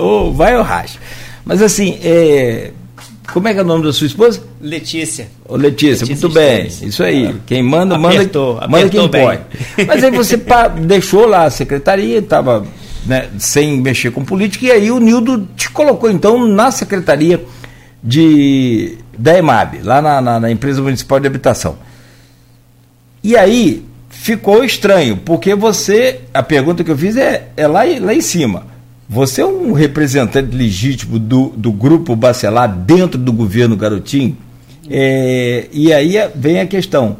ou 0.00 0.32
vai 0.32 0.56
ou 0.56 0.62
racha. 0.62 0.98
Mas 1.44 1.60
assim, 1.60 1.98
é, 2.02 2.70
como 3.30 3.48
é 3.48 3.52
que 3.52 3.60
é 3.60 3.62
o 3.62 3.66
nome 3.66 3.84
da 3.84 3.92
sua 3.92 4.06
esposa? 4.06 4.42
Letícia. 4.60 5.28
Ô, 5.48 5.56
Letícia, 5.56 6.06
Letícia 6.06 6.28
muito 6.28 6.28
bem. 6.34 6.66
Isso 6.66 7.02
aí. 7.02 7.34
Quem 7.46 7.62
manda, 7.62 7.96
apertou, 7.96 8.54
manda, 8.54 8.68
manda 8.68 8.88
quem 8.88 9.08
bem. 9.08 9.22
pode. 9.22 9.40
Mas 9.86 10.02
aí 10.02 10.10
você 10.10 10.36
deixou 10.84 11.26
lá 11.26 11.44
a 11.44 11.50
secretaria, 11.50 12.18
estava 12.18 12.66
né, 13.06 13.28
sem 13.38 13.80
mexer 13.80 14.10
com 14.10 14.24
política, 14.24 14.66
e 14.66 14.70
aí 14.72 14.90
o 14.90 14.98
Nildo 14.98 15.48
te 15.56 15.70
colocou 15.70 16.10
então 16.10 16.46
na 16.46 16.70
secretaria 16.70 17.44
de 18.02 18.98
da 19.16 19.38
EMAB, 19.38 19.82
lá 19.82 20.02
na, 20.02 20.20
na, 20.20 20.40
na 20.40 20.50
empresa 20.50 20.82
municipal 20.82 21.20
de 21.20 21.26
habitação. 21.26 21.76
E 23.22 23.36
aí 23.36 23.84
ficou 24.10 24.64
estranho, 24.64 25.16
porque 25.16 25.54
você, 25.54 26.20
a 26.34 26.42
pergunta 26.42 26.82
que 26.82 26.90
eu 26.90 26.98
fiz 26.98 27.16
é, 27.16 27.48
é 27.56 27.66
lá, 27.66 27.82
lá 28.00 28.14
em 28.14 28.20
cima. 28.20 28.71
Você 29.12 29.42
é 29.42 29.46
um 29.46 29.74
representante 29.74 30.56
legítimo 30.56 31.18
do, 31.18 31.50
do 31.50 31.70
grupo 31.70 32.16
Bacelar 32.16 32.66
dentro 32.66 33.20
do 33.20 33.30
governo 33.30 33.76
Garotinho? 33.76 34.34
É, 34.88 35.68
e 35.70 35.92
aí 35.92 36.14
vem 36.34 36.60
a 36.60 36.66
questão. 36.66 37.18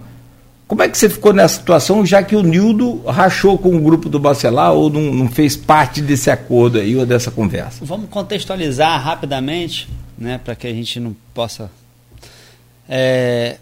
Como 0.66 0.82
é 0.82 0.88
que 0.88 0.96
você 0.96 1.06
ficou 1.10 1.34
nessa 1.34 1.58
situação, 1.58 2.06
já 2.06 2.22
que 2.22 2.34
o 2.34 2.42
Nildo 2.42 3.02
rachou 3.02 3.58
com 3.58 3.76
o 3.76 3.78
grupo 3.78 4.08
do 4.08 4.18
Bacelar 4.18 4.72
ou 4.72 4.88
não, 4.88 5.12
não 5.12 5.28
fez 5.28 5.54
parte 5.54 6.00
desse 6.00 6.30
acordo 6.30 6.78
aí 6.78 6.96
ou 6.96 7.04
dessa 7.04 7.30
conversa? 7.30 7.84
Vamos 7.84 8.08
contextualizar 8.08 8.98
rapidamente, 8.98 9.86
né, 10.16 10.40
para 10.42 10.54
que 10.54 10.66
a 10.66 10.72
gente 10.72 10.98
não 10.98 11.14
possa. 11.34 11.70
É, 12.88 13.58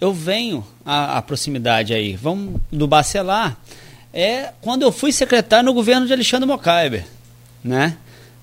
eu 0.00 0.12
venho 0.12 0.64
à, 0.84 1.22
proximidade 1.22 1.94
aí. 1.94 2.16
Vamos 2.16 2.60
do 2.72 2.88
Bacelar. 2.88 3.56
É 4.12 4.50
quando 4.60 4.82
eu 4.82 4.90
fui 4.90 5.12
secretário 5.12 5.66
no 5.66 5.72
governo 5.72 6.08
de 6.08 6.12
Alexandre 6.12 6.44
Mocaiber, 6.44 7.04
né? 7.62 7.96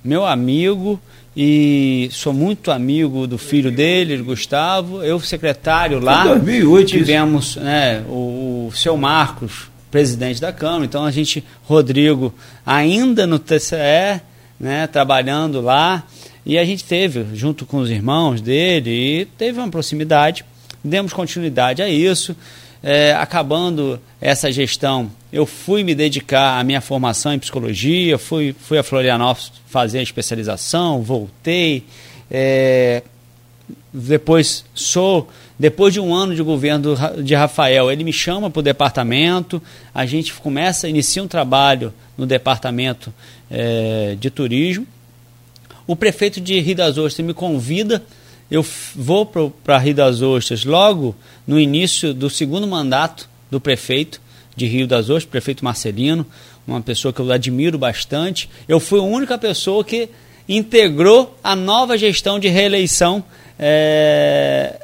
Meu 0.03 0.26
amigo 0.26 0.99
e 1.35 2.10
sou 2.11 2.34
muito 2.34 2.72
amigo 2.72 3.27
do 3.27 3.38
filho 3.38 3.72
dele, 3.72 4.18
Gustavo. 4.18 5.03
Eu 5.03 5.19
secretário 5.19 5.99
lá. 5.99 6.26
Em 6.26 6.30
2008 6.30 6.88
tivemos 6.88 7.56
né, 7.57 8.03
o, 8.07 8.68
o 8.69 8.76
seu 8.76 8.98
Marcos, 8.98 9.69
presidente 9.91 10.41
da 10.41 10.52
Câmara. 10.52 10.85
Então 10.85 11.06
a 11.06 11.11
gente, 11.11 11.44
Rodrigo, 11.64 12.34
ainda 12.65 13.27
no 13.27 13.38
TCE, 13.38 14.22
né, 14.60 14.88
trabalhando 14.88 15.61
lá. 15.61 16.03
E 16.45 16.57
a 16.57 16.64
gente 16.64 16.84
teve, 16.85 17.26
junto 17.34 17.65
com 17.65 17.77
os 17.77 17.89
irmãos 17.89 18.39
dele, 18.39 18.89
e 18.89 19.26
teve 19.26 19.60
uma 19.60 19.69
proximidade 19.69 20.45
demos 20.88 21.14
continuidade 21.14 21.81
a 21.81 21.89
isso. 21.89 22.35
É, 22.81 23.14
acabando 23.15 23.99
essa 24.22 24.52
gestão, 24.52 25.11
eu 25.32 25.45
fui 25.45 25.84
me 25.84 25.94
dedicar 25.94 26.60
à 26.60 26.64
minha 26.64 26.82
formação 26.82 27.34
em 27.34 27.40
psicologia, 27.40 28.18
fui, 28.18 28.56
fui 28.58 28.78
a 28.78 28.84
Florianópolis 28.84 29.52
fazer 29.68 29.99
a 29.99 30.04
especialização, 30.04 31.02
voltei. 31.02 31.84
É, 32.30 33.04
depois 33.94 34.66
sou 34.74 35.30
depois 35.60 35.91
de 35.91 35.99
um 35.99 36.14
ano 36.14 36.36
de 36.36 36.44
governo 36.44 36.95
de 37.24 37.34
Rafael, 37.34 37.91
ele 37.91 38.04
me 38.04 38.14
chama 38.14 38.48
para 38.48 38.60
o 38.60 38.64
departamento, 38.64 39.60
a 39.91 40.06
gente 40.06 40.32
começa, 40.36 40.88
inicia 40.88 41.24
um 41.24 41.28
trabalho 41.28 41.91
no 42.16 42.28
departamento 42.28 43.12
é, 43.49 44.16
de 44.20 44.30
turismo. 44.30 44.86
O 45.88 45.95
prefeito 45.95 46.40
de 46.40 46.60
Rio 46.60 46.76
das 46.76 46.98
Ostras 46.99 47.26
me 47.26 47.34
convida 47.34 48.04
eu 48.49 48.66
vou 48.95 49.26
para 49.26 49.78
Rio 49.78 49.94
das 49.94 50.22
Ostras 50.22 50.64
logo 50.64 51.16
no 51.45 51.60
início 51.60 52.14
do 52.14 52.30
segundo 52.30 52.66
mandato 52.66 53.30
do 53.52 53.60
prefeito 53.60 54.22
de 54.58 54.66
Rio 54.66 54.88
das 54.88 55.06
Ostras, 55.06 55.26
prefeito 55.26 55.64
Marcelino, 55.64 56.26
uma 56.68 56.82
pessoa 56.82 57.14
que 57.14 57.22
eu 57.22 57.32
admiro 57.32 57.78
bastante. 57.78 58.50
Eu 58.68 58.80
fui 58.80 59.00
a 59.00 59.04
única 59.04 59.38
pessoa 59.38 59.86
que 59.86 60.10
integrou 60.50 61.38
a 61.44 61.56
nova 61.56 61.96
gestão 61.96 62.40
de 62.40 62.48
reeleição 62.48 63.24
é, 63.60 64.82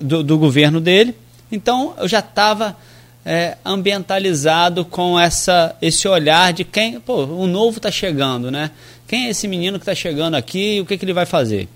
do, 0.00 0.22
do, 0.22 0.38
governo 0.38 0.80
dele. 0.80 1.16
Então 1.50 1.94
eu 1.98 2.06
já 2.06 2.20
estava 2.20 2.76
é, 3.24 3.58
ambientalizado 3.64 4.84
com 4.84 5.18
essa, 5.18 5.74
esse 5.82 6.06
olhar 6.06 6.52
de 6.52 6.62
quem, 6.62 7.00
pô, 7.00 7.24
o 7.24 7.48
novo 7.48 7.78
está 7.78 7.90
chegando, 7.90 8.52
né? 8.52 8.70
Quem 9.08 9.26
é 9.26 9.30
esse 9.30 9.48
menino 9.48 9.80
que 9.80 9.82
está 9.82 9.96
chegando 9.96 10.36
aqui 10.36 10.76
e 10.76 10.80
o 10.80 10.86
que, 10.86 10.96
que 10.96 11.04
ele 11.04 11.12
vai 11.12 11.26
fazer? 11.26 11.68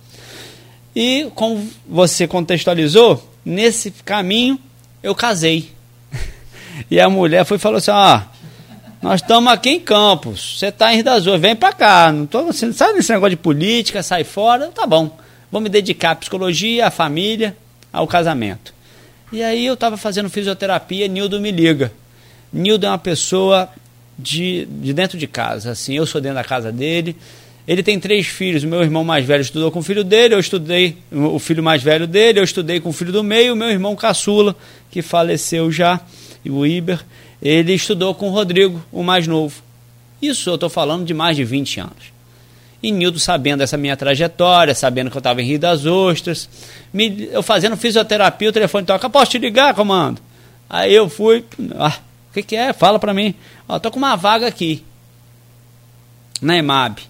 E 0.95 1.28
como 1.35 1.69
você 1.89 2.28
contextualizou, 2.28 3.28
nesse 3.45 3.91
caminho 3.91 4.61
eu 5.03 5.12
casei. 5.12 5.80
E 6.90 7.01
a 7.01 7.09
mulher 7.09 7.44
foi 7.44 7.57
e 7.57 7.61
falou 7.61 7.78
assim: 7.78 7.90
ah, 7.90 8.27
nós 9.02 9.20
estamos 9.20 9.52
aqui 9.52 9.70
em 9.70 9.81
Campos, 9.81 10.59
você 10.59 10.66
está 10.66 10.93
em 10.93 10.97
Rio 10.97 11.05
das 11.05 11.27
Ostras, 11.27 11.40
vem 11.40 11.57
para 11.57 11.73
cá. 11.73 12.12
Não 12.12 12.27
tô, 12.27 12.43
não 12.43 12.52
sabe 12.52 12.94
desse 12.94 13.12
negócio 13.12 13.31
de 13.31 13.36
política, 13.36 14.02
sai 14.02 14.24
fora, 14.24 14.69
tá 14.69 14.86
bom. 14.86 15.19
Vou 15.51 15.61
me 15.61 15.69
dedicar 15.69 16.12
à 16.12 16.15
psicologia, 16.15 16.86
à 16.86 16.90
família, 16.90 17.57
ao 17.93 18.07
casamento. 18.07 18.73
E 19.32 19.43
aí 19.43 19.65
eu 19.65 19.74
estava 19.74 19.97
fazendo 19.97 20.28
fisioterapia, 20.28 21.09
Nildo 21.09 21.40
me 21.40 21.51
liga. 21.51 21.93
Nildo 22.52 22.86
é 22.86 22.89
uma 22.89 22.98
pessoa 22.98 23.69
de, 24.19 24.66
de 24.66 24.93
dentro 24.93 25.16
de 25.16 25.27
casa, 25.27 25.70
assim, 25.70 25.94
eu 25.94 26.05
sou 26.05 26.20
dentro 26.20 26.36
da 26.36 26.44
casa 26.44 26.70
dele, 26.70 27.16
ele 27.66 27.82
tem 27.82 27.98
três 27.98 28.27
filhos. 28.27 28.65
Meu 28.65 28.82
irmão 28.82 29.05
mais 29.05 29.24
velho 29.24 29.40
estudou 29.40 29.70
com 29.70 29.78
o 29.78 29.82
filho 29.82 30.02
dele, 30.02 30.35
eu 30.35 30.40
estudei 30.40 30.98
o 31.11 31.39
filho 31.39 31.62
mais 31.62 31.82
velho 31.82 32.07
dele, 32.07 32.40
eu 32.40 32.44
estudei 32.44 32.81
com 32.81 32.89
o 32.90 32.93
filho 32.93 33.12
do 33.12 33.23
meio, 33.23 33.55
meu 33.57 33.70
irmão 33.70 33.94
caçula, 33.94 34.55
que 34.90 35.01
faleceu 35.01 35.70
já, 35.70 36.01
o 36.49 36.65
Iber, 36.65 37.05
ele 37.43 37.75
estudou 37.75 38.15
com 38.15 38.29
o 38.29 38.33
Rodrigo, 38.33 38.81
o 38.91 39.03
mais 39.03 39.27
novo. 39.27 39.62
Isso 40.23 40.49
eu 40.49 40.55
estou 40.55 40.71
falando 40.71 41.05
de 41.05 41.12
mais 41.12 41.37
de 41.37 41.45
20 41.45 41.81
anos. 41.81 42.21
E 42.83 42.91
Nildo, 42.91 43.19
sabendo 43.19 43.62
essa 43.62 43.77
minha 43.77 43.97
trajetória, 43.97 44.75
sabendo 44.75 45.11
que 45.11 45.17
eu 45.17 45.21
estava 45.21 45.43
em 45.43 45.47
Rio 45.47 45.59
das 45.59 45.85
Ostras, 45.85 46.49
me, 46.93 47.29
eu 47.31 47.43
fazendo 47.43 47.77
fisioterapia, 47.77 48.49
o 48.49 48.53
telefone 48.53 48.87
toca, 48.87 49.11
posso 49.11 49.33
te 49.33 49.39
ligar, 49.39 49.75
comando? 49.75 50.23
Aí 50.69 50.95
eu 50.95 51.09
fui, 51.09 51.45
ah, 51.79 51.99
o 52.31 52.33
que, 52.33 52.43
que 52.43 52.57
é? 52.57 52.73
Fala 52.73 52.99
para 52.99 53.12
mim. 53.12 53.35
Tô 53.83 53.91
com 53.91 53.99
uma 53.99 54.17
vaga 54.17 54.47
aqui, 54.47 54.83
na 56.41 56.57
EMAB 56.57 57.01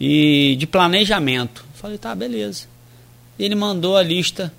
e 0.00 0.56
de 0.58 0.66
planejamento. 0.66 1.64
Falei, 1.74 1.98
tá, 1.98 2.14
beleza. 2.14 2.66
Ele 3.38 3.54
mandou 3.54 3.96
a 3.96 4.02
lista 4.02 4.52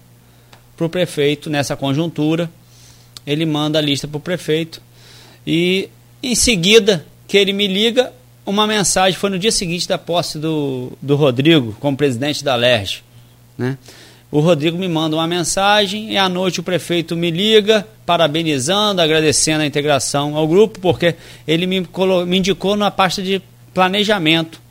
para 0.76 0.86
o 0.86 0.90
prefeito 0.90 1.50
nessa 1.50 1.76
conjuntura. 1.76 2.50
Ele 3.28 3.46
manda 3.46 3.78
a 3.78 3.82
lista 3.82 4.08
para 4.08 4.18
o 4.18 4.22
prefeito. 4.22 4.82
E 5.46 5.90
em 6.24 6.34
seguida 6.34 7.06
que 7.28 7.38
ele 7.38 7.52
me 7.52 7.68
liga, 7.68 8.14
uma 8.46 8.66
mensagem, 8.66 9.20
foi 9.20 9.30
no 9.30 9.38
dia 9.38 9.52
seguinte 9.52 9.88
da 9.88 9.98
posse 9.98 10.40
do, 10.40 10.94
do 11.02 11.18
Rodrigo 11.18 11.76
como 11.82 11.98
presidente 11.98 12.44
da 12.44 12.56
LERJ. 12.56 13.04
Né? 13.58 13.78
O 14.32 14.40
Rodrigo 14.40 14.78
me 14.78 14.88
manda 14.88 15.16
uma 15.16 15.28
mensagem 15.28 16.12
e 16.12 16.18
à 16.18 16.28
noite 16.30 16.60
o 16.60 16.64
prefeito 16.64 17.16
me 17.16 17.30
liga, 17.30 17.88
parabenizando, 18.06 19.02
agradecendo 19.02 19.64
a 19.64 19.66
integração 19.66 20.36
ao 20.36 20.48
grupo, 20.48 20.80
porque 20.80 21.16
ele 21.46 21.66
me, 21.66 21.86
me 22.26 22.38
indicou 22.38 22.76
na 22.76 22.90
pasta 22.90 23.22
de 23.22 23.42
planejamento 23.74 24.62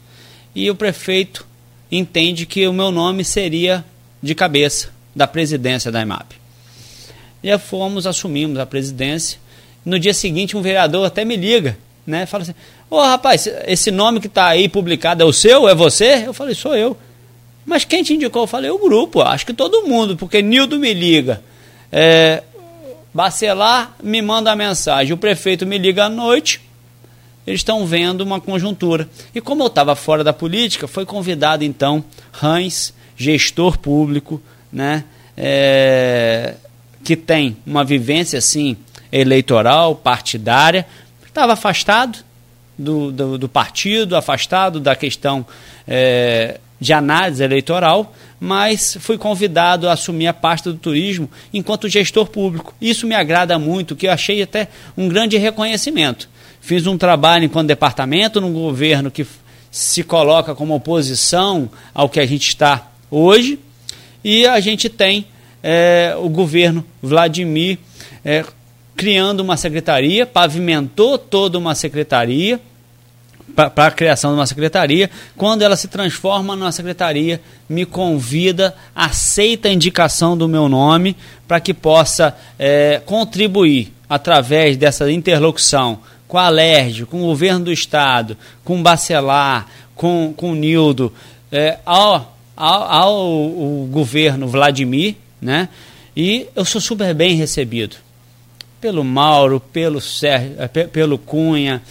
e 0.55 0.71
o 0.71 0.75
prefeito 0.75 1.47
entende 1.93 2.47
que 2.47 2.67
o 2.67 2.73
meu 2.73 2.91
nome 2.91 3.25
seria 3.25 3.85
de 4.23 4.35
cabeça 4.35 4.91
da 5.15 5.27
presidência 5.27 5.91
da 5.91 6.03
IMAP. 6.03 6.46
E 7.47 7.59
fomos, 7.59 8.09
assumimos 8.09 8.59
a 8.59 8.67
presidência. 8.67 9.39
No 9.85 10.01
dia 10.01 10.13
seguinte, 10.13 10.57
um 10.57 10.63
vereador 10.63 11.07
até 11.07 11.25
me 11.25 11.37
liga, 11.37 11.79
né? 12.05 12.27
Fala 12.27 12.43
assim: 12.43 12.55
Ô 12.91 12.97
oh, 12.97 13.01
rapaz, 13.01 13.49
esse 13.69 13.93
nome 13.93 14.19
que 14.19 14.27
está 14.27 14.47
aí 14.49 14.69
publicado 14.69 15.23
é 15.23 15.25
o 15.25 15.33
seu? 15.33 15.69
É 15.69 15.75
você? 15.75 16.25
Eu 16.27 16.35
falei: 16.35 16.57
Sou 16.57 16.75
eu. 16.75 16.97
Mas 17.65 17.85
quem 17.85 18.03
te 18.03 18.15
indicou? 18.15 18.43
Eu 18.43 18.47
falei: 18.49 18.69
O 18.69 18.81
grupo, 18.81 19.23
acho 19.23 19.47
que 19.47 19.55
todo 19.55 19.87
mundo, 19.87 20.17
porque 20.17 20.43
Nildo 20.43 20.77
me 20.77 20.93
liga. 20.93 21.41
É, 21.93 22.43
Bacelar 23.15 23.95
me 24.03 24.21
manda 24.21 24.51
a 24.51 24.57
mensagem, 24.57 25.13
o 25.13 25.17
prefeito 25.17 25.65
me 25.65 25.79
liga 25.79 26.07
à 26.07 26.09
noite, 26.09 26.61
eles 27.47 27.61
estão 27.61 27.87
vendo 27.87 28.23
uma 28.23 28.41
conjuntura. 28.41 29.09
E 29.33 29.41
como 29.41 29.63
eu 29.63 29.69
estava 29.69 29.95
fora 29.95 30.25
da 30.25 30.33
política, 30.33 30.89
foi 30.89 31.07
convidado 31.07 31.63
então 31.63 32.05
Hans, 32.43 32.93
gestor 33.17 33.79
público, 33.79 34.43
né, 34.71 35.05
é, 35.37 36.57
que 37.07 37.15
tem 37.15 37.57
uma 37.65 37.85
vivência 37.85 38.37
assim 38.37 38.77
eleitoral, 39.13 39.95
partidária, 39.95 40.85
estava 41.25 41.53
afastado 41.53 42.19
do, 42.77 43.13
do, 43.13 43.39
do, 43.39 43.49
partido, 43.49 44.17
afastado 44.17 44.81
da 44.81 44.97
questão 44.97 45.47
é, 45.87 46.59
de 46.81 46.93
análise 46.93 47.45
eleitoral, 47.45 48.13
mas 48.41 48.99
fui 48.99 49.17
convidado 49.17 49.89
a 49.89 49.93
assumir 49.93 50.27
a 50.27 50.35
pasta 50.35 50.73
do 50.73 50.79
turismo 50.79 51.31
enquanto 51.55 51.89
gestor 51.89 52.27
público. 52.27 52.75
Isso 52.81 53.07
me 53.07 53.15
agrada 53.15 53.57
muito, 53.57 53.95
que 53.95 54.09
eu 54.09 54.13
achei 54.13 54.43
até 54.43 54.67
um 54.97 55.09
grande 55.09 55.37
reconhecimento. 55.37 56.29
Fiz 56.61 56.89
um 56.89 56.99
trabalho 56.99 57.45
enquanto 57.45 57.69
departamento 57.69 58.41
num 58.41 58.53
governo 58.53 59.13
que 59.13 59.25
se 59.71 60.03
coloca 60.03 60.57
como 60.57 60.75
oposição 60.75 61.71
ao 61.95 62.09
que 62.09 62.19
a 62.19 62.27
gente 62.27 62.49
está 62.49 62.91
hoje, 63.09 63.61
e 64.25 64.45
a 64.45 64.59
gente 64.59 64.89
tem 64.89 65.25
é, 65.63 66.15
o 66.19 66.29
governo 66.29 66.85
Vladimir 67.03 67.79
é, 68.25 68.45
criando 68.97 69.41
uma 69.41 69.57
secretaria, 69.57 70.27
pavimentou 70.27 71.19
toda 71.19 71.59
uma 71.59 71.75
secretaria 71.75 72.61
para 73.55 73.87
a 73.87 73.91
criação 73.91 74.33
de 74.33 74.39
uma 74.39 74.47
secretaria. 74.47 75.11
Quando 75.37 75.63
ela 75.63 75.77
se 75.77 75.89
transforma 75.89 76.57
numa 76.57 76.73
secretaria, 76.73 77.41
me 77.69 77.87
convida, 77.87 78.75
aceita 78.95 79.69
a 79.69 79.73
indicação 79.73 80.37
do 80.37 80.49
meu 80.49 80.69
nome 80.69 81.17
para 81.47 81.61
que 81.61 81.73
possa 81.73 82.37
é, 82.59 83.01
contribuir 83.05 83.93
através 84.09 84.77
dessa 84.77 85.11
interlocução 85.11 86.01
com 86.29 86.39
a 86.39 86.47
Alerj, 86.47 87.07
com 87.07 87.23
o 87.23 87.27
governo 87.27 87.67
do 87.67 87.73
estado, 87.73 88.37
com 88.65 88.81
o 88.81 88.83
Bacelar, 88.83 89.67
com, 89.95 90.35
com 90.37 90.53
o 90.53 90.55
Nildo, 90.55 91.13
é, 91.51 91.79
ao 91.85 92.37
ao, 92.57 92.83
ao 92.85 93.51
governo 93.91 94.49
Vladimir, 94.49 95.17
né? 95.41 95.69
E 96.17 96.47
eu 96.55 96.65
sou 96.65 96.81
super 96.81 97.15
bem 97.15 97.37
recebido 97.37 97.97
pelo 98.81 99.03
Mauro, 99.03 99.59
pelo 99.59 100.01
Sérgio, 100.01 100.55
eh, 100.59 100.69
pelo 100.69 101.19
Cunha, 101.19 101.83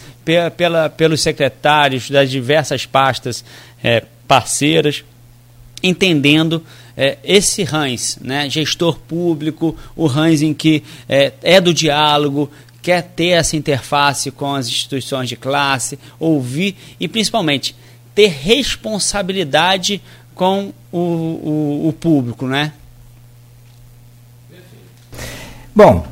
pela, 0.56 0.88
pelos 0.88 1.20
secretários 1.20 2.10
das 2.10 2.30
diversas 2.30 2.86
pastas 2.86 3.44
é, 3.82 4.02
parceiras, 4.26 5.04
entendendo 5.82 6.62
é, 6.96 7.18
esse 7.22 7.62
RANS, 7.62 8.18
né, 8.20 8.48
gestor 8.48 8.98
público, 8.98 9.76
o 9.94 10.06
RANS 10.06 10.42
em 10.42 10.54
que 10.54 10.82
é, 11.08 11.32
é 11.42 11.60
do 11.60 11.74
diálogo, 11.74 12.50
quer 12.82 13.02
ter 13.02 13.28
essa 13.28 13.56
interface 13.56 14.30
com 14.30 14.54
as 14.54 14.66
instituições 14.66 15.28
de 15.28 15.36
classe, 15.36 15.98
ouvir 16.18 16.76
e 16.98 17.06
principalmente 17.06 17.74
ter 18.14 18.28
responsabilidade 18.28 20.00
com 20.34 20.72
o, 20.90 20.98
o, 20.98 21.88
o 21.88 21.92
público, 21.92 22.46
né? 22.46 22.72
Bom, 25.76 26.06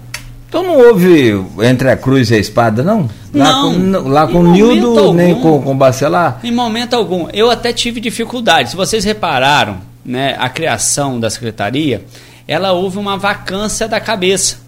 então 0.46 0.62
não 0.62 0.76
houve 0.76 1.42
entre 1.62 1.90
a 1.90 1.96
cruz 1.96 2.30
e 2.30 2.34
a 2.34 2.38
espada, 2.38 2.82
não? 2.82 3.08
Lá 3.32 3.50
não. 3.50 4.02
Com, 4.02 4.08
lá 4.10 4.26
com 4.26 4.40
o 4.40 4.52
Nildo, 4.52 5.14
nem 5.14 5.34
com, 5.40 5.62
com 5.62 5.72
o 5.72 5.74
Bacelar? 5.74 6.38
Em 6.44 6.52
momento 6.52 6.92
algum. 6.92 7.30
Eu 7.32 7.50
até 7.50 7.72
tive 7.72 7.98
dificuldade. 7.98 8.68
Se 8.68 8.76
vocês 8.76 9.04
repararam, 9.04 9.78
né, 10.04 10.36
a 10.38 10.50
criação 10.50 11.18
da 11.18 11.30
secretaria, 11.30 12.04
ela 12.46 12.72
houve 12.72 12.98
uma 12.98 13.16
vacância 13.16 13.88
da 13.88 13.98
cabeça. 13.98 14.58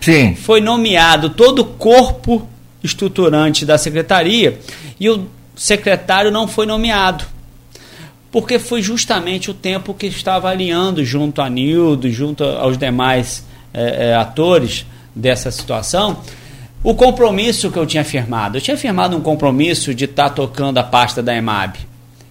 Sim. 0.00 0.36
Foi 0.36 0.60
nomeado 0.60 1.30
todo 1.30 1.58
o 1.58 1.64
corpo 1.64 2.48
estruturante 2.84 3.66
da 3.66 3.76
secretaria 3.76 4.60
e 4.98 5.10
o 5.10 5.26
secretário 5.56 6.30
não 6.30 6.46
foi 6.46 6.66
nomeado. 6.66 7.24
Porque 8.30 8.58
foi 8.58 8.80
justamente 8.80 9.50
o 9.50 9.54
tempo 9.54 9.92
que 9.92 10.06
estava 10.06 10.48
alinhando 10.48 11.04
junto 11.04 11.42
a 11.42 11.50
Nildo, 11.50 12.10
junto 12.10 12.44
aos 12.44 12.78
demais 12.78 13.44
é, 13.74 14.10
é, 14.10 14.14
atores 14.14 14.86
dessa 15.14 15.50
situação, 15.50 16.18
o 16.82 16.94
compromisso 16.94 17.70
que 17.70 17.78
eu 17.78 17.86
tinha 17.86 18.04
firmado. 18.04 18.56
Eu 18.56 18.60
tinha 18.60 18.76
firmado 18.76 19.16
um 19.16 19.20
compromisso 19.20 19.94
de 19.94 20.04
estar 20.04 20.28
tá 20.28 20.34
tocando 20.34 20.78
a 20.78 20.82
pasta 20.82 21.22
da 21.22 21.34
EMAB. 21.34 21.76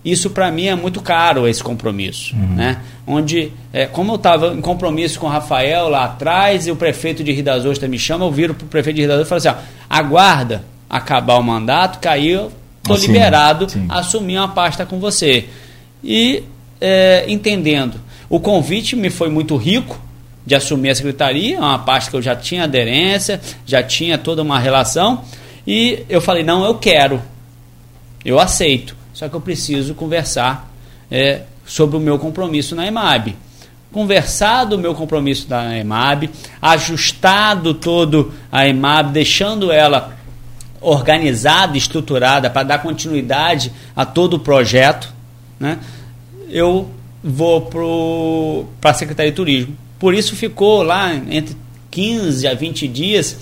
Isso 0.04 0.30
para 0.30 0.50
mim 0.50 0.66
é 0.66 0.76
muito 0.76 1.02
caro, 1.02 1.48
esse 1.48 1.62
compromisso. 1.62 2.34
Uhum. 2.34 2.56
Né? 2.56 2.78
Onde, 3.06 3.52
é, 3.74 3.86
como 3.86 4.14
eu 4.14 4.16
estava 4.16 4.54
em 4.54 4.62
compromisso 4.62 5.20
com 5.20 5.28
o 5.28 5.30
Rafael 5.30 5.90
lá 5.90 6.06
atrás 6.06 6.66
e 6.66 6.72
o 6.72 6.76
prefeito 6.76 7.24
de 7.24 7.32
Rio 7.34 7.44
das 7.44 7.66
Ostras 7.66 7.90
me 7.90 8.00
chama, 8.00 8.26
eu 8.26 8.32
viro 8.32 8.54
para 8.54 8.66
o 8.66 8.68
prefeito 8.70 8.96
de 8.96 9.02
Rio 9.02 9.10
das 9.10 9.22
Ostras 9.22 9.44
e 9.44 9.48
falo 9.48 9.58
assim: 9.58 9.70
ó, 9.70 9.96
aguarda 9.98 10.64
acabar 10.90 11.38
o 11.38 11.44
mandato, 11.44 12.00
que 12.00 12.08
aí 12.08 12.30
eu 12.30 12.52
estou 12.78 12.98
liberado 12.98 13.68
a 13.90 14.00
assumir 14.00 14.38
uma 14.38 14.48
pasta 14.48 14.86
com 14.86 15.00
você. 15.00 15.48
E 16.04 16.44
é, 16.80 17.26
entendendo, 17.28 18.00
o 18.30 18.40
convite 18.40 18.96
me 18.96 19.10
foi 19.10 19.30
muito 19.30 19.56
rico, 19.56 20.00
de 20.46 20.56
assumir 20.56 20.90
a 20.90 20.96
secretaria, 20.96 21.60
uma 21.60 21.78
parte 21.78 22.10
que 22.10 22.16
eu 22.16 22.22
já 22.22 22.36
tinha 22.36 22.64
aderência, 22.64 23.40
já 23.66 23.84
tinha 23.84 24.18
toda 24.18 24.42
uma 24.42 24.58
relação, 24.58 25.24
e 25.68 26.04
eu 26.10 26.20
falei, 26.20 26.44
não, 26.44 26.66
eu 26.66 26.76
quero, 26.76 27.22
eu 28.26 28.40
aceito, 28.40 28.96
só 29.14 29.30
que 29.30 29.36
eu 29.36 29.42
preciso 29.42 29.94
conversar 29.94 30.72
é, 31.12 31.42
sobre 31.66 31.98
o 31.98 32.00
meu 32.00 32.18
compromisso 32.18 32.76
na 32.76 32.88
EMAB. 32.88 33.36
Conversado 33.92 34.76
o 34.76 34.80
meu 34.80 34.94
compromisso 34.94 35.48
da 35.48 35.78
EMAB, 35.78 36.30
ajustado 36.62 37.74
todo 37.74 38.34
a 38.52 38.68
EMAB, 38.68 39.12
deixando 39.12 39.72
ela 39.72 40.18
organizada, 40.82 41.78
estruturada 41.78 42.50
para 42.50 42.64
dar 42.64 42.80
continuidade 42.80 43.72
a 43.96 44.06
todo 44.06 44.36
o 44.36 44.40
projeto, 44.40 45.14
né? 45.60 45.80
eu 46.50 46.90
vou 47.24 47.62
para 48.80 48.92
a 48.92 48.94
Secretaria 48.94 49.32
de 49.32 49.36
Turismo 49.36 49.76
por 50.00 50.14
isso 50.14 50.36
ficou 50.36 50.82
lá 50.82 51.14
entre 51.14 51.56
15 51.92 52.48
a 52.48 52.54
20 52.54 52.88
dias, 52.88 53.38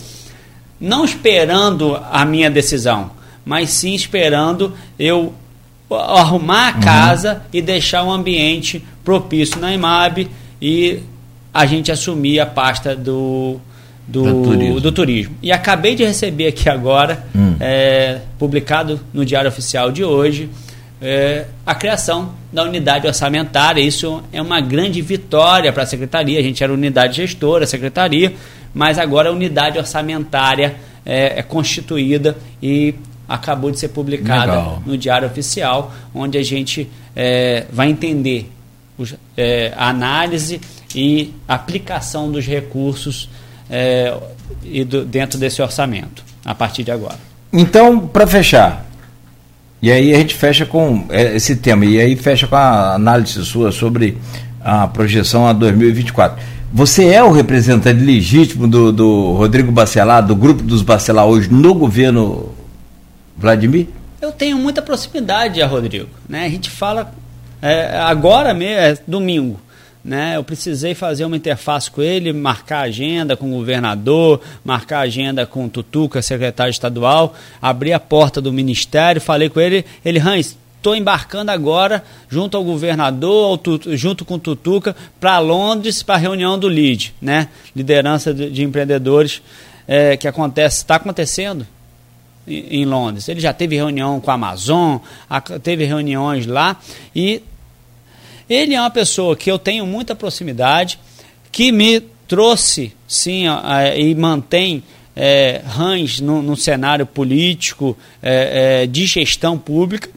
não 0.81 1.05
esperando 1.05 1.95
a 2.11 2.25
minha 2.25 2.49
decisão, 2.49 3.11
mas 3.45 3.69
sim 3.69 3.93
esperando 3.93 4.73
eu 4.97 5.33
arrumar 5.89 6.69
a 6.69 6.75
uhum. 6.75 6.81
casa 6.81 7.33
uhum. 7.33 7.39
e 7.53 7.61
deixar 7.61 8.03
um 8.03 8.11
ambiente 8.11 8.83
propício 9.05 9.61
na 9.61 9.71
IMAB 9.71 10.27
e 10.59 10.99
a 11.53 11.65
gente 11.65 11.91
assumir 11.91 12.39
a 12.39 12.45
pasta 12.45 12.95
do, 12.95 13.59
do, 14.07 14.23
do, 14.23 14.43
turismo. 14.43 14.79
do 14.81 14.91
turismo. 14.91 15.35
E 15.41 15.51
acabei 15.51 15.95
de 15.95 16.03
receber 16.03 16.47
aqui 16.47 16.67
agora, 16.67 17.25
hum. 17.35 17.55
é, 17.59 18.21
publicado 18.37 18.99
no 19.13 19.23
Diário 19.23 19.49
Oficial 19.49 19.91
de 19.91 20.03
hoje, 20.03 20.49
é, 21.01 21.45
a 21.65 21.75
criação 21.75 22.33
da 22.51 22.63
unidade 22.63 23.07
orçamentária. 23.07 23.81
Isso 23.81 24.23
é 24.31 24.41
uma 24.41 24.59
grande 24.59 25.01
vitória 25.01 25.71
para 25.71 25.83
a 25.83 25.85
secretaria. 25.85 26.39
A 26.39 26.43
gente 26.43 26.63
era 26.63 26.73
unidade 26.73 27.17
gestora, 27.17 27.65
secretaria, 27.65 28.33
mas 28.73 28.97
agora 28.97 29.29
a 29.29 29.31
unidade 29.31 29.77
orçamentária 29.77 30.75
é, 31.05 31.39
é 31.39 31.43
constituída 31.43 32.37
e 32.61 32.95
acabou 33.27 33.71
de 33.71 33.79
ser 33.79 33.89
publicada 33.89 34.53
Legal. 34.53 34.83
no 34.85 34.97
Diário 34.97 35.27
Oficial, 35.27 35.93
onde 36.13 36.37
a 36.37 36.43
gente 36.43 36.89
é, 37.15 37.65
vai 37.71 37.89
entender 37.89 38.49
os, 38.97 39.15
é, 39.35 39.73
a 39.75 39.89
análise 39.89 40.61
e 40.95 41.33
aplicação 41.47 42.31
dos 42.31 42.45
recursos 42.45 43.29
é, 43.69 44.15
e 44.63 44.83
do, 44.83 45.03
dentro 45.03 45.37
desse 45.37 45.61
orçamento, 45.61 46.23
a 46.43 46.55
partir 46.55 46.83
de 46.83 46.91
agora. 46.91 47.19
Então, 47.51 47.99
para 47.99 48.25
fechar, 48.25 48.85
e 49.81 49.91
aí 49.91 50.13
a 50.13 50.17
gente 50.17 50.35
fecha 50.35 50.65
com 50.65 51.05
é, 51.09 51.35
esse 51.35 51.55
tema, 51.55 51.85
e 51.85 51.99
aí 51.99 52.15
fecha 52.15 52.47
com 52.47 52.55
a 52.55 52.95
análise 52.95 53.43
sua 53.45 53.71
sobre 53.71 54.17
a 54.61 54.87
projeção 54.87 55.47
a 55.47 55.53
2024. 55.53 56.43
Você 56.73 57.05
é 57.07 57.23
o 57.23 57.31
representante 57.31 58.03
legítimo 58.03 58.67
do, 58.67 58.91
do 58.91 59.33
Rodrigo 59.33 59.71
Bacelar, 59.71 60.25
do 60.25 60.35
grupo 60.35 60.61
dos 60.61 60.81
Bacelar 60.81 61.25
hoje 61.25 61.49
no 61.49 61.73
governo 61.73 62.51
Vladimir? 63.37 63.87
Eu 64.21 64.31
tenho 64.31 64.57
muita 64.57 64.81
proximidade 64.81 65.61
a 65.61 65.67
Rodrigo. 65.67 66.09
Né? 66.27 66.45
A 66.45 66.49
gente 66.49 66.69
fala 66.69 67.13
é, 67.61 67.97
agora 67.99 68.53
mesmo, 68.53 68.81
é 68.81 68.97
domingo 69.07 69.59
né? 70.07 70.37
Eu 70.37 70.43
precisei 70.43 70.95
fazer 70.95 71.25
uma 71.25 71.35
interface 71.35 71.91
com 71.91 72.01
ele, 72.01 72.31
marcar 72.31 72.79
agenda 72.79 73.35
com 73.35 73.51
o 73.51 73.55
governador, 73.57 74.39
marcar 74.63 74.99
agenda 74.99 75.45
com 75.45 75.65
o 75.65 75.69
Tutuca, 75.69 76.21
secretário 76.21 76.71
estadual, 76.71 77.35
abri 77.61 77.91
a 77.91 77.99
porta 77.99 78.39
do 78.39 78.53
ministério, 78.53 79.19
falei 79.19 79.49
com 79.49 79.59
ele, 79.59 79.83
ele, 80.05 80.17
Hans, 80.17 80.57
estou 80.77 80.95
embarcando 80.95 81.51
agora 81.51 82.01
junto 82.29 82.55
ao 82.55 82.63
governador, 82.63 83.59
ao 83.59 83.97
junto 83.97 84.23
com 84.23 84.35
o 84.35 84.39
Tutuca, 84.39 84.95
para 85.19 85.39
Londres, 85.39 86.01
para 86.01 86.15
a 86.15 86.19
reunião 86.19 86.57
do 86.57 86.69
LID, 86.69 87.13
né? 87.21 87.49
Liderança 87.75 88.33
de, 88.33 88.49
de 88.49 88.63
empreendedores, 88.63 89.41
é, 89.85 90.15
que 90.15 90.25
acontece, 90.27 90.77
está 90.77 90.95
acontecendo 90.95 91.67
em, 92.47 92.85
Londres. 92.85 93.27
Ele 93.27 93.41
já 93.41 93.51
teve 93.51 93.75
reunião 93.75 94.21
com 94.21 94.31
a 94.31 94.35
Amazon, 94.35 94.99
teve 95.61 95.83
reuniões 95.83 96.45
lá 96.45 96.77
e 97.13 97.43
ele 98.49 98.73
é 98.73 98.79
uma 98.79 98.89
pessoa 98.89 99.35
que 99.35 99.51
eu 99.51 99.59
tenho 99.59 99.85
muita 99.85 100.15
proximidade, 100.15 100.99
que 101.51 101.71
me 101.71 102.01
trouxe, 102.27 102.93
sim, 103.07 103.45
e 103.95 104.15
mantém 104.15 104.83
é, 105.15 105.61
rãs 105.65 106.19
no, 106.19 106.41
no 106.41 106.55
cenário 106.55 107.05
político 107.05 107.97
é, 108.21 108.83
é, 108.83 108.87
de 108.87 109.05
gestão 109.05 109.57
pública. 109.57 110.09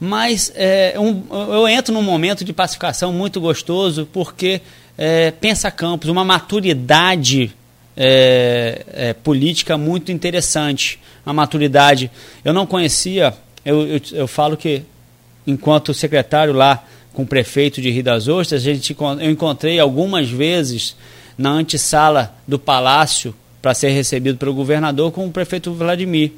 Mas 0.00 0.52
é, 0.54 0.94
um, 0.98 1.22
eu 1.52 1.68
entro 1.68 1.92
num 1.92 2.02
momento 2.02 2.44
de 2.44 2.52
pacificação 2.52 3.12
muito 3.12 3.40
gostoso, 3.40 4.08
porque 4.12 4.60
é, 4.96 5.30
pensa 5.30 5.70
Campos, 5.70 6.08
uma 6.08 6.24
maturidade 6.24 7.54
é, 7.96 9.14
política 9.22 9.76
muito 9.76 10.10
interessante. 10.12 10.98
Uma 11.24 11.32
maturidade. 11.32 12.10
Eu 12.44 12.52
não 12.52 12.66
conhecia, 12.66 13.34
eu, 13.64 13.86
eu, 13.86 14.00
eu 14.12 14.28
falo 14.28 14.56
que 14.56 14.82
enquanto 15.46 15.92
secretário 15.92 16.52
lá 16.52 16.84
com 17.16 17.22
o 17.22 17.26
prefeito 17.26 17.80
de 17.80 17.90
Rio 17.90 18.04
das 18.04 18.28
Ostras, 18.28 18.60
a 18.60 18.74
gente, 18.74 18.94
eu 18.94 19.30
encontrei 19.30 19.80
algumas 19.80 20.28
vezes 20.28 20.94
na 21.36 21.48
antessala 21.48 22.36
do 22.46 22.58
palácio 22.58 23.34
para 23.62 23.72
ser 23.72 23.88
recebido 23.88 24.36
pelo 24.36 24.52
governador 24.52 25.10
com 25.10 25.26
o 25.26 25.32
prefeito 25.32 25.72
Vladimir. 25.72 26.32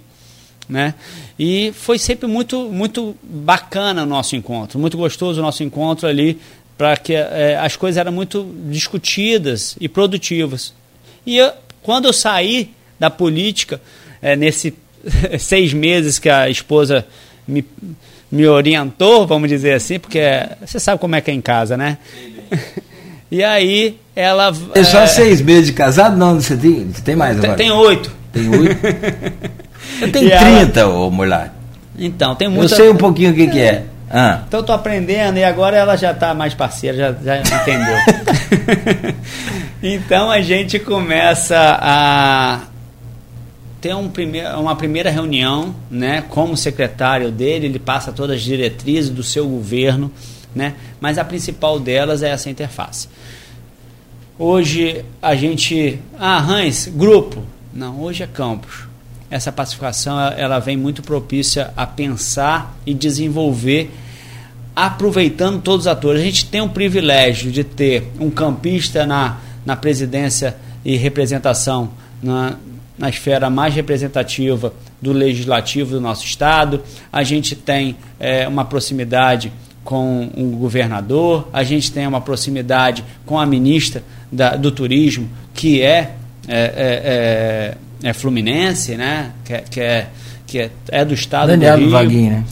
Né? 0.68 0.94
E 1.36 1.72
foi 1.72 1.98
sempre 1.98 2.28
muito, 2.28 2.70
muito 2.70 3.16
bacana 3.24 4.04
o 4.04 4.06
nosso 4.06 4.36
encontro, 4.36 4.78
muito 4.78 4.96
gostoso 4.96 5.40
o 5.40 5.42
nosso 5.42 5.64
encontro 5.64 6.06
ali, 6.06 6.38
para 6.76 6.96
que 6.96 7.12
é, 7.12 7.58
as 7.60 7.74
coisas 7.74 7.98
eram 7.98 8.12
muito 8.12 8.48
discutidas 8.70 9.76
e 9.80 9.88
produtivas. 9.88 10.72
E 11.26 11.38
eu, 11.38 11.50
quando 11.82 12.04
eu 12.04 12.12
saí 12.12 12.70
da 13.00 13.10
política, 13.10 13.80
é, 14.22 14.36
nesse 14.36 14.74
seis 15.40 15.72
meses 15.72 16.20
que 16.20 16.28
a 16.28 16.48
esposa 16.48 17.04
me 17.48 17.64
me 18.30 18.46
orientou, 18.46 19.26
vamos 19.26 19.48
dizer 19.48 19.74
assim, 19.74 19.98
porque 19.98 20.20
você 20.64 20.78
sabe 20.78 21.00
como 21.00 21.16
é 21.16 21.20
que 21.20 21.30
é 21.30 21.34
em 21.34 21.40
casa, 21.40 21.76
né? 21.76 21.98
e 23.30 23.42
aí 23.42 23.98
ela. 24.14 24.52
É 24.74 24.84
só 24.84 25.00
é... 25.00 25.06
seis 25.06 25.40
meses 25.40 25.66
de 25.66 25.72
casado? 25.72 26.16
Não, 26.16 26.40
você 26.40 26.56
tem, 26.56 26.88
você 26.92 27.02
tem 27.02 27.16
mais 27.16 27.38
agora? 27.38 27.54
Tem 27.54 27.70
oito. 27.70 28.10
Tem 28.32 28.48
oito? 28.48 28.76
Eu 30.00 30.12
tenho 30.12 30.28
30, 30.28 30.80
ela... 30.80 30.92
ô 30.92 31.10
mulher. 31.10 31.52
Então, 31.98 32.34
tem 32.34 32.48
muita... 32.48 32.72
Eu 32.72 32.76
sei 32.76 32.88
um 32.90 32.96
pouquinho 32.96 33.32
o 33.32 33.34
que, 33.34 33.48
que 33.48 33.60
é. 33.60 33.84
Ah. 34.10 34.42
Então 34.46 34.60
estou 34.60 34.74
aprendendo 34.74 35.38
e 35.38 35.44
agora 35.44 35.76
ela 35.76 35.96
já 35.96 36.12
está 36.12 36.32
mais 36.32 36.54
parceira, 36.54 36.96
já, 36.96 37.40
já 37.42 37.60
entendeu. 37.60 37.96
então 39.82 40.30
a 40.30 40.40
gente 40.40 40.78
começa 40.78 41.78
a 41.80 42.60
ter 43.80 43.94
um 43.94 44.08
primeir, 44.08 44.46
uma 44.56 44.74
primeira 44.74 45.10
reunião, 45.10 45.74
né, 45.90 46.22
como 46.28 46.56
secretário 46.56 47.30
dele, 47.30 47.66
ele 47.66 47.78
passa 47.78 48.12
todas 48.12 48.36
as 48.36 48.42
diretrizes 48.42 49.10
do 49.10 49.22
seu 49.22 49.46
governo, 49.46 50.10
né, 50.54 50.74
mas 51.00 51.18
a 51.18 51.24
principal 51.24 51.78
delas 51.78 52.22
é 52.22 52.30
essa 52.30 52.50
interface. 52.50 53.08
Hoje 54.38 55.04
a 55.20 55.34
gente, 55.34 55.98
ah, 56.18 56.38
Hans, 56.38 56.88
grupo, 56.88 57.42
não, 57.72 58.00
hoje 58.00 58.22
é 58.22 58.26
campus. 58.26 58.86
Essa 59.30 59.52
pacificação 59.52 60.18
ela 60.20 60.58
vem 60.58 60.76
muito 60.76 61.02
propícia 61.02 61.72
a 61.76 61.86
pensar 61.86 62.76
e 62.86 62.94
desenvolver 62.94 63.90
aproveitando 64.74 65.60
todos 65.60 65.86
os 65.86 65.92
atores. 65.92 66.22
A 66.22 66.24
gente 66.24 66.46
tem 66.46 66.60
o 66.60 66.68
privilégio 66.68 67.50
de 67.50 67.64
ter 67.64 68.10
um 68.18 68.30
campista 68.30 69.04
na, 69.04 69.38
na 69.66 69.74
presidência 69.76 70.56
e 70.84 70.96
representação 70.96 71.90
na, 72.22 72.56
na 72.98 73.08
esfera 73.08 73.48
mais 73.48 73.74
representativa 73.74 74.72
do 75.00 75.12
legislativo 75.12 75.92
do 75.92 76.00
nosso 76.00 76.24
estado. 76.24 76.82
A 77.12 77.22
gente 77.22 77.54
tem 77.54 77.96
é, 78.18 78.46
uma 78.48 78.64
proximidade 78.64 79.52
com 79.84 80.28
o 80.36 80.56
governador, 80.56 81.48
a 81.52 81.62
gente 81.62 81.90
tem 81.90 82.06
uma 82.06 82.20
proximidade 82.20 83.02
com 83.24 83.38
a 83.38 83.46
ministra 83.46 84.02
da, 84.30 84.54
do 84.56 84.70
turismo, 84.70 85.30
que 85.54 85.80
é, 85.80 86.14
é, 86.46 87.74
é, 88.02 88.08
é 88.08 88.12
fluminense, 88.12 88.96
né? 88.96 89.32
que, 89.44 89.52
é, 89.54 89.64
que, 89.70 89.80
é, 89.80 90.08
que 90.46 90.58
é, 90.58 90.70
é 90.88 91.04
do 91.04 91.14
estado 91.14 91.48
Daniela 91.48 91.76
do 91.76 91.82
Rio. 91.84 91.90
Vaguinho, 91.90 92.30
né? 92.32 92.44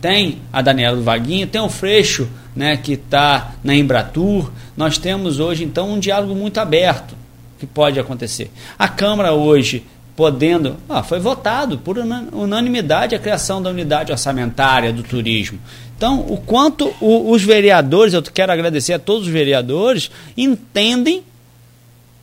Tem 0.00 0.38
a 0.52 0.60
Daniela 0.60 0.96
do 0.96 1.02
Vaguinho, 1.02 1.46
tem 1.46 1.60
o 1.60 1.68
Freixo, 1.68 2.28
né, 2.54 2.76
que 2.76 2.92
está 2.92 3.54
na 3.64 3.74
Embratur. 3.74 4.52
Nós 4.76 4.98
temos 4.98 5.40
hoje, 5.40 5.64
então, 5.64 5.90
um 5.94 5.98
diálogo 5.98 6.34
muito 6.34 6.60
aberto 6.60 7.16
que 7.58 7.66
pode 7.66 7.98
acontecer. 7.98 8.50
A 8.78 8.86
Câmara 8.86 9.32
hoje 9.32 9.84
podendo. 10.16 10.76
Ah, 10.88 11.02
foi 11.02 11.18
votado 11.18 11.78
por 11.78 11.98
unanimidade 11.98 13.14
a 13.14 13.18
criação 13.18 13.62
da 13.62 13.70
unidade 13.70 14.12
orçamentária 14.12 14.92
do 14.92 15.02
turismo. 15.02 15.58
Então, 15.96 16.20
o 16.20 16.36
quanto 16.36 16.94
o, 17.00 17.30
os 17.30 17.42
vereadores, 17.42 18.14
eu 18.14 18.22
quero 18.22 18.52
agradecer 18.52 18.92
a 18.94 18.98
todos 18.98 19.26
os 19.26 19.32
vereadores, 19.32 20.10
entendem 20.36 21.22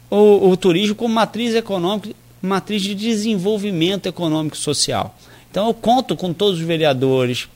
o, 0.10 0.50
o 0.50 0.58
turismo 0.58 0.96
como 0.96 1.14
matriz 1.14 1.56
econômica, 1.56 2.10
matriz 2.42 2.82
de 2.82 2.96
desenvolvimento 2.96 4.08
econômico 4.08 4.56
e 4.56 4.60
social. 4.60 5.16
Então, 5.50 5.68
eu 5.68 5.74
conto 5.74 6.16
com 6.16 6.34
todos 6.34 6.60
os 6.60 6.66
vereadores, 6.66 7.48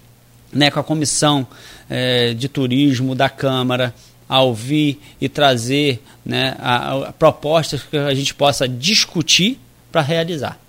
né, 0.52 0.70
com 0.70 0.80
a 0.80 0.84
comissão 0.84 1.48
eh, 1.90 2.34
de 2.34 2.48
turismo 2.48 3.16
da 3.16 3.30
Câmara, 3.30 3.94
a 4.28 4.42
ouvir 4.42 5.00
e 5.20 5.30
trazer 5.30 6.02
né, 6.26 6.56
a, 6.60 7.10
a 7.10 7.14
propostas 7.14 7.84
que 7.84 7.98
a 7.98 8.14
gente 8.14 8.34
possa 8.34 8.68
discutir 8.68 9.60
para 9.96 10.02
realizar. 10.02 10.60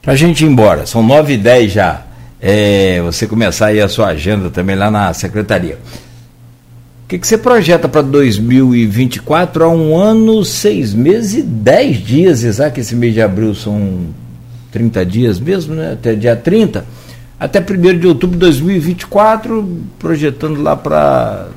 Para 0.00 0.14
a 0.14 0.16
gente 0.16 0.42
ir 0.42 0.48
embora, 0.48 0.86
são 0.86 1.02
9 1.02 1.34
e 1.34 1.36
10 1.36 1.70
já. 1.70 2.02
É, 2.40 2.98
você 3.02 3.26
começar 3.26 3.66
aí 3.66 3.80
a 3.80 3.88
sua 3.88 4.06
agenda 4.06 4.48
também 4.48 4.74
lá 4.74 4.90
na 4.90 5.12
secretaria. 5.12 5.78
O 7.04 7.08
que, 7.08 7.18
que 7.18 7.26
você 7.26 7.36
projeta 7.36 7.90
para 7.90 8.00
2024? 8.00 9.64
Há 9.64 9.68
um 9.68 9.94
ano, 9.94 10.42
seis 10.46 10.94
meses 10.94 11.34
e 11.34 11.42
dez 11.42 11.98
dias, 11.98 12.42
Isaac. 12.42 12.80
Esse 12.80 12.96
mês 12.96 13.12
de 13.12 13.20
abril 13.20 13.54
são 13.54 14.06
30 14.72 15.04
dias 15.04 15.38
mesmo, 15.38 15.74
né? 15.74 15.92
Até 15.92 16.14
dia 16.14 16.34
30. 16.34 16.86
Até 17.38 17.60
1 17.60 17.98
de 17.98 18.06
outubro 18.06 18.36
de 18.36 18.40
2024, 18.40 19.82
projetando 19.98 20.62
lá 20.62 20.74
para, 20.74 21.48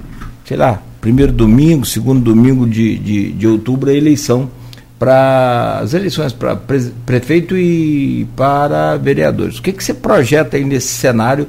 sei 0.43 0.57
lá, 0.57 0.83
primeiro 0.99 1.31
domingo, 1.31 1.85
segundo 1.85 2.19
domingo 2.19 2.67
de, 2.67 2.97
de, 2.97 3.31
de 3.31 3.47
outubro, 3.47 3.89
a 3.89 3.93
eleição 3.93 4.49
para 4.99 5.79
as 5.81 5.93
eleições 5.93 6.33
para 6.33 6.57
prefeito 7.05 7.57
e 7.57 8.27
para 8.35 8.97
vereadores. 8.97 9.57
O 9.57 9.61
que, 9.61 9.71
que 9.71 9.83
você 9.83 9.93
projeta 9.93 10.57
aí 10.57 10.65
nesse 10.65 10.89
cenário 10.89 11.47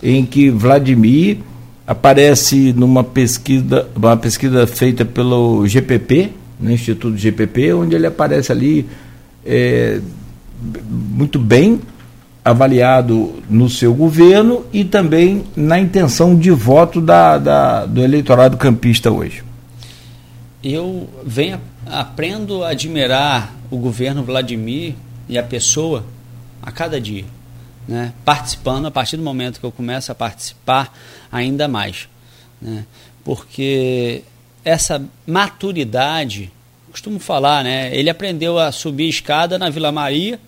em 0.00 0.24
que 0.24 0.48
Vladimir 0.48 1.38
aparece 1.84 2.72
numa 2.72 3.02
pesquisa, 3.02 3.88
uma 3.96 4.16
pesquisa 4.16 4.64
feita 4.68 5.04
pelo 5.04 5.66
GPP, 5.66 6.30
no 6.60 6.70
Instituto 6.70 7.16
GPP, 7.16 7.74
onde 7.74 7.96
ele 7.96 8.06
aparece 8.06 8.52
ali 8.52 8.86
é, 9.44 10.00
muito 10.88 11.38
bem 11.38 11.80
avaliado 12.44 13.34
no 13.48 13.68
seu 13.68 13.92
governo 13.92 14.64
e 14.72 14.84
também 14.84 15.44
na 15.56 15.80
intenção 15.80 16.36
de 16.36 16.50
voto 16.50 17.00
da, 17.00 17.36
da 17.38 17.86
do 17.86 18.00
eleitorado 18.00 18.56
campista 18.56 19.10
hoje? 19.10 19.42
Eu 20.62 21.08
venho 21.26 21.58
aprendo 21.90 22.64
a 22.64 22.70
admirar 22.70 23.54
o 23.70 23.76
governo 23.76 24.22
Vladimir 24.22 24.94
e 25.28 25.38
a 25.38 25.42
pessoa 25.42 26.04
a 26.62 26.70
cada 26.70 27.00
dia, 27.00 27.24
né? 27.86 28.12
participando 28.24 28.86
a 28.86 28.90
partir 28.90 29.16
do 29.16 29.22
momento 29.22 29.60
que 29.60 29.66
eu 29.66 29.72
começo 29.72 30.10
a 30.12 30.14
participar 30.14 30.96
ainda 31.30 31.66
mais, 31.66 32.08
né? 32.60 32.84
porque 33.24 34.22
essa 34.64 35.02
maturidade, 35.26 36.50
costumo 36.90 37.18
falar, 37.18 37.64
né? 37.64 37.94
ele 37.94 38.10
aprendeu 38.10 38.58
a 38.58 38.70
subir 38.72 39.08
escada 39.08 39.58
na 39.58 39.70
Vila 39.70 39.90
Maria, 39.90 40.38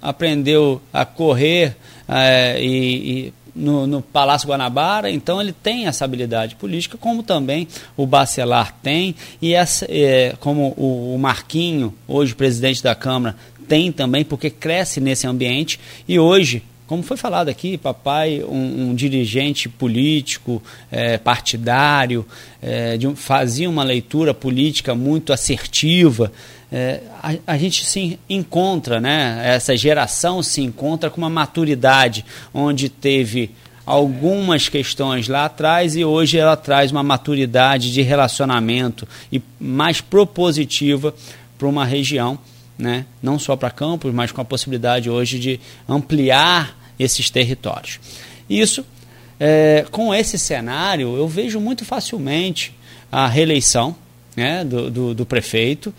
aprendeu 0.00 0.82
a 0.92 1.04
correr 1.04 1.76
é, 2.08 2.60
e, 2.60 3.26
e 3.28 3.34
no, 3.54 3.86
no, 3.86 4.02
Palácio 4.02 4.48
Guanabara, 4.48 5.10
então 5.10 5.40
ele 5.40 5.52
tem 5.52 5.86
essa 5.86 6.04
habilidade 6.04 6.54
política, 6.56 6.96
como 6.98 7.22
também 7.22 7.68
o 7.96 8.06
Bacelar 8.06 8.74
tem, 8.82 9.14
e 9.40 9.54
essa, 9.54 9.86
é, 9.88 10.34
como 10.40 10.74
o, 10.76 11.14
o 11.14 11.18
Marquinho, 11.18 11.94
hoje 12.08 12.34
presidente 12.34 12.82
da 12.82 12.94
Câmara, 12.94 13.36
tem 13.68 13.92
também, 13.92 14.24
porque 14.24 14.50
cresce 14.50 15.00
nesse 15.00 15.26
ambiente, 15.26 15.78
e 16.08 16.18
hoje 16.18 16.62
como 16.92 17.02
foi 17.02 17.16
falado 17.16 17.48
aqui, 17.48 17.78
papai, 17.78 18.44
um, 18.46 18.90
um 18.90 18.94
dirigente 18.94 19.66
político, 19.66 20.62
é, 20.90 21.16
partidário, 21.16 22.26
é, 22.60 22.98
de, 22.98 23.10
fazia 23.14 23.70
uma 23.70 23.82
leitura 23.82 24.34
política 24.34 24.94
muito 24.94 25.32
assertiva. 25.32 26.30
É, 26.74 27.02
a, 27.22 27.52
a, 27.52 27.58
gente 27.58 27.84
se 27.84 28.18
encontra, 28.30 28.98
né? 28.98 29.42
essa 29.44 29.76
geração 29.76 30.42
se 30.42 30.62
encontra 30.62 31.10
com 31.10 31.18
uma 31.18 31.28
maturidade, 31.28 32.24
onde 32.54 32.88
teve 32.88 33.50
algumas 33.84 34.70
questões 34.70 35.28
lá 35.28 35.44
atrás 35.44 35.94
e 35.96 36.02
hoje 36.02 36.38
ela 36.38 36.56
traz 36.56 36.90
uma 36.90 37.02
maturidade 37.02 37.92
de 37.92 38.00
relacionamento 38.00 39.06
e 39.30 39.42
mais 39.60 40.00
propositiva 40.00 41.14
para 41.58 41.68
uma 41.68 41.84
região. 41.84 42.38
Né? 42.78 43.04
não 43.22 43.38
só 43.38 43.54
para 43.54 43.70
Campos, 43.70 44.12
mas 44.12 44.32
com 44.32 44.40
a 44.40 44.44
possibilidade 44.44 45.08
hoje 45.08 45.38
de 45.38 45.60
ampliar 45.88 46.76
esses 46.98 47.30
territórios. 47.30 48.00
Isso, 48.48 48.84
é, 49.38 49.84
com 49.90 50.12
esse 50.12 50.36
cenário, 50.38 51.16
eu 51.16 51.28
vejo 51.28 51.60
muito 51.60 51.84
facilmente 51.84 52.74
a 53.10 53.28
reeleição 53.28 53.94
né, 54.34 54.64
do, 54.64 54.90
do, 54.90 55.14
do 55.14 55.26
prefeito, 55.26 55.94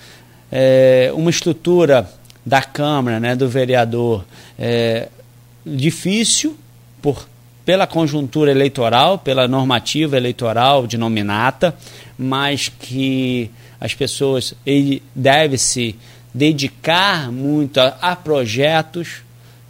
é, 0.51 1.11
uma 1.15 1.29
estrutura 1.29 2.09
da 2.45 2.61
Câmara, 2.61 3.19
né, 3.19 3.35
do 3.35 3.47
vereador, 3.47 4.25
é, 4.57 5.07
difícil 5.65 6.57
por, 7.01 7.27
pela 7.65 7.87
conjuntura 7.87 8.51
eleitoral, 8.51 9.17
pela 9.17 9.47
normativa 9.47 10.17
eleitoral 10.17 10.85
de 10.85 10.97
nominata, 10.97 11.75
mas 12.17 12.69
que 12.69 13.49
as 13.79 13.93
pessoas 13.93 14.53
ele 14.65 15.01
deve 15.15 15.57
se 15.57 15.95
dedicar 16.33 17.31
muito 17.31 17.79
a, 17.79 17.97
a 18.01 18.15
projetos 18.15 19.21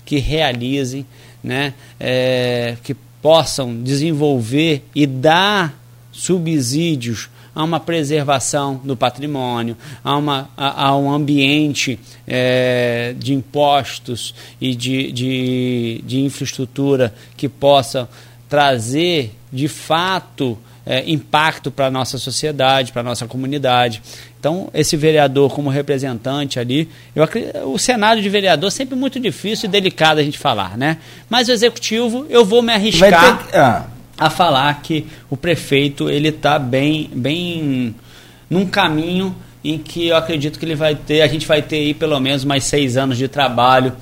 que 0.05 0.17
realizem, 0.17 1.05
né, 1.43 1.73
é, 1.99 2.77
que 2.83 2.95
possam 3.21 3.81
desenvolver 3.81 4.83
e 4.93 5.05
dar 5.05 5.79
subsídios 6.11 7.29
a 7.55 7.63
uma 7.63 7.79
preservação 7.79 8.81
do 8.83 8.95
patrimônio, 8.95 9.77
a, 10.03 10.17
uma, 10.17 10.49
a, 10.57 10.87
a 10.87 10.97
um 10.97 11.11
ambiente 11.11 11.99
é, 12.27 13.13
de 13.17 13.33
impostos 13.33 14.33
e 14.59 14.75
de, 14.75 15.11
de, 15.11 16.01
de 16.05 16.19
infraestrutura 16.21 17.13
que 17.37 17.47
possa 17.47 18.09
trazer 18.49 19.35
de 19.51 19.67
fato 19.67 20.57
é, 20.85 21.09
impacto 21.09 21.71
para 21.71 21.87
a 21.87 21.91
nossa 21.91 22.17
sociedade, 22.17 22.91
para 22.91 23.01
a 23.01 23.03
nossa 23.03 23.25
comunidade. 23.25 24.01
Então, 24.39 24.69
esse 24.73 24.97
vereador 24.97 25.53
como 25.53 25.69
representante 25.69 26.59
ali, 26.59 26.89
eu, 27.15 27.25
o 27.71 27.77
cenário 27.77 28.21
de 28.21 28.29
vereador 28.29 28.67
é 28.67 28.71
sempre 28.71 28.95
muito 28.95 29.19
difícil 29.19 29.69
e 29.69 29.71
delicado 29.71 30.19
a 30.19 30.23
gente 30.23 30.37
falar, 30.37 30.77
né? 30.77 30.97
Mas 31.29 31.47
o 31.47 31.51
executivo, 31.51 32.25
eu 32.29 32.43
vou 32.43 32.61
me 32.61 32.73
arriscar 32.73 33.47
que, 33.47 33.55
ah. 33.55 33.85
A 34.25 34.29
falar 34.29 34.81
que 34.81 35.05
o 35.29 35.35
prefeito 35.35 36.09
ele 36.09 36.29
está 36.29 36.57
bem, 36.57 37.09
bem 37.13 37.93
num 38.49 38.65
caminho 38.65 39.35
em 39.63 39.77
que 39.77 40.07
eu 40.07 40.15
acredito 40.15 40.57
que 40.57 40.65
ele 40.65 40.75
vai 40.75 40.95
ter, 40.95 41.21
a 41.21 41.27
gente 41.27 41.45
vai 41.45 41.61
ter 41.61 41.77
aí 41.77 41.93
pelo 41.93 42.19
menos 42.19 42.45
mais 42.45 42.63
seis 42.63 42.95
anos 42.95 43.17
de 43.17 43.27
trabalho 43.27 43.93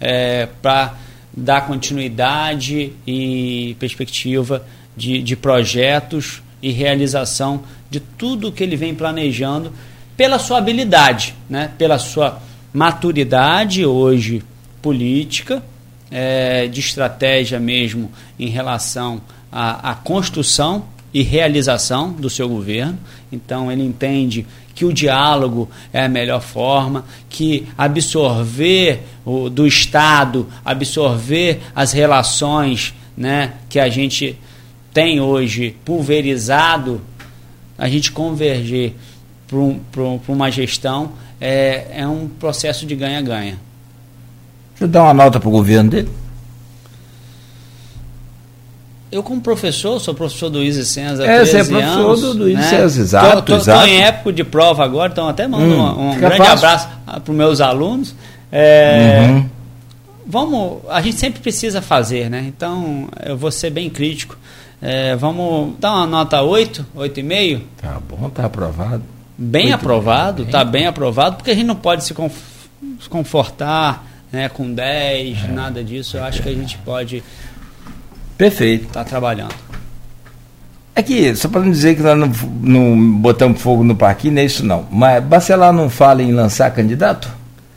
é, 0.00 0.48
para 0.60 0.94
dar 1.32 1.66
continuidade 1.66 2.92
e 3.06 3.76
perspectiva 3.78 4.64
de, 4.96 5.22
de 5.22 5.36
projetos 5.36 6.42
e 6.60 6.72
realização 6.72 7.62
de 7.88 8.00
tudo 8.00 8.50
que 8.50 8.62
ele 8.62 8.76
vem 8.76 8.94
planejando 8.94 9.72
pela 10.16 10.38
sua 10.38 10.58
habilidade, 10.58 11.34
né? 11.48 11.70
pela 11.78 11.98
sua 11.98 12.42
maturidade 12.72 13.86
hoje 13.86 14.42
política, 14.82 15.62
é, 16.10 16.66
de 16.66 16.80
estratégia 16.80 17.60
mesmo 17.60 18.10
em 18.38 18.48
relação 18.48 19.22
à, 19.50 19.90
à 19.90 19.94
construção 19.94 20.84
e 21.12 21.22
realização 21.22 22.12
do 22.12 22.30
seu 22.30 22.48
governo. 22.48 22.98
Então 23.30 23.70
ele 23.70 23.82
entende 23.82 24.46
que 24.74 24.84
o 24.84 24.92
diálogo 24.92 25.68
é 25.92 26.04
a 26.04 26.08
melhor 26.08 26.40
forma, 26.40 27.04
que 27.28 27.66
absorver 27.76 29.02
o, 29.24 29.50
do 29.50 29.66
Estado, 29.66 30.46
absorver 30.64 31.60
as 31.74 31.92
relações 31.92 32.94
né, 33.16 33.54
que 33.68 33.78
a 33.78 33.88
gente 33.88 34.38
tem 34.92 35.20
hoje 35.20 35.76
pulverizado, 35.84 37.00
a 37.76 37.88
gente 37.88 38.10
converger 38.10 38.94
para 39.46 39.58
um, 39.58 40.20
uma 40.28 40.50
gestão 40.50 41.12
é, 41.40 41.86
é 41.92 42.06
um 42.06 42.28
processo 42.28 42.86
de 42.86 42.94
ganha-ganha. 42.94 43.58
Deixa 44.70 44.84
eu 44.84 44.88
dar 44.88 45.02
uma 45.04 45.14
nota 45.14 45.40
para 45.40 45.48
o 45.48 45.52
governo 45.52 45.90
dele. 45.90 46.08
Eu, 49.12 49.24
como 49.24 49.40
professor, 49.40 49.98
sou 49.98 50.14
professor 50.14 50.48
do 50.48 50.58
Luiz 50.58 50.76
Senza 50.86 51.24
há 51.24 51.26
é, 51.26 51.36
13 51.40 51.50
você 51.50 51.56
é 51.56 51.64
professor 51.64 52.00
anos, 52.00 52.20
do 52.20 52.32
Luiz 52.32 52.54
né? 52.54 52.62
Senza, 52.62 53.00
exato. 53.00 53.54
Estou 53.54 53.84
em 53.84 54.02
época 54.02 54.32
de 54.32 54.44
prova 54.44 54.84
agora, 54.84 55.10
então 55.10 55.28
até 55.28 55.48
mando 55.48 55.64
hum, 55.64 55.80
um, 55.80 56.10
um 56.10 56.16
grande 56.16 56.36
fácil. 56.36 56.52
abraço 56.52 56.88
para 57.04 57.22
os 57.30 57.36
meus 57.36 57.60
alunos. 57.60 58.14
É, 58.52 59.26
uhum. 59.28 59.48
Vamos, 60.26 60.78
a 60.88 61.00
gente 61.00 61.16
sempre 61.16 61.40
precisa 61.40 61.82
fazer, 61.82 62.30
né? 62.30 62.44
Então, 62.46 63.08
eu 63.24 63.36
vou 63.36 63.50
ser 63.50 63.70
bem 63.70 63.90
crítico. 63.90 64.38
É, 64.80 65.16
vamos 65.16 65.74
dar 65.80 65.92
uma 65.92 66.06
nota 66.06 66.40
8, 66.40 66.86
8,5? 66.96 67.62
Tá 67.82 68.00
bom, 68.08 68.30
tá 68.30 68.44
aprovado. 68.44 69.02
Bem 69.36 69.66
8, 69.66 69.74
aprovado, 69.74 70.42
bem. 70.44 70.52
tá 70.52 70.64
bem 70.64 70.86
aprovado, 70.86 71.36
porque 71.36 71.50
a 71.50 71.54
gente 71.54 71.66
não 71.66 71.74
pode 71.74 72.04
se 72.04 72.14
confortar 73.08 74.06
né, 74.30 74.48
com 74.48 74.72
10, 74.72 75.44
é. 75.44 75.48
nada 75.48 75.82
disso. 75.82 76.16
Eu 76.16 76.24
acho 76.24 76.42
que 76.42 76.48
a 76.48 76.54
gente 76.54 76.78
pode 76.78 77.22
Perfeito. 78.40 78.86
Estar 78.86 79.04
tá 79.04 79.08
trabalhando. 79.08 79.54
É 80.94 81.02
que, 81.02 81.36
só 81.36 81.46
para 81.46 81.60
não 81.60 81.70
dizer 81.70 81.94
que 81.94 82.00
nós 82.00 82.18
não, 82.18 82.32
não 82.62 83.12
botamos 83.18 83.60
fogo 83.60 83.84
no 83.84 83.94
parquinho, 83.94 84.32
não 84.32 84.40
é 84.40 84.44
isso 84.46 84.64
não. 84.64 84.86
Mas 84.90 85.22
Bacelar 85.22 85.74
não 85.74 85.90
fala 85.90 86.22
em 86.22 86.32
lançar 86.32 86.70
candidato 86.70 87.30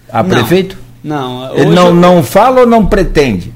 a 0.10 0.24
não, 0.24 0.30
prefeito? 0.30 0.78
Não. 1.04 1.54
Ele 1.54 1.76
não, 1.76 1.88
eu... 1.88 1.94
não 1.94 2.24
fala 2.24 2.62
ou 2.62 2.66
não 2.66 2.86
pretende? 2.86 3.54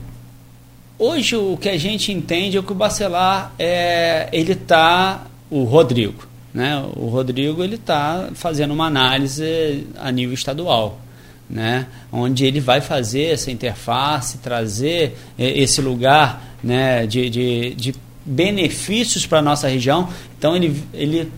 Hoje 1.00 1.38
o 1.38 1.56
que 1.56 1.70
a 1.70 1.78
gente 1.78 2.12
entende 2.12 2.58
é 2.58 2.62
que 2.62 2.72
o 2.74 2.76
Bacelar 2.76 3.54
é, 3.58 4.28
ele 4.34 4.52
está 4.52 5.22
o 5.50 5.64
Rodrigo, 5.64 6.28
né? 6.54 6.84
O 6.98 7.08
Rodrigo 7.08 7.64
ele 7.64 7.76
está 7.76 8.28
fazendo 8.34 8.74
uma 8.74 8.88
análise 8.88 9.88
a 9.98 10.12
nível 10.12 10.34
estadual 10.34 11.00
né, 11.50 11.88
onde 12.12 12.46
ele 12.46 12.60
vai 12.60 12.82
fazer 12.82 13.34
essa 13.34 13.50
interface, 13.50 14.40
trazer 14.40 15.18
eh, 15.38 15.62
esse 15.62 15.82
lugar 15.82 16.56
né, 16.62 17.06
de, 17.08 17.30
de, 17.30 17.74
de 17.76 17.96
benefícios 18.26 19.26
para 19.26 19.40
a 19.40 19.42
nossa 19.42 19.68
região. 19.68 20.10
Então, 20.38 20.56
ele, 20.56 20.84
ele, 20.94 21.32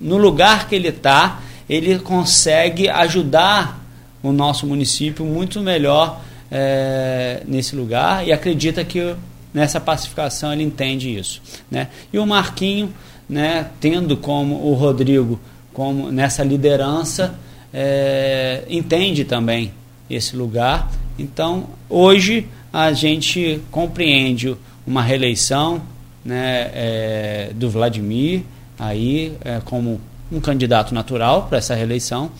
no 0.00 0.16
lugar 0.16 0.68
que 0.68 0.74
ele 0.74 0.88
está, 0.88 1.40
ele 1.68 1.98
consegue 1.98 2.88
ajudar 2.88 3.84
o 4.22 4.32
nosso 4.32 4.66
município 4.66 5.24
muito 5.24 5.60
melhor 5.60 6.20
é, 6.50 7.42
nesse 7.46 7.76
lugar 7.76 8.26
e 8.26 8.32
acredita 8.32 8.84
que 8.84 9.14
nessa 9.52 9.80
pacificação 9.80 10.52
ele 10.52 10.62
entende 10.62 11.14
isso. 11.14 11.42
Né? 11.70 11.88
E 12.12 12.18
o 12.18 12.26
Marquinho, 12.26 12.92
né, 13.28 13.68
tendo 13.80 14.16
como 14.16 14.66
o 14.66 14.74
Rodrigo 14.74 15.38
como 15.72 16.10
nessa 16.10 16.42
liderança, 16.42 17.38
é, 17.72 18.64
entende 18.68 19.24
também 19.24 19.72
esse 20.08 20.36
lugar. 20.36 20.90
Então, 21.18 21.66
hoje 21.88 22.46
a 22.72 22.92
gente 22.92 23.60
compreende 23.70 24.56
uma 24.86 25.02
reeleição 25.02 25.82
né, 26.24 26.70
é, 26.74 27.50
do 27.54 27.70
Vladimir 27.70 28.42
aí 28.78 29.32
é, 29.44 29.60
como 29.64 30.00
um 30.30 30.40
candidato 30.40 30.94
natural 30.94 31.46
para 31.48 31.58
essa 31.58 31.74
reeleição 31.74 32.30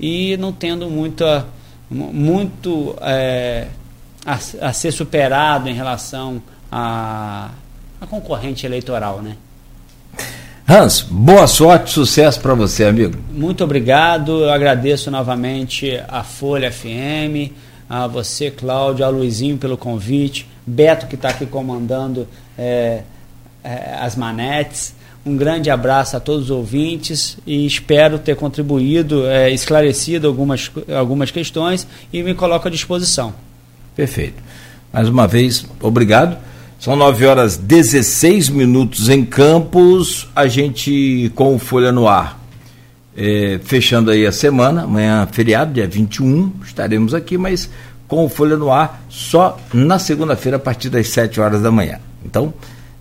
e 0.00 0.36
não 0.38 0.52
tendo 0.52 0.88
muita 0.90 1.46
muito 1.90 2.96
é, 3.02 3.68
a, 4.24 4.34
a, 4.68 4.72
ser 4.72 4.90
superado 4.90 5.68
em 5.68 5.74
relação 5.74 6.42
à 6.72 7.50
concorrente 8.08 8.66
eleitoral, 8.66 9.22
né? 9.22 9.36
Hans, 10.66 11.02
boa 11.02 11.46
sorte, 11.46 11.90
sucesso 11.90 12.40
para 12.40 12.54
você, 12.54 12.84
amigo. 12.86 13.18
Muito 13.30 13.62
obrigado. 13.62 14.44
Eu 14.44 14.50
agradeço 14.50 15.10
novamente 15.10 16.00
a 16.08 16.24
Folha 16.24 16.72
FM, 16.72 17.52
a 17.88 18.06
você, 18.06 18.50
Cláudio, 18.50 19.04
a 19.04 19.10
Luizinho 19.10 19.58
pelo 19.58 19.76
convite, 19.76 20.48
Beto 20.66 21.06
que 21.06 21.16
está 21.16 21.28
aqui 21.28 21.44
comandando 21.44 22.26
é, 22.56 23.02
é, 23.62 23.94
as 24.00 24.16
manetes. 24.16 24.94
Um 25.26 25.36
grande 25.36 25.68
abraço 25.68 26.16
a 26.16 26.20
todos 26.20 26.44
os 26.44 26.50
ouvintes 26.50 27.36
e 27.46 27.66
espero 27.66 28.18
ter 28.18 28.34
contribuído, 28.34 29.26
é, 29.26 29.50
esclarecido 29.50 30.26
algumas, 30.28 30.70
algumas 30.96 31.30
questões 31.30 31.86
e 32.10 32.22
me 32.22 32.34
coloco 32.34 32.68
à 32.68 32.70
disposição. 32.70 33.34
Perfeito. 33.94 34.42
Mais 34.90 35.10
uma 35.10 35.28
vez, 35.28 35.66
obrigado. 35.78 36.38
São 36.84 36.96
9 36.96 37.24
horas 37.24 37.56
16 37.56 38.50
minutos 38.50 39.08
em 39.08 39.24
Campos, 39.24 40.28
a 40.36 40.46
gente 40.46 41.32
com 41.34 41.54
o 41.54 41.58
Folha 41.58 41.90
no 41.90 42.06
Ar. 42.06 42.38
É, 43.16 43.58
fechando 43.64 44.10
aí 44.10 44.26
a 44.26 44.30
semana, 44.30 44.82
amanhã 44.82 45.26
feriado, 45.32 45.72
dia 45.72 45.88
21, 45.88 46.52
estaremos 46.62 47.14
aqui, 47.14 47.38
mas 47.38 47.70
com 48.06 48.26
o 48.26 48.28
Folha 48.28 48.58
no 48.58 48.70
Ar 48.70 49.02
só 49.08 49.58
na 49.72 49.98
segunda-feira 49.98 50.58
a 50.58 50.60
partir 50.60 50.90
das 50.90 51.08
7 51.08 51.40
horas 51.40 51.62
da 51.62 51.70
manhã. 51.70 52.00
Então, 52.22 52.52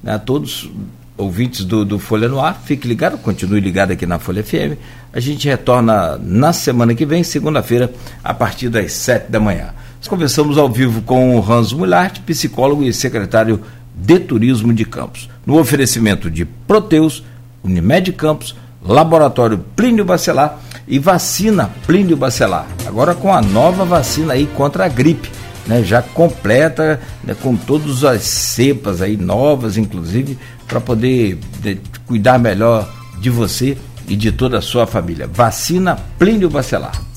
né, 0.02 0.18
todos 0.18 0.72
ouvintes 1.18 1.66
do, 1.66 1.84
do 1.84 2.00
Folha 2.00 2.30
no 2.30 2.40
Ar, 2.40 2.62
fique 2.64 2.88
ligado, 2.88 3.18
continue 3.18 3.60
ligado 3.60 3.92
aqui 3.92 4.06
na 4.06 4.18
Folha 4.18 4.42
FM. 4.42 4.80
A 5.12 5.20
gente 5.20 5.46
retorna 5.46 6.18
na 6.24 6.54
semana 6.54 6.96
que 6.96 7.06
vem, 7.06 7.22
segunda-feira, 7.22 7.94
a 8.24 8.34
partir 8.34 8.70
das 8.70 8.94
7 8.94 9.30
da 9.30 9.42
manhã. 9.42 9.74
Nós 10.04 10.10
conversamos 10.10 10.58
ao 10.58 10.70
vivo 10.70 11.02
com 11.04 11.40
o 11.40 11.50
Hans 11.50 11.72
Mulart, 11.72 12.20
psicólogo 12.26 12.84
e 12.84 12.92
secretário 12.92 13.62
de 13.96 14.20
Turismo 14.20 14.74
de 14.74 14.84
Campos. 14.84 15.30
No 15.46 15.58
oferecimento 15.58 16.30
de 16.30 16.44
Proteus, 16.44 17.24
Unimed 17.64 18.12
Campos, 18.12 18.54
Laboratório 18.84 19.60
Plínio 19.78 20.04
Bacelar 20.04 20.60
e 20.86 21.00
Vacina 21.00 21.72
Plínio 21.88 22.18
Bacelar. 22.18 22.68
Agora 22.86 23.16
com 23.16 23.34
a 23.34 23.42
nova 23.42 23.86
vacina 23.86 24.34
aí 24.34 24.46
contra 24.46 24.84
a 24.84 24.90
gripe, 24.90 25.32
né, 25.66 25.82
já 25.82 26.02
completa, 26.02 27.00
né, 27.24 27.34
com 27.42 27.56
todas 27.56 28.04
as 28.04 28.24
cepas 28.24 29.02
aí 29.02 29.16
novas, 29.16 29.78
inclusive, 29.78 30.38
para 30.68 30.82
poder 30.82 31.40
de, 31.62 31.80
cuidar 32.06 32.38
melhor 32.38 32.94
de 33.22 33.30
você 33.30 33.78
e 34.06 34.18
de 34.18 34.34
toda 34.34 34.58
a 34.58 34.62
sua 34.62 34.86
família. 34.86 35.30
Vacina 35.32 35.98
Plínio 36.20 36.50
Bacelar. 36.50 37.13